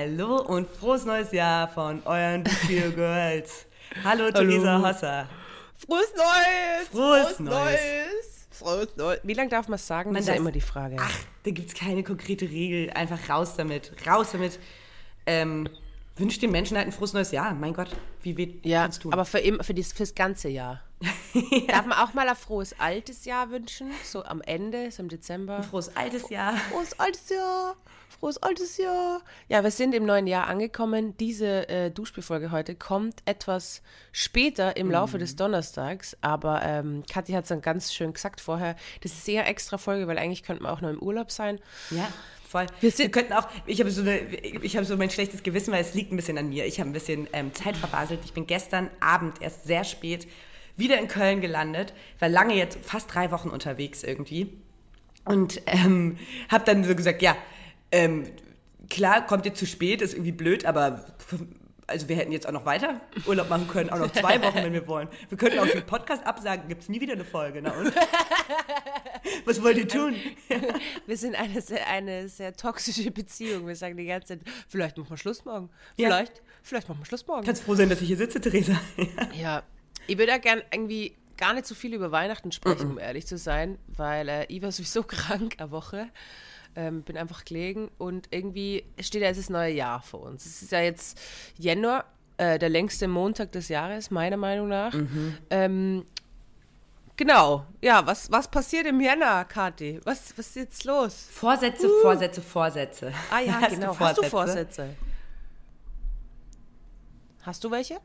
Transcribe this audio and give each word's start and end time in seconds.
Hallo 0.00 0.36
und 0.36 0.66
frohes 0.66 1.04
neues 1.04 1.30
Jahr 1.30 1.68
von 1.68 2.02
euren 2.06 2.46
Feel 2.46 2.90
Girls. 2.96 3.66
Hallo, 4.02 4.30
Theresa 4.30 4.80
Hosser. 4.80 5.28
Frohes 5.76 6.14
Neues! 6.16 6.88
Frohes 6.90 7.38
Neues. 7.38 8.46
Frohes 8.50 8.96
Neues! 8.96 9.20
Wie 9.24 9.34
lange 9.34 9.50
darf 9.50 9.68
man 9.68 9.74
es 9.74 9.86
sagen? 9.86 10.08
Man 10.08 10.14
das 10.14 10.22
ist 10.22 10.28
ja 10.28 10.36
immer 10.36 10.52
die 10.52 10.62
Frage. 10.62 10.96
Ach, 10.98 11.14
da 11.42 11.50
gibt 11.50 11.68
es 11.68 11.74
keine 11.74 12.02
konkrete 12.02 12.46
Regel. 12.46 12.88
Einfach 12.94 13.28
raus 13.28 13.56
damit. 13.58 13.92
Raus 14.06 14.32
damit. 14.32 14.58
Ähm, 15.26 15.68
wünscht 16.20 16.42
den 16.42 16.50
Menschen 16.50 16.76
halt 16.76 16.86
ein 16.86 16.92
frohes 16.92 17.12
neues 17.12 17.32
Jahr. 17.32 17.54
Mein 17.54 17.74
Gott, 17.74 17.88
wie 18.22 18.36
weh 18.36 18.54
ja, 18.62 18.82
kannst 18.82 19.04
du? 19.04 19.12
aber 19.12 19.24
für, 19.24 19.38
im, 19.38 19.60
für 19.60 19.74
das, 19.74 19.92
fürs 19.92 20.14
ganze 20.14 20.48
Jahr. 20.48 20.82
Darf 21.68 21.86
man 21.86 21.98
auch 21.98 22.12
mal 22.12 22.28
ein 22.28 22.36
frohes 22.36 22.78
altes 22.78 23.24
Jahr 23.24 23.50
wünschen? 23.50 23.90
So 24.04 24.24
am 24.24 24.42
Ende, 24.42 24.90
so 24.90 25.02
im 25.02 25.08
Dezember? 25.08 25.62
frohes 25.62 25.96
altes 25.96 26.28
Jahr. 26.28 26.56
Frohes 26.56 26.98
altes 27.00 27.28
Jahr! 27.30 27.76
Frohes 28.18 28.36
altes 28.38 28.76
Jahr! 28.76 29.22
Ja, 29.48 29.64
wir 29.64 29.70
sind 29.70 29.94
im 29.94 30.04
neuen 30.04 30.26
Jahr 30.26 30.46
angekommen. 30.46 31.16
Diese 31.16 31.68
äh, 31.70 31.90
Duschbefolge 31.90 32.50
heute 32.50 32.74
kommt 32.74 33.22
etwas 33.24 33.80
später 34.12 34.76
im 34.76 34.90
Laufe 34.90 35.16
des 35.16 35.36
Donnerstags, 35.36 36.16
aber 36.20 36.62
ähm, 36.62 37.02
Kathi 37.10 37.32
hat 37.32 37.44
es 37.44 37.48
dann 37.48 37.62
ganz 37.62 37.94
schön 37.94 38.12
gesagt 38.12 38.42
vorher. 38.42 38.76
Das 39.00 39.12
ist 39.12 39.24
sehr 39.24 39.48
extra 39.48 39.78
Folge, 39.78 40.06
weil 40.06 40.18
eigentlich 40.18 40.42
könnte 40.42 40.62
man 40.62 40.72
auch 40.72 40.82
noch 40.82 40.90
im 40.90 40.98
Urlaub 40.98 41.30
sein. 41.30 41.60
Ja, 41.90 42.08
voll. 42.50 42.66
Wir 42.80 42.90
Wir, 42.90 43.10
könnten 43.10 43.32
auch, 43.32 43.48
ich 43.66 43.80
habe 43.80 43.90
so, 43.90 44.02
eine, 44.02 44.18
ich 44.18 44.76
habe 44.76 44.84
so 44.84 44.96
mein 44.96 45.10
schlechtes 45.10 45.42
Gewissen, 45.42 45.72
weil 45.72 45.82
es 45.82 45.94
liegt 45.94 46.12
ein 46.12 46.16
bisschen 46.16 46.36
an 46.36 46.48
mir. 46.48 46.66
Ich 46.66 46.80
habe 46.80 46.90
ein 46.90 46.92
bisschen 46.92 47.28
ähm, 47.32 47.54
Zeit 47.54 47.76
verbaselt. 47.76 48.20
Ich 48.24 48.32
bin 48.32 48.46
gestern 48.46 48.90
Abend 49.00 49.40
erst 49.40 49.64
sehr 49.64 49.84
spät 49.84 50.26
wieder 50.76 50.98
in 50.98 51.08
Köln 51.08 51.40
gelandet, 51.40 51.92
war 52.18 52.28
lange 52.28 52.54
jetzt 52.54 52.78
fast 52.82 53.14
drei 53.14 53.30
Wochen 53.30 53.50
unterwegs 53.50 54.02
irgendwie 54.02 54.52
und 55.24 55.60
ähm, 55.66 56.18
habe 56.48 56.64
dann 56.64 56.84
so 56.84 56.94
gesagt, 56.94 57.22
ja, 57.22 57.36
ähm, 57.92 58.24
klar, 58.88 59.26
kommt 59.26 59.46
ihr 59.46 59.54
zu 59.54 59.66
spät, 59.66 60.00
ist 60.00 60.14
irgendwie 60.14 60.32
blöd, 60.32 60.64
aber 60.64 61.04
also 61.90 62.08
wir 62.08 62.16
hätten 62.16 62.32
jetzt 62.32 62.46
auch 62.46 62.52
noch 62.52 62.64
weiter 62.64 63.00
Urlaub 63.26 63.48
machen 63.50 63.68
können, 63.68 63.90
auch 63.90 63.98
noch 63.98 64.12
zwei 64.12 64.40
Wochen, 64.42 64.56
wenn 64.56 64.72
wir 64.72 64.86
wollen. 64.86 65.08
Wir 65.28 65.36
könnten 65.36 65.58
auch 65.58 65.66
den 65.66 65.84
Podcast 65.84 66.24
absagen, 66.24 66.68
gibt 66.68 66.82
es 66.82 66.88
nie 66.88 67.00
wieder 67.00 67.14
eine 67.14 67.24
Folge. 67.24 67.60
Na 67.62 67.72
und? 67.72 67.92
Was 69.44 69.62
wollt 69.62 69.76
ihr 69.76 69.88
tun? 69.88 70.14
Wir 71.06 71.16
sind 71.16 71.34
eine 71.34 71.60
sehr, 71.60 71.86
eine 71.88 72.28
sehr 72.28 72.54
toxische 72.54 73.10
Beziehung. 73.10 73.66
Wir 73.66 73.76
sagen 73.76 73.96
die 73.96 74.06
ganze 74.06 74.28
Zeit, 74.28 74.40
vielleicht 74.68 74.96
machen 74.96 75.10
wir 75.10 75.16
Schluss 75.16 75.44
morgen. 75.44 75.68
Ja. 75.96 76.08
Vielleicht, 76.08 76.42
vielleicht 76.62 76.88
machen 76.88 77.00
wir 77.00 77.06
Schluss 77.06 77.26
morgen. 77.26 77.44
Kannst 77.44 77.62
froh 77.62 77.74
sein, 77.74 77.88
dass 77.88 78.00
ich 78.00 78.06
hier 78.08 78.16
sitze, 78.16 78.40
Theresa. 78.40 78.80
Ja, 79.34 79.62
ich 80.06 80.16
würde 80.16 80.32
ja 80.32 80.38
gern 80.38 80.62
irgendwie 80.72 81.14
gar 81.36 81.54
nicht 81.54 81.66
so 81.66 81.74
viel 81.74 81.94
über 81.94 82.12
Weihnachten 82.12 82.52
sprechen, 82.52 82.92
um 82.92 82.98
ehrlich 82.98 83.26
zu 83.26 83.38
sein, 83.38 83.78
weil 83.88 84.28
äh, 84.28 84.44
ich 84.46 84.62
war 84.62 84.70
sowieso 84.70 85.02
krank 85.06 85.56
eine 85.58 85.70
Woche. 85.70 86.08
Ähm, 86.76 87.02
bin 87.02 87.16
einfach 87.16 87.44
gelegen 87.44 87.90
und 87.98 88.28
irgendwie 88.30 88.84
steht 89.00 89.22
ja 89.22 89.28
jetzt 89.28 89.38
das 89.38 89.50
neue 89.50 89.72
Jahr 89.72 90.00
vor 90.02 90.22
uns. 90.22 90.46
Es 90.46 90.62
ist 90.62 90.72
ja 90.72 90.80
jetzt 90.80 91.20
Januar, 91.58 92.04
äh, 92.36 92.58
der 92.58 92.68
längste 92.68 93.08
Montag 93.08 93.52
des 93.52 93.68
Jahres, 93.68 94.10
meiner 94.10 94.36
Meinung 94.36 94.68
nach. 94.68 94.94
Ähm, 95.50 96.04
genau, 97.16 97.66
ja, 97.82 98.06
was, 98.06 98.30
was 98.30 98.48
passiert 98.48 98.86
im 98.86 99.00
Januar, 99.00 99.44
Kathi? 99.46 100.00
Was, 100.04 100.32
was 100.38 100.46
ist 100.48 100.56
jetzt 100.56 100.84
los? 100.84 101.28
Vorsätze, 101.32 101.88
Vorsätze, 102.02 102.40
Vorsätze. 102.40 103.12
Ah 103.30 103.40
ja, 103.40 103.60
Hast 103.60 103.72
du 103.72 103.76
genau. 103.76 103.98
Hast 103.98 104.18
du 104.18 104.22
Vorsätze? 104.22 104.96
Hast 107.42 107.64
du 107.64 107.70
welche? 107.70 107.98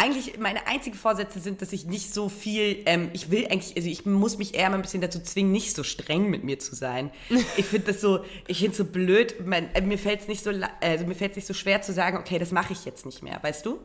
Eigentlich, 0.00 0.38
meine 0.38 0.66
einzigen 0.66 0.96
Vorsätze 0.96 1.40
sind, 1.40 1.60
dass 1.60 1.74
ich 1.74 1.84
nicht 1.84 2.14
so 2.14 2.30
viel, 2.30 2.78
ähm, 2.86 3.10
ich 3.12 3.30
will 3.30 3.46
eigentlich, 3.48 3.76
also 3.76 3.86
ich 3.86 4.06
muss 4.06 4.38
mich 4.38 4.54
eher 4.54 4.70
mal 4.70 4.76
ein 4.76 4.82
bisschen 4.82 5.02
dazu 5.02 5.20
zwingen, 5.20 5.52
nicht 5.52 5.76
so 5.76 5.82
streng 5.82 6.30
mit 6.30 6.42
mir 6.42 6.58
zu 6.58 6.74
sein. 6.74 7.10
Ich 7.56 7.66
finde 7.66 7.92
das 7.92 8.00
so, 8.00 8.24
ich 8.46 8.60
finde 8.60 8.70
es 8.70 8.78
so 8.78 8.84
blöd, 8.86 9.44
mein, 9.44 9.74
äh, 9.74 9.82
mir 9.82 9.98
fällt 9.98 10.20
es 10.20 10.28
nicht 10.28 10.42
so, 10.42 10.52
also 10.80 11.04
mir 11.04 11.14
fällt 11.14 11.32
es 11.32 11.36
nicht 11.36 11.46
so 11.46 11.52
schwer 11.52 11.82
zu 11.82 11.92
sagen, 11.92 12.16
okay, 12.16 12.38
das 12.38 12.50
mache 12.50 12.72
ich 12.72 12.86
jetzt 12.86 13.04
nicht 13.04 13.22
mehr, 13.22 13.38
weißt 13.42 13.66
du? 13.66 13.78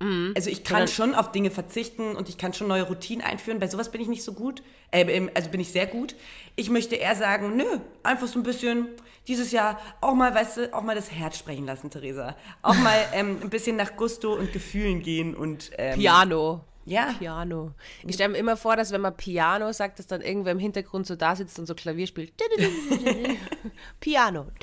Also 0.00 0.50
ich 0.50 0.64
kann 0.64 0.86
Sondern- 0.86 0.88
schon 0.88 1.14
auf 1.14 1.32
Dinge 1.32 1.50
verzichten 1.50 2.14
und 2.16 2.28
ich 2.28 2.36
kann 2.36 2.52
schon 2.52 2.68
neue 2.68 2.82
Routinen 2.82 3.24
einführen. 3.24 3.58
Bei 3.58 3.68
sowas 3.68 3.90
bin 3.90 4.00
ich 4.02 4.08
nicht 4.08 4.22
so 4.22 4.32
gut. 4.34 4.62
Äh, 4.90 5.28
also 5.34 5.48
bin 5.50 5.60
ich 5.60 5.72
sehr 5.72 5.86
gut. 5.86 6.14
Ich 6.56 6.68
möchte 6.68 6.96
eher 6.96 7.16
sagen, 7.16 7.56
nö, 7.56 7.64
einfach 8.02 8.26
so 8.26 8.38
ein 8.38 8.42
bisschen 8.42 8.88
dieses 9.26 9.50
Jahr 9.52 9.80
auch 10.02 10.14
mal, 10.14 10.34
weißt 10.34 10.56
du, 10.58 10.74
auch 10.74 10.82
mal 10.82 10.94
das 10.94 11.10
Herz 11.10 11.38
sprechen 11.38 11.64
lassen, 11.64 11.88
Theresa. 11.90 12.36
Auch 12.60 12.74
mal 12.74 12.96
ähm, 13.14 13.38
ein 13.42 13.48
bisschen 13.50 13.76
nach 13.76 13.96
Gusto 13.96 14.34
und 14.34 14.52
Gefühlen 14.52 15.00
gehen 15.02 15.34
und 15.34 15.70
ähm, 15.78 15.98
Piano. 15.98 16.60
Ja. 16.86 17.14
Piano. 17.18 17.72
Ich 18.06 18.14
stelle 18.14 18.30
mir 18.30 18.38
immer 18.38 18.56
vor, 18.56 18.76
dass 18.76 18.92
wenn 18.92 19.00
man 19.00 19.16
Piano 19.16 19.72
sagt, 19.72 19.98
dass 19.98 20.06
dann 20.06 20.20
irgendwer 20.20 20.52
im 20.52 20.58
Hintergrund 20.58 21.06
so 21.06 21.16
da 21.16 21.34
sitzt 21.34 21.58
und 21.58 21.66
so 21.66 21.74
Klavier 21.74 22.06
spielt. 22.06 22.32
Piano. 24.00 24.46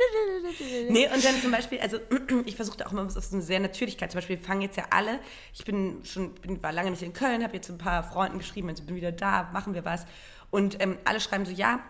Nee, 0.90 1.08
und 1.08 1.24
dann 1.24 1.36
zum 1.42 1.52
Beispiel, 1.52 1.80
also 1.80 1.98
ich 2.46 2.56
versuchte 2.56 2.86
auch 2.86 2.92
immer 2.92 3.06
was 3.06 3.18
auf 3.18 3.24
so 3.26 3.36
eine 3.36 3.44
sehr 3.44 3.60
Natürlichkeit. 3.60 4.12
Zum 4.12 4.18
Beispiel 4.18 4.38
wir 4.38 4.44
fangen 4.44 4.62
jetzt 4.62 4.78
ja 4.78 4.86
alle, 4.90 5.20
ich 5.54 5.64
bin 5.64 6.04
schon, 6.04 6.34
bin, 6.36 6.62
war 6.62 6.72
lange 6.72 6.92
nicht 6.92 7.02
in 7.02 7.14
Köln, 7.14 7.44
habe 7.44 7.56
jetzt 7.56 7.70
ein 7.70 7.78
paar 7.78 8.04
Freunden 8.04 8.40
geschrieben, 8.40 8.70
also 8.70 8.84
bin 8.84 8.96
wieder 8.96 9.12
da, 9.12 9.50
machen 9.54 9.74
wir 9.74 9.86
was. 9.86 10.06
Und 10.50 10.82
ähm, 10.82 10.98
alle 11.06 11.20
schreiben 11.20 11.46
so, 11.46 11.52
ja, 11.52 11.82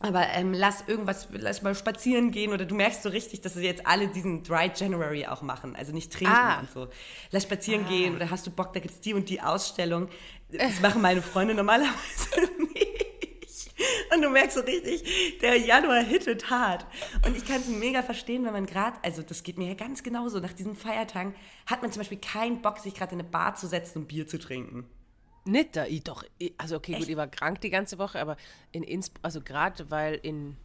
aber 0.00 0.26
ähm, 0.34 0.52
lass 0.54 0.82
irgendwas, 0.86 1.28
lass 1.30 1.62
mal 1.62 1.74
spazieren 1.74 2.30
gehen 2.30 2.52
oder 2.52 2.64
du 2.64 2.74
merkst 2.74 3.02
so 3.02 3.10
richtig, 3.10 3.42
dass 3.42 3.54
sie 3.54 3.64
jetzt 3.64 3.86
alle 3.86 4.08
diesen 4.08 4.42
Dry 4.42 4.70
January 4.74 5.26
auch 5.26 5.42
machen, 5.42 5.76
also 5.76 5.92
nicht 5.92 6.12
trinken 6.12 6.34
Ah. 6.34 6.60
und 6.60 6.70
so. 6.70 6.88
Lass 7.30 7.42
spazieren 7.44 7.86
gehen 7.86 8.16
oder 8.16 8.30
hast 8.30 8.46
du 8.46 8.50
Bock, 8.50 8.72
da 8.72 8.80
gibt's 8.80 9.00
die 9.00 9.14
und 9.14 9.28
die 9.28 9.40
Ausstellung. 9.40 10.08
Das 10.50 10.80
machen 10.80 11.00
meine 11.02 11.22
Freunde 11.22 11.54
normalerweise 11.54 11.90
nicht. 12.74 13.06
Und 14.14 14.22
du 14.22 14.28
merkst 14.30 14.56
so 14.56 14.62
richtig, 14.62 15.38
der 15.40 15.56
Januar 15.56 16.02
hittet 16.02 16.50
hart. 16.50 16.84
Und 17.26 17.36
ich 17.36 17.44
kann 17.46 17.56
es 17.60 17.68
mega 17.68 18.02
verstehen, 18.02 18.44
wenn 18.44 18.52
man 18.52 18.66
gerade, 18.66 18.98
also 19.02 19.22
das 19.22 19.42
geht 19.42 19.56
mir 19.58 19.68
ja 19.68 19.74
ganz 19.74 20.02
genauso, 20.02 20.40
nach 20.40 20.52
diesen 20.52 20.76
Feiertagen 20.76 21.34
hat 21.66 21.80
man 21.82 21.92
zum 21.92 22.00
Beispiel 22.00 22.18
keinen 22.18 22.60
Bock, 22.60 22.78
sich 22.78 22.94
gerade 22.94 23.14
in 23.14 23.20
eine 23.20 23.28
Bar 23.28 23.54
zu 23.54 23.66
setzen 23.68 23.98
und 24.00 24.08
Bier 24.08 24.26
zu 24.26 24.38
trinken. 24.38 24.84
Nicht 25.44 25.76
da, 25.76 25.86
ich 25.86 26.02
doch. 26.02 26.24
Ich, 26.38 26.52
also 26.58 26.76
okay, 26.76 26.94
gut, 26.94 27.08
ich 27.08 27.16
war 27.16 27.26
krank 27.26 27.60
die 27.60 27.70
ganze 27.70 27.98
Woche, 27.98 28.20
aber 28.20 28.36
in 28.72 28.82
Innsbruck, 28.82 29.24
also 29.24 29.40
gerade 29.40 29.90
weil 29.90 30.14
in. 30.22 30.56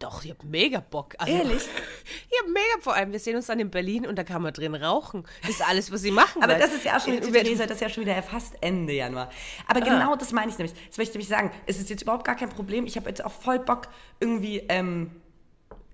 Doch, 0.00 0.24
ich 0.24 0.30
hab 0.30 0.42
mega 0.42 0.80
Bock. 0.80 1.14
Also, 1.18 1.32
Ehrlich? 1.32 1.62
Ich 2.30 2.40
hab 2.40 2.48
mega 2.48 2.80
vor 2.80 2.94
allem. 2.94 3.12
Wir 3.12 3.20
sehen 3.20 3.36
uns 3.36 3.46
dann 3.46 3.60
in 3.60 3.70
Berlin 3.70 4.06
und 4.06 4.16
da 4.16 4.24
kann 4.24 4.42
man 4.42 4.52
drin 4.52 4.74
rauchen. 4.74 5.24
Das 5.42 5.50
ist 5.50 5.66
alles, 5.66 5.92
was 5.92 6.02
sie 6.02 6.10
machen. 6.10 6.42
Aber 6.42 6.56
das 6.56 6.74
ist 6.74 6.84
ja 6.84 6.96
auch 6.96 7.00
schon, 7.00 7.20
Theresa, 7.20 7.64
das 7.64 7.76
ist 7.76 7.80
ja 7.80 7.88
schon 7.88 8.04
wieder 8.04 8.20
fast 8.22 8.56
Ende 8.60 8.92
Januar. 8.92 9.30
Aber 9.68 9.80
genau 9.80 10.16
das 10.16 10.32
meine 10.32 10.50
ich 10.50 10.58
nämlich. 10.58 10.74
Das 10.88 10.98
möchte 10.98 11.12
ich 11.12 11.14
nämlich 11.14 11.28
sagen. 11.28 11.52
Es 11.66 11.78
ist 11.78 11.90
jetzt 11.90 12.02
überhaupt 12.02 12.24
gar 12.24 12.34
kein 12.34 12.48
Problem. 12.48 12.86
Ich 12.86 12.96
habe 12.96 13.08
jetzt 13.08 13.24
auch 13.24 13.30
voll 13.30 13.60
Bock, 13.60 13.88
irgendwie, 14.20 14.58
ähm, 14.68 15.22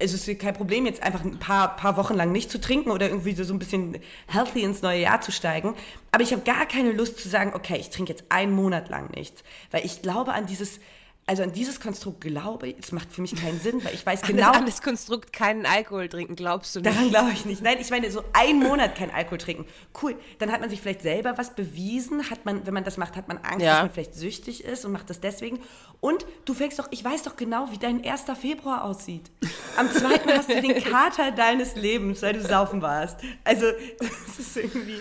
es 0.01 0.15
ist 0.15 0.41
kein 0.41 0.55
Problem, 0.55 0.87
jetzt 0.87 1.03
einfach 1.03 1.23
ein 1.25 1.39
paar, 1.39 1.77
paar 1.77 1.97
Wochen 1.97 2.15
lang 2.15 2.33
nicht 2.33 2.51
zu 2.51 2.61
trinken 2.61 2.91
oder 2.91 3.09
irgendwie 3.09 3.35
so, 3.35 3.45
so 3.45 3.53
ein 3.53 3.59
bisschen 3.59 3.99
healthy 4.27 4.63
ins 4.63 4.83
neue 4.83 5.03
Jahr 5.03 5.21
zu 5.21 5.31
steigen. 5.31 5.75
Aber 6.11 6.23
ich 6.23 6.33
habe 6.33 6.43
gar 6.43 6.67
keine 6.67 6.93
Lust 6.93 7.19
zu 7.19 7.29
sagen, 7.29 7.53
okay, 7.55 7.77
ich 7.79 7.91
trinke 7.91 8.13
jetzt 8.13 8.25
einen 8.31 8.53
Monat 8.53 8.89
lang 8.89 9.11
nichts. 9.15 9.45
Weil 9.71 9.85
ich 9.85 10.03
glaube 10.03 10.33
an 10.33 10.47
dieses, 10.47 10.81
also 11.31 11.45
an 11.45 11.53
dieses 11.53 11.79
Konstrukt 11.79 12.23
glaube 12.23 12.67
ich, 12.71 12.77
es 12.83 12.91
macht 12.91 13.13
für 13.13 13.21
mich 13.21 13.37
keinen 13.37 13.61
Sinn, 13.61 13.85
weil 13.85 13.95
ich 13.95 14.05
weiß 14.05 14.23
Genau. 14.27 14.51
An 14.51 14.67
das 14.67 14.83
Konstrukt 14.83 15.33
keinen 15.33 15.65
Alkohol 15.65 16.09
trinken, 16.09 16.35
glaubst 16.35 16.75
du 16.75 16.81
nicht? 16.81 16.91
Daran 16.93 17.09
glaube 17.11 17.31
ich 17.33 17.45
nicht. 17.45 17.63
Nein, 17.63 17.77
ich 17.81 17.89
meine, 17.91 18.11
so 18.11 18.25
einen 18.33 18.59
Monat 18.59 18.97
kein 18.97 19.13
Alkohol 19.13 19.39
trinken. 19.39 19.65
Cool. 20.03 20.17
Dann 20.41 20.51
hat 20.51 20.61
man 20.61 20.69
sich 20.71 20.81
vielleicht 20.81 21.03
selber 21.03 21.39
was 21.39 21.55
bewiesen. 21.55 22.31
Hat 22.31 22.45
man, 22.45 22.67
wenn 22.67 22.75
man 22.75 22.83
das 22.83 22.97
macht, 22.97 23.15
hat 23.15 23.29
man 23.29 23.39
Angst, 23.39 23.61
Ja. 23.65 23.75
dass 23.75 23.83
man 23.83 23.91
vielleicht 23.93 24.15
süchtig 24.15 24.65
ist 24.65 24.85
und 24.85 24.91
macht 24.91 25.09
das 25.09 25.21
deswegen. 25.21 25.61
Und 26.01 26.27
du 26.47 26.53
fängst 26.53 26.81
doch, 26.81 26.89
ich 26.91 27.05
weiß 27.05 27.23
doch 27.23 27.37
genau, 27.37 27.69
wie 27.71 27.79
dein 27.79 28.05
1. 28.05 28.25
Februar 28.37 28.83
aussieht. 28.83 29.31
Am 29.77 29.89
2. 29.89 30.09
hast 30.37 30.51
du 30.51 30.61
den 30.61 30.83
Kater 30.85 31.31
deines 31.31 31.77
Lebens, 31.77 32.23
weil 32.23 32.33
du 32.33 32.43
saufen 32.43 32.83
warst. 32.83 33.21
Also, 33.45 33.67
das 34.01 34.39
ist 34.41 34.57
irgendwie. 34.57 34.99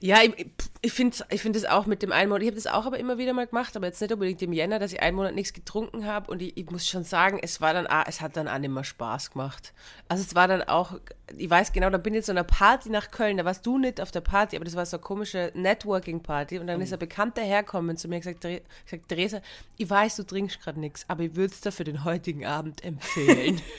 Ja, 0.00 0.18
ich, 0.22 0.46
ich 0.80 0.92
finde 0.92 1.16
ich 1.30 1.42
find 1.42 1.56
das 1.56 1.64
auch 1.64 1.86
mit 1.86 2.02
dem 2.02 2.12
einen 2.12 2.28
Monat. 2.28 2.42
Ich 2.42 2.48
habe 2.48 2.54
das 2.54 2.68
auch 2.68 2.86
aber 2.86 2.98
immer 2.98 3.18
wieder 3.18 3.32
mal 3.32 3.48
gemacht, 3.48 3.76
aber 3.76 3.86
jetzt 3.86 4.00
nicht 4.00 4.12
unbedingt 4.12 4.40
im 4.42 4.52
Jänner, 4.52 4.78
dass 4.78 4.92
ich 4.92 5.02
einen 5.02 5.16
Monat 5.16 5.34
nichts 5.34 5.52
getrunken 5.52 6.06
habe. 6.06 6.30
Und 6.30 6.40
ich, 6.40 6.56
ich 6.56 6.70
muss 6.70 6.86
schon 6.86 7.02
sagen, 7.02 7.40
es 7.42 7.60
war 7.60 7.74
dann 7.74 7.88
auch, 7.88 8.04
es 8.06 8.20
hat 8.20 8.36
dann 8.36 8.46
auch 8.46 8.58
nicht 8.58 8.70
mehr 8.70 8.84
Spaß 8.84 9.32
gemacht. 9.32 9.72
Also 10.06 10.22
es 10.22 10.36
war 10.36 10.46
dann 10.46 10.62
auch, 10.62 10.92
ich 11.36 11.50
weiß 11.50 11.72
genau, 11.72 11.90
da 11.90 11.98
bin 11.98 12.14
ich 12.14 12.24
zu 12.24 12.30
einer 12.30 12.44
Party 12.44 12.90
nach 12.90 13.10
Köln, 13.10 13.38
da 13.38 13.44
warst 13.44 13.66
du 13.66 13.76
nicht 13.76 14.00
auf 14.00 14.12
der 14.12 14.20
Party, 14.20 14.54
aber 14.54 14.64
das 14.64 14.76
war 14.76 14.86
so 14.86 14.98
eine 14.98 15.02
komische 15.02 15.50
Networking-Party. 15.54 16.60
Und 16.60 16.68
dann 16.68 16.80
ist 16.80 16.92
ein 16.92 16.98
Bekannter 17.00 17.42
hergekommen 17.42 17.96
zu 17.96 18.06
mir 18.06 18.16
und 18.16 18.22
gesagt, 18.22 18.42
gesagt 18.42 19.08
Theresa, 19.08 19.40
ich 19.78 19.90
weiß, 19.90 20.14
du 20.16 20.22
trinkst 20.22 20.60
gerade 20.60 20.78
nichts, 20.78 21.04
aber 21.08 21.24
ich 21.24 21.34
würde 21.34 21.52
es 21.52 21.60
dir 21.60 21.72
für 21.72 21.84
den 21.84 22.04
heutigen 22.04 22.46
Abend 22.46 22.84
empfehlen. 22.84 23.60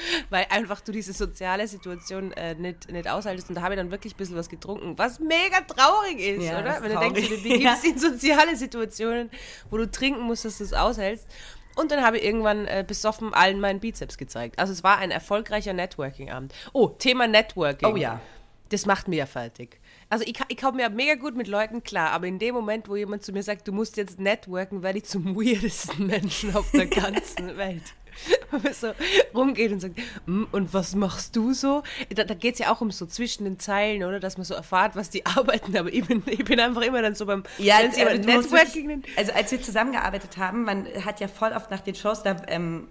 weil 0.30 0.46
einfach 0.50 0.80
du 0.80 0.92
diese 0.92 1.12
soziale 1.12 1.66
Situation 1.68 2.32
äh, 2.32 2.54
nicht, 2.54 2.90
nicht 2.90 3.08
aushaltest. 3.08 3.48
Und 3.48 3.56
da 3.56 3.62
habe 3.62 3.74
ich 3.74 3.80
dann 3.80 3.90
wirklich 3.90 4.14
ein 4.14 4.16
bisschen 4.16 4.36
was 4.36 4.48
getrunken, 4.48 4.96
was 4.98 5.18
mega 5.20 5.60
traurig 5.60 6.18
ist, 6.18 6.44
Ja, 6.44 6.60
oder? 6.60 6.74
ist 6.76 6.82
Wenn 6.82 6.90
du 6.90 6.94
traurig. 6.96 7.14
denkst, 7.14 7.28
du 7.28 7.42
begibst 7.42 7.84
dich 7.84 7.90
in 7.92 7.98
soziale 7.98 8.56
Situationen, 8.56 9.30
wo 9.70 9.76
du 9.76 9.90
trinken 9.90 10.22
musst, 10.22 10.44
dass 10.44 10.58
du 10.58 10.64
es 10.64 10.72
aushältst. 10.72 11.26
Und 11.74 11.90
dann 11.90 12.04
habe 12.04 12.18
ich 12.18 12.24
irgendwann 12.24 12.66
äh, 12.66 12.84
besoffen 12.86 13.32
allen 13.32 13.58
meinen 13.58 13.80
Bizeps 13.80 14.18
gezeigt. 14.18 14.58
Also 14.58 14.72
es 14.74 14.84
war 14.84 14.98
ein 14.98 15.10
erfolgreicher 15.10 15.72
Networking-Abend. 15.72 16.52
Oh, 16.74 16.88
Thema 16.88 17.26
Networking. 17.26 17.88
Oh 17.88 17.96
ja. 17.96 18.20
Das 18.68 18.84
macht 18.86 19.08
mir 19.08 19.16
ja 19.16 19.26
fertig. 19.26 19.80
Also 20.08 20.24
ich, 20.26 20.34
ich 20.48 20.56
komme 20.58 20.76
mir 20.78 20.90
mega 20.90 21.14
gut 21.14 21.34
mit 21.36 21.46
Leuten 21.48 21.82
klar, 21.82 22.10
aber 22.10 22.26
in 22.26 22.38
dem 22.38 22.54
Moment, 22.54 22.88
wo 22.88 22.96
jemand 22.96 23.22
zu 23.22 23.32
mir 23.32 23.42
sagt, 23.42 23.66
du 23.68 23.72
musst 23.72 23.96
jetzt 23.96 24.18
networken, 24.20 24.82
werde 24.82 24.98
ich 24.98 25.04
zum 25.04 25.34
weirdesten 25.36 26.06
Menschen 26.06 26.54
auf 26.54 26.70
der 26.72 26.86
ganzen 26.86 27.56
Welt. 27.56 27.82
So 28.72 28.92
rumgeht 29.34 29.72
und 29.72 29.80
sagt, 29.80 29.98
"Hm, 30.26 30.46
und 30.52 30.74
was 30.74 30.94
machst 30.94 31.36
du 31.36 31.52
so? 31.52 31.82
Da, 32.14 32.24
da 32.24 32.34
geht 32.34 32.54
es 32.54 32.60
ja 32.60 32.72
auch 32.72 32.80
um 32.80 32.90
so 32.90 33.06
zwischen 33.06 33.44
den 33.44 33.58
Zeilen, 33.58 34.04
oder? 34.04 34.20
Dass 34.20 34.36
man 34.36 34.44
so 34.44 34.54
erfahrt, 34.54 34.96
was 34.96 35.10
die 35.10 35.24
arbeiten. 35.36 35.76
Aber 35.76 35.92
ich 35.92 36.06
bin, 36.06 36.22
ich 36.26 36.44
bin 36.44 36.60
einfach 36.60 36.82
immer 36.82 37.02
dann 37.02 37.14
so 37.14 37.26
beim 37.26 37.44
Ja, 37.58 37.80
du 37.82 37.88
musst 38.32 38.52
Networking 38.52 39.02
also 39.16 39.32
als 39.32 39.50
wir 39.50 39.60
zusammengearbeitet 39.60 40.36
haben, 40.36 40.64
man 40.64 40.86
hat 41.04 41.20
ja 41.20 41.28
voll 41.28 41.52
oft 41.52 41.70
nach 41.70 41.80
den 41.80 41.94
Shows, 41.94 42.22
da 42.22 42.36
ähm, 42.48 42.88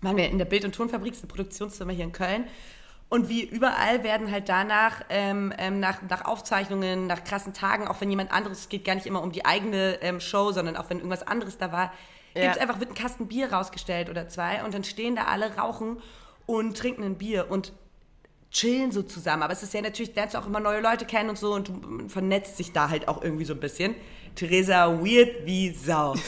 waren 0.00 0.16
wir 0.16 0.28
in 0.28 0.38
der 0.38 0.44
Bild- 0.44 0.64
und 0.64 0.74
Tonfabrik, 0.74 1.12
das 1.12 1.18
ist 1.18 1.24
eine 1.24 1.32
Produktionsfirma 1.32 1.92
hier 1.92 2.04
in 2.04 2.12
Köln. 2.12 2.44
Und 3.08 3.28
wie 3.28 3.42
überall 3.42 4.04
werden 4.04 4.30
halt 4.30 4.48
danach, 4.48 5.02
ähm, 5.10 5.52
ähm, 5.58 5.80
nach, 5.80 6.00
nach 6.08 6.24
Aufzeichnungen, 6.24 7.06
nach 7.06 7.24
krassen 7.24 7.52
Tagen, 7.52 7.86
auch 7.86 8.00
wenn 8.00 8.08
jemand 8.08 8.32
anderes, 8.32 8.60
es 8.60 8.68
geht 8.70 8.86
gar 8.86 8.94
nicht 8.94 9.06
immer 9.06 9.22
um 9.22 9.32
die 9.32 9.44
eigene 9.44 9.98
ähm, 10.00 10.18
Show, 10.18 10.52
sondern 10.52 10.76
auch 10.76 10.88
wenn 10.88 10.96
irgendwas 10.96 11.26
anderes 11.26 11.58
da 11.58 11.72
war, 11.72 11.92
Ja. 12.34 12.42
gibt's 12.42 12.58
einfach, 12.58 12.80
wird 12.80 12.90
ein 12.90 12.94
Kasten 12.94 13.28
Bier 13.28 13.52
rausgestellt 13.52 14.08
oder 14.10 14.28
zwei 14.28 14.64
und 14.64 14.74
dann 14.74 14.84
stehen 14.84 15.16
da 15.16 15.24
alle, 15.24 15.56
rauchen 15.56 15.98
und 16.46 16.76
trinken 16.76 17.02
ein 17.02 17.18
Bier 17.18 17.50
und 17.50 17.72
chillen 18.50 18.92
so 18.92 19.02
zusammen. 19.02 19.42
Aber 19.42 19.52
es 19.52 19.62
ist 19.62 19.74
ja 19.74 19.80
natürlich, 19.80 20.14
lernst 20.14 20.34
du 20.34 20.38
auch 20.38 20.46
immer 20.46 20.60
neue 20.60 20.80
Leute 20.80 21.04
kennen 21.04 21.30
und 21.30 21.38
so 21.38 21.54
und 21.54 21.68
du 21.68 21.72
man 21.72 22.08
vernetzt 22.08 22.56
sich 22.56 22.72
da 22.72 22.88
halt 22.90 23.08
auch 23.08 23.22
irgendwie 23.22 23.44
so 23.44 23.54
ein 23.54 23.60
bisschen. 23.60 23.94
Theresa, 24.34 24.86
weird 24.86 25.44
wie 25.44 25.70
Sau. 25.72 26.14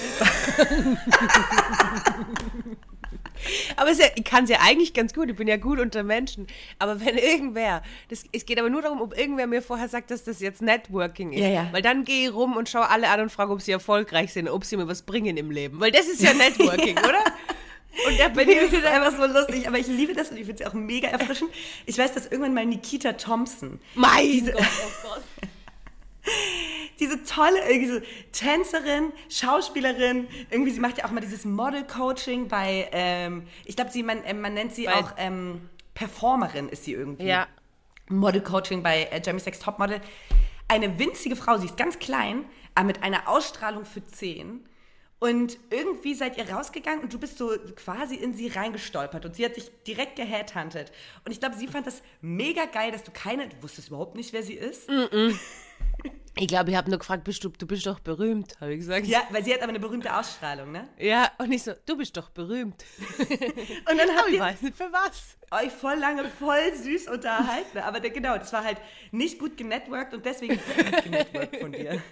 Aber 3.76 3.90
ist 3.90 4.00
ja, 4.00 4.06
ich 4.14 4.24
kann 4.24 4.44
es 4.44 4.50
ja 4.50 4.58
eigentlich 4.60 4.92
ganz 4.94 5.12
gut, 5.14 5.28
ich 5.30 5.36
bin 5.36 5.48
ja 5.48 5.56
gut 5.56 5.78
unter 5.80 6.02
Menschen. 6.02 6.46
Aber 6.78 7.00
wenn 7.04 7.16
irgendwer, 7.18 7.82
das, 8.08 8.24
es 8.32 8.46
geht 8.46 8.58
aber 8.58 8.70
nur 8.70 8.82
darum, 8.82 9.00
ob 9.00 9.16
irgendwer 9.18 9.46
mir 9.46 9.62
vorher 9.62 9.88
sagt, 9.88 10.10
dass 10.10 10.24
das 10.24 10.40
jetzt 10.40 10.62
Networking 10.62 11.32
ist. 11.32 11.40
Ja, 11.40 11.48
ja. 11.48 11.68
Weil 11.72 11.82
dann 11.82 12.04
gehe 12.04 12.28
ich 12.28 12.34
rum 12.34 12.56
und 12.56 12.68
schaue 12.68 12.88
alle 12.88 13.08
an 13.08 13.20
und 13.20 13.30
frage, 13.30 13.52
ob 13.52 13.60
sie 13.62 13.72
erfolgreich 13.72 14.32
sind, 14.32 14.48
ob 14.48 14.64
sie 14.64 14.76
mir 14.76 14.88
was 14.88 15.02
bringen 15.02 15.36
im 15.36 15.50
Leben. 15.50 15.80
Weil 15.80 15.90
das 15.92 16.06
ist 16.06 16.22
ja 16.22 16.32
Networking, 16.34 16.96
oder? 16.98 17.22
Und 18.08 18.18
da 18.18 18.28
Bei 18.28 18.44
bin 18.44 18.48
dir 18.48 18.62
ist 18.62 18.72
ich 18.72 18.78
es 18.80 18.84
einfach 18.90 19.16
so 19.16 19.26
lustig, 19.26 19.68
aber 19.68 19.78
ich 19.78 19.86
liebe 19.86 20.14
das 20.14 20.30
und 20.30 20.36
ich 20.36 20.46
finde 20.46 20.62
es 20.64 20.68
auch 20.70 20.74
mega 20.74 21.08
erfrischend. 21.08 21.50
Ich 21.86 21.96
weiß, 21.96 22.12
dass 22.12 22.26
irgendwann 22.26 22.54
mal 22.54 22.66
Nikita 22.66 23.12
Thompson, 23.12 23.80
Mein 23.94 24.24
Diese- 24.26 24.52
Gott, 24.52 24.62
oh 24.62 25.08
Gott. 25.08 25.22
Diese 27.00 27.23
tolle 27.25 27.58
irgendwie 27.69 27.88
so 27.88 28.00
Tänzerin, 28.32 29.12
Schauspielerin, 29.29 30.29
irgendwie 30.50 30.70
sie 30.70 30.81
macht 30.81 30.99
ja 30.99 31.05
auch 31.05 31.11
mal 31.11 31.20
dieses 31.20 31.44
Model-Coaching 31.44 32.49
bei, 32.49 32.88
ähm, 32.93 33.46
ich 33.64 33.76
glaube, 33.76 33.91
man, 34.02 34.23
äh, 34.25 34.35
man 34.35 34.55
nennt 34.55 34.75
sie 34.75 34.85
Bei- 34.87 34.94
auch 34.94 35.12
ähm, 35.17 35.69
Performerin 35.94 36.69
ist 36.69 36.85
sie 36.85 36.93
irgendwie. 36.93 37.26
Ja. 37.26 37.46
Model-Coaching 38.08 38.82
bei 38.82 39.05
äh, 39.05 39.20
Jeremy 39.25 39.41
Sex 39.41 39.58
Topmodel. 39.61 40.00
Eine 40.69 40.99
winzige 40.99 41.37
Frau, 41.37 41.58
sie 41.58 41.67
ist 41.67 41.76
ganz 41.76 41.99
klein, 41.99 42.44
aber 42.75 42.87
mit 42.87 43.02
einer 43.02 43.29
Ausstrahlung 43.29 43.85
für 43.85 44.05
10. 44.05 44.67
Und 45.20 45.56
irgendwie 45.70 46.14
seid 46.14 46.37
ihr 46.37 46.50
rausgegangen 46.50 47.00
und 47.02 47.12
du 47.14 47.19
bist 47.19 47.38
so 47.38 47.50
quasi 47.76 48.14
in 48.17 48.35
sie 48.35 48.49
reingestolpert 48.49 49.25
und 49.25 49.35
sie 49.37 49.44
hat 49.44 49.56
dich 49.56 49.70
direkt 49.87 50.17
geheadhuntet. 50.17 50.93
Und 51.25 51.32
ich 51.32 51.41
glaube, 51.41 51.56
sie 51.56 51.67
fand 51.67 51.87
das 51.87 52.02
mega 52.20 52.67
geil, 52.67 52.91
dass 52.93 53.05
du 53.05 53.11
keine, 53.11 53.49
du 53.49 53.62
wusstest 53.62 53.88
überhaupt 53.88 54.17
nicht, 54.17 54.32
wer 54.35 54.43
sie 54.43 54.55
ist. 54.55 54.87
Ich 56.36 56.48
glaube, 56.48 56.70
ich 56.70 56.76
habe 56.76 56.90
nur 56.90 56.98
gefragt, 56.98 57.22
bist 57.22 57.44
du, 57.44 57.48
du 57.48 57.64
bist 57.66 57.86
doch 57.86 58.00
berühmt, 58.00 58.60
habe 58.60 58.72
ich 58.72 58.81
gesagt. 58.81 59.06
Ja, 59.06 59.22
weil 59.31 59.44
sie 59.44 59.54
hat 59.54 59.60
aber 59.62 59.69
eine 59.70 59.78
berühmte 59.78 60.16
Ausstrahlung, 60.16 60.72
ne? 60.72 60.88
Ja, 60.98 61.31
und 61.38 61.52
ich 61.52 61.62
so, 61.62 61.72
du 61.86 61.96
bist 61.96 62.16
doch 62.16 62.28
berühmt. 62.31 62.84
Und 63.19 63.98
dann 63.98 64.10
habt 64.16 64.31
ich 64.31 64.40
weiß 64.40 64.62
nicht 64.62 64.76
für 64.76 64.90
was. 64.92 65.36
euch 65.52 65.70
voll 65.72 65.94
lange 65.94 66.25
voll 66.28 66.75
süß 66.75 67.06
unterhalten. 67.08 67.78
Aber 67.78 68.00
der, 68.00 68.10
genau, 68.10 68.36
das 68.36 68.52
war 68.52 68.64
halt 68.64 68.78
nicht 69.12 69.38
gut 69.38 69.56
genetworked 69.56 70.12
und 70.14 70.26
deswegen 70.26 70.58
sehr 70.58 70.84
gut 70.84 71.04
genetworked 71.04 71.56
von 71.60 71.70
dir. 71.72 72.02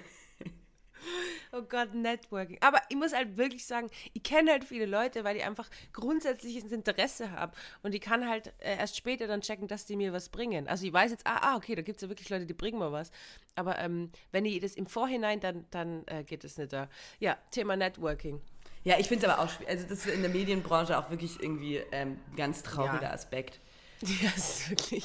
Oh 1.53 1.63
Gott, 1.63 1.95
Networking. 1.95 2.59
Aber 2.61 2.81
ich 2.89 2.97
muss 2.97 3.13
halt 3.13 3.37
wirklich 3.37 3.67
sagen, 3.67 3.91
ich 4.13 4.23
kenne 4.23 4.51
halt 4.51 4.65
viele 4.65 4.87
Leute, 4.87 5.25
weil 5.25 5.37
ich 5.37 5.45
einfach 5.45 5.69
grundsätzliches 5.93 6.73
Interesse 6.73 7.31
habe. 7.31 7.53
Und 7.83 7.95
ich 7.95 8.01
kann 8.01 8.29
halt 8.29 8.53
äh, 8.59 8.77
erst 8.79 8.97
später 8.97 9.27
dann 9.27 9.43
checken, 9.43 9.69
dass 9.69 9.85
die 9.85 9.97
mir 9.97 10.13
was 10.13 10.29
bringen. 10.29 10.69
Also 10.69 10.87
ich 10.87 10.93
weiß 10.93 11.11
jetzt, 11.11 11.27
ah, 11.27 11.41
ah 11.43 11.57
okay, 11.57 11.75
da 11.75 11.83
gibt 11.83 11.97
es 11.97 12.03
ja 12.03 12.09
wirklich 12.09 12.31
Leute, 12.31 12.47
die 12.47 12.55
bringen 12.55 12.79
mir 12.79 12.93
was. 12.93 13.11
Aber 13.55 13.79
ähm, 13.79 14.09
wenn 14.31 14.45
ich 14.45 14.61
das 14.61 14.75
im 14.75 14.87
Vorhinein, 14.87 15.41
dann, 15.41 15.67
dann 15.71 16.05
äh, 16.07 16.25
geht 16.25 16.45
es 16.45 16.57
nicht 16.57 16.73
da. 16.73 16.89
Ja, 17.21 17.37
Thema 17.51 17.77
Networking. 17.77 18.41
Ja, 18.85 18.99
ich 18.99 19.09
finde 19.09 19.27
es 19.27 19.33
aber 19.33 19.43
auch 19.43 19.49
schwierig. 19.49 19.69
Also, 19.69 19.89
das 19.89 20.07
ist 20.07 20.07
in 20.07 20.23
der 20.23 20.31
Medienbranche 20.31 20.99
auch 20.99 21.11
wirklich 21.11 21.41
irgendwie 21.41 21.77
ähm, 21.93 22.19
ein 22.31 22.37
ganz 22.37 22.63
trauriger 22.63 23.03
Ja. 23.03 23.11
Aspekt. 23.13 23.61
Ja, 24.23 24.31
das 24.35 24.61
ist 24.61 24.71
wirklich. 24.71 25.05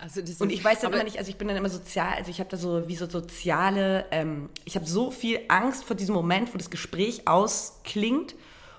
Also 0.00 0.20
das 0.20 0.40
Und 0.40 0.50
ich 0.50 0.62
weiß 0.62 0.80
dann 0.80 0.88
aber, 0.88 0.96
immer 0.96 1.04
nicht, 1.04 1.18
also 1.18 1.30
ich 1.30 1.36
bin 1.36 1.48
dann 1.48 1.56
immer 1.56 1.70
sozial, 1.70 2.14
also 2.14 2.30
ich 2.30 2.40
habe 2.40 2.50
da 2.50 2.56
so 2.56 2.86
wie 2.88 2.96
so 2.96 3.08
soziale, 3.08 4.06
ähm, 4.10 4.50
ich 4.64 4.76
habe 4.76 4.86
so 4.86 5.10
viel 5.10 5.40
Angst 5.48 5.84
vor 5.84 5.96
diesem 5.96 6.14
Moment, 6.14 6.52
wo 6.52 6.58
das 6.58 6.70
Gespräch 6.70 7.26
ausklingt 7.26 8.34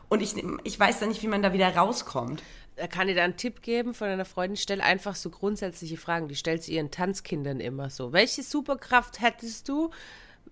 und 0.09 0.21
ich, 0.21 0.35
ich 0.63 0.79
weiß 0.79 0.99
dann 0.99 1.09
nicht, 1.09 1.23
wie 1.23 1.27
man 1.27 1.41
da 1.41 1.53
wieder 1.53 1.75
rauskommt. 1.75 2.43
Da 2.75 2.87
kann 2.87 3.07
ich 3.07 3.15
da 3.15 3.23
einen 3.23 3.37
Tipp 3.37 3.61
geben 3.61 3.93
von 3.93 4.07
einer 4.07 4.25
Freundin, 4.25 4.57
stell 4.57 4.81
einfach 4.81 5.15
so 5.15 5.29
grundsätzliche 5.29 5.95
Fragen. 5.97 6.27
Die 6.27 6.35
stellt 6.35 6.61
sie 6.61 6.73
ihren 6.73 6.91
Tanzkindern 6.91 7.61
immer 7.61 7.89
so. 7.89 8.11
Welche 8.11 8.43
Superkraft 8.43 9.21
hättest 9.21 9.69
du? 9.69 9.91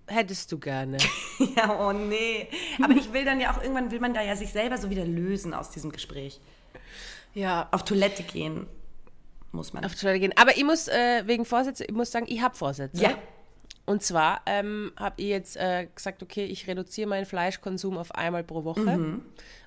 Hättest 0.07 0.51
du 0.51 0.57
gerne? 0.57 0.97
Ja, 1.57 1.85
oh 1.85 1.91
nee. 1.91 2.47
Aber 2.81 2.93
ich 2.93 3.11
will 3.11 3.25
dann 3.25 3.41
ja 3.41 3.53
auch, 3.53 3.61
irgendwann 3.61 3.91
will 3.91 3.99
man 3.99 4.13
da 4.13 4.21
ja 4.21 4.35
sich 4.35 4.51
selber 4.51 4.77
so 4.77 4.89
wieder 4.89 5.05
lösen 5.05 5.53
aus 5.53 5.71
diesem 5.71 5.91
Gespräch. 5.91 6.39
Ja, 7.33 7.67
Auf 7.71 7.83
Toilette 7.83 8.23
gehen 8.23 8.67
muss 9.53 9.71
man. 9.73 9.85
auf 9.85 9.95
Toilette 9.95 10.19
gehen. 10.19 10.33
Aber 10.35 10.57
ich 10.57 10.63
muss 10.65 10.87
äh, 10.87 11.23
wegen 11.25 11.45
Vorsätze, 11.45 11.85
ich 11.85 11.93
muss 11.93 12.11
sagen, 12.11 12.25
ich 12.27 12.41
habe 12.41 12.55
Vorsätze. 12.55 13.01
Ja. 13.01 13.17
Und 13.85 14.01
zwar 14.01 14.39
ähm, 14.45 14.93
habe 14.95 15.15
ich 15.21 15.27
jetzt 15.27 15.57
äh, 15.57 15.87
gesagt, 15.93 16.23
okay, 16.23 16.45
ich 16.45 16.67
reduziere 16.67 17.09
meinen 17.09 17.25
Fleischkonsum 17.25 17.97
auf 17.97 18.15
einmal 18.15 18.41
pro 18.41 18.63
Woche, 18.63 18.79
Mhm. 18.97 19.21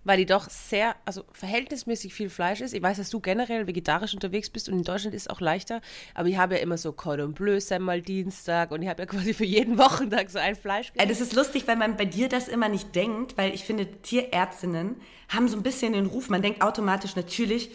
weil 0.04 0.20
ich 0.20 0.26
doch 0.26 0.48
sehr, 0.48 0.96
also 1.04 1.24
verhältnismäßig 1.32 2.14
viel 2.14 2.30
Fleisch 2.30 2.62
ist. 2.62 2.72
Ich 2.72 2.82
weiß, 2.82 2.96
dass 2.96 3.10
du 3.10 3.20
generell 3.20 3.66
vegetarisch 3.66 4.14
unterwegs 4.14 4.48
bist 4.48 4.70
und 4.70 4.78
in 4.78 4.84
Deutschland 4.84 5.14
ist 5.14 5.24
es 5.24 5.28
auch 5.28 5.42
leichter, 5.42 5.82
aber 6.14 6.28
ich 6.30 6.38
habe 6.38 6.54
ja 6.54 6.62
immer 6.62 6.78
so 6.78 6.92
Cordon 6.92 7.34
Bleu 7.34 7.60
Semmel 7.60 8.00
Dienstag 8.00 8.70
und 8.70 8.80
ich 8.80 8.88
habe 8.88 9.02
ja 9.02 9.06
quasi 9.12 9.34
für 9.34 9.44
jeden 9.44 9.76
Wochentag 9.76 10.30
so 10.30 10.38
ein 10.38 10.56
Fleisch. 10.56 10.92
Äh, 10.96 11.06
Das 11.06 11.20
ist 11.20 11.34
lustig, 11.34 11.68
weil 11.68 11.76
man 11.76 11.98
bei 11.98 12.06
dir 12.06 12.30
das 12.30 12.48
immer 12.48 12.70
nicht 12.70 12.94
denkt, 12.94 13.36
weil 13.36 13.54
ich 13.54 13.64
finde, 13.64 13.86
Tierärztinnen 14.00 14.96
haben 15.28 15.46
so 15.46 15.58
ein 15.58 15.62
bisschen 15.62 15.92
den 15.92 16.06
Ruf, 16.06 16.30
man 16.30 16.40
denkt 16.40 16.62
automatisch 16.62 17.16
natürlich, 17.16 17.70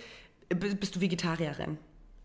äh, 0.49 0.55
bist 0.55 0.95
du 0.95 1.01
Vegetarierin. 1.01 1.77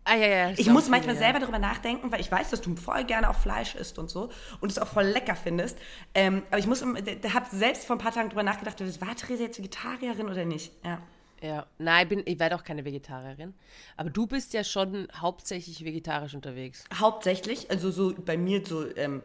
Ah, 0.09 0.15
ja, 0.15 0.27
ja, 0.27 0.53
Ich 0.55 0.69
muss 0.69 0.87
manchmal 0.87 1.15
ja. 1.15 1.21
selber 1.21 1.39
darüber 1.39 1.59
nachdenken, 1.59 2.13
weil 2.13 2.21
ich 2.21 2.31
weiß, 2.31 2.49
dass 2.49 2.61
du 2.61 2.73
voll 2.77 3.03
gerne 3.03 3.29
auch 3.29 3.35
Fleisch 3.35 3.75
isst 3.75 3.99
und 3.99 4.09
so 4.09 4.29
und 4.61 4.71
es 4.71 4.79
auch 4.79 4.87
voll 4.87 5.03
lecker 5.03 5.35
findest. 5.35 5.77
Ähm, 6.13 6.43
aber 6.49 6.59
ich 6.59 6.65
muss, 6.65 6.79
da, 6.79 6.85
da 6.95 7.33
habe 7.33 7.45
selbst 7.51 7.85
vor 7.85 7.97
ein 7.97 7.99
paar 7.99 8.13
Tagen 8.13 8.29
drüber 8.29 8.43
nachgedacht, 8.43 8.79
war 9.01 9.15
Theresa 9.15 9.43
jetzt 9.43 9.57
Vegetarierin 9.57 10.29
oder 10.29 10.45
nicht? 10.45 10.71
Ja. 10.85 11.01
Ja, 11.41 11.67
nein, 11.77 12.03
ich, 12.03 12.09
bin, 12.09 12.23
ich 12.25 12.39
werde 12.39 12.55
auch 12.55 12.63
keine 12.63 12.85
Vegetarierin. 12.85 13.53
Aber 13.97 14.09
du 14.09 14.25
bist 14.27 14.53
ja 14.53 14.63
schon 14.63 15.07
hauptsächlich 15.13 15.83
vegetarisch 15.83 16.33
unterwegs. 16.33 16.85
Hauptsächlich, 16.93 17.69
also 17.69 17.91
so 17.91 18.13
bei 18.17 18.37
mir 18.37 18.65
so, 18.65 18.85
ähm, 18.95 19.21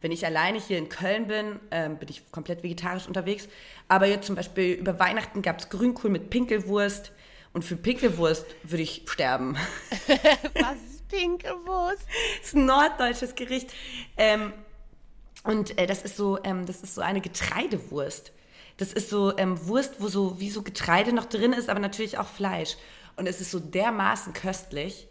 wenn 0.00 0.12
ich 0.12 0.26
alleine 0.26 0.58
hier 0.60 0.78
in 0.78 0.88
Köln 0.88 1.28
bin, 1.28 1.60
ähm, 1.70 1.96
bin 1.96 2.08
ich 2.08 2.30
komplett 2.32 2.62
vegetarisch 2.64 3.06
unterwegs. 3.06 3.48
Aber 3.88 4.06
jetzt 4.06 4.26
zum 4.26 4.34
Beispiel 4.34 4.74
über 4.74 4.98
Weihnachten 4.98 5.42
gab 5.42 5.60
es 5.60 5.70
Grünkohl 5.70 6.10
mit 6.10 6.28
Pinkelwurst 6.28 7.12
und 7.54 7.64
für 7.64 7.76
Pinkelwurst 7.76 8.44
würde 8.64 8.82
ich 8.82 9.04
sterben. 9.06 9.56
Was 10.54 10.76
ist 10.90 11.08
Pinkelwurst? 11.08 12.06
Das 12.38 12.48
ist 12.48 12.54
ein 12.54 12.66
norddeutsches 12.66 13.34
Gericht. 13.34 13.72
Ähm, 14.16 14.52
und 15.44 15.78
äh, 15.78 15.86
das 15.86 16.02
ist 16.02 16.16
so, 16.16 16.38
ähm, 16.42 16.66
das 16.66 16.82
ist 16.82 16.94
so 16.94 17.00
eine 17.00 17.20
Getreidewurst. 17.20 18.32
Das 18.76 18.92
ist 18.92 19.08
so 19.08 19.36
ähm, 19.38 19.66
Wurst, 19.68 20.00
wo 20.00 20.08
so 20.08 20.40
wie 20.40 20.50
so 20.50 20.62
Getreide 20.62 21.12
noch 21.12 21.26
drin 21.26 21.52
ist, 21.52 21.70
aber 21.70 21.78
natürlich 21.78 22.18
auch 22.18 22.26
Fleisch. 22.26 22.76
Und 23.16 23.28
es 23.28 23.40
ist 23.40 23.52
so 23.52 23.60
dermaßen 23.60 24.32
köstlich, 24.32 25.06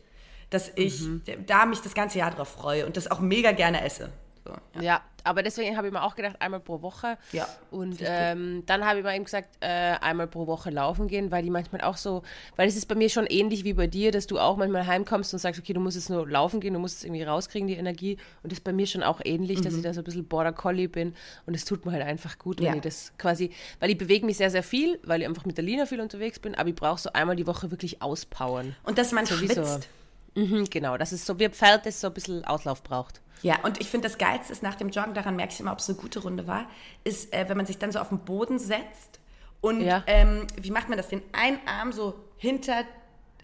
dass 0.49 0.71
ich 0.75 1.01
da 1.47 1.65
mich 1.65 1.79
das 1.79 1.93
ganze 1.93 2.19
Jahr 2.19 2.31
drauf 2.31 2.49
freue 2.49 2.85
und 2.85 2.97
das 2.97 3.09
auch 3.09 3.21
mega 3.21 3.53
gerne 3.53 3.83
esse. 3.83 4.11
So, 4.45 4.51
ja. 4.75 4.81
Ja, 4.81 5.01
aber 5.23 5.43
deswegen 5.43 5.77
habe 5.77 5.87
ich 5.87 5.93
mir 5.93 6.03
auch 6.03 6.15
gedacht, 6.15 6.35
einmal 6.39 6.59
pro 6.59 6.81
Woche. 6.81 7.17
Ja, 7.31 7.47
Und 7.71 7.99
ähm, 8.01 8.63
dann 8.65 8.85
habe 8.85 8.99
ich 8.99 9.05
mir 9.05 9.15
eben 9.15 9.23
gesagt, 9.25 9.49
äh, 9.61 9.67
einmal 9.67 10.27
pro 10.27 10.47
Woche 10.47 10.69
laufen 10.69 11.07
gehen, 11.07 11.31
weil 11.31 11.43
die 11.43 11.49
manchmal 11.49 11.81
auch 11.81 11.97
so, 11.97 12.23
weil 12.55 12.67
es 12.67 12.75
ist 12.75 12.87
bei 12.87 12.95
mir 12.95 13.09
schon 13.09 13.25
ähnlich 13.27 13.63
wie 13.63 13.73
bei 13.73 13.87
dir, 13.87 14.11
dass 14.11 14.27
du 14.27 14.39
auch 14.39 14.57
manchmal 14.57 14.85
heimkommst 14.87 15.33
und 15.33 15.39
sagst, 15.39 15.59
okay, 15.59 15.73
du 15.73 15.79
musst 15.79 15.95
jetzt 15.95 16.09
nur 16.09 16.27
laufen 16.27 16.59
gehen, 16.59 16.73
du 16.73 16.79
musst 16.79 16.97
es 16.97 17.03
irgendwie 17.03 17.23
rauskriegen, 17.23 17.67
die 17.67 17.75
Energie. 17.75 18.17
Und 18.43 18.51
das 18.51 18.59
ist 18.59 18.63
bei 18.63 18.73
mir 18.73 18.87
schon 18.87 19.03
auch 19.03 19.21
ähnlich, 19.23 19.61
dass 19.61 19.73
ich 19.73 19.81
da 19.81 19.93
so 19.93 20.01
ein 20.01 20.03
bisschen 20.03 20.25
Border 20.25 20.53
Collie 20.53 20.87
bin. 20.87 21.13
Und 21.45 21.53
es 21.55 21.65
tut 21.65 21.85
mir 21.85 21.91
halt 21.93 22.03
einfach 22.03 22.37
gut, 22.37 22.59
wenn 22.59 22.65
Ja. 22.67 22.75
ich 22.75 22.81
das 22.81 23.13
quasi, 23.17 23.51
weil 23.79 23.89
ich 23.89 23.97
bewege 23.97 24.25
mich 24.25 24.37
sehr, 24.37 24.49
sehr 24.49 24.63
viel, 24.63 24.99
weil 25.03 25.21
ich 25.21 25.27
einfach 25.27 25.45
mit 25.45 25.57
der 25.57 25.63
Lina 25.63 25.85
viel 25.85 26.01
unterwegs 26.01 26.39
bin, 26.39 26.55
aber 26.55 26.69
ich 26.69 26.75
brauche 26.75 26.99
so 26.99 27.11
einmal 27.13 27.35
die 27.35 27.47
Woche 27.47 27.71
wirklich 27.71 28.01
auspowern. 28.01 28.75
Und 28.83 28.97
dass 28.97 29.11
man 29.11 29.25
So 29.25 29.39
wie 29.41 29.47
so- 29.47 29.53
schwitzt. 29.53 29.87
Mhm, 30.35 30.65
genau, 30.69 30.97
das 30.97 31.13
ist 31.13 31.25
so 31.25 31.37
wie 31.39 31.45
ein 31.45 31.53
Pferd, 31.53 31.85
das 31.85 32.01
so 32.01 32.07
ein 32.07 32.13
bisschen 32.13 32.43
Auslauf 32.45 32.81
braucht. 32.83 33.21
Ja, 33.43 33.59
und 33.63 33.81
ich 33.81 33.89
finde, 33.89 34.07
das 34.07 34.17
Geilste 34.17 34.53
ist 34.53 34.63
nach 34.63 34.75
dem 34.75 34.89
Joggen, 34.89 35.13
daran 35.13 35.35
merke 35.35 35.53
ich 35.53 35.59
immer, 35.59 35.73
ob 35.73 35.79
es 35.79 35.89
eine 35.89 35.97
gute 35.97 36.19
Runde 36.19 36.47
war, 36.47 36.65
ist, 37.03 37.33
äh, 37.33 37.47
wenn 37.49 37.57
man 37.57 37.65
sich 37.65 37.77
dann 37.77 37.91
so 37.91 37.99
auf 37.99 38.09
den 38.09 38.19
Boden 38.19 38.57
setzt 38.57 39.19
und 39.61 39.81
Ja. 39.81 40.03
ähm, 40.07 40.47
wie 40.59 40.71
macht 40.71 40.87
man 40.89 40.97
das? 40.97 41.09
Den 41.09 41.21
einen 41.33 41.59
Arm 41.67 41.91
so 41.91 42.15
hinter, 42.37 42.83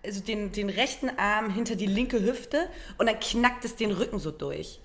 also 0.03 0.21
den, 0.21 0.51
den 0.53 0.69
rechten 0.69 1.09
Arm 1.17 1.49
hinter 1.53 1.75
die 1.75 1.85
linke 1.85 2.21
Hüfte 2.23 2.69
und 2.97 3.07
dann 3.07 3.19
knackt 3.19 3.65
es 3.65 3.75
den 3.75 3.91
Rücken 3.91 4.19
so 4.19 4.31
durch. 4.31 4.79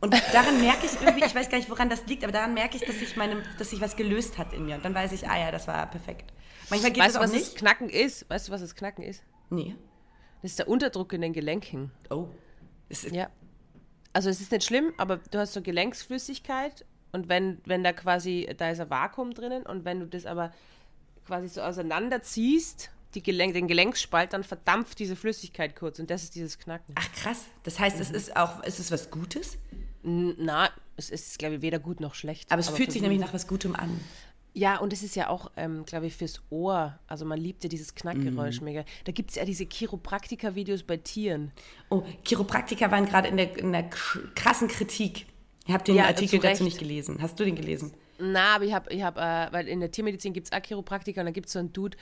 Und 0.00 0.14
daran 0.32 0.60
merke 0.60 0.86
ich 0.86 0.92
irgendwie, 1.00 1.24
ich 1.24 1.34
weiß 1.34 1.48
gar 1.48 1.58
nicht, 1.58 1.70
woran 1.70 1.88
das 1.88 2.06
liegt, 2.06 2.24
aber 2.24 2.32
daran 2.32 2.54
merke 2.54 2.76
ich, 2.76 2.84
dass 2.84 2.98
sich, 2.98 3.16
meine, 3.16 3.42
dass 3.58 3.70
sich 3.70 3.80
was 3.80 3.94
gelöst 3.96 4.36
hat 4.38 4.52
in 4.52 4.64
mir. 4.66 4.74
Und 4.76 4.84
dann 4.84 4.94
weiß 4.94 5.12
ich, 5.12 5.28
ah 5.28 5.38
ja, 5.38 5.50
das 5.52 5.68
war 5.68 5.86
perfekt. 5.88 6.32
Manchmal 6.70 6.90
geht 6.92 7.02
weißt 7.04 7.14
du, 7.16 7.18
auch 7.20 7.24
was 7.24 7.32
nicht. 7.32 7.46
das 7.46 7.54
Knacken 7.56 7.88
ist? 7.88 8.28
Weißt 8.28 8.48
du, 8.48 8.52
was 8.52 8.60
das 8.62 8.74
Knacken 8.74 9.04
ist? 9.04 9.22
Nee. 9.50 9.76
Das 10.42 10.52
ist 10.52 10.58
der 10.58 10.68
Unterdruck 10.68 11.12
in 11.12 11.20
den 11.20 11.32
Gelenken. 11.32 11.90
Oh. 12.10 12.26
Ja. 13.10 13.30
Also 14.12 14.28
es 14.28 14.40
ist 14.40 14.52
nicht 14.52 14.64
schlimm, 14.64 14.92
aber 14.98 15.18
du 15.30 15.38
hast 15.38 15.54
so 15.54 15.62
Gelenksflüssigkeit 15.62 16.84
und 17.12 17.28
wenn, 17.28 17.60
wenn 17.64 17.82
da 17.82 17.92
quasi, 17.92 18.48
da 18.56 18.70
ist 18.70 18.80
ein 18.80 18.90
Vakuum 18.90 19.32
drinnen 19.32 19.62
und 19.64 19.84
wenn 19.84 20.00
du 20.00 20.06
das 20.06 20.26
aber 20.26 20.52
quasi 21.24 21.48
so 21.48 21.62
auseinanderziehst, 21.62 22.90
die 23.14 23.22
Gelenk, 23.22 23.54
den 23.54 23.68
Gelenkspalt, 23.68 24.32
dann 24.32 24.44
verdampft 24.44 24.98
diese 24.98 25.16
Flüssigkeit 25.16 25.76
kurz 25.76 25.98
und 25.98 26.10
das 26.10 26.24
ist 26.24 26.34
dieses 26.34 26.58
Knacken. 26.58 26.94
Ach 26.98 27.12
krass. 27.12 27.44
Das 27.62 27.78
heißt, 27.78 28.00
es 28.00 28.10
ist 28.10 28.36
auch, 28.36 28.62
ist 28.64 28.80
es 28.80 28.90
was 28.90 29.10
Gutes? 29.10 29.58
Na, 30.02 30.70
es 30.96 31.10
ist, 31.10 31.38
glaube 31.38 31.56
ich, 31.56 31.62
weder 31.62 31.78
gut 31.78 32.00
noch 32.00 32.14
schlecht. 32.14 32.50
Aber 32.50 32.60
es 32.60 32.68
fühlt 32.68 32.88
für 32.88 32.92
sich 32.92 33.02
nämlich 33.02 33.20
nach 33.20 33.32
was 33.32 33.46
Gutem 33.46 33.76
an. 33.76 34.00
Ja, 34.54 34.78
und 34.78 34.92
es 34.92 35.02
ist 35.02 35.16
ja 35.16 35.28
auch, 35.30 35.50
ähm, 35.56 35.84
glaube 35.86 36.06
ich, 36.06 36.14
fürs 36.14 36.42
Ohr. 36.50 36.98
Also 37.06 37.24
man 37.24 37.38
liebt 37.40 37.62
ja 37.64 37.68
dieses 37.70 37.94
Knackgeräusch 37.94 38.60
Mhm. 38.60 38.64
mega. 38.66 38.84
Da 39.04 39.12
gibt 39.12 39.30
es 39.30 39.36
ja 39.36 39.44
diese 39.46 39.64
Chiropraktika-Videos 39.64 40.82
bei 40.82 40.98
Tieren. 40.98 41.52
Oh, 41.88 42.02
Chiropraktiker 42.26 42.90
waren 42.90 43.06
gerade 43.06 43.28
in 43.28 43.36
der, 43.38 43.56
in 43.58 43.72
der 43.72 43.90
kr- 43.90 44.20
krassen 44.34 44.68
Kritik. 44.68 45.26
Ich 45.66 45.72
habe 45.72 45.84
den 45.84 45.94
Ja, 45.94 46.04
Artikel 46.06 46.38
dazu 46.40 46.64
nicht 46.64 46.78
gelesen. 46.78 47.18
Hast 47.22 47.38
du 47.40 47.44
den 47.44 47.54
gelesen? 47.56 47.92
Na, 48.18 48.56
aber 48.56 48.64
ich 48.64 48.72
habe, 48.72 48.92
ich 48.92 49.02
hab, 49.02 49.16
äh, 49.16 49.52
weil 49.52 49.68
in 49.68 49.80
der 49.80 49.90
Tiermedizin 49.90 50.32
gibt 50.32 50.46
es 50.46 50.52
auch 50.52 50.62
Chiropraktiker 50.62 51.20
und 51.20 51.26
da 51.26 51.32
gibt 51.32 51.46
es 51.46 51.52
so 51.52 51.58
einen 51.58 51.72
Dude 51.72 51.96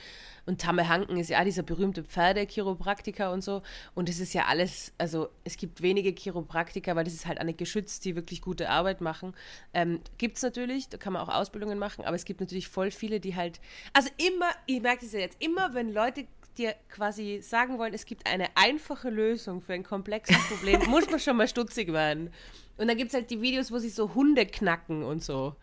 und 0.45 0.61
Tamme 0.61 0.87
Hanken 0.87 1.17
ist 1.17 1.29
ja 1.29 1.39
auch 1.39 1.43
dieser 1.43 1.63
berühmte 1.63 2.03
Pferde-Chiropraktiker 2.03 3.31
und 3.31 3.43
so. 3.43 3.61
Und 3.95 4.09
es 4.09 4.19
ist 4.19 4.33
ja 4.33 4.45
alles, 4.45 4.93
also 4.97 5.29
es 5.43 5.57
gibt 5.57 5.81
wenige 5.81 6.11
Chiropraktiker, 6.11 6.95
weil 6.95 7.03
das 7.03 7.13
ist 7.13 7.25
halt 7.25 7.41
nicht 7.43 7.57
geschützt, 7.57 8.05
die 8.05 8.15
wirklich 8.15 8.41
gute 8.41 8.69
Arbeit 8.69 9.01
machen. 9.01 9.33
Ähm, 9.73 10.01
gibt 10.17 10.37
es 10.37 10.43
natürlich, 10.43 10.89
da 10.89 10.97
kann 10.97 11.13
man 11.13 11.21
auch 11.21 11.29
Ausbildungen 11.29 11.79
machen, 11.79 12.05
aber 12.05 12.15
es 12.15 12.25
gibt 12.25 12.39
natürlich 12.39 12.67
voll 12.67 12.91
viele, 12.91 13.19
die 13.19 13.35
halt, 13.35 13.59
also 13.93 14.09
immer, 14.17 14.49
ich 14.65 14.81
merke 14.81 15.05
das 15.05 15.13
ja 15.13 15.19
jetzt, 15.19 15.41
immer 15.41 15.73
wenn 15.73 15.93
Leute 15.93 16.27
dir 16.57 16.75
quasi 16.89 17.41
sagen 17.41 17.77
wollen, 17.77 17.93
es 17.93 18.05
gibt 18.05 18.27
eine 18.27 18.47
einfache 18.55 19.09
Lösung 19.09 19.61
für 19.61 19.73
ein 19.73 19.83
komplexes 19.83 20.37
Problem, 20.49 20.81
muss 20.89 21.09
man 21.09 21.19
schon 21.19 21.37
mal 21.37 21.47
stutzig 21.47 21.91
werden. 21.93 22.31
Und 22.77 22.87
dann 22.87 22.97
gibt 22.97 23.09
es 23.09 23.13
halt 23.13 23.29
die 23.29 23.41
Videos, 23.41 23.71
wo 23.71 23.77
sie 23.77 23.89
so 23.89 24.13
Hunde 24.15 24.45
knacken 24.45 25.03
und 25.03 25.23
so. 25.23 25.55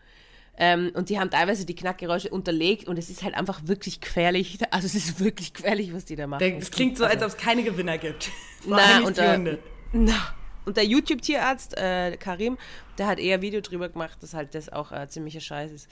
Ähm, 0.61 0.91
und 0.93 1.09
die 1.09 1.17
haben 1.19 1.31
teilweise 1.31 1.65
die 1.65 1.73
Knackgeräusche 1.73 2.29
unterlegt 2.29 2.87
und 2.87 2.99
es 2.99 3.09
ist 3.09 3.23
halt 3.23 3.33
einfach 3.33 3.61
wirklich 3.63 4.01
gefährlich. 4.01 4.59
Also 4.71 4.85
es 4.85 4.95
ist 4.95 5.19
wirklich 5.19 5.53
gefährlich, 5.53 5.93
was 5.93 6.05
die 6.05 6.15
da 6.15 6.27
machen. 6.27 6.57
Es 6.59 6.69
klingt 6.69 6.97
so, 6.97 7.05
als 7.05 7.21
ob 7.23 7.29
es 7.29 7.37
keine 7.37 7.63
Gewinner 7.63 7.97
gibt. 7.97 8.29
Na, 8.67 8.99
nicht 8.99 9.07
und 9.07 9.21
Hunde. 9.21 9.59
Na, 9.93 10.35
und 10.65 10.77
der 10.77 10.85
YouTube-Tierarzt, 10.85 11.77
äh, 11.77 12.15
Karim, 12.17 12.57
der 12.97 13.07
hat 13.07 13.19
eher 13.19 13.41
Video 13.41 13.61
drüber 13.61 13.89
gemacht, 13.89 14.21
dass 14.21 14.33
halt 14.33 14.53
das 14.53 14.69
auch 14.71 14.91
äh, 14.91 15.07
ziemlicher 15.07 15.39
Scheiß 15.39 15.71
ist. 15.71 15.87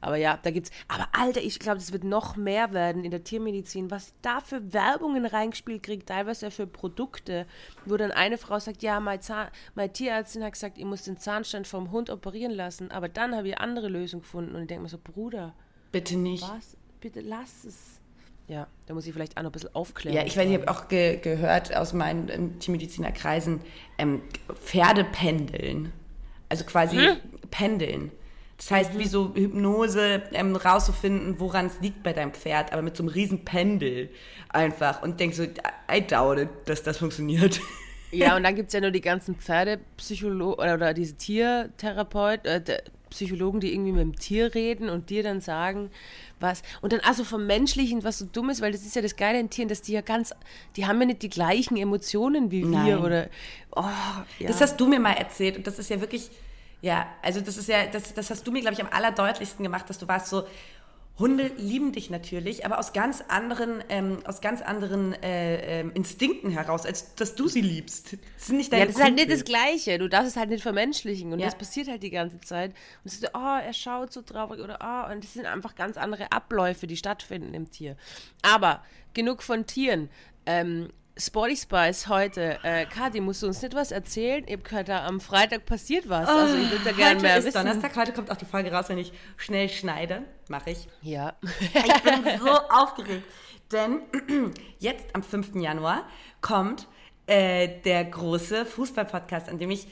Aber 0.00 0.16
ja, 0.16 0.38
da 0.42 0.50
gibt's. 0.50 0.70
Aber 0.88 1.08
Alter, 1.12 1.40
ich 1.42 1.58
glaube, 1.58 1.78
das 1.78 1.92
wird 1.92 2.04
noch 2.04 2.36
mehr 2.36 2.72
werden 2.72 3.04
in 3.04 3.10
der 3.10 3.22
Tiermedizin, 3.24 3.90
was 3.90 4.12
da 4.22 4.40
für 4.40 4.72
Werbungen 4.72 5.26
reingespielt 5.26 5.82
kriegt, 5.82 6.08
teilweise 6.08 6.50
für 6.50 6.66
Produkte, 6.66 7.46
wo 7.84 7.96
dann 7.96 8.10
eine 8.12 8.38
Frau 8.38 8.58
sagt, 8.58 8.82
ja, 8.82 8.98
mein, 9.00 9.20
Zahn, 9.20 9.48
meine 9.74 9.92
Tierärztin 9.92 10.42
hat 10.42 10.52
gesagt, 10.52 10.78
ich 10.78 10.84
muss 10.84 11.02
den 11.02 11.18
Zahnstein 11.18 11.64
vom 11.64 11.90
Hund 11.90 12.10
operieren 12.10 12.52
lassen, 12.52 12.90
aber 12.90 13.08
dann 13.08 13.34
habe 13.36 13.48
ich 13.48 13.56
eine 13.58 13.62
andere 13.62 13.88
Lösung 13.88 14.20
gefunden 14.20 14.54
und 14.54 14.62
ich 14.62 14.68
denke 14.68 14.84
mir 14.84 14.88
so, 14.88 14.98
Bruder, 15.02 15.54
Bitte 15.92 16.16
nicht. 16.16 16.42
was? 16.42 16.76
Bitte 17.00 17.20
lass 17.20 17.64
es. 17.64 18.00
Ja, 18.48 18.66
da 18.86 18.94
muss 18.94 19.06
ich 19.06 19.12
vielleicht 19.12 19.36
auch 19.36 19.42
noch 19.42 19.50
ein 19.50 19.52
bisschen 19.52 19.74
aufklären. 19.76 20.16
Ja, 20.16 20.24
ich 20.24 20.36
weiß, 20.36 20.48
ich 20.48 20.54
habe 20.54 20.68
auch 20.68 20.88
ge 20.88 21.18
gehört 21.18 21.76
aus 21.76 21.92
meinen 21.92 22.28
ähm, 22.30 22.58
Tiermedizinerkreisen, 22.58 23.60
ähm, 23.96 24.22
Pferdependeln. 24.54 25.92
Also 26.48 26.64
quasi 26.64 26.96
Hm? 26.96 27.16
pendeln. 27.50 28.10
Das 28.60 28.70
heißt, 28.70 28.98
wie 28.98 29.06
so 29.06 29.32
Hypnose 29.34 30.22
ähm, 30.32 30.54
rauszufinden, 30.54 31.40
woran 31.40 31.66
es 31.66 31.80
liegt 31.80 32.02
bei 32.02 32.12
deinem 32.12 32.34
Pferd, 32.34 32.74
aber 32.74 32.82
mit 32.82 32.94
so 32.94 33.02
einem 33.02 33.08
riesen 33.08 33.42
Pendel 33.42 34.10
einfach. 34.50 35.02
Und 35.02 35.18
denk 35.18 35.32
so, 35.32 35.44
I 35.44 36.06
doubt 36.06 36.38
it, 36.38 36.50
dass 36.66 36.82
das 36.82 36.98
funktioniert. 36.98 37.58
Ja, 38.10 38.36
und 38.36 38.42
dann 38.42 38.54
gibt 38.54 38.68
es 38.68 38.74
ja 38.74 38.82
nur 38.82 38.90
die 38.90 39.00
ganzen 39.00 39.36
Pferdepsychologen 39.36 40.62
oder, 40.62 40.74
oder 40.74 40.92
diese 40.92 41.14
Tiertherapeut, 41.14 42.44
äh, 42.44 42.82
Psychologen, 43.08 43.60
die 43.60 43.72
irgendwie 43.72 43.92
mit 43.92 44.02
dem 44.02 44.16
Tier 44.16 44.54
reden 44.54 44.90
und 44.90 45.08
dir 45.08 45.22
dann 45.22 45.40
sagen, 45.40 45.90
was. 46.38 46.62
Und 46.82 46.92
dann 46.92 47.00
also 47.00 47.24
vom 47.24 47.46
Menschlichen, 47.46 48.04
was 48.04 48.18
so 48.18 48.26
dumm 48.30 48.50
ist, 48.50 48.60
weil 48.60 48.72
das 48.72 48.82
ist 48.82 48.94
ja 48.94 49.00
das 49.00 49.16
Geile 49.16 49.38
an 49.38 49.48
Tieren, 49.48 49.70
dass 49.70 49.80
die 49.80 49.92
ja 49.92 50.02
ganz, 50.02 50.34
die 50.76 50.86
haben 50.86 51.00
ja 51.00 51.06
nicht 51.06 51.22
die 51.22 51.30
gleichen 51.30 51.78
Emotionen 51.78 52.50
wie 52.50 52.62
wir 52.62 52.68
Nein. 52.68 52.98
oder. 52.98 53.30
Oh, 53.74 53.84
ja. 54.38 54.48
Das 54.48 54.60
hast 54.60 54.78
du 54.78 54.86
mir 54.86 55.00
mal 55.00 55.14
erzählt 55.14 55.56
und 55.56 55.66
das 55.66 55.78
ist 55.78 55.88
ja 55.88 56.00
wirklich, 56.00 56.30
ja, 56.82 57.06
also 57.22 57.40
das 57.40 57.56
ist 57.56 57.68
ja, 57.68 57.86
das, 57.86 58.14
das 58.14 58.30
hast 58.30 58.46
du 58.46 58.52
mir, 58.52 58.60
glaube 58.60 58.74
ich, 58.74 58.80
am 58.80 58.88
allerdeutlichsten 58.90 59.62
gemacht, 59.62 59.88
dass 59.88 59.98
du 59.98 60.08
warst 60.08 60.28
so, 60.28 60.44
Hunde 61.20 61.50
lieben 61.58 61.92
dich 61.92 62.08
natürlich, 62.08 62.64
aber 62.64 62.78
aus 62.78 62.94
ganz 62.94 63.22
anderen, 63.28 63.84
ähm, 63.90 64.20
aus 64.24 64.40
ganz 64.40 64.62
anderen 64.62 65.12
äh, 65.22 65.80
ähm, 65.80 65.92
Instinkten 65.92 66.50
heraus, 66.50 66.86
als 66.86 67.14
dass 67.14 67.34
du 67.34 67.46
sie 67.46 67.60
liebst. 67.60 68.16
Das 68.38 68.46
sind 68.46 68.56
nicht 68.56 68.72
deine 68.72 68.80
ja, 68.80 68.86
das 68.86 68.96
ist 68.96 69.02
halt 69.02 69.14
nicht 69.16 69.30
das 69.30 69.44
Gleiche. 69.44 69.98
Du 69.98 70.08
darfst 70.08 70.30
es 70.30 70.36
halt 70.36 70.48
nicht 70.48 70.62
vermenschlichen. 70.62 71.30
Und 71.34 71.38
Ja. 71.38 71.44
das 71.44 71.58
passiert 71.58 71.88
halt 71.88 72.02
die 72.02 72.10
ganze 72.10 72.40
Zeit. 72.40 72.70
Und 72.70 72.76
es 73.04 73.14
ist 73.14 73.20
so, 73.20 73.28
oh, 73.34 73.58
er 73.62 73.72
schaut 73.74 74.14
so 74.14 74.22
traurig 74.22 74.60
oder 74.60 74.78
oh, 74.82 75.12
und 75.12 75.22
das 75.22 75.34
sind 75.34 75.44
einfach 75.44 75.74
ganz 75.74 75.98
andere 75.98 76.32
Abläufe, 76.32 76.86
die 76.86 76.96
stattfinden 76.96 77.52
im 77.52 77.70
Tier. 77.70 77.96
Aber 78.40 78.82
genug 79.12 79.42
von 79.42 79.66
Tieren. 79.66 80.08
Ähm, 80.46 80.88
Sporty 81.16 81.56
Spice 81.56 82.08
heute. 82.08 82.58
Äh, 82.62 82.86
Kati, 82.86 83.20
musst 83.20 83.42
du 83.42 83.46
uns 83.46 83.60
nicht 83.60 83.74
was 83.74 83.90
erzählen? 83.90 84.44
Ich 84.46 84.52
habe 84.52 84.62
gehört, 84.62 84.88
da 84.88 85.06
am 85.06 85.20
Freitag 85.20 85.66
passiert 85.66 86.08
was. 86.08 86.28
also 86.28 86.56
ich 86.56 86.70
würde 86.70 86.84
da 86.84 86.92
gerne 86.92 87.20
mehr 87.20 87.36
ist 87.36 87.46
wissen. 87.46 87.58
Donnerstag, 87.58 87.96
heute 87.96 88.12
kommt 88.12 88.30
auch 88.30 88.36
die 88.36 88.44
Folge 88.44 88.72
raus, 88.72 88.88
wenn 88.88 88.98
ich 88.98 89.12
schnell 89.36 89.68
schneide. 89.68 90.22
Mache 90.48 90.70
ich. 90.70 90.88
Ja. 91.02 91.34
Ich 91.74 92.02
bin 92.02 92.38
so 92.38 92.50
aufgeregt. 92.50 93.24
Denn 93.72 94.02
jetzt 94.78 95.14
am 95.14 95.22
5. 95.22 95.56
Januar 95.56 96.04
kommt 96.40 96.88
äh, 97.26 97.80
der 97.84 98.04
große 98.04 98.64
Fußball-Podcast, 98.64 99.48
an 99.48 99.58
dem 99.58 99.70
ich 99.70 99.86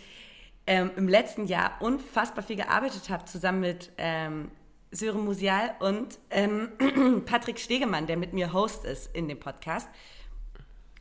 ähm, 0.67 0.91
im 0.97 1.09
letzten 1.09 1.47
Jahr 1.47 1.73
unfassbar 1.81 2.43
viel 2.43 2.57
gearbeitet 2.57 3.09
habe, 3.11 3.25
zusammen 3.25 3.61
mit 3.61 3.91
ähm, 3.99 4.51
Sören 4.91 5.25
Musial 5.25 5.75
und 5.81 6.19
ähm, 6.31 6.71
Patrick 7.27 7.59
Stegemann, 7.59 8.07
der 8.07 8.17
mit 8.17 8.33
mir 8.33 8.53
Host 8.53 8.85
ist 8.85 9.15
in 9.15 9.29
dem 9.29 9.39
Podcast. 9.39 9.89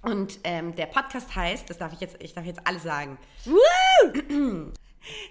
Und 0.02 0.40
ähm, 0.44 0.76
der 0.76 0.86
Podcast 0.86 1.36
heißt, 1.36 1.70
das 1.70 1.78
darf 1.78 1.94
ich 1.94 2.00
jetzt, 2.00 2.18
ich 2.22 2.34
darf 2.34 2.46
jetzt 2.46 2.62
alles 2.66 2.84
sagen. 2.84 3.18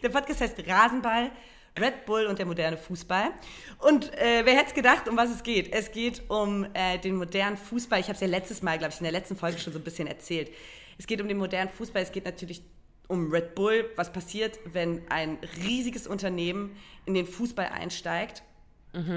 Der 0.02 0.08
Podcast 0.08 0.40
heißt 0.40 0.56
Rasenball, 0.66 1.30
Red 1.78 2.06
Bull 2.06 2.26
und 2.26 2.38
der 2.38 2.46
moderne 2.46 2.76
Fußball. 2.78 3.30
Und 3.78 4.12
äh, 4.14 4.42
wer 4.44 4.54
hätte 4.54 4.68
es 4.68 4.75
gedacht, 4.75 5.08
um 5.08 5.16
was 5.16 5.30
es 5.30 5.42
geht? 5.42 5.73
Es 5.73 5.92
geht 5.92 6.23
um 6.30 6.66
äh, 6.73 6.99
den 6.99 7.16
modernen 7.16 7.56
Fußball. 7.58 8.00
Ich 8.00 8.06
habe 8.06 8.14
es 8.14 8.20
ja 8.20 8.26
letztes 8.26 8.62
Mal, 8.62 8.78
glaube 8.78 8.92
ich, 8.94 9.00
in 9.00 9.04
der 9.04 9.12
letzten 9.12 9.37
Folge 9.37 9.58
schon 9.58 9.73
so 9.73 9.78
ein 9.78 9.85
bisschen 9.85 10.08
erzählt. 10.08 10.50
Es 10.99 11.06
geht 11.06 11.20
um 11.20 11.28
den 11.28 11.37
modernen 11.37 11.70
Fußball. 11.70 12.02
Es 12.02 12.12
geht 12.12 12.25
natürlich 12.25 12.62
um 13.08 13.30
Red 13.30 13.54
Bull. 13.54 13.90
Was 13.96 14.11
passiert, 14.12 14.58
wenn 14.64 15.02
ein 15.11 15.38
riesiges 15.62 16.06
Unternehmen 16.06 16.75
in 17.04 17.12
den 17.14 17.26
Fußball 17.26 17.66
einsteigt 17.66 18.42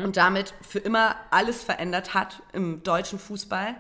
und 0.03 0.17
damit 0.17 0.53
für 0.61 0.79
immer 0.79 1.15
alles 1.31 1.63
verändert 1.63 2.13
hat 2.13 2.43
im 2.51 2.83
deutschen 2.83 3.17
Fußball. 3.17 3.75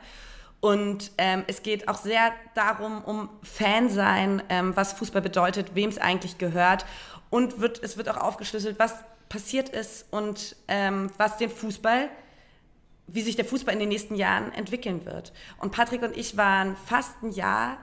Und 0.61 1.11
ähm, 1.17 1.43
es 1.47 1.63
geht 1.63 1.87
auch 1.87 1.97
sehr 1.97 2.33
darum, 2.53 3.03
um 3.03 3.29
Fan 3.43 3.89
sein, 3.89 4.43
ähm, 4.49 4.75
was 4.75 4.93
Fußball 4.93 5.21
bedeutet, 5.21 5.73
wem 5.73 5.89
es 5.89 5.97
eigentlich 5.97 6.37
gehört. 6.37 6.85
Und 7.29 7.61
wird, 7.61 7.81
es 7.81 7.97
wird 7.97 8.09
auch 8.09 8.17
aufgeschlüsselt, 8.17 8.77
was 8.79 8.95
passiert 9.29 9.69
ist 9.69 10.05
und 10.11 10.55
ähm, 10.67 11.11
was 11.17 11.37
den 11.37 11.49
Fußball, 11.49 12.09
wie 13.07 13.21
sich 13.21 13.35
der 13.35 13.45
Fußball 13.45 13.73
in 13.73 13.79
den 13.79 13.89
nächsten 13.89 14.15
Jahren 14.15 14.51
entwickeln 14.51 15.05
wird. 15.05 15.31
Und 15.59 15.71
Patrick 15.71 16.01
und 16.01 16.17
ich 16.17 16.35
waren 16.35 16.75
fast 16.75 17.23
ein 17.23 17.31
Jahr 17.31 17.77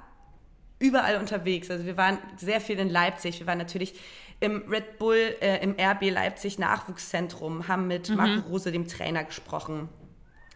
überall 0.79 1.17
unterwegs. 1.17 1.71
Also 1.71 1.87
wir 1.87 1.97
waren 1.97 2.19
sehr 2.37 2.61
viel 2.61 2.79
in 2.79 2.91
Leipzig. 2.91 3.41
Wir 3.41 3.47
waren 3.47 3.59
natürlich 3.59 3.99
im 4.41 4.69
Red 4.69 4.99
Bull, 4.99 5.37
äh, 5.41 5.63
im 5.63 5.77
RB 5.81 6.11
Leipzig 6.11 6.59
Nachwuchszentrum, 6.59 7.69
haben 7.69 7.87
mit 7.87 8.15
Marco 8.15 8.47
Rose, 8.49 8.71
dem 8.71 8.87
Trainer, 8.87 9.25
gesprochen, 9.25 9.89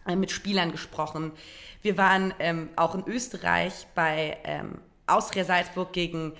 mit 0.05 0.31
Spielern 0.31 0.71
gesprochen. 0.71 1.31
Wir 1.81 1.97
waren 1.97 2.33
ähm, 2.39 2.69
auch 2.75 2.95
in 2.95 3.03
Österreich 3.07 3.87
bei 3.95 4.37
ähm, 4.43 4.79
Austria 5.07 5.43
Salzburg 5.43 5.93
gegen 5.93 6.33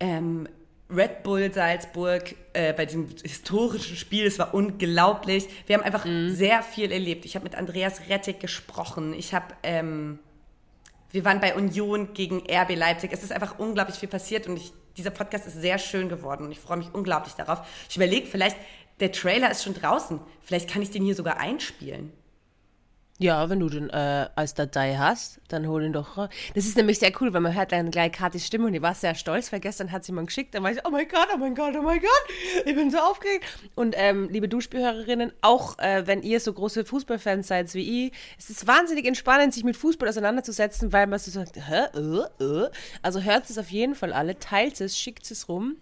ähm, 0.00 0.48
Red 0.90 1.22
Bull 1.22 1.52
Salzburg 1.52 2.34
äh, 2.52 2.72
bei 2.72 2.86
diesem 2.86 3.08
historischen 3.22 3.96
Spiel. 3.96 4.26
Es 4.26 4.38
war 4.38 4.52
unglaublich. 4.52 5.48
Wir 5.66 5.76
haben 5.76 5.84
einfach 5.84 6.06
sehr 6.28 6.62
viel 6.62 6.92
erlebt. 6.92 7.24
Ich 7.24 7.34
habe 7.34 7.44
mit 7.44 7.54
Andreas 7.54 8.08
Rettig 8.08 8.40
gesprochen. 8.40 9.14
Ich 9.14 9.32
habe 9.32 9.54
ähm, 9.62 10.18
wir 11.12 11.26
waren 11.26 11.40
bei 11.40 11.54
Union 11.54 12.14
gegen 12.14 12.42
RB 12.50 12.74
Leipzig. 12.74 13.12
Es 13.12 13.22
ist 13.22 13.32
einfach 13.32 13.58
unglaublich 13.58 13.96
viel 13.96 14.08
passiert 14.08 14.46
und 14.46 14.56
ich, 14.56 14.72
dieser 14.96 15.10
Podcast 15.10 15.46
ist 15.46 15.60
sehr 15.60 15.78
schön 15.78 16.08
geworden 16.08 16.46
und 16.46 16.52
ich 16.52 16.58
freue 16.58 16.78
mich 16.78 16.88
unglaublich 16.92 17.34
darauf. 17.34 17.66
Ich 17.88 17.96
überlege, 17.96 18.26
vielleicht, 18.26 18.56
der 18.98 19.12
Trailer 19.12 19.50
ist 19.50 19.62
schon 19.62 19.74
draußen. 19.74 20.20
Vielleicht 20.40 20.70
kann 20.70 20.80
ich 20.80 20.90
den 20.90 21.04
hier 21.04 21.14
sogar 21.14 21.38
einspielen. 21.38 22.12
Ja, 23.22 23.48
wenn 23.48 23.60
du 23.60 23.68
den 23.68 23.88
äh, 23.90 24.28
als 24.34 24.54
Datei 24.54 24.96
hast, 24.98 25.40
dann 25.48 25.66
hol 25.68 25.84
ihn 25.84 25.92
doch. 25.92 26.16
raus. 26.16 26.28
Das 26.54 26.66
ist 26.66 26.76
nämlich 26.76 26.98
sehr 26.98 27.12
cool, 27.20 27.32
weil 27.32 27.40
man 27.40 27.54
hört 27.54 27.70
dann 27.70 27.90
gleich 27.92 28.10
Katis 28.12 28.44
Stimme 28.46 28.66
und 28.66 28.72
die 28.72 28.82
war 28.82 28.94
sehr 28.94 29.14
stolz, 29.14 29.52
weil 29.52 29.60
gestern 29.60 29.92
hat 29.92 30.04
sie 30.04 30.10
jemand 30.10 30.26
geschickt. 30.26 30.54
Dann 30.54 30.62
war 30.64 30.72
ich, 30.72 30.78
oh 30.84 30.90
mein 30.90 31.06
Gott, 31.06 31.28
oh 31.32 31.38
mein 31.38 31.54
Gott, 31.54 31.74
oh 31.78 31.82
mein 31.82 32.00
Gott, 32.00 32.64
ich 32.66 32.74
bin 32.74 32.90
so 32.90 32.98
aufgeregt. 32.98 33.44
Und 33.76 33.94
ähm, 33.96 34.28
liebe 34.30 34.48
Duschbehörerinnen, 34.48 35.32
auch 35.40 35.78
äh, 35.78 36.06
wenn 36.06 36.22
ihr 36.22 36.40
so 36.40 36.52
große 36.52 36.84
Fußballfans 36.84 37.46
seid 37.46 37.72
wie 37.74 38.06
ich, 38.06 38.12
es 38.38 38.50
ist 38.50 38.66
wahnsinnig 38.66 39.06
entspannend, 39.06 39.54
sich 39.54 39.62
mit 39.62 39.76
Fußball 39.76 40.08
auseinanderzusetzen, 40.08 40.92
weil 40.92 41.06
man 41.06 41.18
so 41.20 41.30
sagt, 41.30 41.56
hä, 41.56 41.84
äh, 41.94 42.44
äh. 42.44 42.70
Also 43.02 43.20
hört 43.20 43.48
es 43.48 43.56
auf 43.56 43.70
jeden 43.70 43.94
Fall 43.94 44.12
alle, 44.12 44.38
teilt 44.38 44.80
es, 44.80 44.98
schickt 44.98 45.30
es 45.30 45.48
rum. 45.48 45.76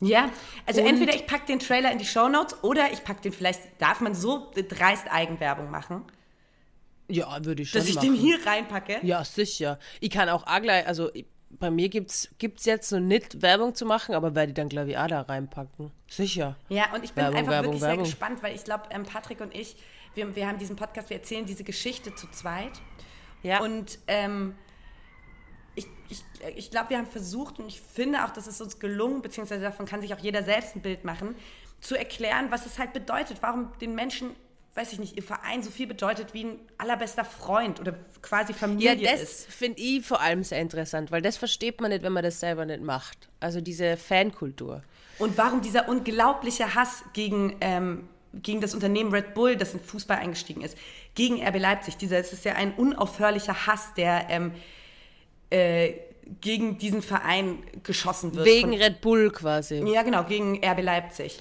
Ja, 0.00 0.30
also 0.66 0.80
Und- 0.80 0.88
entweder 0.88 1.14
ich 1.14 1.26
packe 1.26 1.46
den 1.46 1.58
Trailer 1.60 1.90
in 1.90 1.98
die 1.98 2.04
Shownotes 2.04 2.62
oder 2.62 2.92
ich 2.92 3.02
packe 3.04 3.22
den, 3.22 3.32
vielleicht 3.32 3.60
darf 3.78 4.00
man 4.00 4.14
so 4.14 4.50
dreist 4.54 5.06
Eigenwerbung 5.10 5.70
machen, 5.70 6.02
Ja, 7.08 7.44
würde 7.44 7.62
ich 7.62 7.70
schon 7.70 7.80
dass 7.80 7.88
ich 7.88 7.96
machen. 7.96 8.14
den 8.14 8.20
hier 8.20 8.46
reinpacke. 8.46 8.98
Ja, 9.02 9.24
sicher. 9.24 9.78
Ich 10.00 10.10
kann 10.10 10.28
auch 10.28 10.46
auch 10.46 10.62
gleich, 10.62 10.86
also 10.86 11.12
ich, 11.14 11.26
bei 11.50 11.70
mir 11.70 11.88
gibt's 11.88 12.28
gibt's 12.38 12.64
jetzt 12.64 12.88
so 12.88 12.98
nicht 12.98 13.42
Werbung 13.42 13.74
zu 13.74 13.86
machen, 13.86 14.14
aber 14.14 14.34
werde 14.34 14.50
ich 14.50 14.54
dann 14.54 14.68
glaube 14.68 14.90
ich 14.90 14.98
auch 14.98 15.06
da 15.06 15.20
reinpacken. 15.22 15.90
Sicher. 16.08 16.56
Ja, 16.68 16.92
und 16.94 17.04
ich 17.04 17.12
bin 17.12 17.24
Werbung, 17.24 17.38
einfach 17.38 17.52
Werbung, 17.52 17.72
wirklich 17.72 17.82
Werbung. 17.82 18.04
sehr 18.04 18.12
gespannt, 18.12 18.42
weil 18.42 18.54
ich 18.54 18.64
glaube, 18.64 18.84
ähm, 18.90 19.04
Patrick 19.04 19.40
und 19.40 19.54
ich, 19.54 19.76
wir, 20.14 20.34
wir 20.34 20.48
haben 20.48 20.58
diesen 20.58 20.76
Podcast, 20.76 21.10
wir 21.10 21.18
erzählen 21.18 21.46
diese 21.46 21.64
Geschichte 21.64 22.14
zu 22.14 22.30
zweit. 22.30 22.72
Ja. 23.42 23.60
Und 23.60 23.98
ähm, 24.06 24.54
ich, 25.74 25.86
ich, 26.08 26.22
ich 26.56 26.70
glaube, 26.70 26.90
wir 26.90 26.98
haben 26.98 27.06
versucht 27.06 27.58
und 27.58 27.66
ich 27.66 27.80
finde 27.80 28.24
auch, 28.24 28.30
dass 28.30 28.46
es 28.46 28.60
uns 28.60 28.78
gelungen, 28.78 29.22
beziehungsweise 29.22 29.62
davon 29.62 29.86
kann 29.86 30.00
sich 30.00 30.14
auch 30.14 30.18
jeder 30.18 30.42
selbst 30.42 30.76
ein 30.76 30.82
Bild 30.82 31.04
machen, 31.04 31.34
zu 31.80 31.96
erklären, 31.96 32.50
was 32.50 32.64
es 32.66 32.78
halt 32.78 32.92
bedeutet, 32.92 33.38
warum 33.42 33.70
den 33.80 33.94
Menschen, 33.94 34.30
weiß 34.74 34.92
ich 34.92 34.98
nicht, 34.98 35.16
ihr 35.16 35.22
Verein 35.22 35.62
so 35.62 35.70
viel 35.70 35.86
bedeutet 35.86 36.34
wie 36.34 36.44
ein 36.44 36.58
allerbester 36.78 37.24
Freund 37.24 37.80
oder 37.80 37.94
quasi 38.22 38.52
Ja, 38.52 38.58
Familie 38.58 38.96
das 38.96 39.22
ist. 39.22 39.52
finde 39.52 39.80
ich 39.80 40.04
vor 40.04 40.20
allem 40.20 40.42
sehr 40.42 40.60
interessant, 40.60 41.12
weil 41.12 41.22
das 41.22 41.36
versteht 41.36 41.80
man 41.80 41.90
nicht, 41.90 42.02
wenn 42.02 42.12
man 42.12 42.24
das 42.24 42.40
selber 42.40 42.64
nicht 42.66 42.82
macht. 42.82 43.28
Also 43.40 43.60
diese 43.60 43.96
Fankultur. 43.96 44.82
Und 45.18 45.38
warum 45.38 45.60
dieser 45.62 45.88
unglaubliche 45.88 46.74
Hass 46.74 47.04
gegen, 47.12 47.56
ähm, 47.60 48.08
gegen 48.34 48.60
das 48.60 48.74
Unternehmen 48.74 49.12
Red 49.12 49.34
Bull, 49.34 49.56
das 49.56 49.74
in 49.74 49.80
Fußball 49.80 50.18
eingestiegen 50.18 50.62
ist, 50.62 50.76
gegen 51.14 51.40
RB 51.40 51.60
Leipzig. 51.60 51.96
Dieser, 51.96 52.18
es 52.18 52.32
ist 52.32 52.44
ja 52.44 52.54
ein 52.54 52.74
unaufhörlicher 52.74 53.66
Hass, 53.68 53.94
der 53.94 54.26
ähm, 54.28 54.52
äh, 55.50 55.92
gegen 56.40 56.78
diesen 56.78 57.02
Verein 57.02 57.62
geschossen 57.84 58.34
wird. 58.34 58.46
Wegen 58.46 58.74
Red 58.74 59.00
Bull 59.02 59.30
quasi. 59.30 59.76
ja, 59.86 60.02
genau, 60.02 60.24
gegen 60.24 60.58
RB 60.64 60.82
Leipzig. 60.82 61.38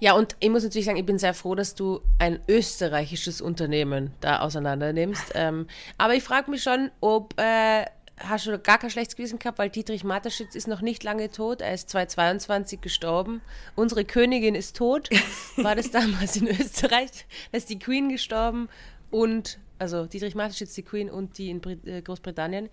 Ja, 0.00 0.14
und 0.14 0.34
ich 0.40 0.48
muss 0.48 0.64
natürlich 0.64 0.86
sagen, 0.86 0.96
ich 0.96 1.04
bin 1.04 1.18
sehr 1.18 1.34
froh, 1.34 1.54
dass 1.54 1.74
du 1.74 2.00
ein 2.18 2.40
österreichisches 2.48 3.42
Unternehmen 3.42 4.12
da 4.20 4.40
auseinander 4.40 4.92
nimmst. 4.92 5.32
Ähm, 5.40 5.68
aber 5.96 6.14
ich 6.14 6.22
frage 6.22 6.50
mich 6.50 6.62
schon, 6.62 6.90
ob 7.00 7.38
äh, 7.40 7.84
hast 8.18 8.46
du 8.46 8.58
gar 8.58 8.78
kein 8.78 8.90
schlechtes 8.90 9.16
Gewissen 9.16 9.38
gehabt, 9.38 9.58
weil 9.58 9.70
Dietrich 9.70 10.04
Mateschitz 10.04 10.54
ist 10.54 10.68
noch 10.68 10.80
nicht 10.80 11.02
lange 11.02 11.30
tot. 11.30 11.60
Er 11.60 11.72
ist 11.72 11.88
2022 11.90 12.80
gestorben. 12.80 13.40
Unsere 13.76 14.04
Königin 14.04 14.54
ist 14.54 14.76
tot. 14.76 15.08
War 15.56 15.76
das 15.76 15.90
damals 15.90 16.36
in 16.36 16.48
Österreich? 16.48 17.10
Da 17.52 17.58
ist 17.58 17.70
die 17.70 17.78
Queen 17.78 18.08
gestorben 18.08 18.68
und, 19.10 19.58
also 19.78 20.06
Dietrich 20.06 20.34
Mateschitz, 20.34 20.74
die 20.74 20.82
Queen 20.82 21.10
und 21.10 21.38
die 21.38 21.50
in 21.50 21.60
Brit 21.60 21.86
äh, 21.86 22.02
Großbritannien. 22.02 22.68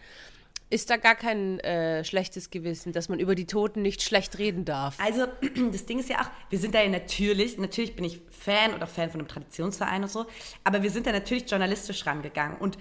Ist 0.69 0.89
da 0.89 0.97
gar 0.97 1.15
kein 1.15 1.59
äh, 1.61 2.03
schlechtes 2.03 2.49
Gewissen, 2.49 2.91
dass 2.91 3.07
man 3.07 3.19
über 3.19 3.35
die 3.35 3.45
Toten 3.45 3.81
nicht 3.81 4.01
schlecht 4.01 4.37
reden 4.37 4.65
darf? 4.65 4.97
Also, 4.99 5.25
das 5.71 5.85
Ding 5.85 5.99
ist 5.99 6.09
ja 6.09 6.21
auch, 6.21 6.29
wir 6.49 6.59
sind 6.59 6.75
da 6.75 6.81
ja 6.81 6.89
natürlich, 6.89 7.57
natürlich 7.57 7.95
bin 7.95 8.03
ich 8.03 8.19
Fan 8.29 8.73
oder 8.73 8.85
Fan 8.85 9.09
von 9.09 9.21
einem 9.21 9.29
Traditionsverein 9.29 10.03
und 10.03 10.11
so, 10.11 10.25
aber 10.63 10.83
wir 10.83 10.91
sind 10.91 11.07
da 11.07 11.11
natürlich 11.11 11.49
journalistisch 11.49 12.05
rangegangen. 12.05 12.57
Und 12.57 12.77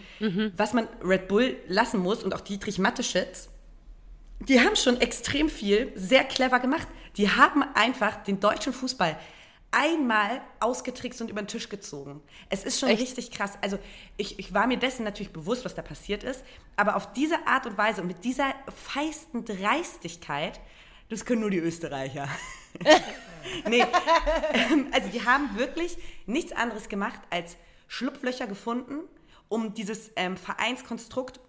was 0.57 0.73
man 0.73 0.89
Red 1.03 1.29
Bull 1.29 1.57
lassen 1.69 2.01
muss 2.01 2.23
und 2.23 2.35
auch 2.35 2.41
Dietrich 2.41 2.79
Mateschitz, 2.79 3.49
die 4.41 4.61
haben 4.61 4.77
schon 4.77 5.01
extrem 5.01 5.49
viel 5.49 5.93
sehr 5.95 6.25
clever 6.25 6.61
gemacht. 6.61 6.89
Die 7.17 7.31
haben 7.31 7.63
einfach 7.75 8.23
den 8.25 8.41
deutschen 8.41 8.73
Fußball 8.73 9.17
einmal 9.71 10.41
ausgetrickst 10.61 11.21
und 11.21 11.31
über 11.31 11.43
den 11.43 11.49
Tisch 11.49 11.69
gezogen. 11.69 12.23
Es 12.49 12.65
ist 12.65 12.81
schon 12.81 12.89
Echt? 12.89 13.03
richtig 13.03 13.31
krass. 13.31 13.59
Also 13.61 13.79
ich, 14.17 14.39
ich 14.39 14.55
war 14.55 14.67
mir 14.67 14.79
dessen 14.79 15.05
natürlich 15.05 15.33
bewusst, 15.33 15.65
was 15.65 15.75
da 15.75 15.83
passiert 15.83 16.25
ist, 16.25 16.45
aber 16.77 16.97
auf 16.97 17.13
diese 17.13 17.47
Art 17.47 17.67
und 17.67 17.77
Weise 17.77 18.01
und 18.01 18.07
mit 18.07 18.25
dieser 18.25 18.55
feisten 18.75 19.45
Dreistigkeit, 19.45 20.61
das 21.09 21.25
können 21.25 21.43
nur 21.43 21.51
die 21.51 21.59
Österreicher. 21.59 22.29
nee, 23.69 23.85
ähm, 24.53 24.89
also 24.93 25.09
die 25.09 25.25
haben 25.25 25.57
wirklich 25.57 25.97
nichts 26.27 26.53
anderes 26.53 26.89
gemacht, 26.89 27.21
als 27.31 27.57
Schlupflöcher 27.89 28.47
gefunden, 28.47 29.01
um 29.49 29.75
dieses 29.75 30.11
ähm, 30.17 30.37
Vereinskonstrukt, 30.37 31.41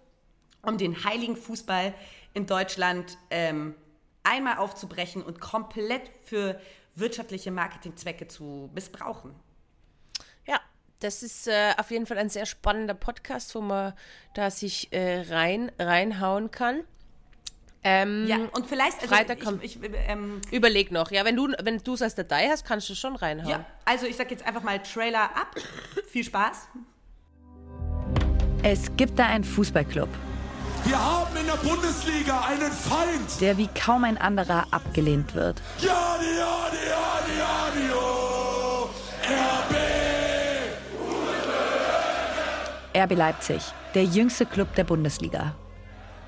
um 0.62 0.78
den 0.78 1.04
heiligen 1.04 1.36
Fußball 1.36 1.94
in 2.34 2.46
Deutschland 2.46 3.18
ähm, 3.30 3.74
einmal 4.22 4.58
aufzubrechen 4.58 5.22
und 5.22 5.40
komplett 5.40 6.10
für 6.24 6.60
wirtschaftliche 6.98 7.50
Marketingzwecke 7.50 8.28
zu 8.28 8.70
missbrauchen. 8.74 9.34
Ja, 10.46 10.60
das 11.00 11.22
ist 11.22 11.46
äh, 11.48 11.72
auf 11.78 11.90
jeden 11.90 12.06
Fall 12.06 12.18
ein 12.18 12.28
sehr 12.28 12.46
spannender 12.46 12.94
Podcast, 12.94 13.54
wo 13.54 13.60
man 13.60 13.92
da 14.34 14.50
sich 14.50 14.92
äh, 14.92 15.22
rein 15.30 15.70
reinhauen 15.78 16.50
kann. 16.50 16.82
Ähm, 17.84 18.26
Ja, 18.26 18.38
und 18.52 18.66
vielleicht, 18.66 19.00
also 19.02 19.14
Freitag 19.14 19.40
kommt- 19.40 19.62
ich, 19.62 19.80
ich, 19.80 19.90
ähm, 20.08 20.40
Überleg 20.50 20.90
noch. 20.90 21.12
Ja, 21.12 21.24
wenn 21.24 21.36
du 21.36 21.52
wenn 21.62 21.78
du 21.78 21.94
es 21.94 22.02
als 22.02 22.16
Datei 22.16 22.48
hast, 22.48 22.64
kannst 22.66 22.88
du 22.90 22.94
schon 22.96 23.14
reinhauen. 23.14 23.48
ja, 23.50 23.64
also 23.84 24.06
ich 24.06 24.16
sag 24.16 24.30
jetzt 24.32 24.44
einfach 24.44 24.62
mal 24.64 24.82
Trailer 24.82 25.24
ab. 25.36 25.54
Viel 26.08 26.24
Spaß. 26.24 26.66
Es 28.64 28.94
gibt 28.96 29.18
da 29.18 29.26
einen 29.26 29.44
Fußballclub, 29.44 30.08
Wir 30.84 30.98
haben 30.98 31.36
in 31.36 31.46
der 31.46 31.56
Bundesliga 31.56 32.40
einen 32.40 32.72
Feind. 32.72 33.40
der 33.40 33.56
wie 33.58 33.68
kaum 33.68 34.04
ein 34.04 34.18
anderer 34.18 34.66
abgelehnt 34.70 35.34
wird. 35.34 35.60
Ja, 35.78 36.16
die, 36.20 36.38
ja, 36.38 36.70
die, 36.72 36.88
ja, 36.88 37.20
die, 37.26 37.38
ja, 37.38 37.70
die, 37.74 37.92
oh. 37.94 38.88
RB. 42.94 43.04
RB 43.04 43.16
Leipzig, 43.16 43.62
der 43.94 44.04
jüngste 44.04 44.46
Club 44.46 44.74
der 44.74 44.84
Bundesliga. 44.84 45.54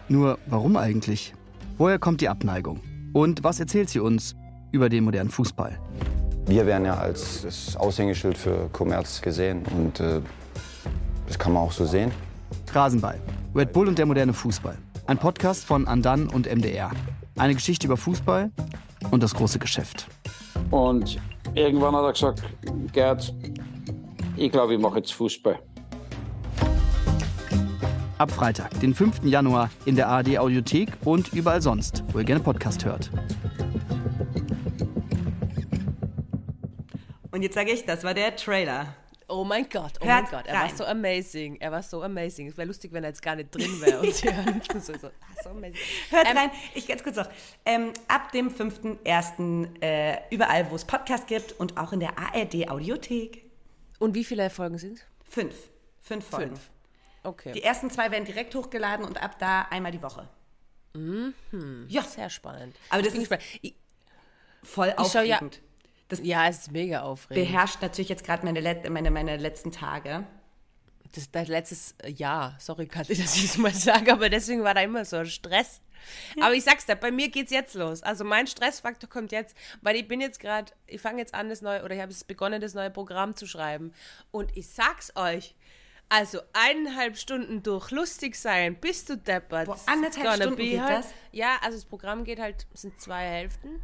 Nur 0.08 0.38
warum 0.46 0.76
eigentlich? 0.76 1.34
Woher 1.78 1.98
kommt 1.98 2.20
die 2.20 2.28
Abneigung? 2.28 2.80
Und 3.12 3.42
was 3.42 3.60
erzählt 3.60 3.88
sie 3.88 4.00
uns 4.00 4.34
über 4.72 4.88
den 4.88 5.04
modernen 5.04 5.30
Fußball? 5.30 5.78
Wir 6.46 6.66
werden 6.66 6.84
ja 6.84 6.94
als 6.94 7.42
das 7.42 7.76
Aushängeschild 7.76 8.36
für 8.36 8.68
Kommerz 8.72 9.22
gesehen 9.22 9.62
und 9.76 10.00
äh, 10.00 10.20
das 11.26 11.38
kann 11.38 11.52
man 11.52 11.62
auch 11.62 11.72
so 11.72 11.86
sehen. 11.86 12.10
Rasenball, 12.74 13.20
Red 13.54 13.72
Bull 13.72 13.88
und 13.88 13.98
der 13.98 14.06
moderne 14.06 14.32
Fußball. 14.32 14.76
Ein 15.06 15.18
Podcast 15.18 15.64
von 15.64 15.86
Andan 15.88 16.28
und 16.28 16.46
MDR. 16.46 16.90
Eine 17.36 17.54
Geschichte 17.54 17.86
über 17.86 17.96
Fußball 17.96 18.50
und 19.10 19.22
das 19.22 19.34
große 19.34 19.58
Geschäft. 19.58 20.06
Und 20.70 21.18
irgendwann 21.54 21.94
hat 21.96 22.04
er 22.04 22.12
gesagt, 22.12 22.42
Gerd, 22.92 23.34
ich 24.36 24.52
glaube, 24.52 24.74
ich 24.74 24.80
mache 24.80 24.98
jetzt 24.98 25.12
Fußball. 25.14 25.58
Ab 28.18 28.30
Freitag, 28.30 28.78
den 28.80 28.94
5. 28.94 29.24
Januar 29.24 29.70
in 29.86 29.96
der 29.96 30.08
ARD 30.08 30.38
Audiothek 30.38 30.90
und 31.04 31.32
überall 31.32 31.62
sonst, 31.62 32.04
wo 32.12 32.18
ihr 32.18 32.24
gerne 32.24 32.42
Podcast 32.42 32.84
hört. 32.84 33.10
Und 37.32 37.42
jetzt 37.42 37.54
sage 37.54 37.72
ich, 37.72 37.86
das 37.86 38.04
war 38.04 38.12
der 38.12 38.36
Trailer. 38.36 38.94
Oh 39.30 39.44
mein 39.44 39.68
Gott, 39.68 39.92
oh 40.00 40.04
Hört 40.04 40.22
mein 40.22 40.30
Gott, 40.30 40.46
er 40.46 40.54
war 40.54 40.62
rein. 40.64 40.76
so 40.76 40.84
amazing. 40.84 41.56
Er 41.60 41.70
war 41.72 41.82
so 41.82 42.02
amazing. 42.02 42.48
Es 42.48 42.56
wäre 42.56 42.66
lustig, 42.66 42.92
wenn 42.92 43.04
er 43.04 43.10
jetzt 43.10 43.22
gar 43.22 43.36
nicht 43.36 43.54
drin 43.54 43.80
wäre 43.80 44.00
und 44.00 44.12
sie 44.14 44.28
hören 44.34 44.60
so, 44.80 44.92
so, 44.98 45.06
ah, 45.06 45.10
so 45.44 45.50
amazing. 45.50 45.76
Hört 46.10 46.26
Ähm, 46.28 46.36
rein, 46.36 46.50
ich 46.74 46.86
ganz 46.88 47.02
kurz 47.02 47.16
noch. 47.16 47.28
Ähm, 47.64 47.92
ab 48.08 48.32
dem 48.32 48.50
5.1. 48.50 49.80
Äh, 49.82 50.18
überall, 50.30 50.70
wo 50.70 50.74
es 50.76 50.84
Podcast 50.84 51.26
gibt 51.26 51.52
und 51.60 51.76
auch 51.78 51.92
in 51.92 52.00
der 52.00 52.18
ARD 52.18 52.68
Audiothek. 52.68 53.44
Und 53.98 54.14
wie 54.14 54.24
viele 54.24 54.50
Folgen 54.50 54.78
sind? 54.78 55.06
Fünf. 55.24 55.54
Fünf 56.00 56.26
Folgen. 56.26 56.56
Fünf. 56.56 56.70
Okay. 57.22 57.52
Die 57.52 57.62
ersten 57.62 57.90
zwei 57.90 58.10
werden 58.10 58.24
direkt 58.24 58.54
hochgeladen 58.54 59.04
und 59.04 59.22
ab 59.22 59.38
da 59.38 59.62
einmal 59.70 59.92
die 59.92 60.02
Woche. 60.02 60.28
Ja, 61.88 62.02
Sehr 62.02 62.30
spannend. 62.30 62.74
Aber 62.88 63.02
das 63.02 63.14
Ich 63.14 63.30
ist-. 63.30 63.38
Ich, 63.62 63.74
voll 64.62 64.88
ja- 64.88 64.98
aufregend. 64.98 65.60
Das 66.10 66.20
ja, 66.22 66.46
es 66.48 66.58
ist 66.58 66.72
mega 66.72 67.00
aufregend. 67.02 67.46
beherrscht 67.46 67.80
natürlich 67.80 68.08
jetzt 68.10 68.24
gerade 68.24 68.44
meine, 68.44 68.60
Let- 68.60 68.88
meine, 68.90 69.10
meine 69.10 69.36
letzten 69.38 69.72
Tage. 69.72 70.26
Das 71.14 71.30
dein 71.30 71.46
letztes 71.46 71.94
Jahr. 72.06 72.54
Sorry, 72.60 72.86
Kathi, 72.86 73.14
dass 73.20 73.34
ich 73.36 73.46
es 73.46 73.56
mal 73.58 73.72
sage, 73.74 74.12
aber 74.12 74.28
deswegen 74.28 74.62
war 74.62 74.74
da 74.74 74.82
immer 74.82 75.04
so 75.04 75.16
ein 75.16 75.26
Stress. 75.26 75.80
Aber 76.40 76.54
ich 76.54 76.64
sag's 76.64 76.86
dir, 76.86 76.96
bei 76.96 77.10
mir 77.10 77.28
geht's 77.30 77.50
jetzt 77.52 77.74
los. 77.74 78.02
Also 78.02 78.24
mein 78.24 78.46
Stressfaktor 78.46 79.08
kommt 79.10 79.32
jetzt, 79.32 79.54
weil 79.82 79.96
ich 79.96 80.06
bin 80.08 80.20
jetzt 80.20 80.40
gerade, 80.40 80.72
ich 80.86 81.00
fange 81.00 81.18
jetzt 81.18 81.34
an, 81.34 81.48
das 81.48 81.62
neue, 81.62 81.82
oder 81.84 81.94
ich 81.94 82.00
habe 82.00 82.10
es 82.12 82.24
begonnen, 82.24 82.60
das 82.60 82.74
neue 82.74 82.90
Programm 82.90 83.34
zu 83.36 83.46
schreiben. 83.46 83.92
Und 84.30 84.56
ich 84.56 84.68
sag's 84.68 85.12
euch, 85.16 85.54
also 86.08 86.40
eineinhalb 86.54 87.16
Stunden 87.18 87.62
durch 87.62 87.90
lustig 87.90 88.34
sein, 88.36 88.76
bist 88.76 89.10
du 89.10 89.16
deppert. 89.16 89.66
Boah, 89.66 89.78
anderthalb 89.86 90.36
Stunden 90.42 90.56
geht 90.56 90.80
halt- 90.80 91.04
das? 91.04 91.12
Ja, 91.32 91.56
also 91.62 91.76
das 91.76 91.84
Programm 91.84 92.24
geht 92.24 92.38
halt, 92.40 92.66
sind 92.74 93.00
zwei 93.00 93.24
Hälften. 93.26 93.80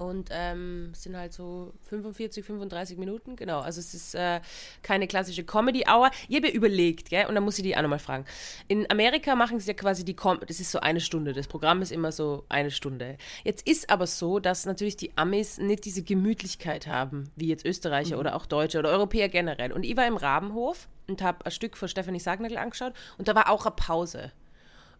Und 0.00 0.30
ähm, 0.32 0.88
es 0.94 1.02
sind 1.02 1.14
halt 1.14 1.34
so 1.34 1.74
45, 1.90 2.42
35 2.42 2.96
Minuten, 2.96 3.36
genau. 3.36 3.60
Also 3.60 3.80
es 3.80 3.92
ist 3.92 4.14
äh, 4.14 4.40
keine 4.82 5.06
klassische 5.06 5.44
Comedy-Hour. 5.44 6.10
Ich 6.26 6.36
habe 6.36 6.48
ja 6.48 6.54
überlegt, 6.54 7.10
gell, 7.10 7.26
und 7.26 7.34
dann 7.34 7.44
muss 7.44 7.58
ich 7.58 7.64
die 7.64 7.76
auch 7.76 7.82
nochmal 7.82 7.98
fragen. 7.98 8.24
In 8.66 8.90
Amerika 8.90 9.36
machen 9.36 9.60
sie 9.60 9.68
ja 9.68 9.74
quasi 9.74 10.02
die 10.02 10.14
Com 10.14 10.40
das 10.46 10.58
ist 10.58 10.70
so 10.70 10.80
eine 10.80 11.02
Stunde. 11.02 11.34
Das 11.34 11.48
Programm 11.48 11.82
ist 11.82 11.92
immer 11.92 12.12
so 12.12 12.46
eine 12.48 12.70
Stunde. 12.70 13.18
Jetzt 13.44 13.68
ist 13.68 13.90
aber 13.90 14.06
so, 14.06 14.38
dass 14.38 14.64
natürlich 14.64 14.96
die 14.96 15.12
Amis 15.18 15.58
nicht 15.58 15.84
diese 15.84 16.02
Gemütlichkeit 16.02 16.86
haben, 16.86 17.30
wie 17.36 17.48
jetzt 17.48 17.66
Österreicher 17.66 18.18
oder 18.18 18.36
auch 18.36 18.46
Deutsche 18.46 18.78
oder 18.78 18.88
Europäer 18.88 19.28
generell. 19.28 19.70
Und 19.70 19.84
ich 19.84 19.98
war 19.98 20.06
im 20.06 20.16
Rabenhof 20.16 20.88
und 21.08 21.20
habe 21.20 21.44
ein 21.44 21.52
Stück 21.52 21.76
von 21.76 21.88
Stephanie 21.88 22.20
Sagnagel 22.20 22.56
angeschaut 22.56 22.94
und 23.18 23.28
da 23.28 23.34
war 23.34 23.50
auch 23.50 23.66
eine 23.66 23.74
Pause. 23.74 24.32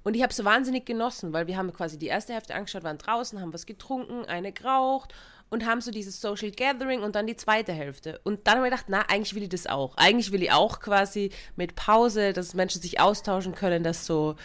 Und 0.03 0.15
ich 0.17 0.23
habe 0.23 0.33
es 0.33 0.45
wahnsinnig 0.45 0.87
genossen, 0.87 1.33
weil 1.33 1.47
wir 1.47 1.57
haben 1.57 1.73
quasi 1.73 1.99
die 1.99 2.07
erste 2.07 2.33
Hälfte 2.33 2.55
angeschaut, 2.55 2.85
waren 2.85 2.99
draußen, 2.99 3.41
haben 3.41 3.53
was 3.53 3.67
getrunken, 3.67 4.25
eine 4.25 4.53
geraucht 4.53 5.15
und 5.51 5.67
haben 5.67 5.81
so 5.81 5.91
dieses 5.91 6.21
Social 6.21 6.51
Gathering 6.51 7.03
und 7.03 7.17
dann 7.17 7.27
die 7.27 7.37
zweite 7.37 7.73
Hälfte. 7.73 8.21
Und 8.25 8.47
dann 8.47 8.57
habe 8.57 8.69
ich 8.69 8.71
gedacht, 8.71 8.87
na, 8.89 9.03
eigentlich 9.09 9.35
will 9.35 9.43
ich 9.43 9.49
das 9.49 9.67
auch. 9.67 9.97
Eigentlich 9.97 10.33
will 10.33 10.43
ich 10.43 10.53
auch 10.53 10.81
quasi 10.81 11.31
mit 11.57 11.75
Pause, 11.75 12.33
dass 12.33 12.55
Menschen 12.55 12.81
sich 12.81 13.01
austauschen 13.01 13.55
können, 13.55 13.83
dass 13.83 14.07
so, 14.07 14.37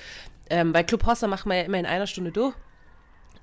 ähm, 0.50 0.74
weil 0.74 0.84
Club 0.84 1.06
Hossa 1.06 1.28
machen 1.28 1.50
wir 1.50 1.58
ja 1.58 1.64
immer 1.64 1.80
in 1.80 1.86
einer 1.86 2.08
Stunde 2.08 2.32
durch. 2.32 2.56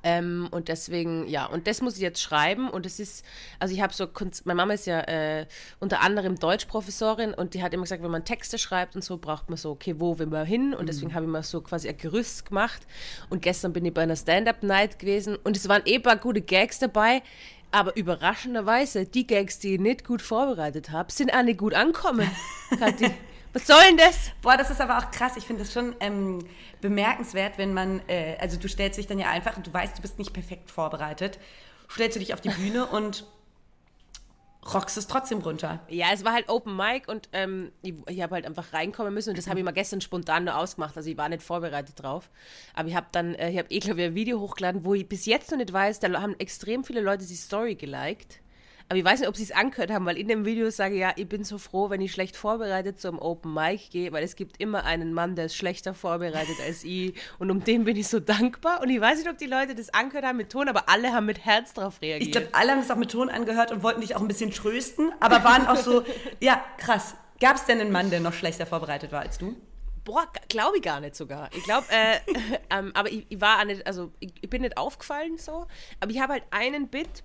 Ähm, 0.03 0.49
und 0.51 0.69
deswegen, 0.69 1.27
ja, 1.29 1.47
und 1.47 1.67
das 1.67 1.81
muss 1.81 1.97
ich 1.97 2.03
jetzt 2.03 2.21
schreiben. 2.21 2.69
Und 2.69 2.87
es 2.87 2.99
ist, 2.99 3.25
also 3.59 3.75
ich 3.75 3.81
habe 3.81 3.93
so, 3.95 4.09
meine 4.45 4.57
Mama 4.57 4.75
ist 4.75 4.87
ja 4.87 5.01
äh, 5.01 5.47
unter 5.81 6.01
anderem 6.01 6.39
Deutschprofessorin 6.39 7.35
und 7.35 7.55
die 7.55 7.63
hat 7.63 7.73
immer 7.75 7.85
gesagt, 7.85 8.03
wenn 8.03 8.11
man 8.11 8.25
Texte 8.25 8.59
schreibt 8.59 8.97
und 8.97 9.03
so, 9.03 9.19
braucht 9.19 9.49
man 9.49 9.57
so, 9.57 9.71
okay, 9.71 9.95
wo 9.99 10.19
will 10.19 10.27
man 10.27 10.47
hin? 10.47 10.75
Und 10.75 10.89
deswegen 10.89 11.15
habe 11.15 11.27
ich 11.27 11.31
mal 11.31 11.43
so 11.43 11.61
quasi 11.61 11.89
ein 11.89 11.97
Gerüst 11.97 12.47
gemacht. 12.47 12.87
Und 13.31 13.43
gestern 13.43 13.73
bin 13.73 13.85
ich 13.85 13.95
bei 13.95 14.03
einer 14.03 14.17
Stand-Up-Night 14.17 14.99
gewesen 14.99 15.37
und 15.45 15.57
es 15.57 15.69
waren 15.69 15.83
eh 15.85 15.97
ein 15.97 16.03
paar 16.03 16.17
gute 16.17 16.41
Gags 16.41 16.79
dabei. 16.79 17.23
Aber 17.75 17.97
überraschenderweise, 17.97 19.07
die 19.07 19.27
Gags, 19.27 19.59
die 19.59 19.75
ich 19.75 19.81
nicht 19.81 20.05
gut 20.05 20.21
vorbereitet 20.21 20.91
habe, 20.91 21.11
sind 21.11 21.33
auch 21.33 21.43
nicht 21.43 21.59
gut 21.59 21.73
ankommen. 21.73 22.31
Kathi. 22.79 23.11
Was 23.53 23.67
soll 23.67 23.83
denn 23.89 23.99
das? 23.99 24.31
Boah, 24.41 24.57
das 24.57 24.71
ist 24.71 24.81
aber 24.81 24.99
auch 24.99 25.11
krass. 25.11 25.37
Ich 25.37 25.45
finde 25.45 25.63
das 25.63 25.73
schon 25.73 25.95
ähm, 26.01 26.39
bemerkenswert, 26.81 27.59
wenn 27.59 27.75
man, 27.75 28.01
äh, 28.09 28.37
also 28.41 28.59
du 28.59 28.69
stellst 28.69 28.99
dich 28.99 29.07
dann 29.07 29.19
ja 29.19 29.29
einfach 29.29 29.57
und 29.57 29.67
du 29.67 29.73
weißt, 29.73 29.99
du 29.99 30.03
bist 30.03 30.19
nicht 30.19 30.33
perfekt 30.33 30.71
vorbereitet, 30.71 31.39
stellst 31.91 32.17
du 32.17 32.21
dich 32.21 32.33
auf 32.33 32.41
die 32.41 32.49
Bühne 32.49 32.87
und 32.91 33.27
rockst 34.73 34.97
es 34.97 35.07
trotzdem 35.07 35.39
runter. 35.39 35.81
Ja, 35.89 36.07
es 36.13 36.25
war 36.25 36.33
halt 36.33 36.49
Open 36.49 36.77
Mic 36.77 37.09
und 37.09 37.29
ähm, 37.33 37.73
ich, 37.83 37.95
ich 38.09 38.23
habe 38.23 38.37
halt 38.37 38.47
einfach 38.47 38.73
reinkommen 38.73 39.13
müssen 39.13 39.31
und 39.31 39.39
das 39.39 39.49
habe 39.49 39.59
ich 39.59 39.65
mal 39.65 39.73
gestern 39.73 40.01
spontan 40.01 40.45
nur 40.45 40.57
ausgemacht. 40.57 40.97
Also 40.97 41.11
ich 41.11 41.17
war 41.17 41.29
nicht 41.29 41.43
vorbereitet 41.43 42.01
drauf. 42.01 42.31
Aber 42.75 42.89
ich 42.89 42.95
habe 42.95 43.09
dann, 43.13 43.35
äh, 43.35 43.51
ich 43.51 43.59
habe 43.59 43.69
eh, 43.71 43.81
glaube 43.81 44.01
ich, 44.01 44.07
ein 44.07 44.15
Video 44.15 44.41
hochgeladen, 44.41 44.85
wo 44.85 44.95
ich 44.95 45.09
bis 45.09 45.27
jetzt 45.27 45.51
noch 45.51 45.59
nicht 45.59 45.73
weiß, 45.73 46.01
da 46.01 46.21
haben 46.21 46.39
extrem 46.39 46.85
viele 46.85 47.01
Leute 47.01 47.27
die 47.27 47.35
Story 47.35 47.75
geliked. 47.75 48.42
Aber 48.93 48.99
ich 48.99 49.07
weiß 49.07 49.21
nicht, 49.21 49.29
ob 49.31 49.39
sie 49.39 49.45
es 49.45 49.53
angehört 49.53 49.91
haben, 49.91 50.05
weil 50.05 50.19
in 50.19 50.29
dem 50.29 50.45
Video 50.45 50.69
sage 50.69 50.97
ich 50.97 51.01
ja, 51.01 51.15
ich 51.17 51.27
bin 51.27 51.45
so 51.45 51.57
froh, 51.57 51.89
wenn 51.89 52.03
ich 52.03 52.13
schlecht 52.13 52.37
vorbereitet 52.37 53.01
zum 53.01 53.19
Open 53.19 53.55
Mic 53.55 53.89
gehe, 53.89 54.13
weil 54.13 54.23
es 54.23 54.37
gibt 54.37 54.61
immer 54.61 54.85
einen 54.85 55.15
Mann, 55.15 55.35
der 55.35 55.47
ist 55.47 55.57
schlechter 55.57 55.95
vorbereitet 55.95 56.57
als 56.63 56.85
ich 56.85 57.15
und 57.39 57.51
um 57.51 57.65
den 57.65 57.85
bin 57.85 57.97
ich 57.97 58.09
so 58.09 58.21
dankbar. 58.21 58.83
Und 58.83 58.91
ich 58.91 59.01
weiß 59.01 59.17
nicht, 59.17 59.31
ob 59.31 59.39
die 59.39 59.47
Leute 59.47 59.75
das 59.75 59.95
angehört 59.95 60.27
haben 60.27 60.37
mit 60.37 60.53
Ton, 60.53 60.69
aber 60.69 60.91
alle 60.91 61.15
haben 61.15 61.25
mit 61.25 61.43
Herz 61.43 61.73
darauf 61.73 62.03
reagiert. 62.03 62.27
Ich 62.27 62.33
glaube, 62.33 62.49
alle 62.53 62.73
haben 62.73 62.81
es 62.81 62.91
auch 62.91 62.97
mit 62.97 63.11
Ton 63.11 63.31
angehört 63.31 63.73
und 63.73 63.83
wollten 63.83 64.03
dich 64.03 64.15
auch 64.15 64.21
ein 64.21 64.29
bisschen 64.29 64.51
trösten, 64.51 65.11
aber 65.21 65.43
waren 65.43 65.67
auch 65.69 65.77
so, 65.77 66.05
ja, 66.41 66.63
krass. 66.77 67.15
Gab 67.41 67.57
es 67.57 67.65
denn 67.65 67.81
einen 67.81 67.93
Mann, 67.93 68.11
der 68.11 68.21
noch 68.21 68.35
schlechter 68.35 68.67
vorbereitet 68.67 69.11
war 69.11 69.21
als 69.21 69.39
du? 69.39 69.57
Boah, 70.05 70.27
glaube 70.51 70.77
ich 70.77 70.83
gar 70.83 71.01
nicht 71.01 71.17
sogar. 71.17 71.49
Ich 71.57 71.65
glaube, 71.65 71.87
äh, 71.89 72.19
ähm, 72.71 72.91
aber 72.93 73.11
ich, 73.11 73.25
ich, 73.31 73.41
war 73.41 73.65
nicht, 73.65 73.87
also 73.87 74.13
ich, 74.21 74.35
ich 74.39 74.51
bin 74.51 74.61
nicht 74.61 74.77
aufgefallen 74.77 75.39
so, 75.39 75.67
aber 75.99 76.11
ich 76.11 76.21
habe 76.21 76.35
halt 76.35 76.45
einen 76.51 76.89
Bit, 76.89 77.25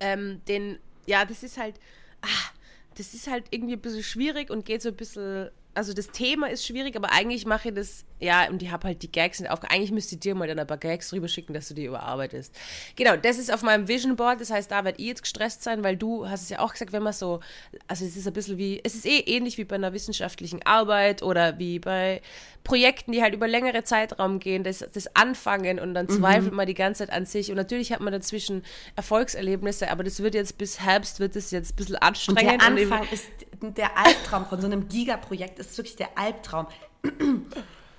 ähm, 0.00 0.40
den, 0.48 0.78
ja, 1.06 1.24
das 1.24 1.42
ist 1.42 1.56
halt, 1.56 1.78
ah, 2.22 2.50
das 2.96 3.14
ist 3.14 3.26
halt 3.26 3.46
irgendwie 3.50 3.74
ein 3.74 3.80
bisschen 3.80 4.02
schwierig 4.02 4.50
und 4.50 4.64
geht 4.64 4.82
so 4.82 4.90
ein 4.90 4.96
bisschen, 4.96 5.50
also 5.74 5.92
das 5.92 6.08
Thema 6.10 6.48
ist 6.50 6.66
schwierig, 6.66 6.96
aber 6.96 7.12
eigentlich 7.12 7.46
mache 7.46 7.68
ich 7.68 7.74
das, 7.74 8.04
ja, 8.20 8.48
und 8.48 8.62
ich 8.62 8.70
habe 8.70 8.86
halt 8.88 9.02
die 9.02 9.10
Gags 9.10 9.40
nicht 9.40 9.50
auf, 9.50 9.62
eigentlich 9.64 9.90
müsste 9.92 10.14
ich 10.14 10.20
dir 10.20 10.34
mal 10.34 10.46
dann 10.48 10.58
ein 10.58 10.66
paar 10.66 10.78
Gags 10.78 11.12
rüber 11.12 11.28
schicken, 11.28 11.52
dass 11.54 11.68
du 11.68 11.74
die 11.74 11.84
überarbeitest. 11.84 12.54
Genau, 12.96 13.16
das 13.16 13.38
ist 13.38 13.52
auf 13.52 13.62
meinem 13.62 13.88
Vision 13.88 14.16
Board, 14.16 14.40
das 14.40 14.50
heißt, 14.50 14.70
da 14.70 14.84
werde 14.84 15.00
ich 15.00 15.06
jetzt 15.08 15.22
gestresst 15.22 15.62
sein, 15.62 15.82
weil 15.84 15.96
du 15.96 16.28
hast 16.28 16.42
es 16.42 16.48
ja 16.50 16.60
auch 16.60 16.72
gesagt, 16.72 16.92
wenn 16.92 17.02
man 17.02 17.12
so, 17.12 17.40
also 17.88 18.04
es 18.04 18.16
ist 18.16 18.26
ein 18.26 18.32
bisschen 18.32 18.56
wie, 18.58 18.80
es 18.84 18.94
ist 18.94 19.06
eh 19.06 19.18
ähnlich 19.20 19.58
wie 19.58 19.64
bei 19.64 19.74
einer 19.76 19.92
wissenschaftlichen 19.92 20.62
Arbeit 20.64 21.22
oder 21.22 21.58
wie 21.58 21.78
bei 21.78 22.22
Projekten, 22.62 23.12
die 23.12 23.20
halt 23.22 23.34
über 23.34 23.46
längere 23.46 23.84
Zeitraum 23.84 24.38
gehen, 24.38 24.64
das, 24.64 24.78
das 24.92 25.14
Anfangen 25.14 25.78
und 25.78 25.92
dann 25.92 26.08
zweifelt 26.08 26.54
man 26.54 26.66
die 26.66 26.72
ganze 26.74 27.06
Zeit 27.06 27.14
an 27.14 27.26
sich 27.26 27.50
und 27.50 27.56
natürlich 27.56 27.92
hat 27.92 28.00
man 28.00 28.12
dazwischen 28.12 28.62
Erfolgserlebnisse, 28.96 29.90
aber 29.90 30.02
das 30.02 30.20
wird 30.22 30.34
jetzt 30.34 30.58
bis 30.58 30.80
Herbst, 30.80 31.20
wird 31.20 31.36
es 31.36 31.50
jetzt 31.50 31.72
ein 31.72 31.76
bisschen 31.76 31.94
Und 31.96 32.02
anstrengend. 32.02 32.62
der 32.62 32.68
und 32.70 32.76
ich- 32.78 32.90
Anfang 32.90 33.08
ist 33.12 33.26
der 33.60 33.96
Albtraum 33.96 34.46
von 34.46 34.60
so 34.60 34.66
einem 34.66 34.88
Gigaprojekt, 34.88 35.58
ist 35.58 35.63
wirklich 35.76 35.96
der 35.96 36.16
Albtraum. 36.16 36.66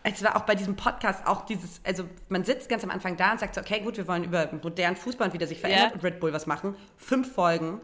Es 0.07 0.23
war 0.23 0.35
auch 0.35 0.41
bei 0.41 0.53
diesem 0.53 0.75
Podcast 0.75 1.25
auch 1.25 1.47
dieses, 1.47 1.81
also 1.83 2.03
man 2.29 2.43
sitzt 2.43 2.69
ganz 2.69 2.83
am 2.83 2.91
Anfang 2.91 3.17
da 3.17 3.31
und 3.31 3.39
sagt 3.39 3.55
so, 3.55 3.61
okay, 3.61 3.79
gut, 3.79 3.97
wir 3.97 4.07
wollen 4.07 4.23
über 4.23 4.47
modernen 4.61 4.95
Fußball 4.95 5.29
und 5.29 5.33
wie 5.33 5.39
der 5.39 5.47
sich 5.47 5.59
verändert 5.59 5.89
Ja. 5.89 5.93
und 5.95 6.03
Red 6.03 6.19
Bull 6.19 6.31
was 6.31 6.45
machen. 6.45 6.75
Fünf 6.95 7.33
Folgen 7.33 7.81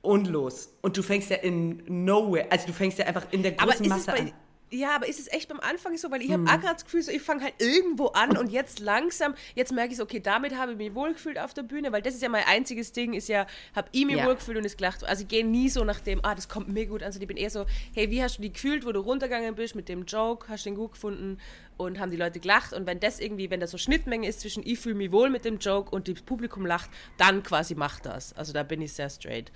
und 0.00 0.28
los. 0.28 0.68
Und 0.80 0.96
du 0.96 1.02
fängst 1.02 1.28
ja 1.28 1.38
in 1.38 1.82
nowhere, 1.88 2.46
also 2.52 2.68
du 2.68 2.72
fängst 2.72 2.98
ja 3.00 3.06
einfach 3.06 3.26
in 3.32 3.42
der 3.42 3.50
großen 3.52 3.84
ist 3.84 3.88
Masse 3.88 4.12
bei, 4.12 4.20
an. 4.20 4.32
Ja, 4.72 4.94
aber 4.94 5.08
ist 5.08 5.18
es 5.18 5.26
echt 5.32 5.48
beim 5.48 5.58
Anfang 5.60 5.96
so, 5.96 6.10
weil 6.10 6.22
ich 6.22 6.30
Hm. 6.30 6.46
habe 6.48 6.56
auch 6.58 6.60
gerade 6.62 6.74
das 6.74 6.84
Gefühl, 6.84 7.02
so, 7.02 7.10
ich 7.10 7.22
fange 7.22 7.42
halt 7.42 7.54
irgendwo 7.58 8.06
an 8.08 8.36
und 8.36 8.50
jetzt 8.52 8.78
langsam, 8.78 9.34
jetzt 9.54 9.72
merke 9.72 9.90
ich 9.92 9.96
so, 9.96 10.04
okay, 10.04 10.20
damit 10.20 10.56
habe 10.56 10.72
ich 10.72 10.78
mich 10.78 10.94
wohlgefühlt 10.94 11.38
auf 11.38 11.54
der 11.54 11.62
Bühne, 11.64 11.90
weil 11.92 12.02
das 12.02 12.14
ist 12.14 12.22
ja 12.22 12.28
mein 12.28 12.44
einziges 12.46 12.92
Ding, 12.92 13.12
ist 13.14 13.28
ja, 13.28 13.46
habe 13.74 13.88
ich 13.92 14.06
mich 14.06 14.16
Ja. 14.16 14.26
wohlgefühlt 14.26 14.56
und 14.58 14.64
ist 14.64 14.78
gelacht. 14.78 15.02
Also 15.04 15.22
ich 15.22 15.28
gehe 15.28 15.44
nie 15.44 15.68
so 15.68 15.82
nach 15.84 16.00
dem, 16.00 16.20
ah, 16.24 16.34
das 16.34 16.48
kommt 16.48 16.68
mir 16.68 16.86
gut 16.86 17.02
an, 17.02 17.10
sondern 17.12 17.22
ich 17.22 17.28
bin 17.28 17.36
eher 17.36 17.50
so, 17.50 17.66
hey, 17.94 18.10
wie 18.10 18.22
hast 18.22 18.38
du 18.38 18.42
dich 18.42 18.52
gefühlt, 18.52 18.86
wo 18.86 18.92
du 18.92 19.00
runtergegangen 19.00 19.54
bist 19.54 19.74
mit 19.74 19.88
dem 19.88 20.04
Joke, 20.04 20.48
hast 20.48 20.64
du 20.66 20.70
den 20.70 20.76
gut 20.76 20.92
gefunden 20.92 21.38
und 21.76 21.98
haben 21.98 22.10
die 22.10 22.16
Leute 22.16 22.38
gelacht 22.40 22.72
und 22.72 22.86
wenn 22.86 23.00
das 23.00 23.18
irgendwie, 23.20 23.50
wenn 23.50 23.58
da 23.60 23.66
so 23.66 23.78
Schnittmenge 23.78 24.28
ist 24.28 24.40
zwischen 24.40 24.62
ich 24.64 24.78
fühle 24.78 24.94
mich 24.94 25.10
wohl 25.10 25.30
mit 25.30 25.44
dem 25.44 25.58
Joke 25.58 25.90
und 25.90 26.06
das 26.08 26.20
Publikum 26.22 26.64
lacht, 26.66 26.90
dann 27.16 27.42
quasi 27.42 27.74
macht 27.74 28.06
das. 28.06 28.34
Also 28.34 28.52
da 28.52 28.62
bin 28.62 28.82
ich 28.82 28.92
sehr 28.92 29.10
straight. 29.10 29.50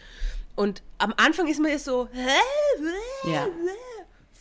Und 0.57 0.83
am 0.99 1.13
Anfang 1.17 1.49
ist 1.49 1.61
man 1.61 1.71
ja 1.71 1.79
so, 1.79 2.09
hä? 2.13 3.31
Ja. 3.31 3.47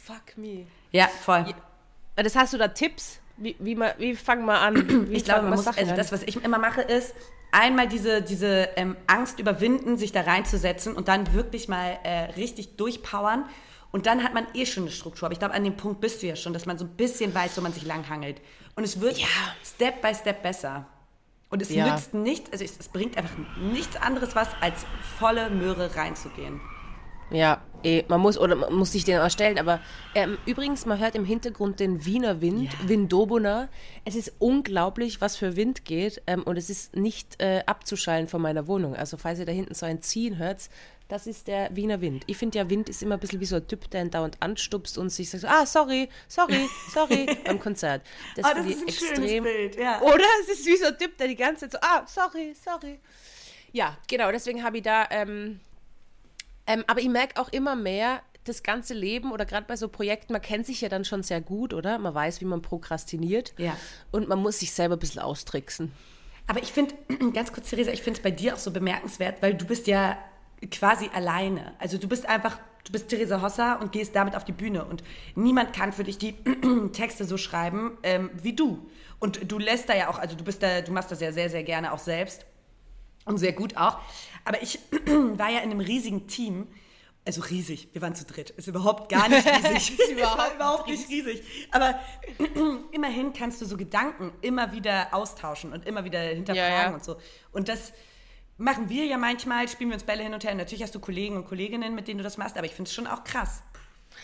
Fuck 0.06 0.38
me. 0.38 0.66
Ja, 0.92 1.08
voll. 1.08 1.46
Das 2.18 2.36
hast 2.36 2.52
du 2.54 2.58
da 2.58 2.68
Tipps? 2.68 3.20
Wie, 3.38 3.56
wie, 3.60 3.80
wie 3.98 4.16
fangen 4.16 4.46
wir 4.46 4.60
an? 4.60 5.10
Wie 5.10 5.14
Ich 5.16 5.24
glaube, 5.24 5.44
man 5.44 5.56
muss, 5.56 5.66
also 5.66 5.96
das, 5.96 6.12
was 6.12 6.24
ich 6.24 6.44
immer 6.44 6.58
mache, 6.58 6.82
ist 6.82 7.16
einmal 7.52 7.88
diese, 7.88 8.22
diese 8.22 8.70
ähm, 8.76 8.98
Angst 9.08 9.40
überwinden, 9.40 9.98
sich 9.98 10.12
da 10.12 10.22
reinzusetzen 10.22 10.94
und 10.94 11.08
dann 11.08 11.34
wirklich 11.34 11.70
mal 11.70 11.98
äh, 12.04 12.32
richtig 12.34 12.76
durchpowern. 12.76 13.46
Und 13.92 14.06
dann 14.06 14.24
hat 14.24 14.34
man 14.34 14.46
eh 14.54 14.66
schon 14.66 14.84
eine 14.84 14.92
Struktur. 14.92 15.28
Aber 15.28 15.34
ich 15.34 15.40
glaube, 15.40 15.54
an 15.54 15.64
dem 15.64 15.78
Punkt 15.78 16.02
bist 16.02 16.22
du 16.22 16.28
ja 16.28 16.36
schon, 16.36 16.52
dass 16.52 16.66
man 16.66 16.78
so 16.78 16.84
ein 16.86 16.92
bisschen 16.98 17.34
weiß, 17.34 17.56
wo 17.58 17.62
man 17.62 17.72
sich 17.72 17.86
langhangelt. 17.86 18.42
Und 18.76 18.84
es 18.84 19.00
wird 19.00 19.18
Ja. 19.20 19.28
Step 19.64 20.02
by 20.02 20.14
Step 20.14 20.44
besser. 20.44 20.86
Und 21.50 21.62
es 21.62 21.70
Ja. 21.70 21.92
nützt 21.92 22.14
nicht, 22.14 22.52
also 22.52 22.66
es, 22.66 22.78
es 22.78 22.90
bringt 22.90 23.16
einfach 23.18 23.38
nichts 23.58 23.96
anderes 23.96 24.36
was, 24.36 24.50
als 24.60 24.86
volle 25.20 25.50
Möhre 25.50 25.96
reinzugehen. 25.96 26.60
Ja, 27.34 27.64
eh, 27.84 28.04
man 28.08 28.22
muss 28.22 28.38
oder 28.38 28.56
man 28.56 28.74
muss 28.74 28.92
sich 28.92 29.06
den 29.06 29.16
erstellen, 29.16 29.58
aber 29.58 29.80
ähm, 30.14 30.38
übrigens, 30.46 30.86
man 30.86 31.00
hört 31.00 31.16
im 31.16 31.26
Hintergrund 31.26 31.80
den 31.80 32.06
Wiener 32.06 32.42
Wind, 32.42 32.70
Windobona. 32.88 33.70
Es 34.06 34.16
ist 34.16 34.34
unglaublich, 34.38 35.20
was 35.20 35.36
für 35.36 35.56
Wind 35.56 35.84
geht 35.84 36.22
ähm, 36.28 36.44
und 36.44 36.58
es 36.58 36.70
ist 36.70 36.96
nicht 36.96 37.42
äh, 37.42 37.64
abzuschallen 37.66 38.28
von 38.28 38.42
meiner 38.42 38.68
Wohnung. 38.68 38.96
Also 38.96 39.18
falls 39.18 39.40
ihr 39.40 39.46
da 39.46 39.52
hinten 39.52 39.74
so 39.74 39.88
ein 39.88 40.02
Ziehen 40.04 40.38
hört, 40.38 40.70
das 41.08 41.26
ist 41.26 41.48
der 41.48 41.76
Wiener 41.76 42.02
Wind. 42.02 42.24
Ich 42.28 42.38
finde 42.38 42.60
ja, 42.60 42.70
Wind 42.70 42.88
ist 42.88 43.02
immer 43.02 43.16
ein 43.16 43.20
bisschen 43.20 43.40
wie 43.40 43.46
so 43.46 43.56
ein 43.56 43.68
Typ, 43.68 43.90
der 43.90 44.04
ihn 44.04 44.12
dauernd 44.12 44.38
anstupst 44.40 44.98
und 45.00 45.10
sich 45.10 45.30
sagt, 45.30 45.46
ah, 45.46 45.66
sorry, 45.66 46.10
sorry, 46.28 46.70
sorry, 46.92 47.26
beim 47.46 47.60
Konzert. 47.60 48.04
Das 48.36 48.48
finde 48.48 48.70
das 48.70 48.78
ist 48.78 48.82
ein 48.82 48.94
schönes 48.94 49.20
extrem. 49.20 49.44
Bild, 49.44 49.76
ja. 49.76 50.02
Oder? 50.02 50.24
Es 50.42 50.60
ist 50.60 50.66
wie 50.68 50.78
so 50.78 50.86
ein 50.86 50.98
Typ, 50.98 51.18
der 51.18 51.28
die 51.28 51.36
ganze 51.36 51.68
Zeit 51.68 51.72
so, 51.74 51.78
ah, 51.82 52.06
sorry, 52.08 52.56
sorry. 52.56 53.00
Ja, 53.72 53.98
genau, 54.08 54.32
deswegen 54.32 54.64
habe 54.64 54.78
ich 54.78 54.84
da... 54.84 55.08
Ähm, 55.10 55.60
ähm, 56.68 56.84
aber 56.88 57.02
ich 57.02 57.10
merke 57.10 57.40
auch 57.42 57.50
immer 57.50 57.76
mehr, 57.76 58.22
das 58.46 58.64
ganze 58.64 58.94
Leben 58.94 59.32
oder 59.32 59.46
gerade 59.46 59.66
bei 59.68 59.76
so 59.76 59.88
Projekten, 59.88 60.34
man 60.34 60.42
kennt 60.42 60.66
sich 60.66 60.82
ja 60.82 60.90
dann 60.90 61.06
schon 61.06 61.24
sehr 61.24 61.42
gut, 61.42 61.74
oder? 61.74 61.98
Man 61.98 62.14
weiß, 62.14 62.42
wie 62.42 62.46
man 62.46 62.62
prokrastiniert. 62.62 63.54
Ja. 63.58 63.78
Und 64.12 64.28
man 64.28 64.40
muss 64.40 64.60
sich 64.60 64.74
selber 64.74 64.96
ein 64.96 65.00
bisschen 65.00 65.22
austricksen. 65.22 65.94
Aber 66.48 66.62
ich 66.62 66.72
finde, 66.74 66.96
ganz 67.34 67.54
kurz, 67.54 67.70
Theresa, 67.70 67.92
ich 67.92 68.02
finde 68.02 68.20
es 68.20 68.24
bei 68.24 68.32
dir 68.32 68.54
auch 68.54 68.60
so 68.60 68.72
bemerkenswert, 68.72 69.42
weil 69.42 69.54
du 69.54 69.66
bist 69.66 69.88
ja 69.88 70.18
quasi 70.72 71.10
alleine. 71.14 71.74
Also 71.80 71.98
du 71.98 72.08
bist 72.08 72.26
einfach, 72.26 72.60
du 72.84 72.92
bist 72.92 73.08
Theresa 73.08 73.42
Hossa 73.42 73.76
und 73.76 73.92
gehst 73.92 74.16
damit 74.16 74.36
auf 74.36 74.44
die 74.44 74.52
Bühne 74.52 74.86
und 74.86 75.04
niemand 75.36 75.74
kann 75.74 75.94
für 75.94 76.04
dich 76.04 76.18
die 76.18 76.36
Texte 76.94 77.26
so 77.26 77.38
schreiben 77.38 77.98
ähm, 78.04 78.30
wie 78.42 78.54
du. 78.54 78.86
Und 79.20 79.50
du 79.50 79.58
lässt 79.58 79.88
da 79.88 79.96
ja 79.96 80.10
auch, 80.10 80.20
also 80.20 80.36
du 80.36 80.44
bist 80.44 80.62
da, 80.62 80.82
du 80.82 80.92
machst 80.92 81.12
das 81.12 81.22
ja 81.22 81.32
sehr, 81.32 81.50
sehr 81.50 81.64
gerne 81.64 81.94
auch 81.94 82.00
selbst 82.00 82.46
und 83.26 83.38
sehr 83.38 83.54
gut 83.54 83.78
auch. 83.78 83.98
Aber 84.46 84.62
ich 84.62 84.80
war 85.06 85.50
ja 85.50 85.60
in 85.60 85.72
einem 85.72 85.80
riesigen 85.80 86.28
Team. 86.28 86.68
Also 87.26 87.40
riesig, 87.42 87.88
wir 87.94 88.02
waren 88.02 88.16
zu 88.16 88.26
dritt. 88.26 88.50
Ist 88.50 88.68
überhaupt 88.68 89.10
gar 89.10 89.30
nicht 89.30 89.48
riesig. 89.66 89.98
ist 89.98 90.12
überhaupt 90.12 90.56
überhaupt 90.56 90.88
nicht 90.90 91.08
riesig. 91.10 91.42
Aber 91.72 91.98
immerhin 92.92 93.32
kannst 93.32 93.62
du 93.62 93.66
so 93.66 93.78
Gedanken 93.78 94.34
immer 94.42 94.74
wieder 94.74 95.08
austauschen 95.14 95.72
und 95.72 95.86
immer 95.86 96.04
wieder 96.04 96.20
hinterfragen 96.20 96.74
Ja, 96.74 96.84
ja. 96.90 96.94
und 96.94 97.04
so. 97.04 97.16
Und 97.54 97.70
das 97.70 97.94
machen 98.58 98.90
wir 98.90 99.06
ja 99.06 99.18
manchmal, 99.18 99.70
spielen 99.70 99.90
wir 99.90 99.96
uns 99.96 100.04
Bälle 100.04 100.24
hin 100.24 100.34
und 100.34 100.44
her. 100.44 100.54
Natürlich 100.54 100.84
hast 100.84 100.96
du 100.96 101.00
Kollegen 101.00 101.38
und 101.38 101.46
Kolleginnen, 101.46 101.96
mit 101.96 102.10
denen 102.10 102.18
du 102.18 102.24
das 102.24 102.38
machst, 102.38 102.58
aber 102.58 102.66
ich 102.66 102.74
finde 102.74 102.90
es 102.90 102.94
schon 102.94 103.08
auch 103.08 103.24
krass. 103.24 103.64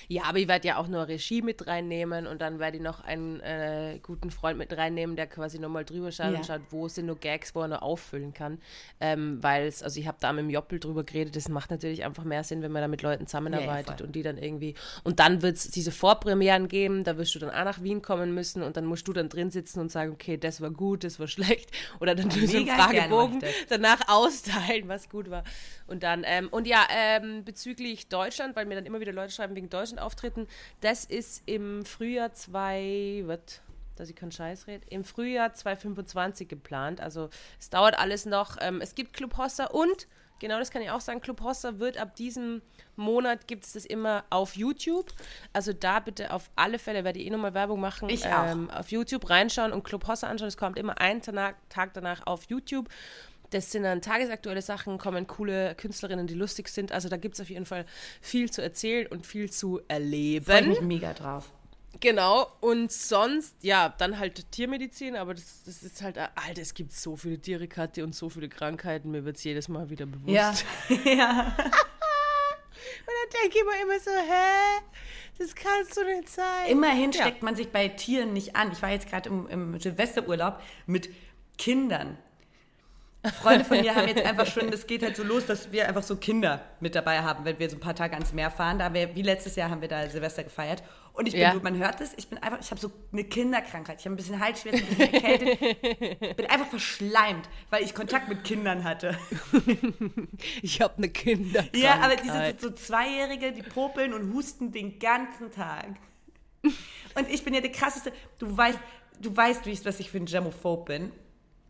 Ja, 0.07 0.23
aber 0.23 0.37
ich 0.39 0.47
werde 0.47 0.67
ja 0.67 0.77
auch 0.77 0.87
nur 0.87 1.07
Regie 1.07 1.41
mit 1.41 1.67
reinnehmen 1.67 2.27
und 2.27 2.41
dann 2.41 2.59
werde 2.59 2.77
ich 2.77 2.83
noch 2.83 3.01
einen 3.01 3.39
äh, 3.41 3.99
guten 4.01 4.31
Freund 4.31 4.57
mit 4.57 4.75
reinnehmen, 4.75 5.15
der 5.15 5.27
quasi 5.27 5.59
nochmal 5.59 5.85
drüber 5.85 6.11
schaut 6.11 6.31
Ja. 6.31 6.37
und 6.37 6.45
schaut, 6.45 6.61
wo 6.69 6.87
sind 6.87 7.05
nur 7.07 7.17
Gags, 7.17 7.53
wo 7.55 7.61
er 7.61 7.67
noch 7.67 7.81
auffüllen 7.81 8.33
kann. 8.33 8.59
Ähm, 8.99 9.37
Weil 9.41 9.67
es, 9.67 9.83
also 9.83 9.99
ich 9.99 10.07
habe 10.07 10.17
da 10.19 10.31
mit 10.33 10.43
dem 10.45 10.49
Joppel 10.49 10.79
drüber 10.79 11.03
geredet, 11.03 11.35
das 11.35 11.49
macht 11.49 11.71
natürlich 11.71 12.03
einfach 12.05 12.23
mehr 12.23 12.43
Sinn, 12.43 12.61
wenn 12.61 12.71
man 12.71 12.81
da 12.81 12.87
mit 12.87 13.01
Leuten 13.01 13.27
zusammenarbeitet 13.27 13.97
voll. 13.97 14.07
und 14.07 14.15
die 14.15 14.23
dann 14.23 14.37
irgendwie. 14.37 14.75
Und 15.03 15.19
dann 15.19 15.41
wird 15.41 15.57
es 15.57 15.69
diese 15.71 15.91
Vorpremieren 15.91 16.67
geben, 16.67 17.03
da 17.03 17.17
wirst 17.17 17.35
du 17.35 17.39
dann 17.39 17.49
auch 17.49 17.63
nach 17.65 17.81
Wien 17.83 18.01
kommen 18.01 18.33
müssen 18.33 18.63
und 18.63 18.77
dann 18.77 18.85
musst 18.85 19.07
du 19.07 19.13
dann 19.13 19.29
drin 19.29 19.51
sitzen 19.51 19.79
und 19.79 19.91
sagen, 19.91 20.11
okay, 20.11 20.37
das 20.37 20.61
war 20.61 20.71
gut, 20.71 21.03
das 21.03 21.19
war 21.19 21.27
schlecht. 21.39 21.71
Oder 21.99 22.15
dann 22.15 22.29
tust 22.29 22.53
du 22.53 22.65
Fragebogen 22.65 23.39
danach 23.69 24.01
austeilen, 24.07 24.87
was 24.87 25.09
gut 25.09 25.29
war. 25.29 25.43
Und 25.87 26.03
dann, 26.03 26.23
ähm, 26.25 26.49
und 26.51 26.67
ja, 26.67 26.85
ähm, 26.95 27.43
bezüglich 27.43 28.09
Deutschland, 28.09 28.55
weil 28.55 28.65
mir 28.65 28.75
dann 28.75 28.85
immer 28.85 28.99
wieder 28.99 29.11
Leute 29.11 29.31
schreiben 29.31 29.55
wegen 29.55 29.69
Deutschland 29.69 29.88
auftreten, 29.97 30.47
das 30.81 31.05
ist 31.05 31.41
im 31.47 31.85
Frühjahr 31.85 32.33
2, 32.33 33.23
was, 33.25 33.61
dass 33.95 34.09
ich 34.09 34.15
keinen 34.15 34.31
Scheiß 34.31 34.67
rede, 34.67 34.85
im 34.89 35.03
Frühjahr 35.03 35.53
2025 35.53 36.47
geplant. 36.47 37.01
Also 37.01 37.29
es 37.59 37.69
dauert 37.69 37.97
alles 37.97 38.25
noch. 38.25 38.57
Ähm, 38.61 38.81
es 38.81 38.93
gibt 38.93 39.13
Club 39.13 39.37
Hossa 39.37 39.65
und, 39.65 40.07
genau 40.39 40.59
das 40.59 40.69
kann 40.69 40.81
ich 40.81 40.91
auch 40.91 41.01
sagen, 41.01 41.21
Club 41.21 41.41
Hossa 41.41 41.79
wird 41.79 41.97
ab 41.97 42.15
diesem 42.15 42.61
Monat 42.95 43.47
gibt 43.47 43.65
es 43.65 43.73
das 43.73 43.85
immer 43.85 44.25
auf 44.29 44.55
YouTube. 44.55 45.11
Also 45.53 45.73
da 45.73 45.99
bitte 45.99 46.31
auf 46.31 46.49
alle 46.55 46.77
Fälle, 46.77 47.03
werde 47.03 47.19
ich 47.19 47.25
eh 47.25 47.29
nochmal 47.29 47.53
Werbung 47.53 47.79
machen. 47.79 48.09
Ich 48.09 48.25
auch. 48.27 48.45
Ähm, 48.45 48.69
auf 48.69 48.91
YouTube 48.91 49.29
reinschauen 49.29 49.71
und 49.71 49.83
Club 49.83 50.07
Hossa 50.07 50.27
anschauen. 50.27 50.49
Es 50.49 50.57
kommt 50.57 50.77
immer 50.77 50.99
einen 50.99 51.21
Tag 51.21 51.93
danach 51.93 52.27
auf 52.27 52.43
YouTube. 52.49 52.89
Das 53.51 53.71
sind 53.71 53.83
dann 53.83 54.01
tagesaktuelle 54.01 54.61
Sachen, 54.61 54.97
kommen 54.97 55.25
coole 55.27 55.75
Künstlerinnen, 55.75 56.27
die 56.27 56.35
lustig 56.35 56.69
sind. 56.69 56.91
Also 56.91 57.09
da 57.09 57.17
gibt 57.17 57.35
es 57.35 57.41
auf 57.41 57.49
jeden 57.49 57.65
Fall 57.65 57.85
viel 58.21 58.51
zu 58.51 58.61
erzählen 58.61 59.07
und 59.07 59.25
viel 59.25 59.51
zu 59.51 59.81
erleben. 59.87 60.45
Freue 60.45 60.61
ich 60.61 60.67
mich 60.67 60.81
mega 60.81 61.13
drauf. 61.13 61.51
Genau, 61.99 62.47
und 62.61 62.91
sonst, 62.91 63.55
ja, 63.61 63.93
dann 63.97 64.19
halt 64.19 64.51
Tiermedizin, 64.51 65.15
aber 65.15 65.33
das, 65.33 65.63
das 65.65 65.83
ist 65.83 66.01
halt, 66.01 66.17
Alter, 66.17 66.61
es 66.61 66.73
gibt 66.73 66.93
so 66.93 67.17
viele 67.17 67.39
Tiere, 67.39 67.67
Kathi, 67.67 68.03
und 68.03 68.15
so 68.15 68.29
viele 68.29 68.47
Krankheiten, 68.47 69.11
mir 69.11 69.25
wird 69.25 69.35
es 69.37 69.43
jedes 69.43 69.67
Mal 69.67 69.89
wieder 69.89 70.05
bewusst. 70.05 70.29
Ja. 70.29 70.53
ja. 71.03 71.55
Und 71.57 73.15
dann 73.15 73.41
denke 73.41 73.57
ich 73.57 73.63
mir 73.65 73.81
immer 73.81 73.99
so, 73.99 74.11
hä? 74.11 74.81
Das 75.39 75.55
kannst 75.55 75.97
du 75.97 76.05
nicht 76.05 76.29
sein. 76.29 76.67
Immerhin 76.69 77.11
Ja. 77.11 77.21
steckt 77.23 77.43
man 77.43 77.55
sich 77.55 77.69
bei 77.69 77.87
Tieren 77.89 78.33
nicht 78.33 78.55
an. 78.55 78.71
Ich 78.71 78.81
war 78.81 78.91
jetzt 78.91 79.09
gerade 79.09 79.29
im, 79.29 79.47
im 79.47 79.79
Silvesterurlaub 79.79 80.61
mit 80.85 81.09
Kindern. 81.57 82.17
Freunde 83.41 83.65
von 83.65 83.81
mir 83.81 83.93
haben 83.95 84.07
jetzt 84.07 84.23
einfach 84.23 84.45
schon, 84.45 84.71
das 84.71 84.87
geht 84.87 85.03
halt 85.03 85.17
so 85.17 85.23
los, 85.23 85.45
dass 85.45 85.73
wir 85.73 85.87
einfach 85.89 86.03
so 86.03 86.15
Kinder 86.15 86.61
mit 86.79 86.95
dabei 86.95 87.19
haben, 87.21 87.43
wenn 87.43 87.59
wir 87.59 87.69
so 87.69 87.75
ein 87.75 87.81
paar 87.81 87.93
Tage 87.95 88.13
ans 88.13 88.31
Meer 88.31 88.49
fahren. 88.49 88.79
Da 88.79 88.93
wir, 88.93 89.13
wie 89.13 89.21
letztes 89.23 89.57
Jahr 89.57 89.69
haben 89.69 89.81
wir 89.81 89.89
da 89.89 90.07
Silvester 90.09 90.43
gefeiert. 90.45 90.83
Und 91.11 91.27
ich 91.27 91.33
bin, 91.33 91.41
Ja. 91.41 91.53
man 91.61 91.77
hört 91.77 91.99
es, 91.99 92.13
ich 92.15 92.29
bin 92.29 92.37
einfach, 92.37 92.59
ich 92.61 92.71
habe 92.71 92.79
so 92.79 92.89
eine 93.11 93.25
Kinderkrankheit. 93.25 93.99
Ich 93.99 94.05
habe 94.05 94.13
ein 94.13 94.17
bisschen 94.17 94.39
Halsschmerzen, 94.39 94.85
ein 94.87 94.95
bisschen 94.97 95.13
erkältet. 95.13 96.37
bin 96.37 96.45
einfach 96.45 96.67
verschleimt, 96.67 97.49
weil 97.69 97.83
ich 97.83 97.93
Kontakt 97.93 98.29
mit 98.29 98.43
Kindern 98.45 98.83
hatte. 98.85 99.17
Ich 100.61 100.79
habe 100.81 100.93
eine 100.97 101.09
Kinderkrankheit. 101.09 101.75
Ja, 101.75 101.99
aber 102.01 102.15
die 102.15 102.29
sind 102.29 102.61
so 102.61 102.69
Zweijährige, 102.69 103.51
die 103.51 103.63
popeln 103.63 104.13
und 104.13 104.33
husten 104.33 104.71
den 104.71 104.97
ganzen 104.99 105.51
Tag. 105.51 105.87
Und 106.63 107.29
ich 107.29 107.43
bin 107.43 107.53
ja 107.53 107.61
der 107.61 107.71
krasseste. 107.71 108.13
Du 108.37 108.55
weißt, 108.55 108.79
du 109.21 109.35
weißt, 109.35 109.65
wie 109.65 109.71
ich, 109.71 109.83
was 109.85 109.99
ich 109.99 110.09
für 110.09 110.17
ein 110.17 110.25
Germophob 110.25 110.85
bin. 110.85 111.11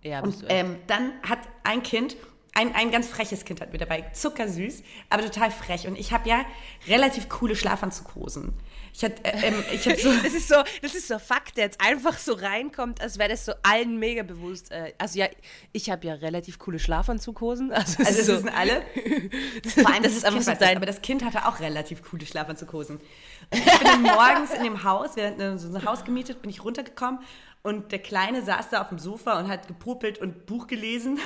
Ja, 0.03 0.21
Und 0.21 0.45
ähm, 0.47 0.77
dann 0.88 1.12
hat 1.27 1.39
ein 1.63 1.83
Kind, 1.83 2.15
ein, 2.53 2.73
ein 2.75 2.89
ganz 2.91 3.07
freches 3.07 3.45
Kind 3.45 3.62
hat 3.62 3.71
mir 3.71 3.77
dabei, 3.79 4.01
zuckersüß, 4.13 4.81
aber 5.09 5.23
total 5.23 5.51
frech. 5.51 5.88
Und 5.88 5.97
ich 5.97 6.12
habe 6.13 6.27
ja 6.29 6.45
relativ 6.88 7.29
coole 7.29 7.55
Schlafanzughosen. 7.55 8.53
Ich 8.91 9.03
hatte, 9.03 9.23
äh, 9.23 9.47
ähm, 9.47 9.63
ich 9.71 9.85
habe 9.88 9.97
so. 9.97 10.09
Das 10.23 10.33
ist 10.33 10.47
so, 10.47 10.55
das 10.81 10.95
ist 10.95 11.07
so 11.07 11.13
ein 11.15 11.19
Fakt, 11.19 11.57
der 11.57 11.65
jetzt 11.65 11.79
einfach 11.79 12.17
so 12.17 12.33
reinkommt, 12.33 13.01
als 13.01 13.19
wäre 13.19 13.29
das 13.29 13.45
so 13.45 13.51
allen 13.62 13.99
mega 13.99 14.23
bewusst. 14.23 14.71
Äh, 14.71 14.93
Also 14.97 15.19
ja, 15.19 15.27
ich 15.73 15.89
habe 15.91 16.07
ja 16.07 16.15
relativ 16.15 16.57
coole 16.59 16.79
Schlafanzughosen. 16.79 17.71
Also, 17.79 17.99
Also 18.03 18.17
das 18.17 18.25
so, 18.25 18.33
wissen 18.38 18.49
alle. 18.49 18.81
Vor 19.75 19.88
allem 19.93 20.03
Das 20.03 20.13
das 20.13 20.13
ist 20.13 20.25
einfach 20.25 20.41
so 20.41 20.53
dein- 20.59 20.77
aber 20.77 20.85
das 20.88 21.01
Kind 21.01 21.23
hatte 21.23 21.45
auch 21.47 21.59
relativ 21.59 22.01
coole 22.09 22.25
Schlafanzughosen. 22.25 22.97
Und 22.97 23.03
ich 23.51 23.63
bin 23.65 23.83
dann 23.83 24.01
morgens 24.01 24.51
in 24.55 24.63
dem 24.63 24.83
Haus, 24.83 25.15
wir 25.15 25.27
hatten 25.27 25.59
so 25.59 25.67
ein 25.67 25.85
Haus 25.85 26.03
gemietet, 26.03 26.41
bin 26.41 26.49
ich 26.49 26.63
runtergekommen 26.63 27.19
und 27.62 27.91
der 27.91 28.00
Kleine 28.00 28.41
saß 28.41 28.69
da 28.69 28.82
auf 28.82 28.89
dem 28.89 29.00
Sofa 29.00 29.39
und 29.39 29.48
hat 29.48 29.67
gepopelt 29.67 30.19
und 30.19 30.45
Buch 30.45 30.67
gelesen 30.67 31.19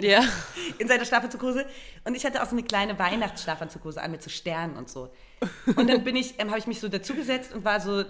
ja. 0.00 0.22
in 0.78 0.88
seiner 0.88 1.04
Schlafanzughose. 1.04 1.66
Und 2.04 2.16
ich 2.16 2.24
hatte 2.24 2.42
auch 2.42 2.46
so 2.46 2.52
eine 2.52 2.62
kleine 2.62 2.98
Weihnachtsschlafanzughose 2.98 4.00
an 4.00 4.10
mit 4.10 4.22
so 4.22 4.30
Sternen 4.30 4.76
und 4.76 4.88
so. 4.88 5.12
Und 5.76 5.88
dann 5.88 6.04
bin 6.04 6.16
ich, 6.16 6.34
ähm, 6.38 6.48
habe 6.48 6.58
ich 6.58 6.66
mich 6.66 6.80
so 6.80 6.88
dazugesetzt 6.88 7.52
und 7.52 7.64
war 7.64 7.80
so, 7.80 8.04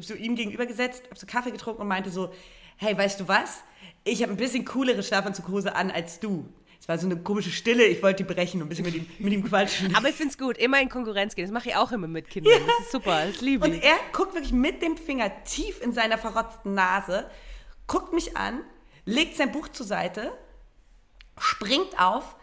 so 0.00 0.14
ihm 0.14 0.34
gegenüber 0.36 0.66
gesetzt, 0.66 1.04
habe 1.06 1.18
so 1.18 1.26
Kaffee 1.26 1.50
getrunken 1.50 1.82
und 1.82 1.88
meinte 1.88 2.10
so, 2.10 2.32
hey, 2.76 2.96
weißt 2.96 3.20
du 3.20 3.28
was? 3.28 3.62
Ich 4.04 4.22
habe 4.22 4.32
ein 4.32 4.36
bisschen 4.36 4.64
coolere 4.64 5.02
Schlafanzughose 5.02 5.74
an 5.74 5.90
als 5.90 6.20
du. 6.20 6.48
Es 6.84 6.88
war 6.88 6.98
so 6.98 7.06
eine 7.06 7.16
komische 7.16 7.50
Stille, 7.50 7.86
ich 7.86 8.02
wollte 8.02 8.24
die 8.24 8.34
brechen 8.34 8.60
und 8.60 8.66
ein 8.66 8.68
bisschen 8.68 8.84
mit 8.84 8.94
ihm, 8.94 9.06
mit 9.18 9.32
ihm 9.32 9.42
quatschen. 9.42 9.96
Aber 9.96 10.10
ich 10.10 10.16
finde 10.16 10.32
es 10.32 10.36
gut, 10.38 10.58
immer 10.58 10.82
in 10.82 10.90
Konkurrenz 10.90 11.34
gehen. 11.34 11.46
Das 11.46 11.50
mache 11.50 11.70
ich 11.70 11.76
auch 11.76 11.90
immer 11.92 12.08
mit 12.08 12.28
Kindern. 12.28 12.60
Das 12.66 12.80
ist 12.80 12.92
super, 12.92 13.24
das 13.26 13.40
liebe 13.40 13.64
Und 13.64 13.72
ich. 13.72 13.82
er 13.82 13.96
guckt 14.12 14.34
wirklich 14.34 14.52
mit 14.52 14.82
dem 14.82 14.98
Finger 14.98 15.32
tief 15.44 15.80
in 15.80 15.94
seiner 15.94 16.18
verrotzten 16.18 16.74
Nase, 16.74 17.30
guckt 17.86 18.12
mich 18.12 18.36
an, 18.36 18.60
legt 19.06 19.38
sein 19.38 19.50
Buch 19.50 19.68
zur 19.68 19.86
Seite, 19.86 20.30
springt 21.38 21.98
auf, 21.98 22.36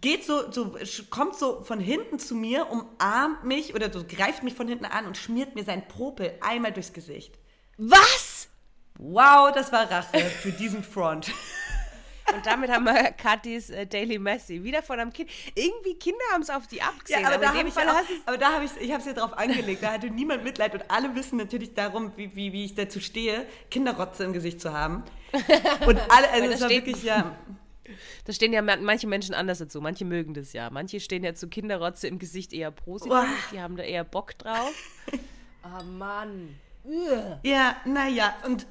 geht 0.00 0.24
so, 0.24 0.50
so, 0.50 0.76
kommt 1.08 1.36
so 1.36 1.62
von 1.62 1.78
hinten 1.78 2.18
zu 2.18 2.34
mir, 2.34 2.66
umarmt 2.72 3.44
mich 3.44 3.76
oder 3.76 3.92
so 3.92 4.02
greift 4.04 4.42
mich 4.42 4.54
von 4.54 4.66
hinten 4.66 4.86
an 4.86 5.06
und 5.06 5.16
schmiert 5.16 5.54
mir 5.54 5.62
sein 5.62 5.86
Popel 5.86 6.32
einmal 6.40 6.72
durchs 6.72 6.92
Gesicht. 6.92 7.38
Was? 7.78 8.48
Wow, 8.98 9.52
das 9.54 9.70
war 9.70 9.88
Rache 9.88 10.18
für 10.18 10.50
diesen 10.50 10.82
Front. 10.82 11.30
Und 12.32 12.46
damit 12.46 12.70
haben 12.70 12.84
wir 12.84 13.12
Kathis 13.12 13.70
äh, 13.70 13.86
Daily 13.86 14.18
Messi. 14.18 14.62
Wieder 14.64 14.82
von 14.82 14.98
einem 14.98 15.12
Kind. 15.12 15.28
Irgendwie 15.54 15.94
Kinder 15.94 16.18
haben 16.32 16.42
es 16.42 16.50
auf 16.50 16.66
die 16.66 16.80
abgesehen. 16.80 17.20
Ja, 17.22 17.28
aber, 17.28 17.38
da 17.38 17.48
in 17.48 17.52
dem 17.52 17.58
habe 17.58 17.68
ich, 17.68 17.74
Fall 17.74 17.88
auch, 17.88 18.02
aber 18.26 18.38
da 18.38 18.52
habe 18.54 18.64
ich, 18.64 18.70
ich 18.80 18.90
habe 18.92 19.00
es 19.00 19.06
ja 19.06 19.12
drauf 19.12 19.34
angelegt. 19.36 19.82
Da 19.82 19.92
hatte 19.92 20.08
niemand 20.08 20.42
Mitleid 20.44 20.74
und 20.74 20.90
alle 20.90 21.14
wissen 21.14 21.36
natürlich 21.36 21.74
darum, 21.74 22.12
wie, 22.16 22.34
wie, 22.34 22.52
wie 22.52 22.64
ich 22.64 22.74
dazu 22.74 23.00
stehe, 23.00 23.46
Kinderrotze 23.70 24.24
im 24.24 24.32
Gesicht 24.32 24.60
zu 24.60 24.72
haben. 24.72 25.02
Und 25.86 25.98
alle, 26.08 26.30
also 26.30 26.48
es 26.50 26.58
da 26.58 26.64
war 26.64 26.70
steht- 26.70 26.86
wirklich 26.86 27.02
ja. 27.04 27.36
Da 28.24 28.32
stehen 28.32 28.54
ja 28.54 28.62
ma- 28.62 28.76
manche 28.78 29.06
Menschen 29.06 29.34
anders 29.34 29.58
dazu. 29.58 29.82
Manche 29.82 30.06
mögen 30.06 30.32
das 30.32 30.54
ja. 30.54 30.70
Manche 30.70 31.00
stehen 31.00 31.22
ja 31.22 31.34
zu 31.34 31.48
Kinderrotze 31.48 32.08
im 32.08 32.18
Gesicht 32.18 32.54
eher 32.54 32.70
positiv. 32.70 33.12
Uah. 33.12 33.26
Die 33.52 33.60
haben 33.60 33.76
da 33.76 33.82
eher 33.82 34.04
Bock 34.04 34.38
drauf. 34.38 34.72
oh 35.62 35.84
Mann. 35.98 36.58
Ja, 37.42 37.76
naja, 37.84 38.34
und 38.46 38.66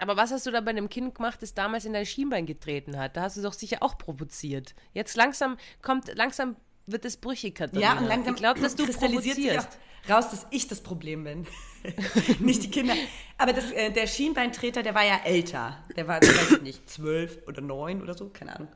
Aber 0.00 0.16
was 0.16 0.30
hast 0.30 0.46
du 0.46 0.50
da 0.50 0.60
bei 0.60 0.70
einem 0.70 0.88
Kind 0.88 1.14
gemacht, 1.14 1.42
das 1.42 1.54
damals 1.54 1.84
in 1.84 1.92
dein 1.92 2.06
Schienbein 2.06 2.46
getreten 2.46 2.98
hat? 2.98 3.16
Da 3.16 3.22
hast 3.22 3.36
du 3.36 3.42
doch 3.42 3.52
sicher 3.52 3.78
auch 3.80 3.98
provoziert. 3.98 4.74
Jetzt 4.92 5.16
langsam 5.16 5.56
kommt, 5.82 6.14
langsam 6.14 6.56
wird 6.86 7.04
es 7.04 7.16
brüchig, 7.16 7.54
Katharina. 7.54 7.94
ja, 7.94 7.98
und 7.98 8.06
langsam 8.06 8.34
Ich 8.34 8.40
glaube, 8.40 8.60
dass 8.60 8.74
du 8.76 8.84
kristallisiert 8.84 9.36
sich 9.36 9.58
auch 9.58 9.66
raus, 10.08 10.30
dass 10.30 10.46
ich 10.50 10.66
das 10.68 10.80
Problem 10.80 11.24
bin. 11.24 11.46
nicht 12.40 12.62
die 12.62 12.70
Kinder. 12.70 12.94
Aber 13.38 13.52
das, 13.52 13.70
äh, 13.70 13.90
der 13.90 14.06
Schienbeintreter, 14.06 14.82
der 14.82 14.94
war 14.94 15.04
ja 15.04 15.20
älter. 15.24 15.78
Der 15.96 16.08
war, 16.08 16.20
weiß 16.20 16.52
ich 16.52 16.62
nicht, 16.62 16.88
zwölf 16.88 17.38
oder 17.46 17.60
neun 17.60 18.02
oder 18.02 18.14
so, 18.14 18.28
keine 18.28 18.56
Ahnung. 18.56 18.68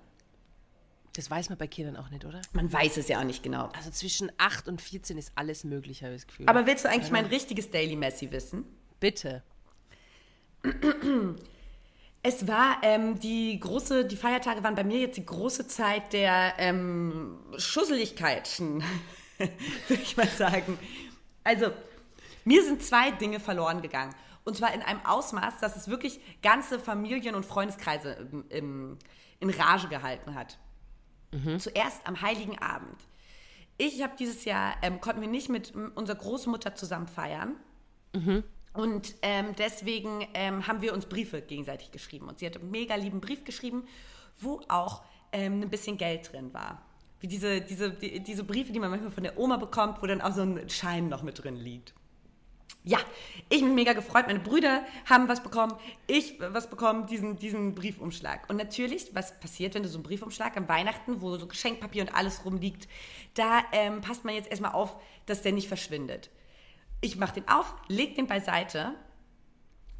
Das 1.14 1.30
weiß 1.30 1.48
man 1.48 1.58
bei 1.58 1.68
Kindern 1.68 1.96
auch 1.96 2.10
nicht, 2.10 2.24
oder? 2.24 2.42
Man 2.52 2.72
weiß 2.72 2.96
es 2.96 3.08
ja 3.08 3.20
auch 3.20 3.24
nicht 3.24 3.42
genau. 3.42 3.68
Also 3.76 3.90
zwischen 3.90 4.32
8 4.36 4.68
und 4.68 4.82
14 4.82 5.16
ist 5.16 5.32
alles 5.36 5.62
möglich, 5.62 6.02
habe 6.02 6.14
ich 6.14 6.22
das 6.22 6.26
Gefühl. 6.26 6.48
Aber 6.48 6.66
willst 6.66 6.84
du 6.84 6.88
eigentlich 6.90 7.12
mein 7.12 7.26
richtiges 7.26 7.70
Daily 7.70 7.94
Messi 7.94 8.30
wissen? 8.32 8.64
bitte. 9.04 9.42
Es 12.26 12.48
war 12.48 12.78
ähm, 12.80 13.20
die 13.20 13.60
große, 13.60 14.06
die 14.06 14.16
Feiertage 14.16 14.62
waren 14.64 14.74
bei 14.74 14.82
mir 14.82 14.98
jetzt 14.98 15.18
die 15.18 15.26
große 15.26 15.66
Zeit 15.66 16.14
der 16.14 16.54
ähm, 16.56 17.38
Schusseligkeiten, 17.58 18.82
würde 19.36 20.02
ich 20.02 20.16
mal 20.16 20.26
sagen. 20.26 20.78
Also, 21.42 21.66
mir 22.46 22.64
sind 22.64 22.82
zwei 22.82 23.10
Dinge 23.10 23.40
verloren 23.40 23.82
gegangen. 23.82 24.14
Und 24.44 24.56
zwar 24.56 24.72
in 24.72 24.80
einem 24.80 25.04
Ausmaß, 25.04 25.60
dass 25.60 25.76
es 25.76 25.88
wirklich 25.88 26.18
ganze 26.42 26.78
Familien- 26.78 27.34
und 27.34 27.44
Freundeskreise 27.44 28.12
im, 28.12 28.44
im, 28.48 28.98
in 29.40 29.50
Rage 29.50 29.88
gehalten 29.88 30.34
hat. 30.34 30.58
Zuerst 31.58 32.06
am 32.06 32.22
Heiligen 32.22 32.58
Abend. 32.58 33.00
Ich 33.76 34.02
habe 34.02 34.14
dieses 34.18 34.44
Jahr, 34.44 34.76
ähm, 34.82 35.00
konnten 35.00 35.20
wir 35.20 35.28
nicht 35.28 35.48
mit 35.48 35.74
unserer 35.74 36.16
Großmutter 36.16 36.74
zusammen 36.74 37.08
feiern. 37.08 37.56
Und 38.74 39.14
ähm, 39.22 39.54
deswegen 39.56 40.26
ähm, 40.34 40.66
haben 40.66 40.82
wir 40.82 40.92
uns 40.92 41.06
Briefe 41.06 41.40
gegenseitig 41.40 41.92
geschrieben. 41.92 42.28
Und 42.28 42.40
sie 42.40 42.46
hat 42.46 42.56
einen 42.56 42.70
mega 42.70 42.96
lieben 42.96 43.20
Brief 43.20 43.44
geschrieben, 43.44 43.86
wo 44.40 44.60
auch 44.68 45.02
ähm, 45.32 45.62
ein 45.62 45.70
bisschen 45.70 45.96
Geld 45.96 46.32
drin 46.32 46.52
war. 46.52 46.82
Wie 47.20 47.28
diese, 47.28 47.60
diese, 47.60 47.92
die, 47.92 48.20
diese 48.20 48.42
Briefe, 48.42 48.72
die 48.72 48.80
man 48.80 48.90
manchmal 48.90 49.12
von 49.12 49.22
der 49.22 49.38
Oma 49.38 49.56
bekommt, 49.58 50.02
wo 50.02 50.06
dann 50.06 50.20
auch 50.20 50.32
so 50.32 50.42
ein 50.42 50.68
Schein 50.68 51.08
noch 51.08 51.22
mit 51.22 51.42
drin 51.42 51.56
liegt. 51.56 51.94
Ja, 52.82 52.98
ich 53.48 53.62
mich 53.62 53.72
mega 53.72 53.92
gefreut. 53.92 54.26
Meine 54.26 54.40
Brüder 54.40 54.84
haben 55.08 55.28
was 55.28 55.42
bekommen, 55.42 55.72
ich 56.06 56.38
was 56.40 56.68
bekommen, 56.68 57.06
diesen, 57.06 57.36
diesen 57.36 57.74
Briefumschlag. 57.74 58.50
Und 58.50 58.56
natürlich, 58.56 59.14
was 59.14 59.38
passiert, 59.40 59.74
wenn 59.74 59.84
du 59.84 59.88
so 59.88 59.98
einen 59.98 60.02
Briefumschlag 60.02 60.56
am 60.56 60.68
Weihnachten, 60.68 61.22
wo 61.22 61.36
so 61.36 61.46
Geschenkpapier 61.46 62.02
und 62.02 62.14
alles 62.14 62.44
rumliegt, 62.44 62.88
da 63.34 63.62
ähm, 63.72 64.00
passt 64.00 64.24
man 64.24 64.34
jetzt 64.34 64.50
erstmal 64.50 64.72
auf, 64.72 64.96
dass 65.26 65.40
der 65.42 65.52
nicht 65.52 65.68
verschwindet. 65.68 66.28
Ich 67.04 67.16
mache 67.16 67.34
den 67.34 67.48
auf, 67.48 67.74
leg 67.88 68.14
den 68.14 68.26
beiseite. 68.26 68.94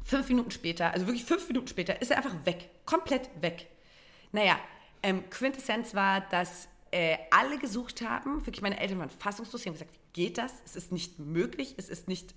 Fünf 0.03 0.27
Minuten 0.29 0.51
später, 0.51 0.91
also 0.91 1.07
wirklich 1.07 1.25
fünf 1.25 1.47
Minuten 1.47 1.67
später, 1.67 2.01
ist 2.01 2.11
er 2.11 2.17
einfach 2.17 2.45
weg. 2.45 2.69
Komplett 2.85 3.29
weg. 3.41 3.67
Naja, 4.31 4.59
ähm, 5.03 5.29
Quintessenz 5.29 5.95
war, 5.95 6.21
dass 6.21 6.67
äh, 6.91 7.17
alle 7.31 7.57
gesucht 7.57 8.01
haben. 8.01 8.45
Wirklich, 8.45 8.61
meine 8.61 8.79
Eltern 8.79 8.99
waren 8.99 9.09
fassungslos. 9.09 9.61
Sie 9.61 9.69
haben 9.69 9.75
gesagt, 9.75 9.93
wie 9.93 10.21
geht 10.23 10.37
das? 10.37 10.53
Es 10.65 10.75
ist 10.75 10.91
nicht 10.91 11.19
möglich. 11.19 11.75
Es 11.77 11.89
ist 11.89 12.07
nicht 12.07 12.33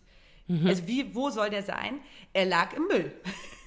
Mhm. 0.49 0.67
Also 0.67 0.87
wie, 0.87 1.15
wo 1.15 1.31
soll 1.31 1.51
der 1.51 1.63
sein? 1.63 2.01
Er 2.33 2.47
lag 2.47 2.73
im 2.73 2.87
Müll. 2.87 3.13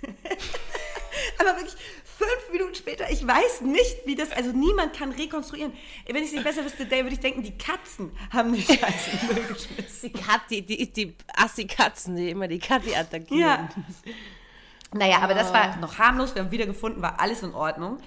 Aber 1.37 1.55
wirklich 1.57 1.75
fünf 2.21 2.51
Minuten 2.51 2.75
später, 2.75 3.09
ich 3.09 3.25
weiß 3.25 3.61
nicht, 3.61 4.05
wie 4.05 4.15
das, 4.15 4.31
also 4.31 4.51
niemand 4.51 4.93
kann 4.93 5.11
rekonstruieren. 5.11 5.73
Wenn 6.05 6.17
ich 6.17 6.25
es 6.25 6.31
nicht 6.33 6.43
besser 6.43 6.63
wüsste, 6.63 6.85
Dave, 6.85 7.03
würde 7.03 7.15
ich 7.15 7.19
denken, 7.19 7.43
die 7.43 7.57
Katzen 7.57 8.11
haben 8.31 8.53
die 8.53 8.61
Scheiße 8.61 9.11
im 9.11 9.35
Müll 9.35 9.45
geschmissen. 9.47 9.85
Die, 10.03 10.11
Kat, 10.11 10.41
die, 10.49 10.61
die, 10.61 10.91
die 10.91 11.15
Assi-Katzen, 11.35 12.15
die 12.15 12.29
immer 12.29 12.47
die 12.47 12.59
Kathi 12.59 12.95
attackieren. 12.95 13.41
Ja. 13.41 13.69
Naja, 14.93 15.19
aber 15.19 15.33
das 15.33 15.53
war 15.53 15.77
noch 15.77 15.97
harmlos. 15.97 16.35
Wir 16.35 16.43
haben 16.43 16.51
wieder 16.51 16.65
gefunden, 16.65 17.01
war 17.01 17.19
alles 17.19 17.43
in 17.43 17.53
Ordnung. 17.53 17.97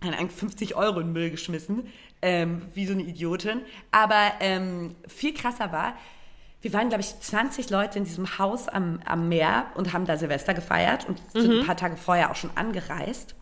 Eigentlich 0.00 0.32
50 0.32 0.76
Euro 0.76 1.00
in 1.00 1.08
den 1.08 1.12
Müll 1.12 1.30
geschmissen, 1.30 1.92
ähm, 2.22 2.62
wie 2.74 2.86
so 2.86 2.92
eine 2.92 3.02
Idiotin. 3.02 3.62
Aber 3.90 4.32
ähm, 4.40 4.94
viel 5.06 5.34
krasser 5.34 5.72
war, 5.72 5.96
wir 6.60 6.72
waren, 6.72 6.88
glaube 6.88 7.02
ich, 7.02 7.18
20 7.20 7.70
Leute 7.70 7.98
in 7.98 8.04
diesem 8.04 8.38
Haus 8.38 8.68
am, 8.68 9.00
am 9.04 9.28
Meer 9.28 9.66
und 9.74 9.92
haben 9.92 10.06
da 10.06 10.16
Silvester 10.16 10.54
gefeiert 10.54 11.08
und 11.08 11.20
mhm. 11.34 11.40
sind 11.40 11.60
ein 11.60 11.66
paar 11.66 11.76
Tage 11.76 11.96
vorher 11.96 12.30
auch 12.30 12.36
schon 12.36 12.50
angereist. 12.56 13.34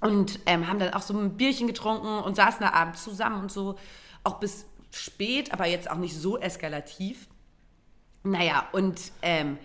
Und 0.00 0.40
ähm, 0.46 0.66
haben 0.66 0.80
dann 0.80 0.94
auch 0.94 1.02
so 1.02 1.16
ein 1.16 1.36
Bierchen 1.36 1.68
getrunken 1.68 2.08
und 2.08 2.34
saßen 2.34 2.60
da 2.60 2.72
abends 2.72 3.04
zusammen 3.04 3.42
und 3.42 3.52
so, 3.52 3.76
auch 4.24 4.40
bis 4.40 4.66
spät, 4.90 5.52
aber 5.52 5.66
jetzt 5.66 5.90
auch 5.90 5.96
nicht 5.96 6.16
so 6.16 6.38
eskalativ. 6.38 7.28
Naja, 8.24 8.68
und 8.72 9.12
ähm, 9.22 9.58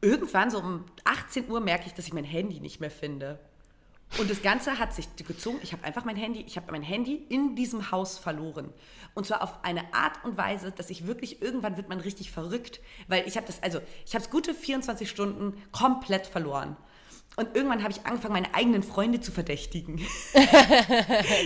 irgendwann 0.00 0.50
so 0.50 0.58
um 0.58 0.84
18 1.04 1.50
Uhr 1.50 1.60
merke 1.60 1.86
ich, 1.86 1.94
dass 1.94 2.06
ich 2.06 2.12
mein 2.12 2.24
Handy 2.24 2.60
nicht 2.60 2.80
mehr 2.80 2.90
finde. 2.90 3.38
Und 4.18 4.30
das 4.30 4.40
Ganze 4.40 4.78
hat 4.78 4.94
sich 4.94 5.14
gezogen. 5.16 5.58
Ich 5.62 5.72
habe 5.72 5.84
einfach 5.84 6.04
mein 6.04 6.16
Handy, 6.16 6.42
ich 6.46 6.56
habe 6.56 6.72
mein 6.72 6.82
Handy 6.82 7.26
in 7.28 7.54
diesem 7.54 7.90
Haus 7.90 8.18
verloren. 8.18 8.72
Und 9.14 9.26
zwar 9.26 9.42
auf 9.42 9.62
eine 9.62 9.92
Art 9.92 10.24
und 10.24 10.38
Weise, 10.38 10.72
dass 10.72 10.88
ich 10.88 11.06
wirklich, 11.06 11.42
irgendwann 11.42 11.76
wird 11.76 11.88
man 11.88 12.00
richtig 12.00 12.30
verrückt. 12.30 12.80
Weil 13.08 13.26
ich 13.26 13.36
habe 13.36 13.46
das, 13.46 13.62
also 13.62 13.80
ich 14.06 14.14
habe 14.14 14.24
es 14.24 14.30
gute 14.30 14.54
24 14.54 15.10
Stunden 15.10 15.62
komplett 15.70 16.26
verloren. 16.26 16.76
Und 17.36 17.54
irgendwann 17.54 17.82
habe 17.82 17.92
ich 17.92 18.04
angefangen, 18.06 18.32
meine 18.32 18.54
eigenen 18.54 18.82
Freunde 18.82 19.20
zu 19.20 19.30
verdächtigen. 19.30 19.98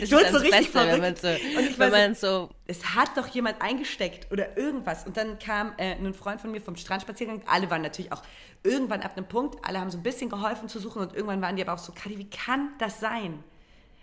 ich 0.00 0.12
wurde 0.12 0.30
so 0.30 0.38
richtig 0.38 0.50
Beste, 0.50 0.70
verrückt. 0.70 0.92
Wenn 0.92 1.00
man 1.00 1.16
so, 1.16 1.28
und 1.28 1.66
ich 1.68 1.78
wenn 1.78 1.90
man 1.90 2.14
so 2.14 2.48
es 2.70 2.94
hat 2.94 3.16
doch 3.16 3.26
jemand 3.26 3.60
eingesteckt 3.60 4.30
oder 4.30 4.56
irgendwas. 4.56 5.04
Und 5.04 5.16
dann 5.16 5.40
kam 5.40 5.72
äh, 5.76 5.96
ein 5.96 6.14
Freund 6.14 6.40
von 6.40 6.52
mir 6.52 6.60
vom 6.60 6.76
Strandspaziergang. 6.76 7.42
Alle 7.46 7.68
waren 7.68 7.82
natürlich 7.82 8.12
auch 8.12 8.22
irgendwann 8.62 9.02
ab 9.02 9.16
einem 9.16 9.26
Punkt, 9.26 9.58
alle 9.64 9.80
haben 9.80 9.90
so 9.90 9.98
ein 9.98 10.04
bisschen 10.04 10.30
geholfen 10.30 10.68
zu 10.68 10.78
suchen 10.78 11.02
und 11.02 11.14
irgendwann 11.14 11.42
waren 11.42 11.56
die 11.56 11.62
aber 11.62 11.74
auch 11.74 11.78
so, 11.78 11.92
Kadi, 11.92 12.16
wie 12.18 12.30
kann 12.30 12.68
das 12.78 13.00
sein? 13.00 13.42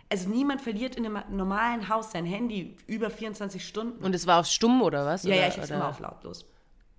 Also 0.09 0.29
niemand 0.29 0.61
verliert 0.61 0.95
in 0.95 1.05
einem 1.05 1.23
normalen 1.29 1.87
Haus 1.87 2.11
sein 2.11 2.25
Handy 2.25 2.75
über 2.87 3.09
24 3.09 3.65
Stunden. 3.65 4.03
Und 4.03 4.13
es 4.13 4.27
war 4.27 4.39
auf 4.39 4.47
stumm 4.47 4.81
oder 4.81 5.05
was? 5.05 5.23
Ja, 5.23 5.29
oder, 5.29 5.41
ja, 5.41 5.47
ich 5.47 5.53
habe 5.53 5.63
es 5.63 5.69
immer 5.69 5.89
auf 5.89 5.99
lautlos. 5.99 6.45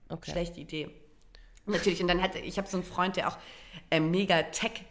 Okay. 0.08 0.30
Schlechte 0.30 0.60
Idee. 0.60 0.90
Natürlich. 1.68 2.00
Und 2.00 2.08
dann 2.08 2.22
hatte 2.22 2.38
ich 2.38 2.58
habe 2.58 2.68
so 2.68 2.76
einen 2.76 2.84
Freund, 2.84 3.16
der 3.16 3.28
auch 3.28 3.38
äh, 3.90 4.00
mega 4.00 4.42
Tech 4.42 4.82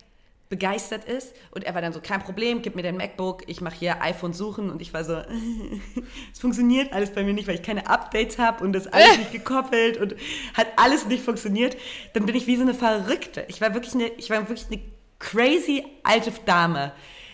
begeistert 0.50 1.04
ist 1.06 1.36
und 1.52 1.66
er 1.66 1.76
war 1.76 1.82
dann 1.82 1.92
so 1.92 2.00
kein 2.02 2.22
Problem, 2.22 2.62
gib 2.62 2.76
mir 2.76 2.82
den 2.82 2.96
MacBook, 2.96 3.44
ich 3.48 3.60
mache 3.60 3.76
hier 3.76 4.02
iPhone 4.02 4.32
suchen 4.32 4.70
und 4.70 4.82
ich 4.82 4.94
war 4.94 5.04
so 5.04 5.16
es 6.32 6.40
funktioniert 6.40 6.94
alles 6.94 7.12
bei 7.12 7.24
mir 7.24 7.34
nicht, 7.34 7.48
weil 7.48 7.56
ich 7.56 7.64
keine 7.64 7.88
Updates 7.88 8.40
habe 8.40 8.64
und 8.64 8.72
das 8.74 8.88
alles 8.88 9.18
nicht 9.18 9.32
gekoppelt 9.34 9.98
und 9.98 10.16
hat 10.54 10.68
alles 10.78 11.06
nicht 11.08 11.24
funktioniert. 11.24 11.76
Dann 12.14 12.26
bin 12.26 12.36
ich 12.36 12.48
wie 12.48 12.56
so 12.56 12.62
eine 12.62 12.74
Verrückte. 12.74 13.46
Ich 13.50 13.60
war 13.60 13.74
wirklich 13.74 13.94
eine 13.94 14.08
ich 14.08 14.30
war 14.30 14.48
wirklich 14.48 14.68
eine 14.72 14.82
crazy 15.20 15.86
alte 16.04 16.32
Dame. 16.46 16.94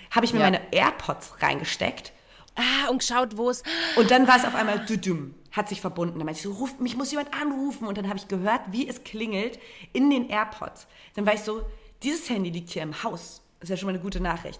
Habe 0.10 0.26
ich 0.26 0.34
mir 0.34 0.40
ja. 0.40 0.46
meine 0.46 0.62
AirPods 0.72 1.42
reingesteckt. 1.42 2.14
Ah, 2.56 2.90
und 2.90 3.00
geschaut, 3.00 3.38
wo 3.38 3.50
es 3.50 3.64
und 3.96 4.10
dann 4.12 4.28
war 4.28 4.38
es 4.38 4.46
auf 4.46 4.56
einmal 4.56 4.86
düdüm 4.86 5.36
hat 5.54 5.70
sich 5.70 5.80
verbunden. 5.80 6.20
Dann 6.20 6.26
meinte 6.26 6.40
ich 6.40 6.44
so, 6.44 6.52
ruf, 6.52 6.80
mich 6.80 6.98
muss 6.98 7.12
jemand 7.12 7.34
anrufen. 7.34 7.88
Und 7.88 7.98
dann 7.98 8.10
habe 8.10 8.18
ich 8.18 8.28
gehört, 8.28 8.62
wie 8.72 8.88
es 8.88 9.04
klingelt 9.04 9.60
in 9.94 10.10
den 10.10 10.30
AirPods. 10.30 10.88
Dann 11.16 11.26
war 11.26 11.34
ich 11.34 11.42
so, 11.42 11.62
dieses 12.02 12.30
Handy 12.30 12.50
liegt 12.50 12.72
hier 12.72 12.84
im 12.84 13.04
Haus. 13.04 13.42
Das 13.60 13.70
ist 13.70 13.70
ja 13.70 13.78
schon 13.78 13.88
mal 13.88 13.94
eine 13.94 14.04
gute 14.04 14.20
Nachricht. 14.20 14.60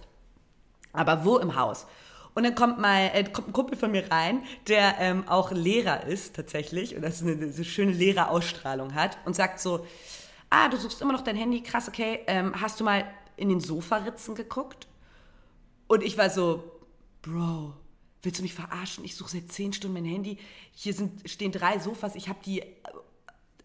Aber 0.94 1.26
wo 1.26 1.40
im 1.40 1.56
Haus? 1.56 1.88
Und 2.36 2.44
dann 2.44 2.56
kommt, 2.56 2.80
mal, 2.80 3.12
äh, 3.14 3.24
kommt 3.26 3.50
ein 3.50 3.54
Kumpel 3.54 3.78
von 3.78 3.92
mir 3.92 4.10
rein, 4.10 4.44
der 4.68 4.96
ähm, 5.00 5.28
auch 5.28 5.52
Lehrer 5.52 6.04
ist 6.06 6.36
tatsächlich 6.36 6.96
und 6.96 7.02
das 7.04 7.22
eine, 7.22 7.34
eine 7.34 7.64
schöne 7.64 7.92
Lehrerausstrahlung 7.92 8.96
hat 8.96 9.18
und 9.26 9.36
sagt 9.36 9.60
so, 9.60 9.86
ah, 10.50 10.68
du 10.70 10.78
suchst 10.78 11.02
immer 11.02 11.14
noch 11.14 11.22
dein 11.22 11.36
Handy, 11.36 11.62
krass, 11.62 11.88
okay, 11.88 12.22
ähm, 12.28 12.60
hast 12.60 12.80
du 12.80 12.84
mal 12.84 13.06
in 13.38 13.50
den 13.50 13.60
Sofaritzen 13.60 14.36
geguckt? 14.36 14.88
Und 15.88 16.04
ich 16.04 16.18
war 16.18 16.30
so, 16.30 16.64
Bro, 17.22 17.74
willst 18.24 18.40
du 18.40 18.44
mich 18.44 18.54
verarschen? 18.54 19.04
Ich 19.04 19.16
suche 19.16 19.32
seit 19.32 19.52
zehn 19.52 19.74
Stunden 19.74 19.94
mein 19.94 20.06
Handy. 20.06 20.38
Hier 20.72 20.94
sind, 20.94 21.30
stehen 21.30 21.52
drei 21.52 21.78
Sofas. 21.78 22.16
Ich 22.16 22.30
habe 22.30 22.40
die, 22.44 22.64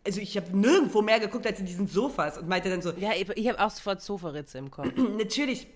also 0.04 0.20
ich 0.20 0.36
habe 0.36 0.56
nirgendwo 0.56 1.00
mehr 1.00 1.20
geguckt 1.20 1.46
als 1.46 1.60
in 1.60 1.66
diesen 1.66 1.86
Sofas 1.86 2.36
und 2.36 2.48
meinte 2.48 2.68
dann 2.68 2.82
so. 2.82 2.92
Ja, 2.92 3.12
ich 3.14 3.48
habe 3.48 3.64
auch 3.64 3.70
sofort 3.70 4.02
Sofaritze 4.02 4.58
im 4.58 4.70
Kopf. 4.70 4.92
Natürlich. 5.18 5.68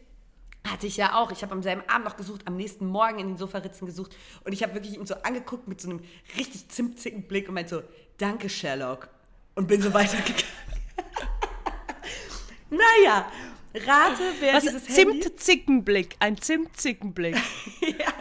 Hatte 0.66 0.86
ich 0.86 0.96
ja 0.96 1.20
auch. 1.20 1.32
Ich 1.32 1.42
habe 1.42 1.52
am 1.52 1.62
selben 1.62 1.82
Abend 1.88 2.04
noch 2.04 2.16
gesucht, 2.16 2.42
am 2.46 2.56
nächsten 2.56 2.86
Morgen 2.86 3.18
in 3.18 3.28
den 3.28 3.36
Sofaritzen 3.36 3.86
gesucht. 3.86 4.16
Und 4.44 4.52
ich 4.52 4.62
habe 4.62 4.74
wirklich 4.74 4.94
ihn 4.94 5.06
so 5.06 5.14
angeguckt 5.14 5.66
mit 5.66 5.80
so 5.80 5.90
einem 5.90 6.00
richtig 6.36 6.68
zimtzicken 6.68 7.24
Blick 7.24 7.48
und 7.48 7.54
meinte 7.54 7.76
so, 7.76 7.82
danke 8.18 8.48
Sherlock. 8.48 9.08
Und 9.54 9.66
bin 9.66 9.82
so 9.82 9.92
weitergegangen. 9.94 10.44
naja, 12.70 13.30
rate, 13.74 14.22
wer 14.38 14.54
Was, 14.54 14.62
dieses 14.62 14.84
Zimtzickenblick, 14.84 16.14
ein 16.20 16.40
Zimtzickenblick. 16.40 17.34
ja. 17.80 18.12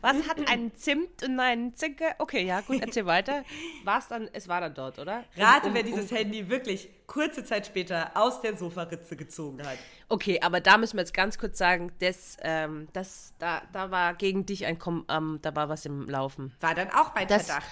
Was 0.00 0.28
hat 0.28 0.48
ein 0.48 0.74
Zimt 0.74 1.22
und 1.22 1.38
ein 1.38 1.74
Zinke? 1.74 2.14
Okay, 2.18 2.44
ja, 2.44 2.60
gut, 2.60 2.80
erzähl 2.80 3.06
weiter. 3.06 3.44
War's 3.84 4.08
dann, 4.08 4.28
es 4.32 4.48
war 4.48 4.60
dann 4.60 4.74
dort, 4.74 4.98
oder? 4.98 5.24
Rate, 5.36 5.68
um, 5.68 5.74
wer 5.74 5.82
dieses 5.82 6.10
um, 6.10 6.16
Handy 6.16 6.48
wirklich 6.48 6.88
kurze 7.06 7.44
Zeit 7.44 7.66
später 7.66 8.10
aus 8.14 8.40
der 8.40 8.56
Sofaritze 8.56 9.16
gezogen 9.16 9.66
hat. 9.66 9.78
Okay, 10.08 10.40
aber 10.40 10.60
da 10.60 10.78
müssen 10.78 10.96
wir 10.96 11.02
jetzt 11.02 11.14
ganz 11.14 11.38
kurz 11.38 11.58
sagen, 11.58 11.92
das, 12.00 12.36
ähm, 12.42 12.88
das, 12.92 13.34
da, 13.38 13.62
da 13.72 13.90
war 13.90 14.14
gegen 14.14 14.46
dich 14.46 14.66
ein, 14.66 14.78
ähm, 15.08 15.38
da 15.42 15.54
war 15.54 15.68
was 15.68 15.84
im 15.86 16.08
Laufen. 16.08 16.54
War 16.60 16.74
dann 16.74 16.90
auch 16.90 17.10
bei 17.10 17.24
das, 17.24 17.46
Verdacht. 17.46 17.66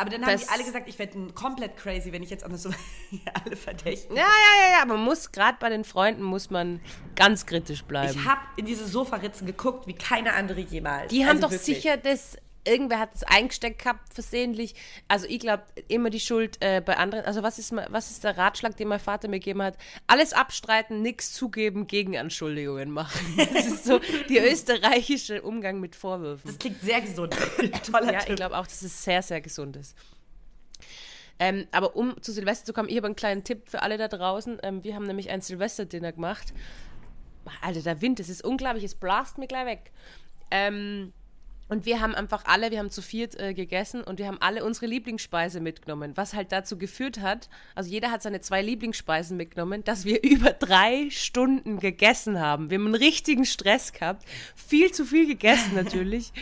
Aber 0.00 0.08
dann 0.08 0.24
haben 0.24 0.32
das, 0.32 0.46
die 0.46 0.48
alle 0.48 0.64
gesagt, 0.64 0.88
ich 0.88 0.98
werde 0.98 1.26
komplett 1.34 1.76
crazy, 1.76 2.10
wenn 2.10 2.22
ich 2.22 2.30
jetzt 2.30 2.48
noch 2.48 2.56
so 2.56 2.70
alle 3.44 3.54
verdächtigen. 3.54 4.16
Ja, 4.16 4.22
ja, 4.22 4.64
ja, 4.66 4.72
ja, 4.76 4.82
aber 4.82 4.94
man 4.94 5.04
muss, 5.04 5.30
gerade 5.30 5.58
bei 5.60 5.68
den 5.68 5.84
Freunden, 5.84 6.22
muss 6.22 6.48
man 6.48 6.80
ganz 7.16 7.44
kritisch 7.44 7.84
bleiben. 7.84 8.18
Ich 8.18 8.24
habe 8.24 8.40
in 8.56 8.64
diese 8.64 8.86
Sofaritzen 8.86 9.46
geguckt, 9.46 9.86
wie 9.86 9.92
keine 9.92 10.32
andere 10.32 10.60
jemals. 10.60 11.10
Die 11.10 11.24
haben 11.24 11.36
also 11.36 11.42
doch 11.42 11.50
wirklich. 11.50 11.76
sicher 11.76 11.98
das 11.98 12.38
irgendwer 12.64 12.98
hat 12.98 13.14
es 13.14 13.22
eingesteckt 13.22 13.82
gehabt, 13.82 14.12
versehentlich. 14.12 14.74
Also 15.08 15.26
ich 15.28 15.40
glaube, 15.40 15.64
immer 15.88 16.10
die 16.10 16.20
Schuld 16.20 16.58
äh, 16.60 16.80
bei 16.84 16.96
anderen. 16.96 17.24
Also 17.24 17.42
was 17.42 17.58
ist, 17.58 17.72
was 17.72 18.10
ist 18.10 18.24
der 18.24 18.36
Ratschlag, 18.36 18.76
den 18.76 18.88
mein 18.88 19.00
Vater 19.00 19.28
mir 19.28 19.38
gegeben 19.38 19.62
hat? 19.62 19.76
Alles 20.06 20.32
abstreiten, 20.32 21.02
nichts 21.02 21.32
zugeben, 21.32 21.86
Gegenanschuldigungen 21.86 22.90
machen. 22.90 23.20
Das 23.54 23.66
ist 23.66 23.84
so 23.84 24.00
der 24.28 24.50
österreichische 24.50 25.42
Umgang 25.42 25.80
mit 25.80 25.96
Vorwürfen. 25.96 26.48
Das 26.48 26.58
klingt 26.58 26.80
sehr 26.80 27.00
gesund. 27.00 27.34
Toller 27.90 28.12
Ja, 28.12 28.20
ich 28.26 28.36
glaube 28.36 28.56
auch, 28.56 28.66
dass 28.66 28.82
es 28.82 29.02
sehr, 29.02 29.22
sehr 29.22 29.40
gesund 29.40 29.76
ist. 29.76 29.96
Ähm, 31.38 31.66
aber 31.72 31.96
um 31.96 32.20
zu 32.22 32.32
Silvester 32.32 32.66
zu 32.66 32.72
kommen, 32.72 32.88
ich 32.88 32.96
habe 32.96 33.06
einen 33.06 33.16
kleinen 33.16 33.44
Tipp 33.44 33.68
für 33.68 33.82
alle 33.82 33.96
da 33.96 34.08
draußen. 34.08 34.58
Ähm, 34.62 34.84
wir 34.84 34.94
haben 34.94 35.06
nämlich 35.06 35.30
ein 35.30 35.40
Silvester-Dinner 35.40 36.12
gemacht. 36.12 36.52
Alter, 37.62 37.80
der 37.80 38.02
Wind, 38.02 38.18
das 38.18 38.28
ist 38.28 38.44
unglaublich, 38.44 38.84
es 38.84 38.94
blast 38.94 39.38
mir 39.38 39.46
gleich 39.46 39.66
weg. 39.66 39.92
Ähm, 40.50 41.12
und 41.70 41.86
wir 41.86 42.00
haben 42.00 42.14
einfach 42.14 42.44
alle, 42.44 42.70
wir 42.70 42.80
haben 42.80 42.90
zu 42.90 43.00
viert 43.00 43.38
äh, 43.38 43.54
gegessen 43.54 44.02
und 44.02 44.18
wir 44.18 44.26
haben 44.26 44.38
alle 44.40 44.64
unsere 44.64 44.86
Lieblingsspeise 44.86 45.60
mitgenommen, 45.60 46.16
was 46.16 46.34
halt 46.34 46.50
dazu 46.50 46.76
geführt 46.76 47.20
hat, 47.20 47.48
also 47.76 47.88
jeder 47.88 48.10
hat 48.10 48.22
seine 48.22 48.40
zwei 48.40 48.60
Lieblingsspeisen 48.60 49.36
mitgenommen, 49.36 49.84
dass 49.84 50.04
wir 50.04 50.22
über 50.24 50.50
drei 50.50 51.08
Stunden 51.10 51.78
gegessen 51.78 52.40
haben. 52.40 52.70
Wir 52.70 52.78
haben 52.78 52.86
einen 52.86 52.96
richtigen 52.96 53.44
Stress 53.46 53.92
gehabt, 53.92 54.24
viel 54.54 54.90
zu 54.92 55.04
viel 55.04 55.26
gegessen 55.26 55.74
natürlich. 55.74 56.32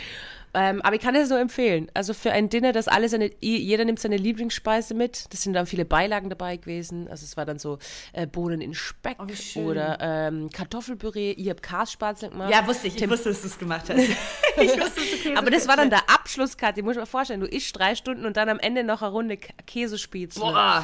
Ähm, 0.53 0.81
aber 0.81 0.95
ich 0.95 1.01
kann 1.01 1.13
das 1.13 1.29
nur 1.29 1.39
empfehlen. 1.39 1.91
Also 1.93 2.13
für 2.13 2.31
ein 2.31 2.49
Dinner, 2.49 2.71
das 2.71 2.87
alle 2.87 3.07
seine, 3.07 3.29
jeder 3.39 3.85
nimmt 3.85 3.99
seine 3.99 4.17
Lieblingsspeise 4.17 4.93
mit. 4.95 5.31
Das 5.31 5.43
sind 5.43 5.53
dann 5.53 5.65
viele 5.67 5.85
Beilagen 5.85 6.29
dabei 6.29 6.57
gewesen. 6.57 7.07
Also 7.07 7.23
es 7.25 7.37
war 7.37 7.45
dann 7.45 7.59
so 7.59 7.77
äh, 8.13 8.25
Bohnen 8.25 8.61
in 8.61 8.73
Speck 8.73 9.17
Oh, 9.19 9.59
oder 9.59 9.97
ähm, 10.01 10.49
Kartoffelpüree. 10.51 11.31
Ich 11.33 11.49
habe 11.49 11.61
Kassspatzel 11.61 12.29
gemacht. 12.29 12.51
Ja, 12.51 12.65
wusste 12.67 12.87
ich. 12.87 12.95
Ich 12.95 12.99
Tim- 12.99 13.09
wusste, 13.11 13.29
dass 13.29 13.41
du 13.41 13.47
es 13.47 13.59
gemacht 13.59 13.89
hast. 13.89 13.97
ich 14.61 14.71
wusste, 14.79 15.01
dass 15.01 15.23
du 15.23 15.33
aber 15.37 15.51
das 15.51 15.67
war 15.67 15.77
dann 15.77 15.89
der 15.89 16.09
Abschlusskarte. 16.09 16.79
Ich 16.79 16.85
muss 16.85 16.95
mir 16.95 17.05
vorstellen, 17.05 17.41
du 17.41 17.47
isst 17.47 17.77
drei 17.77 17.93
Stunden 17.95 18.25
und 18.25 18.35
dann 18.37 18.49
am 18.49 18.59
Ende 18.59 18.83
noch 18.83 19.01
eine 19.01 19.11
Runde 19.11 19.37
Käsespätzle. 19.67 20.41
Boah. 20.41 20.83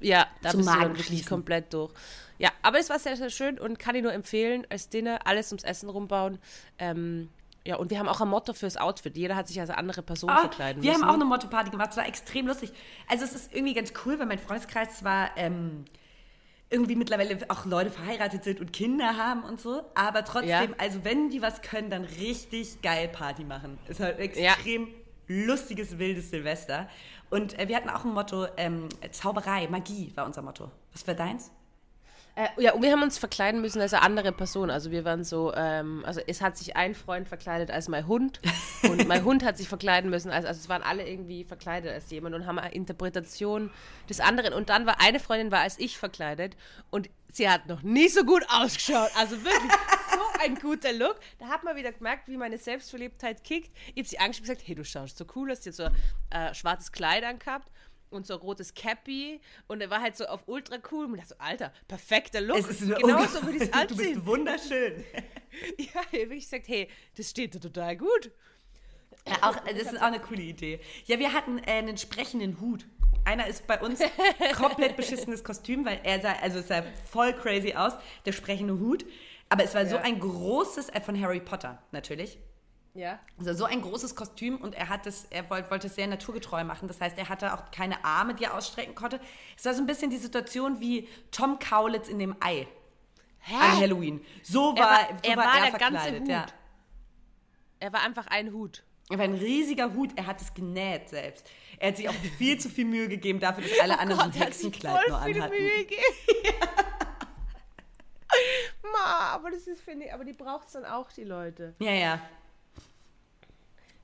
Ja, 0.00 0.26
da 0.42 0.50
Zum 0.50 0.60
bist 0.60 0.74
du 0.74 0.80
dann 0.80 0.96
wirklich 0.98 1.26
komplett 1.26 1.72
durch. 1.72 1.92
Ja, 2.38 2.50
aber 2.62 2.78
es 2.80 2.90
war 2.90 2.98
sehr, 2.98 3.16
sehr 3.16 3.30
schön 3.30 3.58
und 3.58 3.78
kann 3.78 3.94
ich 3.94 4.02
nur 4.02 4.12
empfehlen, 4.12 4.66
als 4.68 4.88
Dinner 4.88 5.20
alles 5.26 5.52
ums 5.52 5.62
Essen 5.62 5.88
rumbauen. 5.88 6.38
Ähm, 6.78 7.28
ja, 7.66 7.76
und 7.76 7.90
wir 7.90 7.98
haben 7.98 8.08
auch 8.08 8.20
ein 8.20 8.28
Motto 8.28 8.52
fürs 8.52 8.76
Outfit. 8.76 9.16
Jeder 9.16 9.36
hat 9.36 9.48
sich 9.48 9.60
als 9.60 9.70
andere 9.70 10.02
Person 10.02 10.30
Ah, 10.30 10.40
verkleiden 10.40 10.82
wir 10.82 10.90
müssen. 10.90 11.02
haben 11.02 11.10
auch 11.10 11.14
eine 11.14 11.24
Motto-Party 11.24 11.70
gemacht, 11.70 11.90
es 11.92 11.96
war 11.96 12.06
extrem 12.06 12.46
lustig. 12.46 12.72
Also 13.08 13.24
es 13.24 13.32
ist 13.34 13.54
irgendwie 13.54 13.74
ganz 13.74 13.92
cool, 14.04 14.18
weil 14.18 14.26
mein 14.26 14.38
Freundeskreis 14.38 14.98
zwar 14.98 15.30
ähm, 15.36 15.84
irgendwie 16.70 16.96
mittlerweile 16.96 17.38
auch 17.48 17.64
Leute 17.66 17.90
verheiratet 17.90 18.44
sind 18.44 18.60
und 18.60 18.72
Kinder 18.72 19.16
haben 19.16 19.44
und 19.44 19.60
so, 19.60 19.82
aber 19.94 20.24
trotzdem, 20.24 20.48
Ja. 20.48 20.66
also 20.78 21.04
wenn 21.04 21.28
die 21.30 21.42
was 21.42 21.60
können, 21.62 21.90
dann 21.90 22.04
richtig 22.04 22.80
geil 22.82 23.08
Party 23.08 23.44
machen. 23.44 23.78
Ist 23.88 24.00
halt 24.00 24.18
extrem 24.18 24.88
lustiges, 25.28 25.98
wildes 25.98 26.30
Silvester. 26.30 26.88
Und 27.30 27.58
äh, 27.58 27.68
wir 27.68 27.76
hatten 27.76 27.88
auch 27.90 28.04
ein 28.04 28.12
Motto, 28.12 28.46
ähm, 28.56 28.88
Zauberei, 29.10 29.68
Magie 29.68 30.12
war 30.16 30.26
unser 30.26 30.42
Motto. 30.42 30.70
Was 30.92 31.06
war 31.06 31.14
deins? 31.14 31.50
Äh, 32.34 32.48
ja, 32.56 32.72
und 32.72 32.82
wir 32.82 32.90
haben 32.92 33.02
uns 33.02 33.18
verkleiden 33.18 33.60
müssen 33.60 33.80
als 33.82 33.92
eine 33.92 34.02
andere 34.02 34.32
Person. 34.32 34.70
Also 34.70 34.90
wir 34.90 35.04
waren 35.04 35.22
so, 35.22 35.52
ähm, 35.54 36.02
also 36.06 36.20
es 36.26 36.40
hat 36.40 36.56
sich 36.56 36.76
ein 36.76 36.94
Freund 36.94 37.28
verkleidet 37.28 37.70
als 37.70 37.88
mein 37.88 38.06
Hund 38.06 38.40
und 38.84 39.06
mein 39.06 39.24
Hund 39.24 39.44
hat 39.44 39.58
sich 39.58 39.68
verkleiden 39.68 40.08
müssen. 40.08 40.30
Also, 40.30 40.48
also 40.48 40.58
es 40.58 40.68
waren 40.70 40.82
alle 40.82 41.06
irgendwie 41.06 41.44
verkleidet 41.44 41.92
als 41.92 42.10
jemand 42.10 42.34
und 42.34 42.46
haben 42.46 42.58
eine 42.58 42.74
Interpretation 42.74 43.70
des 44.08 44.20
anderen. 44.20 44.54
Und 44.54 44.70
dann 44.70 44.86
war 44.86 45.00
eine 45.00 45.20
Freundin 45.20 45.52
war 45.52 45.60
als 45.60 45.78
ich 45.78 45.98
verkleidet 45.98 46.56
und 46.90 47.10
sie 47.30 47.50
hat 47.50 47.66
noch 47.66 47.82
nie 47.82 48.08
so 48.08 48.24
gut 48.24 48.44
ausgeschaut. 48.48 49.10
Also 49.18 49.44
wirklich 49.44 49.72
so 50.10 50.40
ein 50.42 50.54
guter 50.54 50.92
Look. 50.94 51.16
Da 51.38 51.48
hat 51.48 51.64
man 51.64 51.76
wieder 51.76 51.92
gemerkt, 51.92 52.28
wie 52.28 52.38
meine 52.38 52.56
Selbstverliebtheit 52.56 53.44
kickt. 53.44 53.76
Ich 53.94 53.98
habe 53.98 54.08
sie 54.08 54.18
angeschaut 54.18 54.40
und 54.40 54.48
gesagt, 54.48 54.62
hey, 54.66 54.74
du 54.74 54.84
schaust 54.86 55.18
so 55.18 55.26
cool, 55.36 55.50
hast 55.50 55.66
jetzt 55.66 55.76
so 55.76 55.88
äh, 56.30 56.54
schwarzes 56.54 56.92
Kleid 56.92 57.24
angehabt 57.24 57.70
und 58.12 58.26
so 58.26 58.34
rotes 58.36 58.74
Cappy 58.74 59.40
und 59.66 59.80
er 59.80 59.90
war 59.90 60.00
halt 60.00 60.16
so 60.16 60.26
auf 60.26 60.42
ultra 60.46 60.76
cool 60.90 61.06
und 61.06 61.14
ich 61.14 61.20
dachte 61.20 61.34
so, 61.38 61.44
Alter, 61.44 61.72
perfekter 61.88 62.40
Look. 62.40 62.58
Es 62.58 62.68
ist 62.68 62.80
so- 62.80 62.94
genau 62.94 63.24
so 63.26 63.42
würde 63.42 63.56
ich 63.56 63.62
es 63.62 63.70
Du 63.88 63.96
bist 63.96 64.26
wunderschön. 64.26 65.04
Ja, 65.76 66.00
ich 66.10 66.22
habe 66.24 66.34
gesagt, 66.34 66.66
hey, 66.68 66.88
das 67.14 67.28
steht 67.28 67.52
dir 67.52 67.60
total 67.60 67.94
gut. 67.98 68.30
Ja, 69.28 69.34
auch, 69.50 69.56
das 69.64 69.92
ist 69.92 69.98
auch 69.98 70.06
eine 70.06 70.18
coole 70.18 70.40
Idee. 70.40 70.80
Ja, 71.04 71.18
wir 71.18 71.34
hatten 71.34 71.58
äh, 71.58 71.72
einen 71.72 71.98
sprechenden 71.98 72.58
Hut. 72.58 72.86
Einer 73.26 73.46
ist 73.46 73.66
bei 73.66 73.78
uns 73.78 74.00
komplett 74.56 74.96
beschissenes 74.96 75.44
Kostüm, 75.44 75.84
weil 75.84 76.00
er 76.04 76.20
sah, 76.20 76.32
also 76.40 76.58
es 76.60 76.68
sah 76.68 76.82
voll 77.10 77.34
crazy 77.34 77.74
aus, 77.74 77.92
der 78.24 78.32
sprechende 78.32 78.78
Hut. 78.78 79.04
Aber 79.50 79.62
es 79.62 79.74
war 79.74 79.84
so 79.86 79.96
Ja. 79.96 80.00
ein 80.02 80.18
großes, 80.18 80.88
äh, 80.88 81.00
von 81.02 81.20
Harry 81.20 81.40
Potter 81.40 81.82
natürlich. 81.92 82.38
Ja. 82.94 83.18
Also 83.38 83.54
so 83.54 83.64
ein 83.64 83.80
großes 83.80 84.14
Kostüm 84.14 84.56
und 84.60 84.74
er 84.74 84.88
hat 84.90 85.06
es, 85.06 85.24
er 85.30 85.48
wollte, 85.48 85.70
wollte 85.70 85.86
es 85.86 85.94
sehr 85.94 86.06
naturgetreu 86.06 86.62
machen. 86.64 86.88
Das 86.88 87.00
heißt, 87.00 87.16
er 87.16 87.28
hatte 87.30 87.54
auch 87.54 87.70
keine 87.70 88.04
Arme, 88.04 88.34
die 88.34 88.44
er 88.44 88.54
ausstrecken 88.54 88.94
konnte. 88.94 89.18
Es 89.56 89.64
war 89.64 89.72
so 89.72 89.80
ein 89.82 89.86
bisschen 89.86 90.10
die 90.10 90.18
Situation 90.18 90.78
wie 90.80 91.08
Tom 91.30 91.58
Kaulitz 91.58 92.08
in 92.08 92.18
dem 92.18 92.36
Ei 92.40 92.68
an 93.48 93.78
Halloween. 93.80 94.24
So 94.42 94.74
Er 94.76 94.82
war, 94.82 94.90
war- 94.90 95.08
so 95.24 95.30
er 95.30 95.36
war, 95.38 95.44
war 95.46 95.54
er 95.56 95.70
der 95.70 95.78
ganze 95.78 95.98
verkleidet. 95.98 96.20
Hut. 96.22 96.28
Ja. 96.28 96.46
Er 97.80 97.92
war 97.94 98.02
einfach 98.02 98.26
ein 98.26 98.52
Hut. 98.52 98.84
Er 99.10 99.18
war 99.18 99.24
ein 99.24 99.34
riesiger 99.34 99.92
Hut, 99.94 100.10
er 100.16 100.26
hat 100.26 100.40
es 100.40 100.54
genäht 100.54 101.08
selbst. 101.08 101.50
Er 101.78 101.88
hat 101.88 101.96
sich 101.96 102.08
auch 102.08 102.14
viel 102.38 102.58
zu 102.60 102.68
viel 102.68 102.84
Mühe 102.84 103.08
gegeben 103.08 103.40
dafür, 103.40 103.64
dass 103.64 103.72
alle 103.82 103.98
anderen 103.98 104.20
so 104.20 104.24
ein 104.26 104.32
Oh 104.34 104.38
er 104.38 104.46
hat 104.46 104.54
sich 104.54 104.66
Hexenkleid 104.66 104.94
voll 104.96 105.08
nur 105.10 105.22
viel 105.22 105.36
anhatten. 105.36 105.54
Mühe 105.56 105.78
gegeben. 105.78 106.02
Ma, 108.92 109.32
aber 109.34 109.50
das 109.50 109.66
ist, 109.66 109.82
finde 109.82 110.06
ich, 110.06 110.12
aber 110.14 110.24
die 110.24 110.32
braucht 110.32 110.66
es 110.66 110.72
dann 110.74 110.84
auch, 110.84 111.10
die 111.12 111.24
Leute. 111.24 111.74
Ja, 111.80 111.92
ja. 111.92 112.20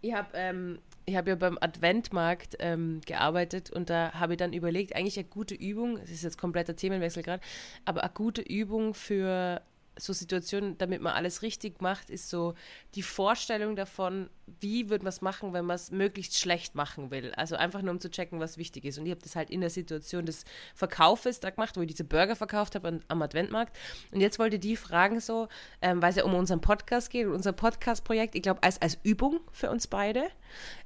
Ich 0.00 0.14
habe 0.14 0.28
ähm, 0.34 0.78
hab 1.08 1.26
ja 1.26 1.34
beim 1.34 1.58
Adventmarkt 1.60 2.56
ähm, 2.60 3.00
gearbeitet 3.06 3.70
und 3.70 3.90
da 3.90 4.12
habe 4.12 4.34
ich 4.34 4.36
dann 4.36 4.52
überlegt, 4.52 4.94
eigentlich 4.94 5.18
eine 5.18 5.28
gute 5.28 5.54
Übung, 5.54 5.98
das 5.98 6.10
ist 6.10 6.22
jetzt 6.22 6.38
kompletter 6.38 6.76
Themenwechsel 6.76 7.22
gerade, 7.22 7.42
aber 7.84 8.02
eine 8.02 8.12
gute 8.12 8.42
Übung 8.42 8.94
für 8.94 9.60
so 9.98 10.12
Situationen, 10.12 10.78
damit 10.78 11.02
man 11.02 11.14
alles 11.14 11.42
richtig 11.42 11.80
macht, 11.80 12.10
ist 12.10 12.30
so 12.30 12.54
die 12.94 13.02
Vorstellung 13.02 13.76
davon, 13.76 14.30
wie 14.60 14.88
wird 14.88 15.02
man 15.02 15.10
es 15.10 15.20
machen, 15.20 15.52
wenn 15.52 15.64
man 15.64 15.76
es 15.76 15.90
möglichst 15.90 16.38
schlecht 16.38 16.74
machen 16.74 17.10
will. 17.10 17.32
Also 17.36 17.56
einfach 17.56 17.82
nur 17.82 17.92
um 17.92 18.00
zu 18.00 18.10
checken, 18.10 18.40
was 18.40 18.58
wichtig 18.58 18.84
ist. 18.84 18.98
Und 18.98 19.06
ich 19.06 19.10
habe 19.10 19.22
das 19.22 19.36
halt 19.36 19.50
in 19.50 19.60
der 19.60 19.70
Situation 19.70 20.24
des 20.26 20.44
Verkaufes 20.74 21.40
da 21.40 21.50
gemacht, 21.50 21.76
wo 21.76 21.82
ich 21.82 21.88
diese 21.88 22.04
Burger 22.04 22.36
verkauft 22.36 22.74
habe 22.74 23.00
am 23.06 23.22
Adventmarkt. 23.22 23.76
Und 24.12 24.20
jetzt 24.20 24.38
wollte 24.38 24.58
die 24.58 24.76
fragen 24.76 25.20
so, 25.20 25.48
ähm, 25.82 26.00
weil 26.00 26.10
es 26.10 26.16
ja 26.16 26.24
um 26.24 26.34
unseren 26.34 26.60
Podcast 26.60 27.10
geht 27.10 27.26
unser 27.26 27.52
Podcast-Projekt, 27.52 28.34
ich 28.34 28.42
glaube, 28.42 28.62
als, 28.62 28.80
als 28.80 28.98
Übung 29.02 29.40
für 29.52 29.70
uns 29.70 29.86
beide. 29.86 30.28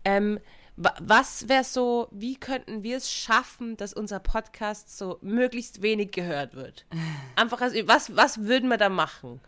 Ähm, 0.04 0.40
was 0.76 1.48
wäre 1.48 1.64
so, 1.64 2.08
wie 2.10 2.36
könnten 2.36 2.82
wir 2.82 2.96
es 2.96 3.12
schaffen, 3.12 3.76
dass 3.76 3.92
unser 3.92 4.20
Podcast 4.20 4.96
so 4.96 5.18
möglichst 5.20 5.82
wenig 5.82 6.12
gehört 6.12 6.54
wird? 6.54 6.86
Einfach 7.36 7.60
als, 7.60 7.74
was, 7.86 8.16
was 8.16 8.44
würden 8.44 8.68
wir 8.68 8.78
da 8.78 8.88
machen? 8.88 9.40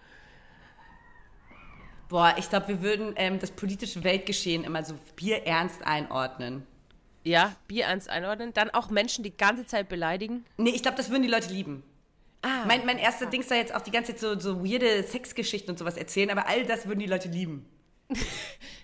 Boah, 2.09 2.35
ich 2.37 2.49
glaube, 2.49 2.69
wir 2.69 2.83
würden 2.83 3.15
ähm, 3.17 3.39
das 3.39 3.51
politische 3.51 4.05
Weltgeschehen 4.05 4.65
immer 4.65 4.85
so 4.85 4.95
bierernst 5.17 5.85
einordnen. 5.87 6.67
Ja, 7.25 7.57
Bier 7.67 7.87
ernst 7.87 8.11
einordnen. 8.11 8.53
Dann 8.53 8.71
auch 8.71 8.91
Menschen 8.91 9.25
die 9.25 9.35
ganze 9.35 9.65
Zeit 9.65 9.89
beleidigen. 9.89 10.45
Nee, 10.59 10.71
ich 10.71 10.83
glaube, 10.83 10.99
das 10.99 11.11
würden 11.11 11.23
die 11.23 11.29
Leute 11.29 11.53
lieben. 11.53 11.83
Ah. 12.43 12.67
Mein, 12.67 12.85
mein 12.85 12.99
erster 12.99 13.27
Dings 13.27 13.49
da 13.49 13.55
jetzt 13.55 13.75
auch 13.75 13.81
die 13.81 13.91
ganze 13.91 14.15
Zeit 14.15 14.21
so, 14.21 14.39
so 14.39 14.63
weirde 14.63 15.03
Sexgeschichten 15.03 15.71
und 15.71 15.79
sowas 15.79 15.97
erzählen, 15.97 16.31
aber 16.31 16.47
all 16.47 16.67
das 16.67 16.87
würden 16.87 17.01
die 17.01 17.07
Leute 17.07 17.29
lieben. 17.29 17.67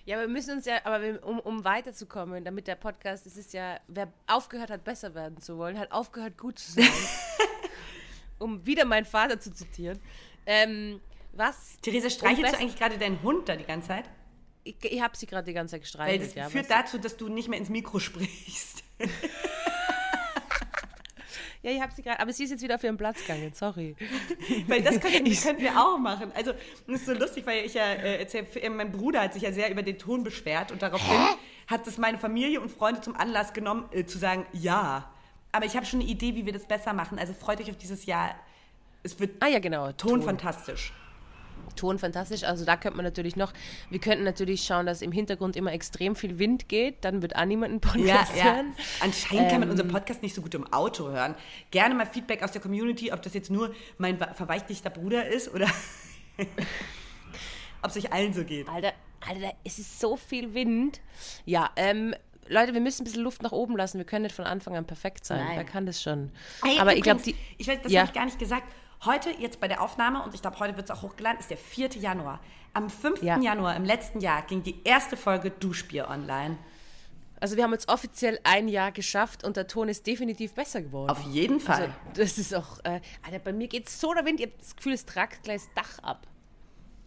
Ja, 0.03 0.19
wir 0.19 0.27
müssen 0.27 0.57
uns 0.57 0.65
ja, 0.65 0.83
aber 0.83 1.01
wir, 1.01 1.23
um, 1.23 1.39
um 1.39 1.63
weiterzukommen, 1.63 2.43
damit 2.43 2.67
der 2.67 2.75
Podcast, 2.75 3.27
es 3.27 3.37
ist 3.37 3.53
ja, 3.53 3.79
wer 3.87 4.11
aufgehört 4.25 4.71
hat, 4.71 4.83
besser 4.83 5.13
werden 5.13 5.39
zu 5.39 5.57
wollen, 5.59 5.77
hat 5.77 5.91
aufgehört, 5.91 6.39
gut 6.39 6.57
zu 6.57 6.71
sein. 6.71 6.89
um 8.39 8.65
wieder 8.65 8.83
meinen 8.83 9.05
Vater 9.05 9.39
zu 9.39 9.53
zitieren. 9.53 9.99
Ähm, 10.47 10.99
was? 11.33 11.77
Theresa, 11.81 12.09
streichelst 12.09 12.53
du 12.53 12.57
eigentlich 12.57 12.77
gerade 12.77 12.97
deinen 12.97 13.21
Hund 13.21 13.47
da 13.47 13.55
die 13.55 13.63
ganze 13.63 13.89
Zeit? 13.89 14.05
Ich, 14.63 14.75
ich 14.83 15.01
habe 15.01 15.15
sie 15.15 15.27
gerade 15.27 15.45
die 15.45 15.53
ganze 15.53 15.73
Zeit 15.73 15.81
Weil 15.81 16.17
gestreichelt. 16.17 16.27
das 16.29 16.35
ja, 16.35 16.49
führt 16.49 16.69
dazu, 16.69 16.97
dass 16.97 17.15
du 17.15 17.29
nicht 17.29 17.47
mehr 17.47 17.59
ins 17.59 17.69
Mikro 17.69 17.99
sprichst. 17.99 18.83
ja, 21.63 21.71
ich 21.71 21.81
habe 21.81 21.93
sie 21.93 22.01
gerade, 22.01 22.19
aber 22.19 22.33
sie 22.33 22.43
ist 22.43 22.49
jetzt 22.49 22.63
wieder 22.63 22.75
auf 22.75 22.83
ihren 22.83 22.97
Platz 22.97 23.19
gegangen, 23.21 23.51
sorry. 23.53 23.95
Weil 24.67 24.81
das 24.81 24.99
könnten, 24.99 25.31
könnten 25.35 25.61
wir 25.61 25.79
auch 25.79 25.99
machen. 25.99 26.31
Also, 26.33 26.53
das 26.87 27.01
ist 27.01 27.05
so 27.05 27.13
lustig, 27.13 27.45
weil 27.45 27.65
ich 27.65 27.75
ja 27.75 27.83
äh, 27.83 28.19
erzähl, 28.19 28.47
äh, 28.55 28.69
mein 28.69 28.91
Bruder 28.91 29.21
hat 29.21 29.33
sich 29.33 29.43
ja 29.43 29.51
sehr 29.51 29.69
über 29.69 29.83
den 29.83 29.99
Ton 29.99 30.23
beschwert 30.23 30.71
und 30.71 30.81
daraufhin 30.81 31.19
hat 31.67 31.85
es 31.85 31.97
meine 31.97 32.17
Familie 32.17 32.61
und 32.61 32.71
Freunde 32.71 33.01
zum 33.01 33.15
Anlass 33.15 33.53
genommen, 33.53 33.85
äh, 33.91 34.05
zu 34.05 34.17
sagen, 34.17 34.45
ja. 34.53 35.11
Aber 35.51 35.65
ich 35.65 35.75
habe 35.75 35.85
schon 35.85 35.99
eine 35.99 36.09
Idee, 36.09 36.35
wie 36.35 36.45
wir 36.45 36.53
das 36.53 36.65
besser 36.65 36.93
machen. 36.93 37.19
Also 37.19 37.33
freut 37.33 37.59
euch 37.59 37.69
auf 37.69 37.77
dieses 37.77 38.05
Jahr. 38.05 38.35
Es 39.03 39.19
wird 39.19 39.35
Ah 39.39 39.47
ja, 39.47 39.59
genau. 39.59 39.91
Ton 39.91 40.21
fantastisch. 40.21 40.93
Ton 41.75 41.99
fantastisch. 41.99 42.43
Also 42.43 42.65
da 42.65 42.75
könnte 42.77 42.97
man 42.97 43.05
natürlich 43.05 43.35
noch, 43.35 43.53
wir 43.89 43.99
könnten 43.99 44.23
natürlich 44.23 44.63
schauen, 44.63 44.85
dass 44.85 45.01
im 45.01 45.11
Hintergrund 45.11 45.55
immer 45.55 45.71
extrem 45.73 46.15
viel 46.15 46.37
Wind 46.39 46.67
geht, 46.69 47.03
dann 47.05 47.21
wird 47.21 47.35
auch 47.35 47.45
niemand 47.45 47.71
einen 47.95 48.05
Ja, 48.05 48.15
Podcast 48.17 48.37
ja. 48.37 48.43
hören. 48.55 48.73
Anscheinend 48.99 49.49
kann 49.49 49.59
man 49.59 49.63
Ähm, 49.69 49.71
unseren 49.71 49.87
Podcast 49.89 50.21
nicht 50.21 50.35
so 50.35 50.41
gut 50.41 50.53
im 50.53 50.71
Auto 50.73 51.09
hören. 51.09 51.35
Gerne 51.71 51.95
mal 51.95 52.05
Feedback 52.05 52.43
aus 52.43 52.51
der 52.51 52.61
Community, 52.61 53.11
ob 53.11 53.21
das 53.21 53.33
jetzt 53.33 53.49
nur 53.49 53.73
mein 53.97 54.17
verweichlichter 54.17 54.89
Bruder 54.89 55.27
ist 55.27 55.53
oder 55.53 55.67
ob 57.81 57.89
es 57.89 57.97
euch 57.97 58.11
allen 58.11 58.33
so 58.33 58.43
geht. 58.43 58.67
Alter, 58.69 58.93
Alter, 59.27 59.53
es 59.63 59.79
ist 59.79 59.99
so 59.99 60.15
viel 60.17 60.53
Wind. 60.53 61.01
Ja, 61.45 61.69
ähm, 61.75 62.13
Leute, 62.47 62.73
wir 62.73 62.81
müssen 62.81 63.03
ein 63.03 63.05
bisschen 63.05 63.23
Luft 63.23 63.43
nach 63.43 63.51
oben 63.51 63.77
lassen. 63.77 63.97
Wir 63.97 64.05
können 64.05 64.23
nicht 64.23 64.35
von 64.35 64.45
Anfang 64.45 64.75
an 64.75 64.85
perfekt 64.85 65.25
sein. 65.25 65.43
Nein. 65.45 65.57
Wer 65.57 65.63
kann 65.63 65.85
das 65.85 66.01
schon? 66.01 66.31
Ey, 66.65 66.79
Aber 66.79 66.95
ich 66.95 67.01
glaube. 67.03 67.21
Ich 67.57 67.67
weiß, 67.67 67.79
das 67.83 67.91
Ja. 67.91 68.01
habe 68.01 68.09
ich 68.09 68.13
gar 68.15 68.25
nicht 68.25 68.39
gesagt. 68.39 68.63
Heute, 69.03 69.31
jetzt 69.31 69.59
bei 69.59 69.67
der 69.67 69.81
Aufnahme, 69.81 70.21
und 70.23 70.35
ich 70.35 70.41
glaube, 70.41 70.59
heute 70.59 70.77
wird 70.77 70.89
es 70.89 70.95
auch 70.95 71.01
hochgeladen, 71.01 71.39
ist 71.39 71.49
der 71.49 71.57
4. 71.57 71.89
Januar. 71.97 72.39
Am 72.73 72.89
5. 72.89 73.23
Ja. 73.23 73.39
Januar 73.39 73.75
im 73.75 73.83
letzten 73.83 74.19
Jahr 74.19 74.43
ging 74.43 74.61
die 74.61 74.83
erste 74.83 75.17
Folge 75.17 75.49
Duschbier 75.49 76.07
online. 76.09 76.57
Also 77.39 77.57
wir 77.57 77.63
haben 77.63 77.71
jetzt 77.71 77.89
offiziell 77.89 78.39
ein 78.43 78.67
Jahr 78.67 78.91
geschafft 78.91 79.43
und 79.43 79.57
der 79.57 79.65
Ton 79.65 79.89
ist 79.89 80.05
definitiv 80.05 80.53
besser 80.53 80.83
geworden. 80.83 81.09
Auf 81.09 81.23
jeden 81.23 81.59
Fall. 81.59 81.95
Also, 82.09 82.21
das 82.21 82.37
ist 82.37 82.53
auch, 82.53 82.77
äh, 82.83 83.01
Alter, 83.25 83.39
bei 83.39 83.51
mir 83.51 83.67
geht 83.67 83.89
so 83.89 84.13
der 84.13 84.23
Wind, 84.25 84.39
ich 84.39 84.45
habe 84.45 84.57
das 84.59 84.75
Gefühl, 84.75 84.93
es 84.93 85.05
tragt 85.07 85.41
gleich 85.41 85.61
das 85.61 85.73
Dach 85.73 86.03
ab. 86.03 86.27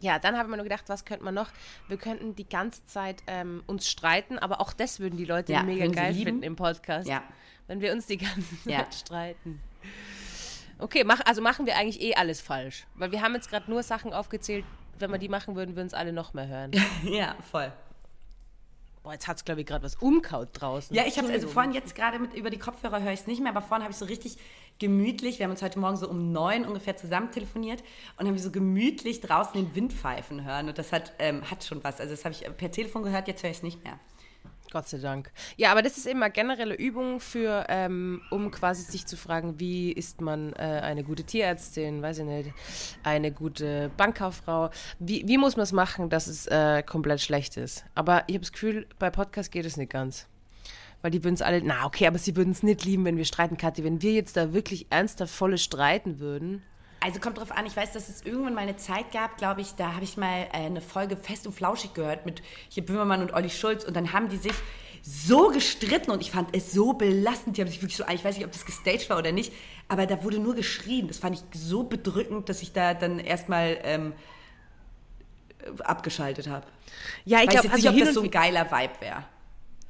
Ja, 0.00 0.18
dann 0.18 0.34
habe 0.36 0.46
ich 0.46 0.50
mir 0.50 0.56
nur 0.56 0.64
gedacht, 0.64 0.84
was 0.88 1.04
könnte 1.04 1.24
man 1.24 1.34
noch? 1.34 1.48
Wir 1.86 1.96
könnten 1.96 2.34
die 2.34 2.48
ganze 2.48 2.84
Zeit 2.86 3.22
ähm, 3.28 3.62
uns 3.68 3.88
streiten, 3.88 4.38
aber 4.40 4.60
auch 4.60 4.72
das 4.72 4.98
würden 4.98 5.16
die 5.16 5.24
Leute 5.24 5.52
Ja, 5.52 5.62
mega 5.62 5.86
geil 5.86 6.12
finden 6.12 6.42
im 6.42 6.56
Podcast. 6.56 7.06
Ja. 7.08 7.22
Wenn 7.68 7.80
wir 7.80 7.92
uns 7.92 8.06
die 8.06 8.18
ganze 8.18 8.62
Zeit 8.64 8.72
Ja. 8.72 8.92
streiten. 8.92 9.60
Okay, 10.78 11.04
mach, 11.04 11.20
also 11.24 11.40
machen 11.40 11.66
wir 11.66 11.76
eigentlich 11.76 12.00
eh 12.00 12.14
alles 12.14 12.40
falsch. 12.40 12.86
Weil 12.94 13.12
wir 13.12 13.22
haben 13.22 13.34
jetzt 13.34 13.48
gerade 13.48 13.70
nur 13.70 13.82
Sachen 13.82 14.12
aufgezählt, 14.12 14.64
wenn 14.98 15.10
wir 15.10 15.18
die 15.18 15.28
machen 15.28 15.56
würden, 15.56 15.76
würden 15.76 15.86
es 15.86 15.94
alle 15.94 16.12
noch 16.12 16.34
mehr 16.34 16.48
hören. 16.48 16.72
ja, 17.04 17.36
voll. 17.50 17.72
Boah, 19.02 19.12
jetzt 19.12 19.28
hat 19.28 19.36
es, 19.36 19.44
glaube 19.44 19.60
ich, 19.60 19.66
gerade 19.66 19.84
was 19.84 19.96
umkaut 19.96 20.48
draußen. 20.52 20.96
Ja, 20.96 21.04
ich 21.06 21.18
habe 21.18 21.30
also 21.30 21.46
vorhin 21.46 21.72
jetzt 21.72 21.94
gerade 21.94 22.18
mit 22.18 22.32
über 22.32 22.48
die 22.48 22.58
Kopfhörer 22.58 23.02
höre 23.02 23.12
ich 23.12 23.20
es 23.20 23.26
nicht 23.26 23.42
mehr, 23.42 23.50
aber 23.50 23.60
vorhin 23.60 23.82
habe 23.82 23.92
ich 23.92 23.98
so 23.98 24.06
richtig 24.06 24.38
gemütlich, 24.78 25.38
wir 25.38 25.44
haben 25.44 25.50
uns 25.50 25.60
heute 25.60 25.78
Morgen 25.78 25.98
so 25.98 26.08
um 26.08 26.32
neun 26.32 26.64
ungefähr 26.64 26.96
zusammen 26.96 27.30
telefoniert 27.30 27.84
und 28.16 28.26
haben 28.26 28.38
so 28.38 28.50
gemütlich 28.50 29.20
draußen 29.20 29.52
den 29.52 29.74
Wind 29.74 29.92
pfeifen 29.92 30.44
hören 30.44 30.68
und 30.68 30.78
das 30.78 30.90
hat, 30.90 31.12
ähm, 31.18 31.48
hat 31.50 31.64
schon 31.64 31.84
was. 31.84 32.00
Also 32.00 32.14
das 32.14 32.24
habe 32.24 32.34
ich 32.34 32.56
per 32.56 32.70
Telefon 32.70 33.02
gehört, 33.02 33.28
jetzt 33.28 33.42
höre 33.42 33.50
ich 33.50 33.58
es 33.58 33.62
nicht 33.62 33.84
mehr. 33.84 34.00
Gott 34.74 34.88
sei 34.88 34.98
Dank. 34.98 35.30
Ja, 35.56 35.70
aber 35.70 35.82
das 35.82 35.96
ist 35.98 36.06
immer 36.08 36.30
generelle 36.30 36.74
Übung 36.74 37.20
für, 37.20 37.64
ähm, 37.68 38.22
um 38.32 38.50
quasi 38.50 38.82
sich 38.82 39.06
zu 39.06 39.16
fragen, 39.16 39.60
wie 39.60 39.92
ist 39.92 40.20
man 40.20 40.52
äh, 40.54 40.80
eine 40.82 41.04
gute 41.04 41.22
Tierärztin, 41.22 42.02
weiß 42.02 42.18
ich 42.18 42.24
nicht, 42.24 42.52
eine 43.04 43.30
gute 43.30 43.92
Bankkauffrau. 43.96 44.70
Wie, 44.98 45.22
wie 45.28 45.38
muss 45.38 45.54
man 45.54 45.62
es 45.62 45.70
machen, 45.70 46.10
dass 46.10 46.26
es 46.26 46.48
äh, 46.48 46.82
komplett 46.82 47.20
schlecht 47.20 47.56
ist? 47.56 47.84
Aber 47.94 48.24
ich 48.26 48.34
habe 48.34 48.40
das 48.40 48.50
Gefühl, 48.50 48.88
bei 48.98 49.10
Podcast 49.10 49.52
geht 49.52 49.64
es 49.64 49.76
nicht 49.76 49.92
ganz. 49.92 50.26
Weil 51.02 51.12
die 51.12 51.22
würden 51.22 51.34
es 51.36 51.42
alle, 51.42 51.62
na 51.62 51.86
okay, 51.86 52.08
aber 52.08 52.18
sie 52.18 52.34
würden 52.34 52.50
es 52.50 52.64
nicht 52.64 52.84
lieben, 52.84 53.04
wenn 53.04 53.16
wir 53.16 53.26
streiten, 53.26 53.56
Kathi. 53.56 53.84
Wenn 53.84 54.02
wir 54.02 54.10
jetzt 54.10 54.36
da 54.36 54.54
wirklich 54.54 54.88
ernsthaft 54.90 55.32
volle 55.32 55.58
streiten 55.58 56.18
würden. 56.18 56.64
Also 57.04 57.20
kommt 57.20 57.36
drauf 57.36 57.52
an, 57.52 57.66
ich 57.66 57.76
weiß, 57.76 57.92
dass 57.92 58.08
es 58.08 58.22
irgendwann 58.22 58.54
mal 58.54 58.62
eine 58.62 58.78
Zeit 58.78 59.12
gab, 59.12 59.36
glaube 59.36 59.60
ich, 59.60 59.74
da 59.74 59.92
habe 59.92 60.04
ich 60.04 60.16
mal 60.16 60.48
äh, 60.54 60.64
eine 60.64 60.80
Folge 60.80 61.18
Fest 61.18 61.46
und 61.46 61.52
Flauschig 61.52 61.92
gehört 61.92 62.24
mit 62.24 62.40
hier 62.70 62.82
Böhmermann 62.82 63.20
und 63.20 63.34
Olli 63.34 63.50
Schulz 63.50 63.84
und 63.84 63.94
dann 63.94 64.14
haben 64.14 64.30
die 64.30 64.38
sich 64.38 64.54
so 65.02 65.50
gestritten 65.50 66.10
und 66.10 66.22
ich 66.22 66.30
fand 66.30 66.56
es 66.56 66.72
so 66.72 66.94
belastend. 66.94 67.58
Die 67.58 67.60
haben 67.60 67.68
sich 67.68 67.82
wirklich 67.82 67.98
so, 67.98 68.04
ich 68.10 68.24
weiß 68.24 68.38
nicht, 68.38 68.46
ob 68.46 68.52
das 68.52 68.64
gestaged 68.64 69.10
war 69.10 69.18
oder 69.18 69.32
nicht, 69.32 69.52
aber 69.86 70.06
da 70.06 70.24
wurde 70.24 70.38
nur 70.38 70.54
geschrien. 70.54 71.06
Das 71.06 71.18
fand 71.18 71.36
ich 71.36 71.60
so 71.60 71.82
bedrückend, 71.82 72.48
dass 72.48 72.62
ich 72.62 72.72
da 72.72 72.94
dann 72.94 73.18
erstmal 73.18 73.76
ähm, 73.82 74.14
abgeschaltet 75.80 76.48
habe. 76.48 76.64
Ja, 77.26 77.42
ich 77.42 77.50
glaube, 77.50 77.70
also 77.70 77.90
nicht, 77.90 78.00
ob 78.00 78.06
das 78.06 78.14
so 78.14 78.22
ein 78.22 78.30
geiler 78.30 78.70
Vibe 78.70 78.94
wäre. 79.00 79.24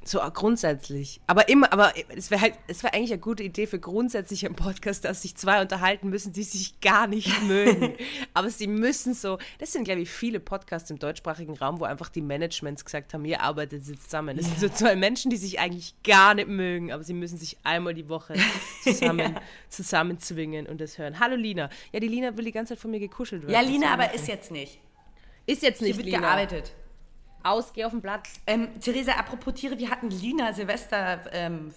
So 0.07 0.19
grundsätzlich. 0.19 1.19
Aber 1.25 1.49
immer, 1.49 1.73
aber 1.73 1.91
es 2.15 2.29
wäre 2.29 2.39
halt, 2.39 2.53
es 2.67 2.83
wäre 2.83 2.93
eigentlich 2.93 3.11
eine 3.11 3.19
gute 3.19 3.41
Idee 3.41 3.65
für 3.65 3.79
grundsätzlich 3.79 4.43
im 4.43 4.53
Podcast, 4.53 5.03
dass 5.03 5.23
sich 5.23 5.35
zwei 5.35 5.59
unterhalten 5.63 6.09
müssen, 6.09 6.31
die 6.31 6.43
sich 6.43 6.79
gar 6.79 7.07
nicht 7.07 7.41
mögen. 7.47 7.95
aber 8.35 8.51
sie 8.51 8.67
müssen 8.67 9.15
so, 9.15 9.39
das 9.57 9.73
sind, 9.73 9.83
glaube 9.85 10.01
ich, 10.01 10.11
viele 10.11 10.39
Podcasts 10.39 10.91
im 10.91 10.99
deutschsprachigen 10.99 11.57
Raum, 11.57 11.79
wo 11.79 11.85
einfach 11.85 12.09
die 12.09 12.21
Managements 12.21 12.85
gesagt 12.85 13.15
haben, 13.15 13.25
ihr 13.25 13.41
arbeitet 13.41 13.87
jetzt 13.87 14.03
zusammen. 14.03 14.37
Das 14.37 14.45
ja. 14.45 14.51
sind 14.55 14.59
so 14.71 14.77
zwei 14.77 14.95
Menschen, 14.95 15.31
die 15.31 15.37
sich 15.37 15.59
eigentlich 15.59 15.95
gar 16.03 16.35
nicht 16.35 16.49
mögen, 16.49 16.91
aber 16.91 17.03
sie 17.03 17.13
müssen 17.13 17.39
sich 17.39 17.57
einmal 17.63 17.95
die 17.95 18.07
Woche 18.07 18.35
zusammen, 18.83 19.33
ja. 19.33 19.41
zusammenzwingen 19.69 20.67
und 20.67 20.79
das 20.81 20.99
hören. 20.99 21.19
Hallo 21.19 21.35
Lina. 21.35 21.71
Ja, 21.91 21.99
die 21.99 22.09
Lina 22.09 22.37
will 22.37 22.45
die 22.45 22.51
ganze 22.51 22.75
Zeit 22.75 22.81
von 22.81 22.91
mir 22.91 22.99
gekuschelt 22.99 23.41
werden. 23.41 23.53
Ja, 23.53 23.61
Lina, 23.61 23.91
aber 23.91 24.13
ist 24.13 24.27
jetzt 24.27 24.51
nicht. 24.51 24.79
Ist 25.47 25.63
jetzt 25.63 25.81
nicht, 25.81 25.95
Hier 25.95 25.97
wird 25.97 26.05
Lina. 26.05 26.19
gearbeitet 26.19 26.75
aus, 27.45 27.73
geh 27.73 27.85
auf 27.85 27.91
den 27.91 28.01
Platz. 28.01 28.33
Ähm, 28.47 28.79
Theresa, 28.79 29.13
apropos 29.13 29.53
Tiere, 29.53 29.77
wir 29.77 29.89
hatten 29.89 30.09
Lina 30.09 30.53
Silvester 30.53 31.21
ähm, 31.31 31.73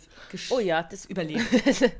Oh 0.50 0.60
ja, 0.60 0.82
das 0.82 1.04
überlebt. 1.06 1.46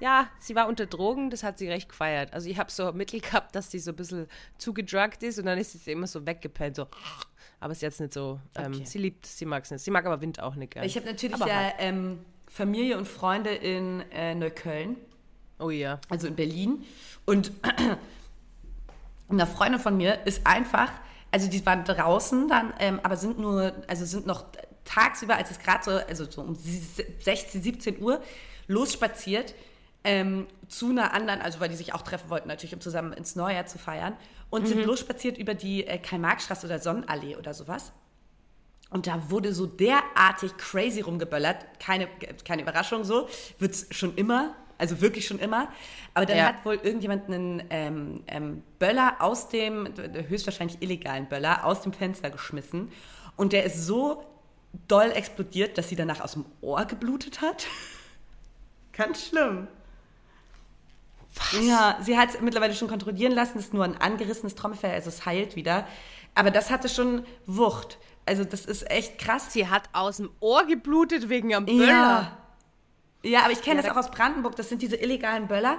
ja, 0.00 0.28
sie 0.38 0.54
war 0.54 0.68
unter 0.68 0.86
Drogen, 0.86 1.30
das 1.30 1.42
hat 1.42 1.58
sie 1.58 1.68
recht 1.68 1.88
gefeiert. 1.88 2.32
Also 2.32 2.48
ich 2.48 2.58
habe 2.58 2.70
so 2.70 2.92
Mittel 2.92 3.20
gehabt, 3.20 3.54
dass 3.54 3.70
sie 3.70 3.78
so 3.78 3.92
ein 3.92 3.96
bisschen 3.96 4.26
zugedruckt 4.58 5.22
ist 5.22 5.38
und 5.38 5.46
dann 5.46 5.58
ist 5.58 5.72
sie 5.72 5.92
immer 5.92 6.06
so 6.06 6.26
weggepennt, 6.26 6.76
so. 6.76 6.86
Aber 7.60 7.72
ist 7.72 7.82
jetzt 7.82 8.00
nicht 8.00 8.12
so. 8.12 8.40
Ähm, 8.56 8.74
okay. 8.74 8.84
Sie 8.84 8.98
liebt, 8.98 9.24
sie 9.24 9.46
mag 9.46 9.64
es 9.64 9.70
nicht. 9.70 9.82
Sie 9.82 9.90
mag 9.90 10.04
aber 10.04 10.20
Wind 10.20 10.40
auch 10.40 10.54
nicht 10.54 10.72
gerne. 10.72 10.86
Ich 10.86 10.96
habe 10.96 11.06
natürlich 11.06 11.34
aber 11.34 11.48
ja 11.48 11.56
halt. 11.56 11.74
ähm, 11.78 12.18
Familie 12.46 12.98
und 12.98 13.08
Freunde 13.08 13.50
in 13.50 14.02
äh, 14.12 14.34
Neukölln. 14.34 14.96
Oh 15.58 15.70
ja. 15.70 16.00
Also 16.08 16.26
in 16.26 16.36
Berlin. 16.36 16.84
Und 17.24 17.52
eine 19.28 19.46
Freundin 19.46 19.80
von 19.80 19.96
mir 19.96 20.26
ist 20.26 20.46
einfach 20.46 20.90
also 21.34 21.50
die 21.50 21.66
waren 21.66 21.82
draußen 21.82 22.46
dann, 22.46 22.72
ähm, 22.78 23.00
aber 23.02 23.16
sind 23.16 23.40
nur, 23.40 23.72
also 23.88 24.04
sind 24.04 24.24
noch 24.24 24.44
tagsüber, 24.84 25.34
als 25.34 25.50
es 25.50 25.58
gerade 25.58 25.82
so, 25.82 25.90
also 25.90 26.30
so 26.30 26.42
um 26.42 26.54
16, 26.54 27.60
17 27.60 28.00
Uhr 28.00 28.22
losspaziert 28.68 29.52
ähm, 30.04 30.46
zu 30.68 30.90
einer 30.90 31.12
anderen, 31.12 31.40
also 31.40 31.58
weil 31.58 31.68
die 31.68 31.74
sich 31.74 31.92
auch 31.92 32.02
treffen 32.02 32.30
wollten, 32.30 32.46
natürlich, 32.46 32.72
um 32.72 32.80
zusammen 32.80 33.12
ins 33.12 33.34
Neujahr 33.34 33.66
zu 33.66 33.78
feiern, 33.78 34.16
und 34.48 34.62
mhm. 34.62 34.66
sind 34.68 34.84
losspaziert 34.84 35.36
über 35.36 35.54
die 35.54 35.84
äh, 35.84 35.98
Karl-Marx-Straße 35.98 36.68
oder 36.68 36.78
Sonnenallee 36.78 37.34
oder 37.34 37.52
sowas. 37.52 37.90
Und 38.90 39.08
da 39.08 39.28
wurde 39.28 39.52
so 39.52 39.66
derartig 39.66 40.56
crazy 40.56 41.00
rumgeböllert. 41.00 41.80
Keine, 41.80 42.06
keine 42.44 42.62
Überraschung 42.62 43.02
so. 43.02 43.28
Wird 43.58 43.74
es 43.74 43.88
schon 43.90 44.14
immer 44.14 44.54
also 44.78 45.00
wirklich 45.00 45.26
schon 45.26 45.38
immer. 45.38 45.68
Aber 46.14 46.26
dann 46.26 46.36
ja. 46.36 46.44
hat 46.46 46.64
wohl 46.64 46.74
irgendjemand 46.76 47.26
einen 47.26 47.62
ähm, 47.70 48.24
ähm, 48.26 48.62
Böller 48.78 49.16
aus 49.20 49.48
dem, 49.48 49.88
höchstwahrscheinlich 50.28 50.82
illegalen 50.82 51.28
Böller, 51.28 51.64
aus 51.64 51.82
dem 51.82 51.92
Fenster 51.92 52.30
geschmissen. 52.30 52.90
Und 53.36 53.52
der 53.52 53.64
ist 53.64 53.86
so 53.86 54.24
doll 54.88 55.10
explodiert, 55.12 55.78
dass 55.78 55.88
sie 55.88 55.96
danach 55.96 56.20
aus 56.20 56.32
dem 56.32 56.44
Ohr 56.60 56.84
geblutet 56.84 57.40
hat. 57.40 57.66
Ganz 58.92 59.26
schlimm. 59.26 59.68
Was? 61.34 61.66
Ja, 61.66 61.98
sie 62.00 62.16
hat 62.16 62.30
es 62.30 62.40
mittlerweile 62.40 62.74
schon 62.74 62.88
kontrollieren 62.88 63.32
lassen. 63.32 63.58
Es 63.58 63.66
ist 63.66 63.74
nur 63.74 63.84
ein 63.84 64.00
angerissenes 64.00 64.54
Trommelfell, 64.54 64.92
also 64.92 65.08
es 65.08 65.26
heilt 65.26 65.56
wieder. 65.56 65.86
Aber 66.34 66.50
das 66.50 66.70
hatte 66.70 66.88
schon 66.88 67.24
Wucht. 67.46 67.98
Also 68.26 68.44
das 68.44 68.64
ist 68.64 68.90
echt 68.90 69.18
krass. 69.18 69.52
Sie 69.52 69.68
hat 69.68 69.88
aus 69.92 70.18
dem 70.18 70.30
Ohr 70.40 70.64
geblutet 70.66 71.28
wegen 71.28 71.54
am 71.54 71.66
Böller. 71.66 71.86
Ja. 71.86 72.38
Ja, 73.24 73.42
aber 73.42 73.52
ich 73.52 73.62
kenne 73.62 73.80
ja, 73.80 73.82
das 73.82 73.92
auch 73.92 73.96
aus 73.98 74.10
Brandenburg. 74.10 74.54
Das 74.56 74.68
sind 74.68 74.82
diese 74.82 74.96
illegalen 74.96 75.48
Böller. 75.48 75.78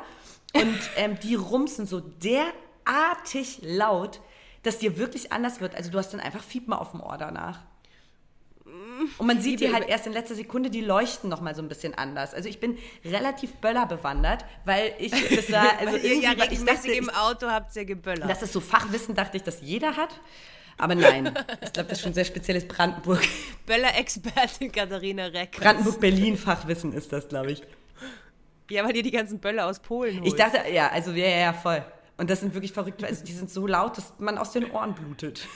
Und 0.53 0.79
ähm, 0.97 1.17
die 1.19 1.35
rumsen 1.35 1.85
so 1.85 1.99
derartig 2.01 3.59
laut, 3.61 4.19
dass 4.63 4.79
dir 4.79 4.97
wirklich 4.97 5.31
anders 5.31 5.61
wird. 5.61 5.75
Also 5.75 5.91
du 5.91 5.97
hast 5.97 6.11
dann 6.11 6.19
einfach 6.19 6.43
Fiepen 6.43 6.73
auf 6.73 6.91
dem 6.91 7.01
Ohr 7.01 7.17
danach. 7.17 7.59
Und 9.17 9.27
man 9.27 9.41
sieht 9.41 9.59
die 9.59 9.73
halt 9.73 9.87
erst 9.87 10.07
in 10.07 10.13
letzter 10.13 10.35
Sekunde, 10.35 10.69
die 10.69 10.81
leuchten 10.81 11.29
noch 11.29 11.41
mal 11.41 11.53
so 11.53 11.61
ein 11.61 11.67
bisschen 11.67 11.93
anders. 11.93 12.33
Also 12.33 12.49
ich 12.49 12.59
bin 12.59 12.77
relativ 13.03 13.53
Böller 13.55 13.85
bewandert, 13.85 14.45
weil 14.63 14.93
ich 14.97 15.11
das 15.35 15.51
war, 15.51 15.79
also 15.79 15.97
irgendwie, 15.97 16.23
ja 16.23 16.31
ich 16.49 16.63
dachte, 16.63 16.91
im 16.91 17.09
Auto 17.09 17.47
habt 17.47 17.75
ihr 17.75 17.85
geböllert. 17.85 18.29
Das 18.29 18.41
ist 18.41 18.53
so 18.53 18.59
Fachwissen, 18.61 19.13
dachte 19.13 19.37
ich, 19.37 19.43
dass 19.43 19.61
jeder 19.61 19.95
hat. 19.97 20.19
Aber 20.77 20.95
nein, 20.95 21.33
ich 21.61 21.71
glaube, 21.73 21.89
das 21.89 21.99
ist 21.99 22.03
schon 22.03 22.13
sehr 22.13 22.25
spezielles 22.25 22.67
Brandenburg. 22.67 23.21
Böller-Expertin 23.65 24.71
Katharina 24.71 25.27
Reck. 25.27 25.53
Brandenburg-Berlin-Fachwissen 25.53 26.93
ist 26.93 27.13
das, 27.13 27.27
glaube 27.27 27.53
ich. 27.53 27.63
Ja, 28.69 28.83
weil 28.83 28.95
ihr 28.95 29.03
die 29.03 29.11
ganzen 29.11 29.39
Böller 29.39 29.67
aus 29.67 29.79
Polen 29.79 30.17
holt. 30.17 30.27
Ich 30.27 30.35
dachte, 30.35 30.59
ja, 30.71 30.89
also 30.89 31.11
ja, 31.11 31.27
ja, 31.27 31.53
voll. 31.53 31.85
Und 32.17 32.29
das 32.29 32.39
sind 32.39 32.53
wirklich 32.53 32.73
verrückte, 32.73 33.05
also 33.05 33.23
die 33.23 33.33
sind 33.33 33.49
so 33.49 33.67
laut, 33.67 33.97
dass 33.97 34.13
man 34.19 34.37
aus 34.37 34.51
den 34.51 34.71
Ohren 34.71 34.95
blutet. 34.95 35.47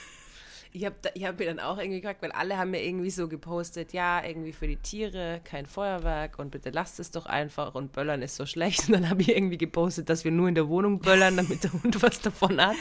Ich 0.72 0.86
habe 0.86 0.96
hab 1.22 1.40
mir 1.40 1.48
dann 1.48 1.60
auch 1.60 1.80
irgendwie 1.80 2.00
gefragt, 2.00 2.22
weil 2.22 2.32
alle 2.32 2.58
haben 2.58 2.72
mir 2.72 2.84
irgendwie 2.84 3.10
so 3.10 3.28
gepostet, 3.28 3.92
ja, 3.92 4.24
irgendwie 4.24 4.54
für 4.54 4.68
die 4.68 4.76
Tiere 4.76 5.42
kein 5.44 5.66
Feuerwerk 5.66 6.38
und 6.38 6.52
bitte 6.52 6.70
lasst 6.70 7.00
es 7.00 7.10
doch 7.10 7.26
einfach 7.26 7.74
und 7.74 7.92
Böllern 7.92 8.22
ist 8.22 8.36
so 8.36 8.46
schlecht. 8.46 8.80
Und 8.88 8.94
dann 8.94 9.10
habe 9.10 9.22
ich 9.22 9.30
irgendwie 9.30 9.58
gepostet, 9.58 10.10
dass 10.10 10.24
wir 10.24 10.32
nur 10.32 10.48
in 10.48 10.56
der 10.56 10.68
Wohnung 10.70 11.00
böllern, 11.00 11.38
damit 11.38 11.64
der 11.64 11.74
Hund 11.74 12.02
was 12.04 12.22
davon 12.22 12.62
hat. 12.62 12.76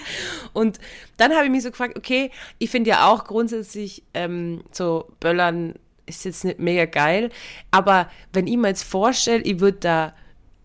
Und 0.53 0.78
dann 1.16 1.32
habe 1.32 1.47
ich 1.47 1.51
mich 1.51 1.62
so 1.62 1.70
gefragt, 1.70 1.97
okay, 1.97 2.30
ich 2.59 2.70
finde 2.70 2.91
ja 2.91 3.09
auch 3.11 3.24
grundsätzlich 3.24 4.03
ähm, 4.14 4.62
so 4.70 5.11
Böllern 5.20 5.74
ist 6.07 6.24
jetzt 6.24 6.45
nicht 6.45 6.59
mega 6.59 6.86
geil, 6.86 7.30
aber 7.70 8.11
wenn 8.32 8.47
ich 8.47 8.57
mir 8.57 8.68
jetzt 8.68 8.82
vorstelle, 8.82 9.43
ich 9.43 9.61
würde 9.61 9.78
da 9.78 10.14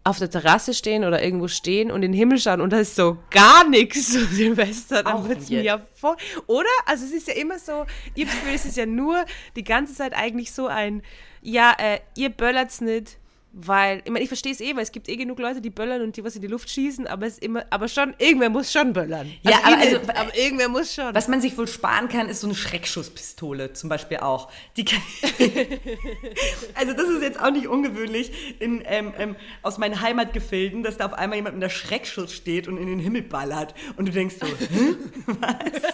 auf 0.04 0.20
der 0.20 0.30
Terrasse 0.30 0.74
stehen 0.74 1.06
oder 1.06 1.24
irgendwo 1.24 1.48
stehen 1.48 1.90
und 1.90 2.04
in 2.04 2.12
den 2.12 2.18
Himmel 2.18 2.38
schauen 2.38 2.60
und 2.60 2.72
da 2.72 2.80
ist 2.80 2.96
so 2.96 3.18
gar 3.30 3.68
nichts 3.68 4.12
so 4.12 4.20
Silvester, 4.20 5.04
dann 5.04 5.28
wird 5.28 5.40
es 5.40 5.50
mir 5.50 5.62
ja 5.62 5.80
voll. 5.96 6.18
Oder? 6.48 6.70
Also 6.86 7.06
es 7.06 7.12
ist 7.12 7.28
ja 7.28 7.36
immer 7.36 7.58
so, 7.58 7.86
ich 8.14 8.26
habe 8.26 8.36
Gefühl, 8.36 8.54
es 8.54 8.66
ist 8.66 8.78
ja 8.78 8.86
nur 8.86 9.26
die 9.56 9.64
ganze 9.64 9.94
Zeit 9.94 10.14
eigentlich 10.14 10.52
so 10.52 10.68
ein, 10.68 11.02
ja, 11.42 11.74
äh, 11.78 12.00
ihr 12.16 12.30
böllert's 12.30 12.82
nicht, 12.82 13.18
weil, 13.56 14.02
ich 14.04 14.12
meine, 14.12 14.24
ich 14.24 14.28
verstehe 14.28 14.52
es 14.52 14.60
eh, 14.60 14.76
weil 14.76 14.82
es 14.82 14.92
gibt 14.92 15.08
eh 15.08 15.16
genug 15.16 15.38
Leute, 15.38 15.62
die 15.62 15.70
böllern 15.70 16.02
und 16.02 16.18
die 16.18 16.24
was 16.24 16.36
in 16.36 16.42
die 16.42 16.48
Luft 16.48 16.72
schießen, 16.72 17.06
aber 17.06 17.28
es 17.28 17.38
immer, 17.38 17.64
aber 17.70 17.88
schon, 17.88 18.16
irgendwer 18.18 18.50
muss 18.50 18.72
schon 18.72 18.94
böllern. 18.94 19.32
Also 19.44 19.60
ja, 19.60 19.64
aber, 19.64 19.78
also, 19.78 19.98
aber 19.98 20.36
irgendwer 20.36 20.70
muss 20.70 20.96
schon. 20.96 21.14
Was 21.14 21.28
man 21.28 21.40
sich 21.40 21.56
wohl 21.56 21.68
sparen 21.68 22.10
kann, 22.10 22.30
ist 22.30 22.42
so 22.42 22.48
eine 22.48 22.56
Schreckschusspistole 22.56 23.74
zum 23.74 23.90
Beispiel 23.90 24.18
auch. 24.18 24.52
Die 24.76 24.86
kann 24.86 25.02
also 26.74 26.94
das 26.94 27.10
ist 27.10 27.22
jetzt 27.22 27.40
auch 27.40 27.52
nicht 27.52 27.68
ungewöhnlich 27.68 28.32
in, 28.60 28.82
ähm, 28.86 29.14
ähm, 29.20 29.36
aus 29.62 29.78
meinen 29.78 30.02
Heimatgefilden, 30.02 30.82
dass 30.82 30.98
da 30.98 31.06
auf 31.06 31.14
einmal 31.14 31.38
jemand 31.38 31.56
mit 31.56 31.64
einer 31.64 31.70
Schreckschuss 31.70 32.34
steht 32.34 32.68
und 32.68 32.78
in 32.78 32.88
den 32.88 33.00
Himmel 33.00 33.22
ballert 33.22 33.76
und 33.98 34.08
du 34.08 34.12
denkst 34.12 34.36
so, 34.40 34.48
was? 35.28 35.94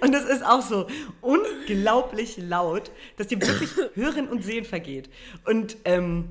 Und 0.00 0.12
das 0.12 0.24
ist 0.24 0.44
auch 0.44 0.62
so 0.62 0.86
unglaublich 1.20 2.36
laut, 2.38 2.90
dass 3.16 3.28
dir 3.28 3.40
wirklich 3.40 3.70
Hören 3.94 4.28
und 4.28 4.44
Sehen 4.44 4.64
vergeht. 4.64 5.10
Und 5.44 5.76
ähm, 5.84 6.30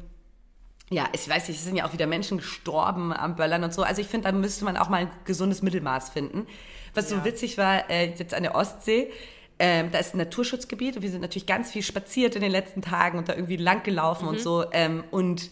ja, 0.89 1.07
ich 1.13 1.27
weiß 1.27 1.47
nicht, 1.47 1.57
es 1.57 1.65
sind 1.65 1.75
ja 1.75 1.85
auch 1.85 1.93
wieder 1.93 2.07
Menschen 2.07 2.37
gestorben 2.37 3.13
am 3.13 3.35
Böllern 3.35 3.63
und 3.63 3.73
so. 3.73 3.83
Also 3.83 4.01
ich 4.01 4.07
finde, 4.07 4.29
da 4.29 4.31
müsste 4.31 4.65
man 4.65 4.77
auch 4.77 4.89
mal 4.89 5.01
ein 5.01 5.11
gesundes 5.25 5.61
Mittelmaß 5.61 6.09
finden. 6.09 6.45
Was 6.93 7.09
ja. 7.09 7.17
so 7.17 7.25
witzig 7.25 7.57
war, 7.57 7.89
äh, 7.89 8.13
jetzt 8.17 8.33
an 8.33 8.43
der 8.43 8.55
Ostsee, 8.55 9.11
ähm, 9.59 9.91
da 9.91 9.99
ist 9.99 10.13
ein 10.13 10.17
Naturschutzgebiet 10.17 10.97
und 10.97 11.01
wir 11.03 11.09
sind 11.09 11.21
natürlich 11.21 11.45
ganz 11.45 11.71
viel 11.71 11.83
spaziert 11.83 12.35
in 12.35 12.41
den 12.41 12.51
letzten 12.51 12.81
Tagen 12.81 13.17
und 13.17 13.29
da 13.29 13.33
irgendwie 13.33 13.57
lang 13.57 13.83
gelaufen 13.83 14.25
mhm. 14.25 14.29
und 14.29 14.41
so. 14.41 14.65
Ähm, 14.71 15.03
und 15.11 15.49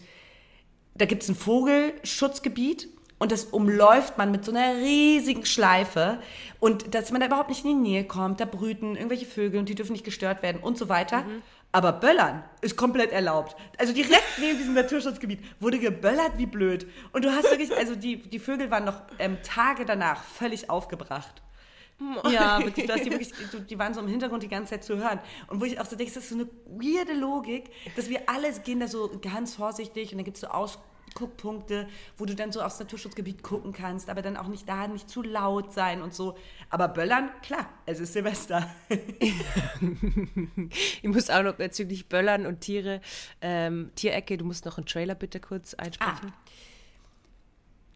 da 0.94 1.06
gibt 1.06 1.22
es 1.22 1.28
ein 1.28 1.34
Vogelschutzgebiet 1.34 2.88
und 3.22 3.30
das 3.30 3.44
umläuft 3.44 4.18
man 4.18 4.32
mit 4.32 4.44
so 4.44 4.50
einer 4.50 4.74
riesigen 4.78 5.46
Schleife 5.46 6.18
und 6.58 6.92
dass 6.92 7.12
man 7.12 7.20
da 7.20 7.28
überhaupt 7.28 7.50
nicht 7.50 7.64
in 7.64 7.70
die 7.70 7.90
Nähe 7.90 8.04
kommt, 8.04 8.40
da 8.40 8.44
brüten 8.44 8.96
irgendwelche 8.96 9.26
Vögel 9.26 9.60
und 9.60 9.68
die 9.68 9.76
dürfen 9.76 9.92
nicht 9.92 10.04
gestört 10.04 10.42
werden 10.42 10.60
und 10.60 10.76
so 10.76 10.88
weiter. 10.88 11.24
Aber 11.70 11.92
Böllern 11.92 12.42
ist 12.62 12.76
komplett 12.76 13.12
erlaubt. 13.12 13.54
Also 13.78 13.92
direkt 13.92 14.24
neben 14.38 14.58
diesem 14.58 14.74
Naturschutzgebiet 14.74 15.38
wurde 15.60 15.78
geböllert 15.78 16.32
wie 16.36 16.46
blöd. 16.46 16.88
Und 17.12 17.24
du 17.24 17.30
hast 17.30 17.48
wirklich, 17.48 17.72
also 17.76 17.94
die, 17.94 18.16
die 18.16 18.40
Vögel 18.40 18.72
waren 18.72 18.84
noch 18.84 19.00
ähm, 19.20 19.38
Tage 19.44 19.84
danach 19.84 20.24
völlig 20.24 20.68
aufgebracht. 20.68 21.42
Ja, 22.28 22.58
wirklich, 22.64 22.86
du 22.86 22.92
hast 22.92 23.04
die, 23.04 23.10
wirklich, 23.12 23.32
die 23.70 23.78
waren 23.78 23.94
so 23.94 24.00
im 24.00 24.08
Hintergrund 24.08 24.42
die 24.42 24.48
ganze 24.48 24.70
Zeit 24.70 24.82
zu 24.82 24.98
hören. 24.98 25.20
Und 25.46 25.60
wo 25.60 25.64
ich 25.64 25.78
auch 25.78 25.86
so 25.86 25.94
denke, 25.94 26.12
das 26.12 26.24
ist 26.24 26.30
so 26.30 26.34
eine 26.34 26.48
weirde 26.66 27.12
Logik, 27.12 27.70
dass 27.94 28.08
wir 28.10 28.22
alle 28.26 28.52
gehen 28.64 28.80
da 28.80 28.88
so 28.88 29.08
ganz 29.22 29.54
vorsichtig 29.54 30.10
und 30.10 30.18
dann 30.18 30.24
gibt 30.24 30.38
es 30.38 30.40
so 30.40 30.48
Ausguckpunkte, 31.12 31.88
wo 32.16 32.24
du 32.24 32.34
dann 32.34 32.52
so 32.52 32.62
aufs 32.62 32.78
Naturschutzgebiet 32.78 33.42
gucken 33.42 33.72
kannst, 33.72 34.08
aber 34.08 34.22
dann 34.22 34.36
auch 34.36 34.48
nicht 34.48 34.68
da, 34.68 34.88
nicht 34.88 35.08
zu 35.08 35.22
laut 35.22 35.72
sein 35.72 36.02
und 36.02 36.14
so. 36.14 36.36
Aber 36.70 36.88
Böllern, 36.88 37.30
klar, 37.42 37.68
es 37.86 38.00
ist 38.00 38.12
Silvester. 38.12 38.68
Ich 41.02 41.08
muss 41.08 41.30
auch 41.30 41.42
noch 41.42 41.54
bezüglich 41.54 42.08
Böllern 42.08 42.46
und 42.46 42.60
Tiere, 42.60 43.00
ähm, 43.40 43.90
Tierecke, 43.96 44.38
du 44.38 44.44
musst 44.44 44.64
noch 44.64 44.78
einen 44.78 44.86
Trailer 44.86 45.14
bitte 45.14 45.40
kurz 45.40 45.74
einsprechen. 45.74 46.32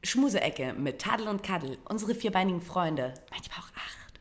Schmuseecke 0.02 0.74
mit 0.74 1.00
Tadel 1.00 1.28
und 1.28 1.42
Kaddel, 1.42 1.78
unsere 1.88 2.14
vierbeinigen 2.14 2.60
Freunde, 2.60 3.14
manchmal 3.30 3.58
auch 3.58 3.76
acht. 3.76 4.20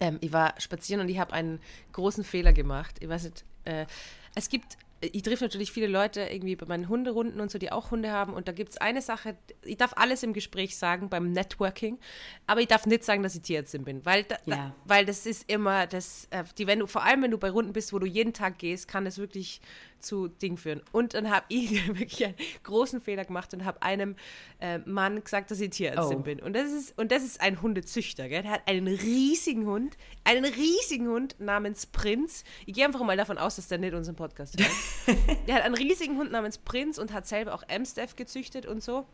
Ähm, 0.00 0.18
ich 0.20 0.32
war 0.32 0.54
spazieren 0.60 1.00
und 1.00 1.08
ich 1.08 1.18
habe 1.18 1.32
einen 1.32 1.60
großen 1.92 2.24
Fehler 2.24 2.52
gemacht. 2.52 2.96
Ich 3.00 3.08
weiß 3.08 3.24
nicht, 3.24 3.44
äh, 3.64 3.86
es 4.34 4.48
gibt, 4.48 4.76
ich 5.02 5.22
treffe 5.22 5.44
natürlich 5.44 5.72
viele 5.72 5.88
Leute 5.88 6.20
irgendwie 6.22 6.54
bei 6.54 6.66
meinen 6.66 6.88
Hunderunden 6.88 7.40
und 7.40 7.50
so, 7.50 7.58
die 7.58 7.72
auch 7.72 7.90
Hunde 7.90 8.12
haben. 8.12 8.32
Und 8.34 8.46
da 8.46 8.52
gibt 8.52 8.70
es 8.70 8.76
eine 8.78 9.02
Sache, 9.02 9.36
ich 9.64 9.76
darf 9.76 9.94
alles 9.96 10.22
im 10.22 10.32
Gespräch 10.32 10.76
sagen 10.76 11.08
beim 11.08 11.32
Networking, 11.32 11.98
aber 12.46 12.60
ich 12.60 12.68
darf 12.68 12.86
nicht 12.86 13.04
sagen, 13.04 13.22
dass 13.22 13.34
ich 13.34 13.42
Tierärztin 13.42 13.84
bin, 13.84 14.04
weil, 14.06 14.22
da, 14.24 14.36
Ja. 14.46 14.56
da, 14.56 14.74
weil 14.84 15.04
das 15.04 15.26
ist 15.26 15.50
immer, 15.50 15.86
das, 15.88 16.28
äh, 16.30 16.44
die, 16.56 16.66
wenn 16.66 16.78
du, 16.78 16.86
vor 16.86 17.02
allem 17.02 17.22
wenn 17.22 17.32
du 17.32 17.38
bei 17.38 17.50
Runden 17.50 17.72
bist, 17.72 17.92
wo 17.92 17.98
du 17.98 18.06
jeden 18.06 18.32
Tag 18.32 18.58
gehst, 18.58 18.86
kann 18.86 19.04
das 19.04 19.18
wirklich 19.18 19.60
zu 20.02 20.28
Ding 20.28 20.56
führen. 20.56 20.82
Und 20.92 21.14
dann 21.14 21.30
habe 21.30 21.46
ich 21.48 21.86
wirklich 21.98 22.24
einen 22.26 22.34
großen 22.64 23.00
Fehler 23.00 23.24
gemacht 23.24 23.54
und 23.54 23.64
habe 23.64 23.82
einem 23.82 24.16
äh, 24.60 24.78
Mann 24.78 25.22
gesagt, 25.22 25.50
dass 25.50 25.60
ich 25.60 25.70
Tierärztin 25.70 26.18
Oh. 26.18 26.22
bin. 26.22 26.40
Und 26.40 26.54
das 26.54 26.70
ist, 26.72 26.98
und 26.98 27.10
das 27.12 27.22
ist 27.22 27.40
ein 27.40 27.62
Hundezüchter, 27.62 28.28
gell? 28.28 28.42
Der 28.42 28.50
hat 28.52 28.68
einen 28.68 28.88
riesigen 28.88 29.66
Hund, 29.66 29.96
einen 30.24 30.44
riesigen 30.44 31.08
Hund 31.08 31.36
namens 31.38 31.86
Prinz. 31.86 32.44
Ich 32.66 32.74
gehe 32.74 32.84
einfach 32.84 33.02
mal 33.02 33.16
davon 33.16 33.38
aus, 33.38 33.56
dass 33.56 33.68
der 33.68 33.78
nicht 33.78 33.94
unseren 33.94 34.16
Podcast 34.16 34.58
hört. 34.60 35.18
der 35.46 35.54
hat 35.56 35.62
einen 35.62 35.74
riesigen 35.74 36.16
Hund 36.18 36.30
namens 36.32 36.58
Prinz 36.58 36.98
und 36.98 37.12
hat 37.12 37.26
selber 37.26 37.54
auch 37.54 37.62
Amstaff 37.68 38.16
gezüchtet 38.16 38.66
und 38.66 38.82
so. 38.82 39.06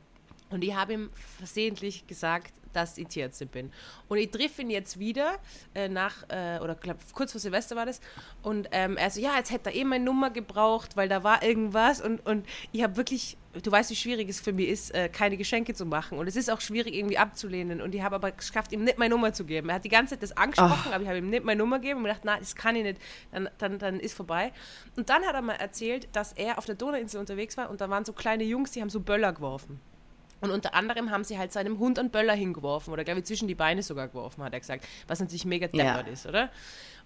Und 0.50 0.64
ich 0.64 0.74
habe 0.74 0.94
ihm 0.94 1.10
versehentlich 1.36 2.06
gesagt, 2.06 2.52
dass 2.78 2.96
ich 2.96 3.08
Tierärztin 3.08 3.48
bin. 3.48 3.72
Und 4.08 4.18
ich 4.18 4.30
triff 4.30 4.58
ihn 4.58 4.70
jetzt 4.70 4.98
wieder 4.98 5.38
äh, 5.74 5.88
nach, 5.88 6.24
äh, 6.28 6.58
oder 6.60 6.74
glaub, 6.74 6.98
kurz 7.12 7.32
vor 7.32 7.40
Silvester 7.40 7.76
war 7.76 7.86
das. 7.86 8.00
Und 8.42 8.68
ähm, 8.72 8.96
er 8.96 9.10
so, 9.10 9.20
ja, 9.20 9.36
jetzt 9.36 9.50
hätte 9.50 9.70
er 9.70 9.76
eh 9.76 9.84
meine 9.84 10.04
Nummer 10.04 10.30
gebraucht, 10.30 10.96
weil 10.96 11.08
da 11.08 11.24
war 11.24 11.42
irgendwas. 11.42 12.00
Und, 12.00 12.24
und 12.24 12.46
ich 12.72 12.82
habe 12.82 12.96
wirklich, 12.96 13.36
du 13.62 13.70
weißt, 13.70 13.90
wie 13.90 13.96
schwierig 13.96 14.28
es 14.28 14.40
für 14.40 14.52
mich 14.52 14.68
ist, 14.68 14.94
äh, 14.94 15.08
keine 15.08 15.36
Geschenke 15.36 15.74
zu 15.74 15.86
machen. 15.86 16.18
Und 16.18 16.28
es 16.28 16.36
ist 16.36 16.50
auch 16.50 16.60
schwierig, 16.60 16.94
irgendwie 16.94 17.18
abzulehnen. 17.18 17.80
Und 17.82 17.94
ich 17.94 18.02
habe 18.02 18.14
aber 18.14 18.30
geschafft, 18.30 18.72
ihm 18.72 18.84
nicht 18.84 18.98
meine 18.98 19.14
Nummer 19.14 19.32
zu 19.32 19.44
geben. 19.44 19.68
Er 19.68 19.76
hat 19.76 19.84
die 19.84 19.88
ganze 19.88 20.14
Zeit 20.14 20.22
das 20.22 20.36
angesprochen, 20.36 20.92
aber 20.92 21.02
ich 21.02 21.08
habe 21.08 21.18
ihm 21.18 21.30
nicht 21.30 21.44
meine 21.44 21.58
Nummer 21.58 21.78
gegeben 21.80 21.98
und 21.98 22.04
gedacht, 22.04 22.24
nein, 22.24 22.38
das 22.40 22.54
kann 22.54 22.76
ich 22.76 22.84
nicht. 22.84 23.00
Dann, 23.32 23.48
dann, 23.58 23.78
dann 23.78 24.00
ist 24.00 24.14
vorbei. 24.14 24.52
Und 24.96 25.10
dann 25.10 25.24
hat 25.24 25.34
er 25.34 25.42
mal 25.42 25.54
erzählt, 25.54 26.08
dass 26.12 26.32
er 26.32 26.58
auf 26.58 26.64
der 26.64 26.76
Donauinsel 26.76 27.18
unterwegs 27.18 27.56
war 27.56 27.70
und 27.70 27.80
da 27.80 27.90
waren 27.90 28.04
so 28.04 28.12
kleine 28.12 28.44
Jungs, 28.44 28.70
die 28.70 28.80
haben 28.80 28.90
so 28.90 29.00
Böller 29.00 29.32
geworfen. 29.32 29.80
Und 30.40 30.50
unter 30.50 30.74
anderem 30.74 31.10
haben 31.10 31.24
sie 31.24 31.38
halt 31.38 31.52
seinem 31.52 31.78
Hund 31.78 31.98
einen 31.98 32.10
Böller 32.10 32.34
hingeworfen 32.34 32.92
oder 32.92 33.04
glaube 33.04 33.20
ich 33.20 33.26
zwischen 33.26 33.48
die 33.48 33.54
Beine 33.54 33.82
sogar 33.82 34.08
geworfen, 34.08 34.42
hat 34.42 34.52
er 34.52 34.60
gesagt. 34.60 34.86
Was 35.06 35.20
natürlich 35.20 35.44
mega 35.44 35.66
deppert 35.66 36.08
ist, 36.08 36.26
oder? 36.26 36.50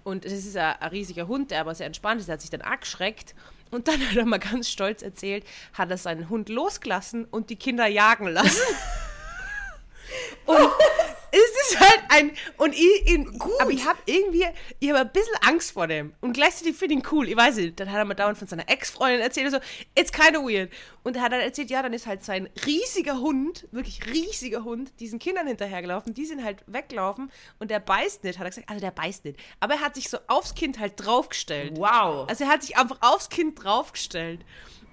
Und 0.05 0.25
es 0.25 0.33
ist 0.33 0.57
ein, 0.57 0.75
ein 0.81 0.91
riesiger 0.91 1.29
Hund, 1.29 1.51
der 1.51 1.61
aber 1.61 1.75
sehr 1.75 1.87
entspannt 1.87 2.21
ist. 2.21 2.27
Der 2.27 2.35
hat 2.35 2.41
sich 2.41 2.51
dann 2.51 2.63
angeschreckt. 2.63 3.35
Und 3.71 3.89
dann 3.89 4.01
hat 4.11 4.17
er 4.17 4.27
mal 4.27 4.39
ganz 4.39 4.69
stolz 4.69 5.03
erzählt, 5.03 5.45
hat 5.73 5.91
er 5.91 5.97
seinen 5.97 6.29
Hund 6.29 6.49
losgelassen 6.49 7.25
und 7.25 7.51
die 7.51 7.57
Kinder 7.57 7.87
jagen 7.87 8.29
lassen. 8.29 8.61
Und 10.45 10.71
es 11.33 11.71
ist 11.71 11.81
halt 11.81 12.03
ein. 12.11 12.31
Und 12.59 12.75
ich, 12.75 13.09
ihn, 13.11 13.41
aber 13.59 13.71
ich 13.71 13.87
habe 13.87 13.99
irgendwie, 14.05 14.47
ich 14.81 14.91
habe 14.91 15.01
ein 15.01 15.13
bisschen 15.13 15.35
Angst 15.41 15.73
vor 15.73 15.87
dem. 15.87 16.13
Und 16.21 16.35
gleichzeitig 16.35 16.77
finde 16.77 16.95
ich 16.95 17.01
ihn 17.01 17.09
cool. 17.11 17.29
Ich 17.29 17.37
weiß 17.37 17.57
nicht, 17.57 17.81
dann 17.81 17.91
hat 17.91 17.99
er 17.99 18.05
mal 18.05 18.15
dauernd 18.15 18.37
von 18.37 18.47
seiner 18.47 18.69
Ex-Freundin 18.69 19.21
erzählt, 19.21 19.51
so, 19.51 19.59
it's 19.95 20.13
kind 20.13 20.37
of 20.37 20.45
weird. 20.45 20.71
Und 21.03 21.17
er 21.17 21.23
hat 21.23 21.33
dann 21.33 21.41
erzählt, 21.41 21.71
ja, 21.71 21.83
dann 21.83 21.95
ist 21.95 22.07
halt 22.07 22.23
sein 22.23 22.51
riesiger 22.67 23.19
Hund, 23.19 23.67
wirklich 23.73 24.07
riesiger 24.07 24.63
Hund, 24.63 24.93
diesen 25.01 25.19
Kindern 25.19 25.47
hinterhergelaufen. 25.47 26.13
Die 26.13 26.27
sind 26.27 26.45
halt 26.45 26.63
weggelaufen 26.67 27.33
und 27.59 27.71
der 27.71 27.81
beißt 27.81 28.25
nicht, 28.25 28.39
hat 28.39 28.47
er 28.47 28.51
gesagt. 28.51 28.69
Also 28.69 28.81
der 28.81 28.91
beißt 28.91 29.25
nicht. 29.25 29.39
Aber 29.59 29.75
er 29.75 29.81
hat 29.81 29.95
sich 29.95 30.11
so 30.11 30.19
aufs 30.27 30.55
Kind 30.55 30.79
halt 30.79 30.95
draufgestellt. 30.97 31.79
Wow. 31.79 32.29
Also 32.29 32.45
er 32.45 32.51
hat 32.51 32.63
sich 32.63 32.77
einfach 32.77 32.99
aufs 33.01 33.31
Kind 33.31 33.63
draufgestellt. 33.65 34.45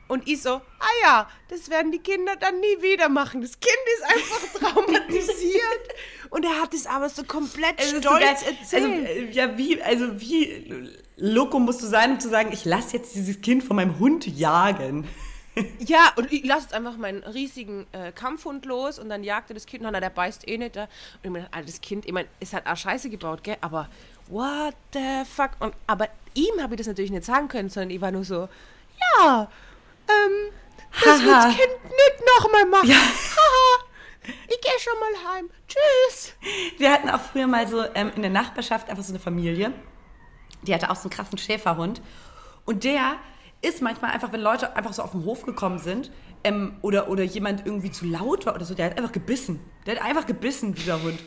Und 0.10 0.28
ich 0.28 0.42
so, 0.42 0.56
ah 0.56 0.96
ja, 1.04 1.30
das 1.50 1.70
werden 1.70 1.92
die 1.92 2.00
Kinder 2.00 2.36
dann 2.36 2.60
nie 2.60 2.82
wieder 2.82 3.10
machen. 3.10 3.42
Das 3.42 3.52
Kind 3.60 3.78
ist 3.96 4.04
einfach 4.04 4.60
traumatisiert. 4.74 5.88
Und 6.32 6.44
er 6.44 6.62
hat 6.62 6.74
es 6.74 6.88
aber 6.88 7.10
so 7.10 7.24
komplett 7.24 7.80
Es 7.80 7.90
stolz 7.90 8.04
so 8.04 8.10
geil. 8.10 8.36
erzählt. 8.60 9.08
Also, 9.08 9.32
ja, 9.32 9.58
wie, 9.58 9.82
also 9.84 10.20
wie 10.20 10.90
loco 11.16 11.60
musst 11.60 11.84
du 11.84 11.86
sein, 11.86 12.14
um 12.14 12.20
zu 12.20 12.28
sagen, 12.28 12.50
ich 12.52 12.66
lasse 12.66 12.98
jetzt 12.98 13.14
dieses 13.14 13.40
Kind 13.42 13.64
von 13.64 13.76
meinem 13.76 14.00
Hund 14.00 14.26
jagen. 14.26 15.08
ja, 15.80 16.12
und 16.16 16.34
ich 16.34 16.44
lasse 16.44 16.64
jetzt 16.64 16.74
einfach 16.74 16.98
meinen 16.98 17.24
riesigen 17.24 17.86
äh, 17.92 18.12
Kampfhund 18.12 18.66
los 18.66 18.98
und 18.98 19.10
dann 19.10 19.24
jagt 19.24 19.52
er 19.52 19.54
das 19.54 19.68
Kind. 19.68 19.86
Und 19.86 19.94
dann, 19.94 20.02
der 20.02 20.10
beißt 20.10 20.48
eh 20.48 20.58
nicht. 20.58 20.76
Da. 20.76 20.84
Und 20.86 20.90
ich 21.22 21.30
meine, 21.30 21.54
Alter, 21.54 21.68
das 21.68 21.82
Kind, 21.82 22.08
ich 22.08 22.14
meine, 22.14 22.28
es 22.40 22.54
hat 22.54 22.66
auch 22.66 22.78
Scheiße 22.78 23.12
gebaut, 23.12 23.44
gell? 23.44 23.58
Aber 23.62 23.88
what 24.28 24.74
the 24.94 25.24
fuck? 25.32 25.52
Und, 25.60 25.76
aber 25.86 26.08
ihm 26.34 26.60
habe 26.60 26.74
ich 26.74 26.80
das 26.80 26.88
natürlich 26.88 27.12
nicht 27.12 27.26
sagen 27.26 27.48
können, 27.48 27.70
sondern 27.70 27.92
ich 27.92 28.02
war 28.02 28.12
nur 28.12 28.24
so, 28.24 28.50
ja, 29.20 29.50
ähm, 30.10 30.54
das 31.04 31.22
wird 31.24 31.36
Haha. 31.36 31.48
das 31.48 31.56
Kind 31.56 31.84
nicht 31.84 32.40
nochmal 32.40 32.66
machen. 32.66 32.90
Haha. 32.90 33.86
Ich 34.48 34.62
gehe 34.62 34.80
schon 34.80 35.00
mal 35.00 35.34
heim. 35.34 35.50
Tschüss. 35.68 36.34
Wir 36.78 36.92
hatten 36.92 37.10
auch 37.10 37.22
früher 37.22 37.48
mal 37.48 37.68
so 37.68 37.84
ähm, 37.96 38.12
in 38.16 38.22
der 38.22 38.32
Nachbarschaft 38.32 38.90
einfach 38.90 39.04
so 39.04 39.12
eine 39.12 39.20
Familie, 39.20 39.74
die 40.64 40.74
hatte 40.74 40.90
auch 40.90 40.96
so 40.96 41.04
einen 41.04 41.12
krassen 41.12 41.38
Schäferhund. 41.38 42.02
Und 42.66 42.84
der 42.84 43.16
ist 43.62 43.82
manchmal 43.82 44.12
einfach, 44.12 44.32
wenn 44.32 44.42
Leute 44.42 44.76
einfach 44.76 44.94
so 44.94 45.02
auf 45.02 45.12
den 45.12 45.26
Hof 45.26 45.46
gekommen 45.46 45.80
sind 45.80 46.12
ähm, 46.44 46.78
oder, 46.82 47.10
oder 47.10 47.24
jemand 47.24 47.66
irgendwie 47.66 47.92
zu 47.92 48.06
laut 48.06 48.46
war 48.46 48.56
oder 48.56 48.66
so, 48.66 48.74
der 48.74 48.86
hat 48.88 48.98
einfach 48.98 49.12
gebissen. 49.12 49.60
Der 49.86 49.96
hat 49.96 50.04
einfach 50.04 50.26
gebissen, 50.26 50.74
dieser 50.74 51.02
Hund. 51.02 51.20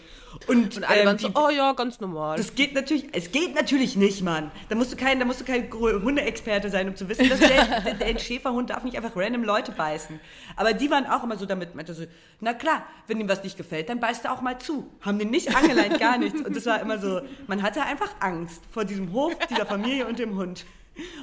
Und, 0.46 0.76
Und 0.76 0.84
alle 0.88 1.00
ähm, 1.00 1.06
waren 1.06 1.18
so, 1.18 1.30
oh 1.34 1.50
ja, 1.50 1.72
ganz 1.72 2.00
normal. 2.00 2.36
Das 2.36 2.54
geht 2.54 2.74
natürlich, 2.74 3.06
es 3.12 3.32
geht 3.32 3.54
natürlich 3.54 3.96
nicht, 3.96 4.22
Mann. 4.22 4.50
Da 4.68 4.74
musst 4.74 4.92
du 4.92 4.96
kein, 4.96 5.18
da 5.18 5.24
musst 5.24 5.40
du 5.40 5.44
kein 5.44 5.70
Hundeexperte 5.72 6.70
sein, 6.70 6.88
um 6.88 6.96
zu 6.96 7.08
wissen, 7.08 7.28
dass 7.28 7.38
der, 7.40 7.80
der, 7.84 7.94
der 7.94 8.18
Schäferhund 8.18 8.70
darf 8.70 8.84
nicht 8.84 8.96
einfach 8.96 9.14
random 9.14 9.44
Leute 9.44 9.72
beißen. 9.72 10.18
Aber 10.56 10.72
die 10.72 10.90
waren 10.90 11.06
auch 11.06 11.24
immer 11.24 11.36
so 11.36 11.46
damit, 11.46 11.74
meinte 11.74 11.94
so, 11.94 12.04
na 12.40 12.54
klar, 12.54 12.84
wenn 13.06 13.20
ihm 13.20 13.28
was 13.28 13.42
nicht 13.42 13.56
gefällt, 13.56 13.88
dann 13.88 14.00
beißt 14.00 14.24
er 14.24 14.32
auch 14.32 14.40
mal 14.40 14.58
zu. 14.58 14.90
Haben 15.00 15.18
den 15.18 15.30
nicht 15.30 15.54
angeleint, 15.54 15.98
gar 15.98 16.18
nichts. 16.18 16.40
Und 16.40 16.56
das 16.56 16.66
war 16.66 16.80
immer 16.80 16.98
so, 16.98 17.20
man 17.46 17.62
hatte 17.62 17.82
einfach 17.82 18.14
Angst 18.20 18.62
vor 18.70 18.84
diesem 18.84 19.12
Hof, 19.12 19.36
dieser 19.50 19.66
Familie 19.66 20.06
und 20.06 20.18
dem 20.18 20.36
Hund. 20.36 20.64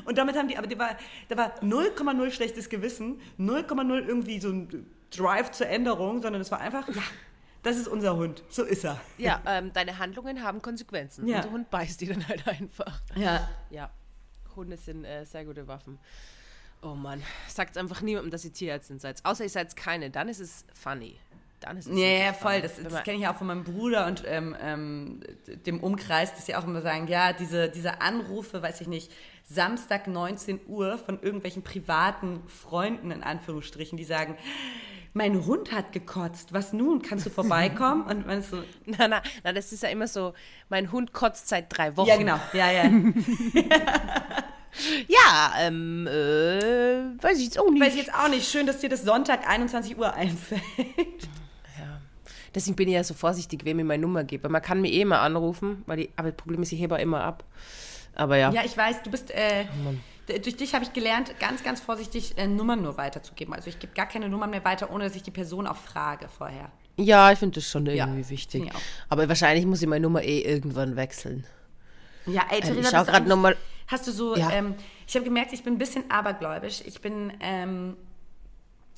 Und 0.05 0.18
damit 0.18 0.36
haben 0.36 0.47
die, 0.47 0.57
aber 0.57 0.68
die 0.68 0.80
war, 0.80 0.97
da 1.28 1.38
war 1.38 1.62
0,0 1.62 2.32
schlechtes 2.32 2.70
Gewissen, 2.70 3.22
0,0 3.39 4.07
irgendwie 4.07 4.39
so 4.39 4.49
ein 4.49 4.88
Drive 5.12 5.51
zur 5.51 5.68
Änderung, 5.68 6.22
sondern 6.22 6.41
es 6.41 6.51
war 6.51 6.60
einfach, 6.60 6.88
ja, 6.88 7.01
das 7.64 7.78
ist 7.78 7.88
unser 7.88 8.16
Hund, 8.16 8.43
so 8.49 8.64
ist 8.64 8.86
er. 8.86 8.99
ja, 9.18 9.41
ähm, 9.45 9.72
deine 9.74 9.97
Handlungen 9.97 10.43
haben 10.43 10.62
Konsequenzen. 10.62 11.28
Ja. 11.28 11.38
Unser 11.38 11.51
Hund 11.51 11.70
beißt 11.70 11.99
die 12.01 12.07
dann 12.07 12.28
halt 12.28 12.47
einfach. 12.47 13.01
Ja. 13.16 13.49
Ja, 13.70 13.91
Hunde 14.55 14.78
sind 14.78 15.05
äh, 15.05 15.26
sehr 15.26 15.45
gute 15.45 15.68
Waffen. 15.68 15.99
Oh 16.82 16.95
Mann, 16.95 17.22
sagt 17.47 17.78
einfach 17.78 18.01
niemandem, 18.01 18.32
dass 18.32 18.45
ihr 18.45 18.53
Tierärztin 18.53 18.99
seid. 18.99 19.24
Außer 19.26 19.43
ihr 19.43 19.49
seid 19.49 19.76
keine, 19.76 20.10
dann 20.10 20.30
ist 20.30 20.39
es 20.39 20.66
funny. 20.74 21.18
Dann 21.60 21.76
ist 21.76 21.88
es 21.88 21.97
Ja, 21.97 22.07
ja, 22.07 22.34
voll. 22.34 22.62
Das, 22.62 22.82
das 22.82 23.03
kenne 23.03 23.18
ich 23.18 23.28
auch 23.28 23.36
von 23.36 23.47
meinem 23.47 23.66
Bruder 23.66 24.07
und 24.07 24.24
ähm, 24.26 24.55
ähm, 24.62 25.20
dem 25.66 25.84
Umkreis, 25.84 26.34
dass 26.34 26.45
sie 26.45 26.55
auch 26.55 26.64
immer 26.64 26.82
sagen, 26.82 27.07
ja, 27.07 27.34
diese, 27.34 27.70
diese 27.70 27.99
Anrufe, 28.01 28.62
weiß 28.62 28.80
ich 28.80 28.88
nicht, 28.88 29.12
Samstag 29.43 30.07
19 30.07 30.62
Uhr 30.68 30.97
von 30.97 31.22
irgendwelchen 31.22 31.64
privaten 31.64 32.47
Freunden 32.47 33.12
in 33.12 33.24
Anführungsstrichen, 33.24 33.97
die 33.97 34.05
sagen, 34.05 34.38
mein 35.20 35.45
Hund 35.45 35.72
hat 35.74 35.91
gekotzt, 35.91 36.53
was 36.53 36.72
nun? 36.74 37.01
Kannst 37.01 37.26
du 37.26 37.30
vorbeikommen? 37.30 38.01
Und 38.09 38.26
man 38.26 38.39
ist 38.39 38.49
so, 38.51 38.63
Na, 38.86 39.07
na, 39.07 39.22
na, 39.43 39.51
das 39.53 39.72
ist 39.74 39.84
ja 39.84 39.89
immer 39.89 40.07
so, 40.07 40.34
mein 40.70 40.91
Hund 40.91 41.11
kotzt 41.13 41.49
seit 41.49 41.65
drei 41.78 41.95
Wochen. 41.97 42.07
ja 42.07 42.15
genau, 42.17 42.39
ja, 42.53 42.72
ja. 42.72 42.84
Ja, 45.07 45.53
ähm, 45.59 46.07
äh, 46.07 46.11
weiß 47.22 47.38
ich 47.39 47.45
jetzt 47.45 47.59
auch 47.59 47.70
nicht. 47.70 47.82
Weiß 47.84 47.93
ich 47.93 47.99
jetzt 48.05 48.13
auch 48.13 48.30
nicht. 48.30 48.49
Schön, 48.49 48.65
dass 48.67 48.78
dir 48.80 48.88
das 48.88 49.03
Sonntag 49.03 49.47
21 49.49 49.97
Uhr 49.97 50.13
einfällt. 50.13 50.61
Deswegen 52.55 52.76
bin 52.76 52.88
ich 52.88 52.93
ja 52.93 53.03
so 53.03 53.13
vorsichtig, 53.13 53.65
wem 53.65 53.80
ich 53.80 53.86
meine 53.86 54.01
Nummer 54.01 54.24
gebe. 54.24 54.47
Man 54.47 54.61
kann 54.61 54.80
mir 54.82 54.89
eh 54.91 55.01
immer 55.01 55.20
anrufen, 55.22 55.84
weil 55.86 55.97
die, 55.97 56.09
aber 56.15 56.30
das 56.30 56.38
Problem 56.38 56.61
ist, 56.61 56.72
ich 56.72 56.80
hebe 56.80 56.95
immer 56.97 57.22
ab. 57.24 57.43
Aber 58.15 58.38
ja. 58.38 58.51
Ja, 58.51 58.61
ich 58.63 58.76
weiß, 58.78 59.03
du 59.03 59.11
bist, 59.11 59.32
äh, 59.32 59.65
D- 59.65 59.70
Durch 60.30 60.55
dich 60.57 60.73
habe 60.75 60.84
ich 60.86 60.93
gelernt, 60.93 61.34
ganz, 61.39 61.63
ganz 61.63 61.82
vorsichtig 61.82 62.38
äh, 62.38 62.47
Nummern 62.47 62.82
nur 62.84 62.97
weiterzugeben. 62.97 63.53
Also 63.53 63.69
ich 63.69 63.80
gebe 63.80 63.93
gar 63.93 64.05
keine 64.05 64.30
Nummern 64.30 64.49
mehr 64.51 64.63
weiter, 64.63 64.91
ohne 64.91 65.05
dass 65.05 65.15
ich 65.15 65.23
die 65.23 65.32
Person 65.32 65.65
auch 65.67 65.75
frage 65.77 66.30
vorher. 66.30 66.71
Ja, 66.97 67.32
ich 67.32 67.39
finde 67.39 67.55
das 67.55 67.69
schon 67.69 67.86
Ja, 67.86 68.05
irgendwie 68.05 68.30
wichtig. 68.30 68.65
ich 68.65 68.75
auch. 68.75 68.80
Aber 69.09 69.27
wahrscheinlich 69.27 69.65
muss 69.65 69.82
ich 69.82 69.88
meine 69.88 70.03
Nummer 70.03 70.21
eh 70.21 70.41
irgendwann 70.41 70.95
wechseln. 70.95 71.45
Ja, 72.25 72.43
ey, 72.49 72.57
Ähm, 72.57 72.63
ich 72.63 72.69
Theresa, 72.69 72.73
schau 72.73 72.75
bist 72.82 72.91
du 72.91 72.91
grad 73.05 73.15
eigentlich- 73.15 73.27
noch 73.30 73.38
mal- 73.38 73.57
Hast 73.88 74.05
du 74.07 74.11
so, 74.11 74.36
Ja. 74.36 74.51
ähm, 74.51 74.75
ich 75.07 75.15
habe 75.15 75.25
gemerkt, 75.25 75.51
ich 75.53 75.63
bin 75.63 75.73
ein 75.73 75.77
bisschen 75.80 76.11
abergläubisch. 76.11 76.82
Ich 76.86 77.01
bin, 77.01 77.34
ähm, 77.39 77.97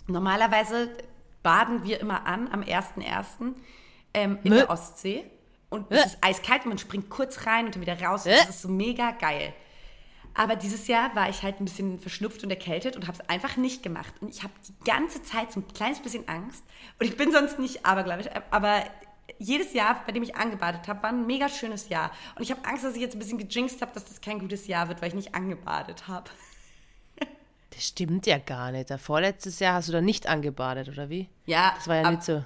normalerweise 0.07 0.89
baden 1.43 1.84
wir 1.84 1.99
immer 1.99 2.25
an 2.25 2.49
am 2.51 2.61
1.1. 2.61 3.55
Ähm, 4.13 4.39
in 4.43 4.49
Mö. 4.51 4.57
der 4.57 4.69
Ostsee. 4.69 5.23
Und 5.69 5.89
es 5.89 6.01
Äh. 6.01 6.05
ist 6.07 6.17
eiskalt 6.21 6.63
und 6.65 6.69
man 6.69 6.77
springt 6.77 7.09
kurz 7.09 7.45
rein 7.45 7.65
und 7.67 7.75
dann 7.75 7.82
wieder 7.82 7.99
raus. 8.01 8.25
Und 8.25 8.34
Äh. 8.34 8.38
das 8.38 8.49
ist 8.49 8.61
so 8.63 8.67
mega 8.67 9.11
geil. 9.11 9.53
Aber 10.34 10.55
dieses 10.55 10.88
Jahr 10.88 11.13
war 11.15 11.29
ich 11.29 11.43
halt 11.43 11.59
ein 11.59 11.65
bisschen 11.65 11.99
verschnupft 11.99 12.43
und 12.43 12.49
erkältet 12.49 12.95
und 12.95 13.07
habe 13.07 13.17
es 13.21 13.29
einfach 13.29 13.57
nicht 13.57 13.84
gemacht. 13.84 14.13
Und 14.21 14.29
ich 14.29 14.43
habe 14.43 14.53
die 14.67 14.73
ganze 14.89 15.21
Zeit 15.23 15.51
so 15.51 15.59
ein 15.59 15.67
kleines 15.73 15.99
bisschen 16.01 16.27
Angst. 16.27 16.63
Und 16.99 17.05
ich 17.05 17.17
bin 17.17 17.32
sonst 17.32 17.59
nicht 17.59 17.86
abergläubisch, 17.86 18.27
aber 18.49 18.84
jedes 19.39 19.73
Jahr, 19.73 20.01
bei 20.05 20.11
dem 20.11 20.23
ich 20.23 20.36
angebadet 20.36 20.88
habe, 20.88 21.01
war 21.03 21.09
ein 21.09 21.25
mega 21.25 21.49
schönes 21.49 21.89
Jahr. 21.89 22.11
Und 22.36 22.43
ich 22.43 22.51
habe 22.51 22.63
Angst, 22.65 22.84
dass 22.84 22.95
ich 22.95 23.01
jetzt 23.01 23.15
ein 23.15 23.19
bisschen 23.19 23.38
gejinxt 23.39 23.82
habe, 23.82 23.91
dass 23.93 24.05
das 24.05 24.21
kein 24.21 24.39
gutes 24.39 24.67
Jahr 24.67 24.88
wird, 24.88 25.01
weil 25.01 25.09
ich 25.09 25.15
nicht 25.15 25.36
angebadet 25.36 26.07
habe. 26.07 26.29
Das 27.73 27.88
stimmt 27.88 28.25
ja 28.27 28.38
gar 28.38 28.71
nicht. 28.71 28.89
Vorletztes 28.99 29.59
Jahr 29.59 29.75
hast 29.75 29.88
du 29.88 29.93
da 29.93 30.01
nicht 30.01 30.27
angebadet, 30.27 30.89
oder 30.89 31.09
wie? 31.09 31.29
Ja, 31.45 31.73
Das 31.75 31.88
war 31.88 31.95
ja 31.95 32.01
ab- 32.03 32.11
nicht 32.11 32.23
so. 32.23 32.43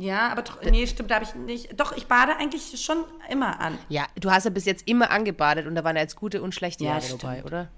Ja, 0.00 0.28
aber 0.32 0.40
doch, 0.42 0.62
nee, 0.62 0.86
stimmt, 0.86 1.10
da 1.10 1.16
habe 1.16 1.26
ich 1.26 1.34
nicht. 1.34 1.78
Doch, 1.78 1.92
ich 1.94 2.06
bade 2.06 2.34
eigentlich 2.36 2.82
schon 2.82 3.04
immer 3.28 3.60
an. 3.60 3.76
Ja, 3.90 4.06
du 4.18 4.30
hast 4.30 4.44
ja 4.44 4.50
bis 4.50 4.64
jetzt 4.64 4.88
immer 4.88 5.10
angebadet 5.10 5.66
und 5.66 5.74
da 5.74 5.84
waren 5.84 5.94
ja 5.96 6.00
jetzt 6.02 6.16
gute 6.16 6.40
und 6.40 6.54
schlechte 6.54 6.84
Ja, 6.84 6.92
Jahre 6.92 7.02
stimmt. 7.02 7.22
dabei, 7.22 7.44
oder? 7.44 7.68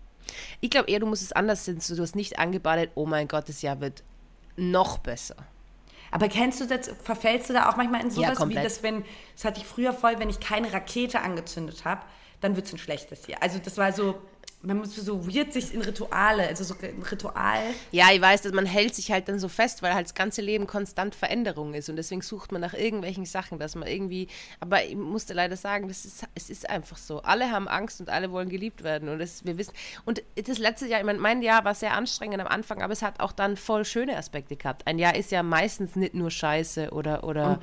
Ich 0.60 0.70
glaube 0.70 0.88
eher, 0.88 1.00
du 1.00 1.06
musst 1.06 1.22
es 1.22 1.32
anders 1.32 1.64
sehen. 1.64 1.80
Du 1.96 2.00
hast 2.00 2.14
nicht 2.14 2.38
angebadet, 2.38 2.92
oh 2.94 3.06
mein 3.06 3.26
Gott, 3.26 3.48
das 3.48 3.60
Jahr 3.60 3.80
wird 3.80 4.04
noch 4.56 4.98
besser. 4.98 5.34
Aber 6.12 6.28
kennst 6.28 6.60
du 6.60 6.66
das, 6.66 6.90
verfällst 7.02 7.48
du 7.50 7.54
da 7.54 7.68
auch 7.70 7.76
manchmal 7.76 8.02
in 8.02 8.08
Ja, 8.10 8.14
sowas 8.14 8.30
wie 8.32 8.34
komplett. 8.36 8.64
das, 8.66 8.82
wenn, 8.84 9.04
das 9.34 9.44
hatte 9.44 9.60
ich 9.60 9.66
früher 9.66 9.92
voll, 9.92 10.18
wenn 10.20 10.30
ich 10.30 10.38
keine 10.38 10.72
Rakete 10.72 11.20
angezündet 11.22 11.84
habe, 11.84 12.02
dann 12.40 12.54
wird 12.54 12.66
es 12.66 12.72
ein 12.72 12.78
schlechtes 12.78 13.26
Jahr. 13.26 13.42
Also 13.42 13.58
das 13.58 13.78
war 13.78 13.92
so, 13.92 14.20
man 14.62 14.78
muss 14.78 14.94
so 14.94 15.26
weird 15.26 15.52
sich 15.52 15.74
in 15.74 15.82
Rituale, 15.82 16.46
also 16.46 16.62
so 16.62 16.74
ein 16.80 17.02
Ritual. 17.02 17.60
Ja, 17.90 18.06
ich 18.12 18.20
weiß, 18.20 18.42
dass 18.42 18.52
man 18.52 18.64
hält 18.64 18.94
sich 18.94 19.10
halt 19.10 19.28
dann 19.28 19.38
so 19.38 19.48
fest, 19.48 19.82
weil 19.82 19.92
halt 19.94 20.06
das 20.06 20.14
ganze 20.14 20.40
Leben 20.40 20.66
konstant 20.66 21.14
Veränderung 21.14 21.74
ist 21.74 21.88
und 21.88 21.96
deswegen 21.96 22.22
sucht 22.22 22.52
man 22.52 22.60
nach 22.60 22.74
irgendwelchen 22.74 23.24
Sachen, 23.26 23.58
dass 23.58 23.74
man 23.74 23.88
irgendwie, 23.88 24.28
aber 24.60 24.84
ich 24.84 24.94
musste 24.94 25.34
leider 25.34 25.56
sagen, 25.56 25.88
das 25.88 26.04
ist, 26.04 26.24
es 26.34 26.48
ist 26.48 26.70
einfach 26.70 26.96
so. 26.96 27.22
Alle 27.22 27.50
haben 27.50 27.66
Angst 27.66 28.00
und 28.00 28.08
alle 28.08 28.30
wollen 28.30 28.48
geliebt 28.48 28.84
werden 28.84 29.08
und 29.08 29.18
das, 29.18 29.44
wir 29.44 29.58
wissen, 29.58 29.72
und 30.04 30.22
das 30.36 30.58
letzte 30.58 30.86
Jahr, 30.86 31.00
ich 31.00 31.06
meine, 31.06 31.18
mein 31.18 31.42
Jahr 31.42 31.64
war 31.64 31.74
sehr 31.74 31.94
anstrengend 31.94 32.40
am 32.40 32.46
Anfang, 32.46 32.82
aber 32.82 32.92
es 32.92 33.02
hat 33.02 33.18
auch 33.20 33.32
dann 33.32 33.56
voll 33.56 33.84
schöne 33.84 34.16
Aspekte 34.16 34.54
gehabt. 34.56 34.86
Ein 34.86 34.98
Jahr 34.98 35.16
ist 35.16 35.32
ja 35.32 35.42
meistens 35.42 35.96
nicht 35.96 36.14
nur 36.14 36.30
scheiße 36.30 36.90
oder, 36.90 37.24
oder, 37.24 37.58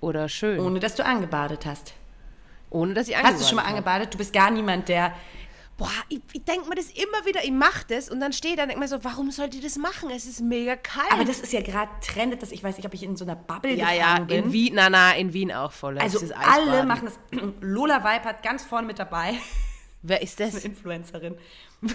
oder 0.00 0.28
schön, 0.28 0.58
ohne, 0.58 0.68
Ohne 0.68 0.80
dass 0.80 0.96
du 0.96 1.04
angebadet 1.04 1.64
hast. 1.64 1.94
dass 2.94 3.08
ich 3.08 3.16
Hast 3.16 3.40
du 3.40 3.46
schon 3.46 3.56
mal 3.56 3.62
habe. 3.62 3.76
angebadet? 3.76 4.12
Du 4.12 4.18
bist 4.18 4.32
gar 4.34 4.50
niemand, 4.50 4.88
der. 4.88 5.14
Boah, 5.76 5.88
ich, 6.08 6.20
ich 6.32 6.44
denke 6.44 6.68
mir 6.68 6.74
das 6.74 6.90
immer 6.90 7.24
wieder, 7.26 7.42
ich 7.42 7.50
mache 7.50 7.84
das 7.88 8.08
und 8.10 8.20
dann 8.20 8.32
stehe 8.32 8.52
ich 8.54 8.56
da 8.56 8.64
und 8.64 8.68
denke 8.68 8.80
mir 8.80 8.88
so, 8.88 9.02
warum 9.02 9.30
sollt 9.30 9.54
ihr 9.54 9.62
das 9.62 9.76
machen? 9.76 10.10
Es 10.10 10.26
ist 10.26 10.40
mega 10.40 10.76
kalt. 10.76 11.10
Aber 11.10 11.24
das 11.24 11.40
ist 11.40 11.52
ja 11.52 11.60
gerade 11.62 11.90
trendet, 12.00 12.42
dass 12.42 12.52
ich 12.52 12.62
weiß 12.62 12.76
nicht, 12.76 12.86
ob 12.86 12.94
ich 12.94 13.02
in 13.02 13.16
so 13.16 13.24
einer 13.24 13.36
Bubble 13.36 13.74
Ja, 13.74 13.92
ja, 13.92 14.20
bin. 14.20 14.44
in 14.44 14.52
Wien, 14.52 14.74
na, 14.74 14.90
na, 14.90 15.12
in 15.14 15.32
Wien 15.32 15.50
auch 15.52 15.72
voll. 15.72 15.98
also 15.98 16.18
alle 16.34 16.84
machen 16.84 17.06
das. 17.06 17.18
Lola 17.60 18.04
Weipert 18.04 18.42
ganz 18.42 18.64
vorne 18.64 18.86
mit 18.86 18.98
dabei. 18.98 19.34
Wer 20.02 20.20
ist 20.22 20.40
Eine 20.40 20.50
das? 20.52 20.64
Influencerin. 20.64 21.36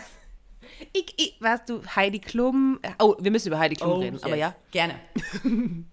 Ich, 0.94 1.12
ich, 1.18 1.36
weißt 1.40 1.70
du, 1.70 1.82
Heidi 1.96 2.20
Klum. 2.20 2.80
Oh, 3.00 3.16
wir 3.20 3.32
müssen 3.32 3.48
über 3.48 3.58
Heidi 3.58 3.76
Klum 3.76 4.00
reden, 4.00 4.18
aber 4.22 4.36
yes. 4.36 4.40
ja. 4.40 4.56
Gerne. 4.70 5.00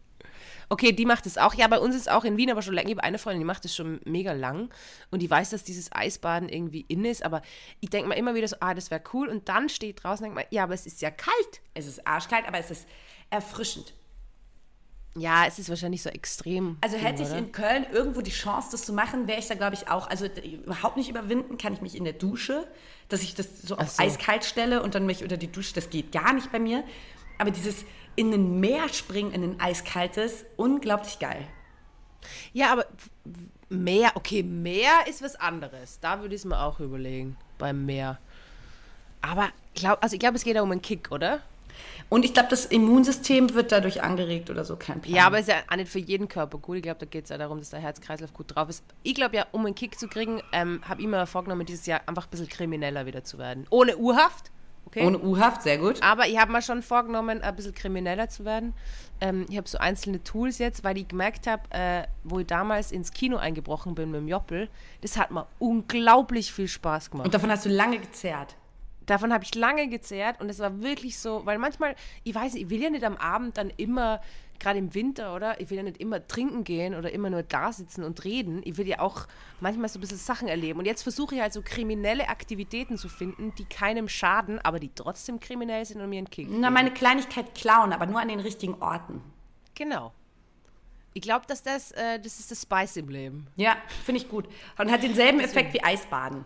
Okay, 0.68 0.92
die 0.92 1.06
macht 1.06 1.26
es 1.26 1.38
auch. 1.38 1.54
Ja, 1.54 1.68
bei 1.68 1.78
uns 1.78 1.94
ist 1.94 2.10
auch 2.10 2.24
in 2.24 2.36
Wien 2.36 2.50
aber 2.50 2.62
schon 2.62 2.74
länger. 2.74 2.88
Ich 2.88 2.94
habe 2.96 3.04
eine 3.04 3.18
Freundin, 3.18 3.40
die 3.40 3.46
macht 3.46 3.64
es 3.64 3.74
schon 3.74 4.00
mega 4.04 4.32
lang 4.32 4.70
und 5.10 5.20
die 5.22 5.30
weiß, 5.30 5.50
dass 5.50 5.64
dieses 5.64 5.92
Eisbaden 5.92 6.48
irgendwie 6.48 6.84
in 6.88 7.04
ist. 7.04 7.24
Aber 7.24 7.42
ich 7.80 7.90
denke 7.90 8.08
mal 8.08 8.14
immer 8.14 8.34
wieder 8.34 8.48
so, 8.48 8.56
ah, 8.60 8.74
das 8.74 8.90
wäre 8.90 9.02
cool. 9.12 9.28
Und 9.28 9.48
dann 9.48 9.68
steht 9.68 10.02
draußen 10.02 10.24
und 10.24 10.34
denke 10.34 10.46
mal, 10.46 10.54
ja, 10.54 10.64
aber 10.64 10.74
es 10.74 10.86
ist 10.86 11.02
ja 11.02 11.10
kalt. 11.10 11.60
Es 11.74 11.86
ist 11.86 12.06
arschkalt, 12.06 12.46
aber 12.46 12.58
es 12.58 12.70
ist 12.70 12.88
erfrischend. 13.30 13.94
Ja, 15.16 15.46
es 15.46 15.60
ist 15.60 15.68
wahrscheinlich 15.68 16.02
so 16.02 16.10
extrem. 16.10 16.76
Also 16.80 16.96
hätte 16.96 17.22
ich 17.22 17.28
oder? 17.28 17.38
in 17.38 17.52
Köln 17.52 17.86
irgendwo 17.92 18.20
die 18.20 18.32
Chance, 18.32 18.68
das 18.72 18.84
zu 18.84 18.92
machen, 18.92 19.28
wäre 19.28 19.38
ich 19.38 19.46
da, 19.46 19.54
glaube 19.54 19.74
ich, 19.74 19.88
auch. 19.88 20.08
Also 20.08 20.26
überhaupt 20.26 20.96
nicht 20.96 21.08
überwinden 21.08 21.56
kann 21.56 21.72
ich 21.72 21.80
mich 21.80 21.96
in 21.96 22.02
der 22.02 22.14
Dusche, 22.14 22.66
dass 23.08 23.22
ich 23.22 23.36
das 23.36 23.62
so 23.62 23.76
auf 23.76 23.90
so. 23.90 24.02
eiskalt 24.02 24.44
stelle 24.44 24.82
und 24.82 24.96
dann 24.96 25.06
mich 25.06 25.22
unter 25.22 25.36
die 25.36 25.52
Dusche, 25.52 25.72
das 25.74 25.88
geht 25.90 26.10
gar 26.10 26.32
nicht 26.32 26.50
bei 26.50 26.58
mir. 26.58 26.82
Aber 27.38 27.52
dieses 27.52 27.84
in 28.16 28.32
ein 28.32 28.60
Meer 28.60 28.88
springen, 28.88 29.32
in 29.32 29.42
ein 29.42 29.60
eiskaltes, 29.60 30.44
unglaublich 30.56 31.18
geil. 31.18 31.46
Ja, 32.52 32.72
aber 32.72 32.86
Meer, 33.68 34.12
okay, 34.14 34.42
Meer 34.42 35.06
ist 35.08 35.22
was 35.22 35.36
anderes. 35.36 35.98
Da 36.00 36.20
würde 36.20 36.34
ich 36.34 36.42
es 36.42 36.44
mir 36.44 36.60
auch 36.60 36.80
überlegen, 36.80 37.36
beim 37.58 37.84
Meer. 37.86 38.18
Aber 39.20 39.48
glaub, 39.74 40.02
also 40.02 40.14
ich 40.14 40.20
glaube, 40.20 40.36
es 40.36 40.44
geht 40.44 40.54
ja 40.54 40.62
um 40.62 40.70
einen 40.70 40.82
Kick, 40.82 41.10
oder? 41.10 41.40
Und 42.08 42.24
ich 42.24 42.34
glaube, 42.34 42.48
das 42.50 42.66
Immunsystem 42.66 43.54
wird 43.54 43.72
dadurch 43.72 44.02
angeregt 44.02 44.50
oder 44.50 44.64
so, 44.64 44.76
kein 44.76 45.00
Plan. 45.00 45.16
Ja, 45.16 45.26
aber 45.26 45.40
ist 45.40 45.48
ja 45.48 45.56
auch 45.68 45.76
nicht 45.76 45.90
für 45.90 45.98
jeden 45.98 46.28
Körper 46.28 46.58
gut. 46.58 46.76
Ich 46.76 46.82
glaube, 46.82 47.00
da 47.00 47.06
geht 47.06 47.24
es 47.24 47.30
ja 47.30 47.38
darum, 47.38 47.58
dass 47.58 47.70
der 47.70 47.80
Herzkreislauf 47.80 48.32
gut 48.32 48.54
drauf 48.54 48.68
ist. 48.68 48.84
Ich 49.02 49.14
glaube 49.14 49.36
ja, 49.36 49.46
um 49.52 49.66
einen 49.66 49.74
Kick 49.74 49.98
zu 49.98 50.08
kriegen, 50.08 50.40
ähm, 50.52 50.80
habe 50.86 51.00
ich 51.00 51.08
mir 51.08 51.26
vorgenommen, 51.26 51.66
dieses 51.66 51.86
Jahr 51.86 52.02
einfach 52.06 52.26
ein 52.26 52.30
bisschen 52.30 52.48
krimineller 52.48 53.06
wieder 53.06 53.24
zu 53.24 53.38
werden. 53.38 53.66
Ohne 53.70 53.96
Urhaft. 53.96 54.50
Okay. 54.86 55.06
Ohne 55.06 55.18
U-Haft, 55.18 55.62
sehr 55.62 55.78
gut. 55.78 56.02
Aber 56.02 56.26
ich 56.26 56.38
habe 56.38 56.52
mir 56.52 56.62
schon 56.62 56.82
vorgenommen, 56.82 57.42
ein 57.42 57.56
bisschen 57.56 57.74
krimineller 57.74 58.28
zu 58.28 58.44
werden. 58.44 58.74
Ähm, 59.20 59.46
ich 59.48 59.56
habe 59.56 59.68
so 59.68 59.78
einzelne 59.78 60.22
Tools 60.22 60.58
jetzt, 60.58 60.84
weil 60.84 60.98
ich 60.98 61.08
gemerkt 61.08 61.46
habe, 61.46 61.62
äh, 61.70 62.04
wo 62.22 62.40
ich 62.40 62.46
damals 62.46 62.92
ins 62.92 63.12
Kino 63.12 63.36
eingebrochen 63.36 63.94
bin 63.94 64.10
mit 64.10 64.20
dem 64.20 64.28
Joppel, 64.28 64.68
das 65.00 65.16
hat 65.16 65.30
mir 65.30 65.46
unglaublich 65.58 66.52
viel 66.52 66.68
Spaß 66.68 67.10
gemacht. 67.10 67.26
Und 67.26 67.34
davon 67.34 67.50
hast 67.50 67.64
du 67.64 67.70
lange 67.70 67.98
gezerrt. 67.98 68.56
Davon 69.06 69.32
habe 69.32 69.44
ich 69.44 69.54
lange 69.54 69.88
gezehrt 69.88 70.40
und 70.40 70.48
es 70.48 70.60
war 70.60 70.80
wirklich 70.82 71.18
so, 71.18 71.44
weil 71.44 71.58
manchmal, 71.58 71.94
ich 72.22 72.34
weiß, 72.34 72.54
nicht, 72.54 72.64
ich 72.64 72.70
will 72.70 72.82
ja 72.82 72.90
nicht 72.90 73.04
am 73.04 73.16
Abend 73.16 73.58
dann 73.58 73.70
immer, 73.76 74.20
gerade 74.64 74.78
im 74.78 74.94
Winter, 74.94 75.34
oder? 75.34 75.60
Ich 75.60 75.70
will 75.70 75.76
ja 75.76 75.82
nicht 75.82 75.98
immer 75.98 76.26
trinken 76.26 76.64
gehen 76.64 76.94
oder 76.94 77.12
immer 77.12 77.30
nur 77.30 77.42
da 77.42 77.72
sitzen 77.72 78.02
und 78.02 78.24
reden. 78.24 78.62
Ich 78.64 78.76
will 78.78 78.88
ja 78.88 78.98
auch 78.98 79.26
manchmal 79.60 79.88
so 79.88 79.98
ein 79.98 80.00
bisschen 80.00 80.18
Sachen 80.18 80.48
erleben. 80.48 80.78
Und 80.78 80.86
jetzt 80.86 81.02
versuche 81.02 81.34
ich 81.34 81.40
halt 81.40 81.52
so 81.52 81.60
kriminelle 81.62 82.28
Aktivitäten 82.28 82.96
zu 82.96 83.08
finden, 83.08 83.54
die 83.56 83.66
keinem 83.66 84.08
schaden, 84.08 84.58
aber 84.60 84.80
die 84.80 84.90
trotzdem 84.94 85.38
kriminell 85.38 85.84
sind 85.84 86.00
und 86.00 86.08
mir 86.08 86.18
einen 86.18 86.30
Kick. 86.30 86.48
Na, 86.50 86.70
meine 86.70 86.92
Kleinigkeit 86.92 87.54
klauen, 87.54 87.92
aber 87.92 88.06
nur 88.06 88.20
an 88.20 88.28
den 88.28 88.40
richtigen 88.40 88.74
Orten. 88.80 89.20
Genau. 89.74 90.12
Ich 91.12 91.22
glaube, 91.22 91.46
dass 91.46 91.62
das, 91.62 91.92
äh, 91.92 92.18
das 92.18 92.40
ist 92.40 92.50
das 92.50 92.62
Spice 92.62 92.96
im 92.96 93.08
Leben. 93.08 93.46
Ja, 93.56 93.76
finde 94.04 94.20
ich 94.20 94.28
gut. 94.28 94.48
Und 94.78 94.90
hat 94.90 95.02
denselben 95.02 95.40
Effekt 95.40 95.74
wie 95.74 95.84
Eisbaden. 95.84 96.44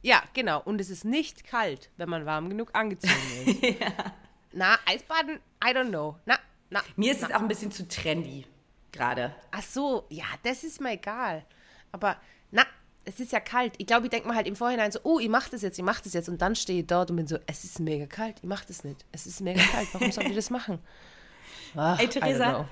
Ja, 0.00 0.22
genau. 0.32 0.60
Und 0.62 0.80
es 0.80 0.90
ist 0.90 1.04
nicht 1.04 1.44
kalt, 1.44 1.90
wenn 1.98 2.08
man 2.08 2.26
warm 2.26 2.48
genug 2.48 2.70
angezogen 2.72 3.14
ist. 3.44 3.62
Na, 4.52 4.76
Eisbaden, 4.86 5.38
I 5.62 5.68
don't 5.68 5.90
know. 5.90 6.16
Na, 6.26 6.38
na. 6.72 6.82
Mir 6.96 7.12
ist 7.12 7.22
es 7.22 7.30
auch 7.30 7.40
ein 7.40 7.48
bisschen 7.48 7.70
zu 7.70 7.86
trendy 7.86 8.46
gerade. 8.92 9.34
Ach 9.50 9.62
so, 9.62 10.06
ja, 10.08 10.24
das 10.42 10.64
ist 10.64 10.80
mir 10.80 10.92
egal. 10.92 11.44
Aber, 11.92 12.16
na, 12.50 12.64
es 13.04 13.20
ist 13.20 13.32
ja 13.32 13.40
kalt. 13.40 13.74
Ich 13.78 13.86
glaube, 13.86 14.06
ich 14.06 14.10
denke 14.10 14.28
mir 14.28 14.34
halt 14.34 14.46
im 14.46 14.56
Vorhinein 14.56 14.90
so, 14.90 15.00
oh, 15.02 15.18
ich 15.18 15.28
mach 15.28 15.48
das 15.48 15.62
jetzt, 15.62 15.78
ich 15.78 15.84
mach 15.84 16.00
das 16.00 16.12
jetzt. 16.14 16.28
Und 16.28 16.40
dann 16.40 16.54
stehe 16.54 16.80
ich 16.80 16.86
dort 16.86 17.10
und 17.10 17.16
bin 17.16 17.26
so, 17.26 17.38
es 17.46 17.64
ist 17.64 17.80
mega 17.80 18.06
kalt, 18.06 18.38
ich 18.38 18.48
mach 18.48 18.64
das 18.64 18.84
nicht. 18.84 19.04
Es 19.12 19.26
ist 19.26 19.40
mega 19.40 19.62
kalt, 19.62 19.88
warum 19.92 20.10
soll 20.12 20.24
ich 20.24 20.34
das 20.34 20.50
machen? 20.50 20.78
Ach, 21.76 21.98
Ey, 21.98 22.08
Theresa, 22.08 22.68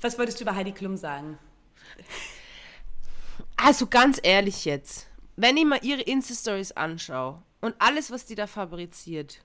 was 0.00 0.18
würdest 0.18 0.40
du 0.40 0.44
über 0.44 0.54
Heidi 0.54 0.72
Klum 0.72 0.96
sagen? 0.96 1.38
Also 3.56 3.86
ganz 3.86 4.18
ehrlich 4.22 4.64
jetzt, 4.64 5.06
wenn 5.36 5.56
ich 5.56 5.64
mal 5.64 5.78
ihre 5.82 6.02
Insta-Stories 6.02 6.72
anschaue 6.72 7.40
und 7.60 7.74
alles, 7.78 8.10
was 8.10 8.26
die 8.26 8.34
da 8.34 8.48
fabriziert, 8.48 9.44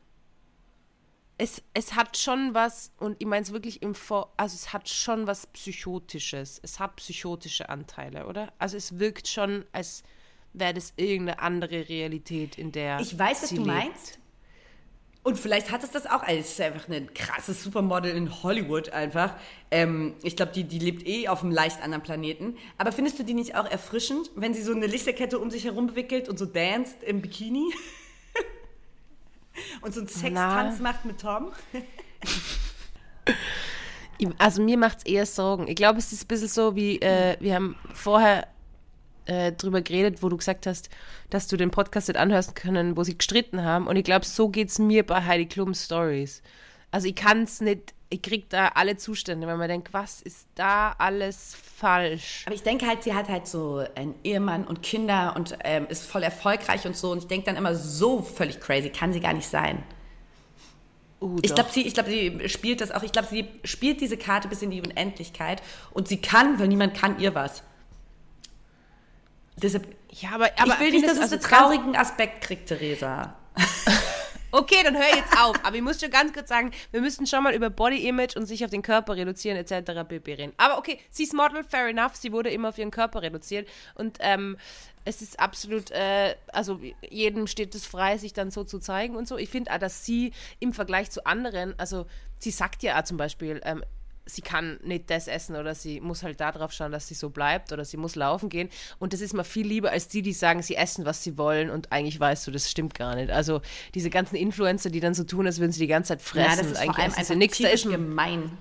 es, 1.37 1.61
es 1.73 1.95
hat 1.95 2.17
schon 2.17 2.53
was, 2.53 2.91
und 2.97 3.15
ich 3.19 3.27
meine 3.27 3.43
es 3.43 3.51
wirklich 3.51 3.81
im 3.81 3.93
Vor, 3.93 4.33
also 4.37 4.55
es 4.55 4.73
hat 4.73 4.89
schon 4.89 5.27
was 5.27 5.45
Psychotisches. 5.47 6.59
Es 6.63 6.79
hat 6.79 6.95
psychotische 6.95 7.69
Anteile, 7.69 8.25
oder? 8.25 8.51
Also 8.57 8.75
es 8.75 8.97
wirkt 8.97 9.27
schon, 9.27 9.65
als 9.71 10.03
wäre 10.53 10.73
das 10.73 10.93
irgendeine 10.95 11.39
andere 11.39 11.87
Realität, 11.87 12.57
in 12.57 12.71
der 12.71 12.99
Ich 12.99 13.17
weiß, 13.17 13.43
was 13.43 13.49
du 13.49 13.57
lebt. 13.57 13.67
meinst. 13.67 14.19
Und 15.21 15.37
vielleicht 15.37 15.71
hat 15.71 15.83
es 15.83 15.91
das 15.91 16.05
auch, 16.05 16.23
also 16.23 16.39
es 16.39 16.51
ist 16.53 16.61
einfach 16.61 16.87
ein 16.87 17.13
krasses 17.13 17.61
Supermodel 17.61 18.15
in 18.15 18.41
Hollywood 18.43 18.89
einfach. 18.89 19.35
Ähm, 19.71 20.15
ich 20.23 20.37
glaube, 20.37 20.53
die, 20.53 20.63
die 20.63 20.79
lebt 20.79 21.05
eh 21.05 21.27
auf 21.27 21.43
einem 21.43 21.51
leicht 21.51 21.83
anderen 21.83 22.01
Planeten. 22.01 22.55
Aber 22.77 22.93
findest 22.93 23.19
du 23.19 23.23
die 23.23 23.33
nicht 23.33 23.55
auch 23.55 23.69
erfrischend, 23.69 24.31
wenn 24.35 24.53
sie 24.53 24.61
so 24.63 24.71
eine 24.71 24.87
Lichterkette 24.87 25.37
um 25.37 25.51
sich 25.51 25.65
herum 25.65 25.95
wickelt 25.95 26.29
und 26.29 26.39
so 26.39 26.45
danst 26.45 27.03
im 27.03 27.21
Bikini? 27.21 27.65
und 29.81 29.93
so 29.93 30.01
einen 30.01 30.09
Sextanz 30.09 30.79
macht 30.79 31.05
mit 31.05 31.19
Tom? 31.19 31.51
Also 34.39 34.63
mir 34.63 34.77
macht 34.77 34.99
es 34.99 35.05
eher 35.05 35.25
Sorgen. 35.25 35.67
Ich 35.67 35.75
glaube, 35.75 35.99
es 35.99 36.11
ist 36.11 36.23
ein 36.23 36.27
bisschen 36.27 36.47
so 36.47 36.75
wie, 36.75 36.99
äh, 37.01 37.37
wir 37.39 37.55
haben 37.55 37.75
vorher 37.93 38.47
äh, 39.25 39.51
drüber 39.51 39.81
geredet, 39.81 40.23
wo 40.23 40.29
du 40.29 40.37
gesagt 40.37 40.65
hast, 40.65 40.89
dass 41.29 41.47
du 41.47 41.57
den 41.57 41.71
Podcast 41.71 42.07
nicht 42.07 42.17
anhörst 42.17 42.55
können, 42.55 42.97
wo 42.97 43.03
sie 43.03 43.17
gestritten 43.17 43.63
haben. 43.63 43.87
Und 43.87 43.95
ich 43.95 44.03
glaube, 44.03 44.25
so 44.25 44.49
geht 44.49 44.69
es 44.69 44.79
mir 44.79 45.05
bei 45.05 45.23
Heidi 45.23 45.45
Klum 45.45 45.73
Stories. 45.73 46.41
Also 46.91 47.07
ich 47.07 47.15
kann 47.15 47.43
es 47.43 47.59
nicht, 47.61 47.93
ich 48.09 48.21
krieg 48.21 48.49
da 48.49 48.69
alle 48.69 48.95
Zustände, 48.97 49.45
weil 49.47 49.57
man 49.57 49.67
denkt, 49.67 49.93
was 49.93 50.21
ist 50.21 50.47
da 50.55 50.93
alles 50.97 51.55
falsch? 51.75 52.43
Aber 52.45 52.55
ich 52.55 52.63
denke 52.63 52.87
halt, 52.87 53.03
sie 53.03 53.13
hat 53.13 53.27
halt 53.27 53.45
so 53.47 53.83
einen 53.95 54.15
Ehemann 54.23 54.63
und 54.65 54.81
Kinder 54.81 55.33
und 55.35 55.57
ähm, 55.63 55.85
ist 55.89 56.05
voll 56.09 56.23
erfolgreich 56.23 56.85
und 56.87 56.95
so. 56.95 57.11
Und 57.11 57.17
ich 57.19 57.27
denke 57.27 57.45
dann 57.47 57.57
immer, 57.57 57.75
so 57.75 58.21
völlig 58.21 58.59
crazy 58.61 58.89
kann 58.89 59.11
sie 59.11 59.19
gar 59.19 59.33
nicht 59.33 59.47
sein. 59.49 59.83
Uh, 61.19 61.37
Ich 61.41 61.53
glaube, 61.53 61.69
sie, 61.71 61.81
ich 61.81 61.93
glaub, 61.93 62.05
sie 62.05 62.47
spielt 62.47 62.79
das 62.79 62.91
auch. 62.91 63.03
Ich 63.03 63.11
glaube, 63.11 63.27
sie 63.27 63.47
spielt 63.65 63.99
diese 64.01 64.17
Karte 64.17 64.47
bis 64.47 64.61
in 64.61 64.71
die 64.71 64.81
Unendlichkeit. 64.81 65.61
Und 65.91 66.07
sie 66.07 66.21
kann, 66.21 66.59
weil 66.59 66.67
niemand 66.69 66.93
kann 66.95 67.19
ihr 67.19 67.35
was. 67.35 67.63
Deshalb, 69.57 69.87
ja, 70.11 70.29
aber, 70.35 70.49
aber 70.57 70.73
ich 70.75 70.79
will 70.79 70.91
nicht, 70.91 71.05
dass 71.05 71.13
es 71.13 71.17
einen 71.17 71.23
also 71.23 71.37
ganz- 71.37 71.47
traurigen 71.49 71.95
Aspekt 71.97 72.41
kriegt, 72.41 72.67
Theresa. 72.67 73.35
Okay, 74.51 74.81
dann 74.83 74.95
hör 74.95 75.15
jetzt 75.15 75.37
auf. 75.37 75.57
Aber 75.63 75.75
ich 75.75 75.81
muss 75.81 75.99
schon 75.99 76.09
ganz 76.09 76.31
kurz 76.33 76.47
sagen, 76.47 76.71
wir 76.91 77.01
müssen 77.01 77.27
schon 77.27 77.43
mal 77.43 77.53
über 77.53 77.69
Body 77.69 78.07
Image 78.07 78.35
und 78.37 78.45
sich 78.45 78.63
auf 78.63 78.71
den 78.71 78.81
Körper 78.81 79.15
reduzieren 79.15 79.57
etc. 79.57 80.07
pp. 80.07 80.33
reden. 80.33 80.53
Aber 80.57 80.77
okay, 80.77 80.99
sie 81.09 81.23
ist 81.23 81.33
Model, 81.33 81.63
fair 81.63 81.87
enough. 81.87 82.15
Sie 82.15 82.31
wurde 82.31 82.49
immer 82.49 82.69
auf 82.69 82.77
ihren 82.77 82.91
Körper 82.91 83.21
reduziert. 83.21 83.67
Und 83.95 84.17
ähm, 84.21 84.57
es 85.03 85.21
ist 85.21 85.39
absolut, 85.39 85.91
äh, 85.91 86.35
also 86.53 86.79
jedem 87.09 87.47
steht 87.47 87.75
es 87.75 87.85
frei, 87.85 88.17
sich 88.17 88.33
dann 88.33 88.51
so 88.51 88.63
zu 88.63 88.79
zeigen 88.79 89.15
und 89.15 89.27
so. 89.27 89.37
Ich 89.37 89.49
finde 89.49 89.71
auch, 89.71 89.79
dass 89.79 90.05
sie 90.05 90.31
im 90.59 90.73
Vergleich 90.73 91.11
zu 91.11 91.25
anderen, 91.25 91.77
also 91.77 92.05
sie 92.39 92.51
sagt 92.51 92.83
ja 92.83 92.99
auch 92.99 93.03
zum 93.03 93.17
Beispiel, 93.17 93.61
ähm, 93.63 93.83
sie 94.27 94.41
kann 94.41 94.79
nicht 94.83 95.09
das 95.09 95.27
essen 95.27 95.55
oder 95.55 95.73
sie 95.73 95.99
muss 95.99 96.23
halt 96.23 96.39
darauf 96.39 96.71
schauen, 96.71 96.91
dass 96.91 97.07
sie 97.07 97.15
so 97.15 97.29
bleibt 97.29 97.71
oder 97.71 97.85
sie 97.85 97.97
muss 97.97 98.15
laufen 98.15 98.49
gehen. 98.49 98.69
Und 98.99 99.13
das 99.13 99.21
ist 99.21 99.33
mir 99.33 99.43
viel 99.43 99.65
lieber 99.65 99.91
als 99.91 100.07
die, 100.07 100.21
die 100.21 100.33
sagen, 100.33 100.61
sie 100.61 100.75
essen, 100.75 101.05
was 101.05 101.23
sie 101.23 101.37
wollen 101.37 101.69
und 101.69 101.91
eigentlich 101.91 102.19
weißt 102.19 102.45
du, 102.45 102.51
das 102.51 102.69
stimmt 102.69 102.93
gar 102.93 103.15
nicht. 103.15 103.31
Also 103.31 103.61
diese 103.95 104.09
ganzen 104.09 104.35
Influencer, 104.35 104.89
die 104.89 104.99
dann 104.99 105.13
so 105.13 105.23
tun, 105.23 105.47
als 105.47 105.59
würden 105.59 105.71
sie 105.71 105.79
die 105.79 105.87
ganze 105.87 106.09
Zeit 106.09 106.21
fressen 106.21 106.49
Ja, 106.49 106.55
das 106.57 106.65
und 106.65 106.71
ist 106.73 106.77
eigentlich 106.77 106.95
vor 106.95 107.03
allem 107.03 107.13
essen 107.13 107.25
sie 107.25 107.35
nichts. 107.35 107.57
Da 107.57 107.67
ist 107.69 107.89
gemein. 107.89 108.57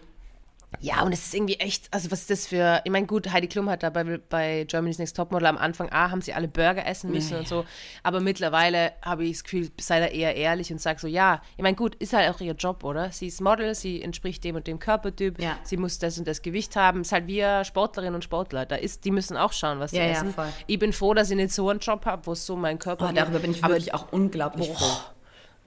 Ja, 0.80 1.02
und 1.02 1.12
es 1.12 1.26
ist 1.26 1.34
irgendwie 1.34 1.54
echt, 1.56 1.86
also 1.92 2.10
was 2.10 2.20
ist 2.22 2.30
das 2.30 2.46
für, 2.46 2.80
ich 2.84 2.90
meine, 2.90 3.06
gut, 3.06 3.30
Heidi 3.32 3.46
Klum 3.48 3.68
hat 3.70 3.82
da 3.82 3.90
bei, 3.90 4.04
bei 4.28 4.64
Germany's 4.68 4.98
Next 4.98 5.16
Topmodel 5.16 5.46
am 5.46 5.58
Anfang, 5.58 5.88
ah, 5.90 6.10
haben 6.10 6.20
sie 6.22 6.32
alle 6.34 6.48
Burger 6.48 6.86
essen 6.86 7.10
müssen 7.10 7.36
und 7.38 7.48
so, 7.48 7.64
aber 8.02 8.20
mittlerweile 8.20 8.92
habe 9.02 9.24
ich 9.24 9.32
das 9.32 9.44
Gefühl, 9.44 9.70
sei 9.80 10.00
da 10.00 10.06
eher 10.06 10.36
ehrlich 10.36 10.70
und 10.72 10.80
sag 10.80 11.00
so, 11.00 11.06
ja, 11.08 11.40
ich 11.56 11.62
meine, 11.62 11.76
gut, 11.76 11.94
ist 11.96 12.12
halt 12.12 12.28
auch 12.34 12.40
ihr 12.40 12.52
Job, 12.54 12.84
oder? 12.84 13.10
Sie 13.12 13.26
ist 13.28 13.40
Model, 13.40 13.74
sie 13.74 14.02
entspricht 14.02 14.44
dem 14.44 14.56
und 14.56 14.66
dem 14.66 14.78
Körpertyp, 14.78 15.40
Ja. 15.40 15.58
sie 15.62 15.76
muss 15.76 15.98
das 15.98 16.18
und 16.18 16.26
das 16.28 16.42
Gewicht 16.42 16.76
haben, 16.76 17.00
ist 17.02 17.12
halt 17.12 17.26
wie 17.26 17.44
Sportlerin 17.64 18.14
und 18.14 18.24
Sportler, 18.24 18.66
da 18.66 18.76
ist, 18.76 19.04
die 19.04 19.10
müssen 19.10 19.36
auch 19.36 19.52
schauen, 19.52 19.80
was 19.80 19.90
sie 19.92 19.98
Ja, 19.98 20.04
ja, 20.04 20.12
essen. 20.12 20.34
Ich 20.66 20.78
bin 20.78 20.92
froh, 20.92 21.14
dass 21.14 21.30
ich 21.30 21.36
nicht 21.36 21.52
so 21.52 21.68
einen 21.68 21.80
Job 21.80 22.04
habe, 22.06 22.26
wo 22.26 22.32
es 22.32 22.44
so 22.46 22.56
mein 22.56 22.78
Körper 22.78 23.08
Oh, 23.10 23.12
darüber 23.14 23.38
bin 23.38 23.52
ich 23.52 23.62
aber 23.64 23.74
wirklich 23.74 23.94
auch 23.94 24.12
unglaublich 24.12 24.68
froh. 24.70 24.96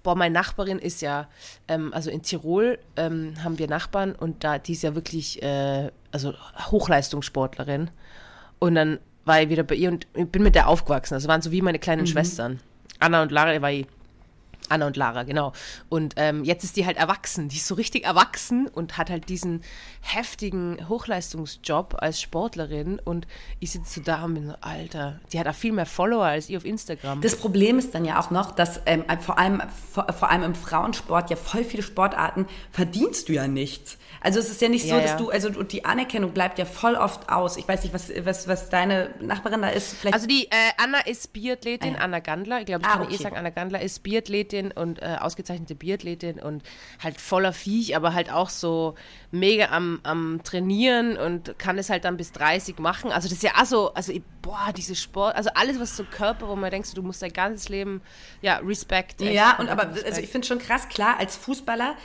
Boah, 0.10 0.16
meine 0.16 0.34
Nachbarin 0.34 0.80
ist 0.80 1.04
ja, 1.04 1.28
ähm, 1.68 1.94
also 1.94 2.10
in 2.10 2.24
Tirol 2.24 2.80
ähm, 2.96 3.36
haben 3.44 3.60
wir 3.60 3.68
Nachbarn 3.68 4.14
und 4.16 4.44
da, 4.44 4.58
die 4.58 4.72
ist 4.72 4.82
ja 4.82 4.96
wirklich, 4.96 5.40
äh, 5.44 5.92
also 6.12 6.34
Hochleistungssportlerin. 6.72 7.92
Und 8.58 8.74
dann 8.74 8.98
war 9.26 9.40
ich 9.40 9.50
wieder 9.50 9.62
bei 9.62 9.76
ihr 9.76 9.92
und 9.92 10.08
ich 10.16 10.28
bin 10.28 10.42
mit 10.42 10.56
der 10.56 10.68
aufgewachsen. 10.68 11.14
Also 11.14 11.28
waren 11.28 11.44
so 11.44 11.52
wie 11.52 11.62
meine 11.62 11.78
kleinen 11.78 12.08
Schwestern. 12.08 12.60
Anna 12.98 13.22
und 13.22 13.32
Lara, 13.32 13.62
war 13.62 13.72
ich. 13.72 13.86
Anna 14.68 14.86
und 14.88 14.98
Lara, 14.98 15.24
genau. 15.24 15.54
Und 15.90 16.14
ähm, 16.18 16.44
jetzt 16.44 16.64
ist 16.64 16.76
die 16.76 16.86
halt 16.86 16.98
erwachsen. 16.98 17.50
Die 17.50 17.56
ist 17.58 17.66
so 17.68 17.76
richtig 17.76 18.04
erwachsen 18.06 18.68
und 18.68 18.98
hat 18.98 19.10
halt 19.10 19.28
diesen 19.30 19.64
heftigen 20.02 20.88
Hochleistungsjob 20.88 21.96
als 22.00 22.22
Sportlerin. 22.22 23.00
Und 23.04 23.26
ich 23.60 23.72
sitze 23.72 23.96
so 24.00 24.02
da 24.02 24.24
und 24.26 24.34
bin 24.36 24.48
so, 24.48 24.56
Alter, 24.62 25.20
die 25.34 25.40
hat 25.40 25.48
auch 25.48 25.56
viel 25.56 25.72
mehr 25.72 25.86
Follower 25.86 26.26
als 26.26 26.50
ich 26.50 26.58
auf 26.58 26.66
Instagram. 26.66 27.22
Das 27.22 27.36
Problem 27.36 27.80
ist 27.80 27.96
dann 27.96 28.06
ja 28.06 28.20
auch 28.20 28.30
noch, 28.32 28.52
dass 28.52 28.82
ähm, 28.86 29.04
vor, 29.22 29.40
allem, 29.40 29.62
vor, 29.92 30.06
vor 30.14 30.30
allem 30.30 30.44
im 30.44 30.56
Frauensport 30.56 31.30
ja 31.30 31.36
voll 31.36 31.64
viele 31.64 31.82
Sportarten 31.84 32.46
verdienst 32.72 33.30
du 33.30 33.34
ja 33.34 33.48
nichts. 33.48 33.98
Also 34.22 34.40
es 34.40 34.50
ist 34.50 34.62
ja 34.62 34.68
nicht 34.70 34.84
so, 34.84 34.96
Ja, 34.96 35.02
dass 35.02 35.12
ja. 35.12 35.18
du, 35.18 35.30
also 35.30 35.48
und 35.50 35.72
die 35.72 35.86
Anerkennung 35.86 36.32
bleibt 36.32 36.60
ja 36.60 36.66
voll 36.66 36.96
oft 36.96 37.30
aus. 37.30 37.56
Ich 37.58 37.68
weiß 37.68 37.84
nicht, 37.84 37.94
was, 37.94 38.12
was, 38.26 38.48
was 38.48 38.70
deine 38.70 39.10
Nachbarin 39.22 39.62
da 39.62 39.70
ist. 39.70 39.94
Vielleicht 39.96 40.14
Also 40.14 40.28
die 40.28 40.46
äh, 40.46 40.56
Anna 40.78 41.00
ist 41.06 41.32
Biathletin, 41.34 41.96
Ah, 41.96 41.98
ja. 42.00 42.04
Anna 42.04 42.20
Gandler. 42.20 42.60
Ich 42.60 42.66
glaube, 42.66 42.82
ich 42.84 42.88
Ah, 42.88 42.94
kann 42.98 43.04
eh 43.04 43.06
okay. 43.14 43.24
sagen, 43.24 43.38
Anna 43.38 43.50
Gandler 43.50 43.82
ist 43.82 44.04
Biathletin 44.04 44.49
und 44.76 45.02
äh, 45.02 45.18
ausgezeichnete 45.20 45.76
Biathletin 45.76 46.40
und 46.40 46.64
halt 47.02 47.20
voller 47.20 47.54
Viech, 47.54 47.96
aber 47.96 48.14
halt 48.14 48.32
auch 48.32 48.50
so 48.50 48.96
mega 49.32 49.66
am, 49.68 50.00
am 50.04 50.42
Trainieren 50.44 51.18
und 51.18 51.58
kann 51.60 51.78
es 51.78 51.90
halt 51.90 52.06
dann 52.06 52.18
bis 52.18 52.32
30 52.32 52.80
machen. 52.80 53.12
Also 53.12 53.28
das 53.28 53.38
ist 53.38 53.44
ja 53.44 53.52
auch 53.62 53.66
so, 53.66 53.94
also 53.94 54.14
boah, 54.42 54.74
diese 54.76 54.96
Sport, 54.96 55.36
also 55.36 55.50
alles, 55.54 55.80
was 55.80 55.96
so 55.96 56.04
Körper, 56.04 56.48
wo 56.48 56.56
man 56.56 56.72
denkst, 56.72 56.94
du 56.94 57.04
musst 57.04 57.22
dein 57.22 57.34
ganzes 57.34 57.70
Leben, 57.70 58.02
ja, 58.42 58.58
Respekt. 58.58 59.22
echt, 59.22 59.34
Ja, 59.34 59.58
und 59.60 59.70
aber 59.70 59.90
Respekt. 59.90 60.06
also 60.08 60.22
ich 60.22 60.30
finde 60.30 60.48
schon 60.48 60.60
krass, 60.60 60.90
klar, 60.90 61.18
als 61.20 61.36
Fußballer, 61.36 61.96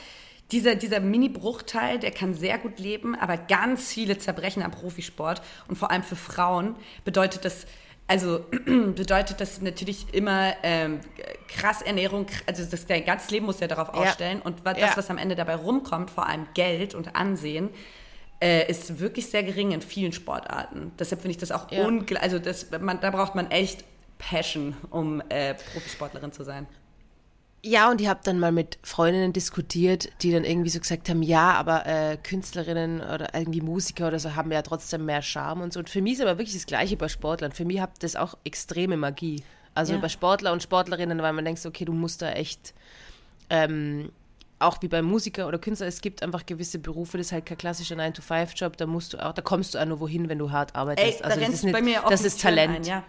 dieser, 0.51 0.75
dieser 0.75 0.99
Mini-Bruchteil, 0.99 1.99
der 1.99 2.11
kann 2.11 2.35
sehr 2.35 2.59
gut 2.59 2.79
leben, 2.79 3.15
aber 3.15 3.37
ganz 3.37 3.91
viele 3.91 4.17
zerbrechen 4.19 4.61
am 4.61 4.71
Profisport. 4.71 5.41
Und 5.67 5.75
vor 5.75 5.89
allem 5.89 6.03
für 6.03 6.15
Frauen 6.15 6.75
bedeutet 7.03 7.45
das, 7.45 7.65
also 8.07 8.39
bedeutet 8.95 9.41
das 9.41 9.61
natürlich 9.61 10.13
immer 10.13 10.53
ähm, 10.63 10.99
krass 11.47 11.81
Ernährung, 11.81 12.27
also 12.45 12.63
das, 12.63 12.85
dein 12.85 13.03
ganzes 13.05 13.31
Leben 13.31 13.45
muss 13.45 13.59
ja 13.59 13.67
darauf 13.67 13.89
Ja. 13.95 14.01
ausstellen. 14.01 14.41
Und 14.41 14.65
das, 14.65 14.77
Ja. 14.77 14.93
was 14.97 15.09
am 15.09 15.17
Ende 15.17 15.35
dabei 15.35 15.55
rumkommt, 15.55 16.11
vor 16.11 16.27
allem 16.27 16.47
Geld 16.53 16.93
und 16.93 17.15
Ansehen, 17.15 17.69
äh, 18.41 18.69
ist 18.69 18.99
wirklich 18.99 19.27
sehr 19.29 19.43
gering 19.43 19.71
in 19.71 19.81
vielen 19.81 20.11
Sportarten. 20.11 20.91
Deshalb 20.99 21.21
finde 21.21 21.31
ich 21.31 21.37
das 21.37 21.51
auch 21.51 21.71
Ja. 21.71 21.85
ungl 21.85 22.17
also 22.17 22.37
das, 22.37 22.67
man, 22.79 22.99
da 23.01 23.09
braucht 23.09 23.33
man 23.35 23.49
echt 23.49 23.83
Passion, 24.17 24.75
um 24.91 25.21
äh, 25.29 25.55
Profisportlerin 25.55 26.31
zu 26.31 26.43
sein. 26.43 26.67
Ja, 27.67 27.89
und 27.89 27.99
ich 27.99 28.07
habe 28.07 28.19
dann 28.23 28.37
mal 28.39 28.51
mit 28.51 28.77
Freundinnen 28.83 29.33
diskutiert, 29.33 30.09
die 30.21 30.31
dann 30.31 30.43
irgendwie 30.43 30.69
so 30.69 30.79
gesagt 30.79 31.09
haben, 31.09 31.23
ja, 31.23 31.53
aber 31.53 31.87
äh, 31.87 32.15
Künstlerinnen 32.21 33.01
oder 33.01 33.33
irgendwie 33.33 33.61
Musiker 33.61 34.09
oder 34.09 34.19
so 34.19 34.35
haben 34.35 34.51
ja 34.51 34.61
trotzdem 34.61 35.05
mehr 35.05 35.23
Charme 35.23 35.61
und 35.61 35.73
so. 35.73 35.79
Und 35.79 35.89
für 35.89 35.99
mich 35.99 36.13
ist 36.13 36.21
aber 36.21 36.37
wirklich 36.37 36.53
das 36.53 36.67
Gleiche 36.67 36.95
bei 36.95 37.07
Sportlern. 37.07 37.53
Für 37.53 37.65
mich 37.65 37.81
hat 37.81 38.03
das 38.03 38.15
auch 38.15 38.37
extreme 38.43 38.97
Magie. 38.97 39.41
Also 39.73 39.93
Ja. 39.93 39.99
bei 39.99 40.09
Sportler 40.09 40.53
und 40.53 40.61
Sportlerinnen, 40.61 41.19
weil 41.23 41.33
man 41.33 41.43
denkt, 41.43 41.65
okay, 41.65 41.85
du 41.85 41.93
musst 41.93 42.21
da 42.21 42.33
echt, 42.33 42.75
ähm, 43.49 44.11
auch 44.59 44.79
wie 44.83 44.87
bei 44.87 45.01
Musiker 45.01 45.47
oder 45.47 45.57
Künstler, 45.57 45.87
es 45.87 46.01
gibt 46.01 46.21
einfach 46.21 46.45
gewisse 46.45 46.77
Berufe, 46.77 47.17
das 47.17 47.27
ist 47.27 47.31
halt 47.33 47.47
kein 47.47 47.57
klassischer 47.57 47.95
9-to-5-Job, 47.95 48.77
da 48.77 48.85
musst 48.85 49.13
du 49.13 49.25
auch, 49.25 49.33
da 49.33 49.41
kommst 49.41 49.73
du 49.73 49.79
auch 49.79 49.85
nur 49.85 49.99
wohin, 49.99 50.29
wenn 50.29 50.37
du 50.37 50.51
hart 50.51 50.75
arbeitest. 50.75 51.15
Ey, 51.15 51.17
da 51.19 51.29
also 51.29 51.39
das 51.39 51.49
ist 51.49 51.63
du 51.63 51.71
bei 51.71 51.81
mir 51.81 51.95
das 52.03 52.13
offene 52.13 52.27
ist 52.27 52.41
Talent. 52.41 52.75
ein, 52.75 52.83
ja. 52.83 53.03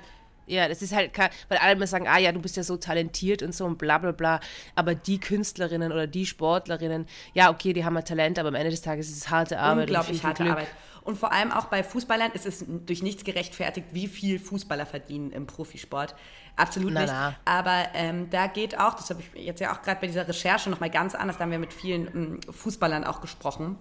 Ja, 0.46 0.68
das 0.68 0.82
ist 0.82 0.94
halt, 0.94 1.16
weil 1.48 1.58
alle 1.58 1.72
immer 1.72 1.86
sagen, 1.86 2.06
ah 2.08 2.18
ja, 2.18 2.32
du 2.32 2.40
bist 2.40 2.56
ja 2.56 2.62
so 2.62 2.76
talentiert 2.76 3.42
und 3.42 3.54
so 3.54 3.64
und 3.64 3.78
bla 3.78 3.98
bla 3.98 4.12
bla. 4.12 4.40
Aber 4.74 4.94
die 4.94 5.18
Künstlerinnen 5.18 5.92
oder 5.92 6.06
die 6.06 6.26
Sportlerinnen, 6.26 7.06
ja, 7.34 7.50
okay, 7.50 7.72
die 7.72 7.84
haben 7.84 7.96
ein 7.96 8.04
Talent, 8.04 8.38
aber 8.38 8.48
am 8.48 8.54
Ende 8.54 8.70
des 8.70 8.82
Tages 8.82 9.08
ist 9.08 9.16
es 9.16 9.30
harte 9.30 9.58
Arbeit. 9.58 9.88
Unglaublich 9.88 10.22
harte 10.22 10.44
Glück. 10.44 10.54
Arbeit. 10.54 10.68
Und 11.02 11.16
vor 11.16 11.32
allem 11.32 11.52
auch 11.52 11.66
bei 11.66 11.84
Fußballern 11.84 12.32
ist 12.32 12.46
es 12.46 12.64
durch 12.66 13.00
nichts 13.00 13.22
gerechtfertigt, 13.22 13.86
wie 13.92 14.08
viel 14.08 14.40
Fußballer 14.40 14.86
verdienen 14.86 15.30
im 15.30 15.46
Profisport. 15.46 16.16
Absolut 16.56 16.92
Na, 16.92 17.02
nicht. 17.02 17.12
na. 17.12 17.36
Aber 17.44 17.84
ähm, 17.94 18.28
da 18.30 18.48
geht 18.48 18.76
auch, 18.76 18.94
das 18.94 19.10
habe 19.10 19.20
ich 19.20 19.44
jetzt 19.44 19.60
ja 19.60 19.72
auch 19.72 19.82
gerade 19.82 20.00
bei 20.00 20.08
dieser 20.08 20.26
Recherche 20.26 20.68
nochmal 20.68 20.90
ganz 20.90 21.14
anders, 21.14 21.36
da 21.36 21.44
haben 21.44 21.52
wir 21.52 21.60
mit 21.60 21.72
vielen 21.72 22.08
ähm, 22.08 22.40
Fußballern 22.50 23.04
auch 23.04 23.20
gesprochen. 23.20 23.78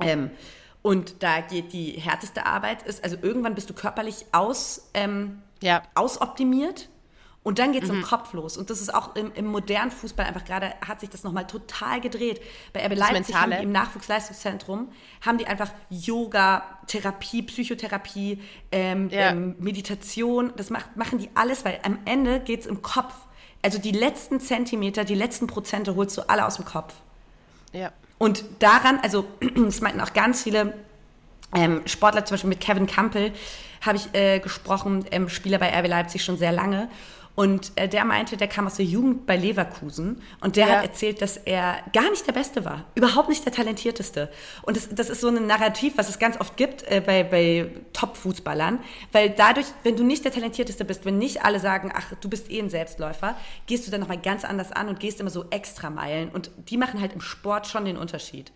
Ähm, 0.00 0.30
und 0.82 1.22
da 1.22 1.42
geht 1.42 1.72
die 1.72 1.92
härteste 1.92 2.44
Arbeit, 2.44 2.82
ist, 2.82 3.04
also 3.04 3.16
irgendwann 3.22 3.54
bist 3.54 3.70
du 3.70 3.74
körperlich 3.74 4.26
aus, 4.32 4.90
ähm, 4.94 5.42
Ja. 5.62 5.82
ausoptimiert 5.94 6.88
und 7.44 7.58
dann 7.58 7.72
geht 7.72 7.82
es 7.84 7.88
Mhm. 7.90 7.96
im 7.96 8.02
Kopf 8.02 8.32
los. 8.34 8.56
Und 8.56 8.70
das 8.70 8.80
ist 8.80 8.94
auch 8.94 9.16
im, 9.16 9.32
im 9.34 9.46
modernen 9.46 9.90
Fußball 9.90 10.26
einfach 10.26 10.44
gerade, 10.44 10.74
hat 10.86 11.00
sich 11.00 11.10
das 11.10 11.24
nochmal 11.24 11.46
total 11.46 12.00
gedreht. 12.00 12.40
Bei 12.72 12.84
RB 12.86 12.94
Leipzig 12.96 13.34
haben 13.34 13.50
die 13.50 13.56
im 13.62 13.72
Nachwuchsleistungszentrum, 13.72 14.88
haben 15.24 15.38
die 15.38 15.46
einfach 15.46 15.70
Yoga, 15.90 16.62
Therapie, 16.86 17.42
Psychotherapie, 17.42 18.40
ähm, 18.70 19.08
Ja. 19.10 19.30
ähm, 19.30 19.56
Meditation, 19.58 20.52
das 20.56 20.70
macht, 20.70 20.96
machen 20.96 21.18
die 21.18 21.30
alles, 21.34 21.64
weil 21.64 21.80
am 21.82 21.98
Ende 22.04 22.40
geht 22.40 22.60
es 22.60 22.66
im 22.66 22.82
Kopf. 22.82 23.14
Also 23.62 23.78
die 23.78 23.92
letzten 23.92 24.40
Zentimeter, 24.40 25.04
die 25.04 25.14
letzten 25.14 25.46
Prozente 25.46 25.94
holst 25.96 26.16
du 26.18 26.28
alle 26.28 26.46
aus 26.46 26.56
dem 26.56 26.64
Kopf. 26.64 26.94
Ja. 27.72 27.92
Und 28.18 28.44
daran, 28.60 29.00
also 29.02 29.24
das 29.56 29.80
meinten 29.80 30.00
auch 30.00 30.12
ganz 30.12 30.42
viele 30.44 30.74
ähm, 31.54 31.82
Sportler, 31.86 32.24
zum 32.24 32.34
Beispiel 32.34 32.48
mit 32.50 32.60
Kevin 32.60 32.86
Campbell 32.86 33.32
habe 33.82 33.98
ich 33.98 34.14
äh, 34.14 34.38
gesprochen, 34.40 35.04
ähm, 35.10 35.28
Spieler 35.28 35.58
bei 35.58 35.68
RB 35.78 35.88
Leipzig 35.88 36.24
schon 36.24 36.38
sehr 36.38 36.52
lange. 36.52 36.88
Und 37.34 37.72
äh, 37.76 37.88
der 37.88 38.04
meinte, 38.04 38.36
der 38.36 38.46
kam 38.46 38.66
aus 38.66 38.74
der 38.74 38.84
Jugend 38.84 39.24
bei 39.24 39.36
Leverkusen 39.36 40.20
und 40.42 40.56
der 40.56 40.66
Ja. 40.66 40.72
hat 40.76 40.82
erzählt, 40.84 41.22
dass 41.22 41.38
er 41.38 41.78
gar 41.94 42.10
nicht 42.10 42.26
der 42.26 42.32
Beste 42.34 42.66
war, 42.66 42.84
überhaupt 42.94 43.30
nicht 43.30 43.42
der 43.46 43.54
Talentierteste. 43.54 44.28
Und 44.60 44.76
das, 44.76 44.90
das 44.90 45.08
ist 45.08 45.22
so 45.22 45.28
ein 45.28 45.46
Narrativ, 45.46 45.94
was 45.96 46.10
es 46.10 46.18
ganz 46.18 46.38
oft 46.38 46.58
gibt 46.58 46.82
äh, 46.90 47.00
bei, 47.00 47.22
bei 47.24 47.70
Top-Fußballern, 47.94 48.80
weil 49.12 49.30
dadurch, 49.30 49.64
wenn 49.82 49.96
du 49.96 50.04
nicht 50.04 50.26
der 50.26 50.32
Talentierteste 50.32 50.84
bist, 50.84 51.06
wenn 51.06 51.16
nicht 51.16 51.42
alle 51.42 51.58
sagen, 51.58 51.90
ach, 51.96 52.12
du 52.20 52.28
bist 52.28 52.50
eh 52.50 52.58
ein 52.60 52.68
Selbstläufer, 52.68 53.34
gehst 53.66 53.86
du 53.86 53.90
dann 53.90 54.00
nochmal 54.00 54.18
ganz 54.20 54.44
anders 54.44 54.70
an 54.70 54.88
und 54.90 55.00
gehst 55.00 55.18
immer 55.18 55.30
so 55.30 55.46
extra 55.48 55.88
Meilen 55.88 56.28
und 56.28 56.50
die 56.68 56.76
machen 56.76 57.00
halt 57.00 57.14
im 57.14 57.22
Sport 57.22 57.66
schon 57.66 57.86
den 57.86 57.96
Unterschied. 57.96 58.52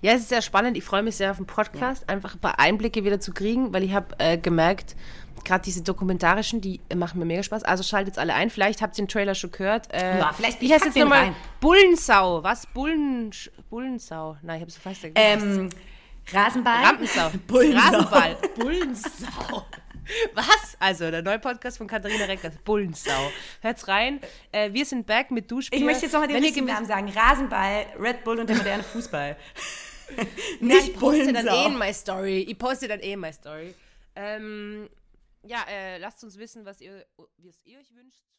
Ja, 0.00 0.12
es 0.12 0.22
ist 0.22 0.28
sehr 0.28 0.42
spannend. 0.42 0.76
Ich 0.76 0.84
freue 0.84 1.02
mich 1.02 1.16
sehr 1.16 1.30
auf 1.30 1.36
den 1.38 1.46
Podcast, 1.46 2.08
einfach 2.08 2.34
ein 2.34 2.40
paar 2.40 2.58
Einblicke 2.58 3.04
wieder 3.04 3.20
zu 3.20 3.32
kriegen, 3.32 3.72
weil 3.72 3.82
ich 3.82 3.94
habe 3.94 4.14
äh, 4.18 4.36
gemerkt, 4.38 4.96
gerade 5.44 5.64
diese 5.64 5.82
dokumentarischen, 5.82 6.60
die 6.60 6.80
machen 6.94 7.18
mir 7.18 7.24
mega 7.24 7.42
Spaß. 7.42 7.64
Also 7.64 7.82
schaltet 7.82 8.18
alle 8.18 8.34
ein. 8.34 8.48
Vielleicht 8.50 8.80
habt 8.82 8.96
ihr 8.98 9.04
den 9.04 9.08
Trailer 9.08 9.34
schon 9.34 9.50
gehört. 9.50 9.92
Äh, 9.92 10.18
Ja, 10.18 10.32
vielleicht- 10.32 10.62
ich 10.62 10.70
heißt 10.72 10.84
pack 10.84 10.94
jetzt 10.94 11.02
nochmal? 11.02 11.32
Bullensau. 11.60 12.42
Was? 12.44 12.66
Bullen, 12.66 13.30
Bullensau. 13.70 14.36
Nein, 14.42 14.56
ich 14.56 14.62
habe 14.62 14.70
so 14.70 14.80
fast 14.80 15.02
gesagt. 15.02 15.18
Ähm, 15.18 15.68
Rasenball. 16.32 16.84
Rampensau. 16.84 17.30
Bullensau. 17.48 17.80
Rasenball. 17.98 18.36
Bullensau. 18.56 19.66
Was? 20.34 20.76
Also, 20.78 21.10
der 21.10 21.22
neue 21.22 21.38
Podcast 21.38 21.78
von 21.78 21.86
Katharina 21.86 22.24
Reckers. 22.24 22.54
Bullensau. 22.64 23.30
Hört's 23.60 23.86
rein. 23.88 24.20
Äh, 24.50 24.72
wir 24.72 24.84
sind 24.84 25.06
back 25.06 25.30
mit 25.30 25.50
Duschbier. 25.50 25.78
Ich 25.78 25.84
möchte 25.84 26.02
jetzt 26.02 26.12
nochmal 26.12 26.28
den 26.28 26.36
Wenn 26.36 26.44
richtigen 26.44 26.66
Namen 26.66 26.86
sagen. 26.86 27.08
Rasenball, 27.08 27.86
Red 27.98 28.24
Bull 28.24 28.40
und 28.40 28.48
der 28.48 28.56
moderne 28.56 28.82
Fußball. 28.82 29.36
Nicht 30.60 30.88
ich 30.88 30.94
poste 30.94 31.32
dann 31.32 31.46
eh 31.46 31.66
in 31.66 31.78
my 31.78 31.92
Story. 31.92 32.40
Ich 32.48 32.58
poste 32.58 32.88
dann 32.88 33.00
eh 33.00 33.12
in 33.12 33.20
my 33.20 33.32
Story. 33.32 33.74
Ähm, 34.14 34.88
ja, 35.44 35.64
äh, 35.68 35.98
lasst 35.98 36.22
uns 36.22 36.38
wissen, 36.38 36.64
was 36.64 36.80
ihr, 36.80 37.06
was 37.38 37.64
ihr 37.64 37.78
euch 37.78 37.94
wünscht 37.94 38.31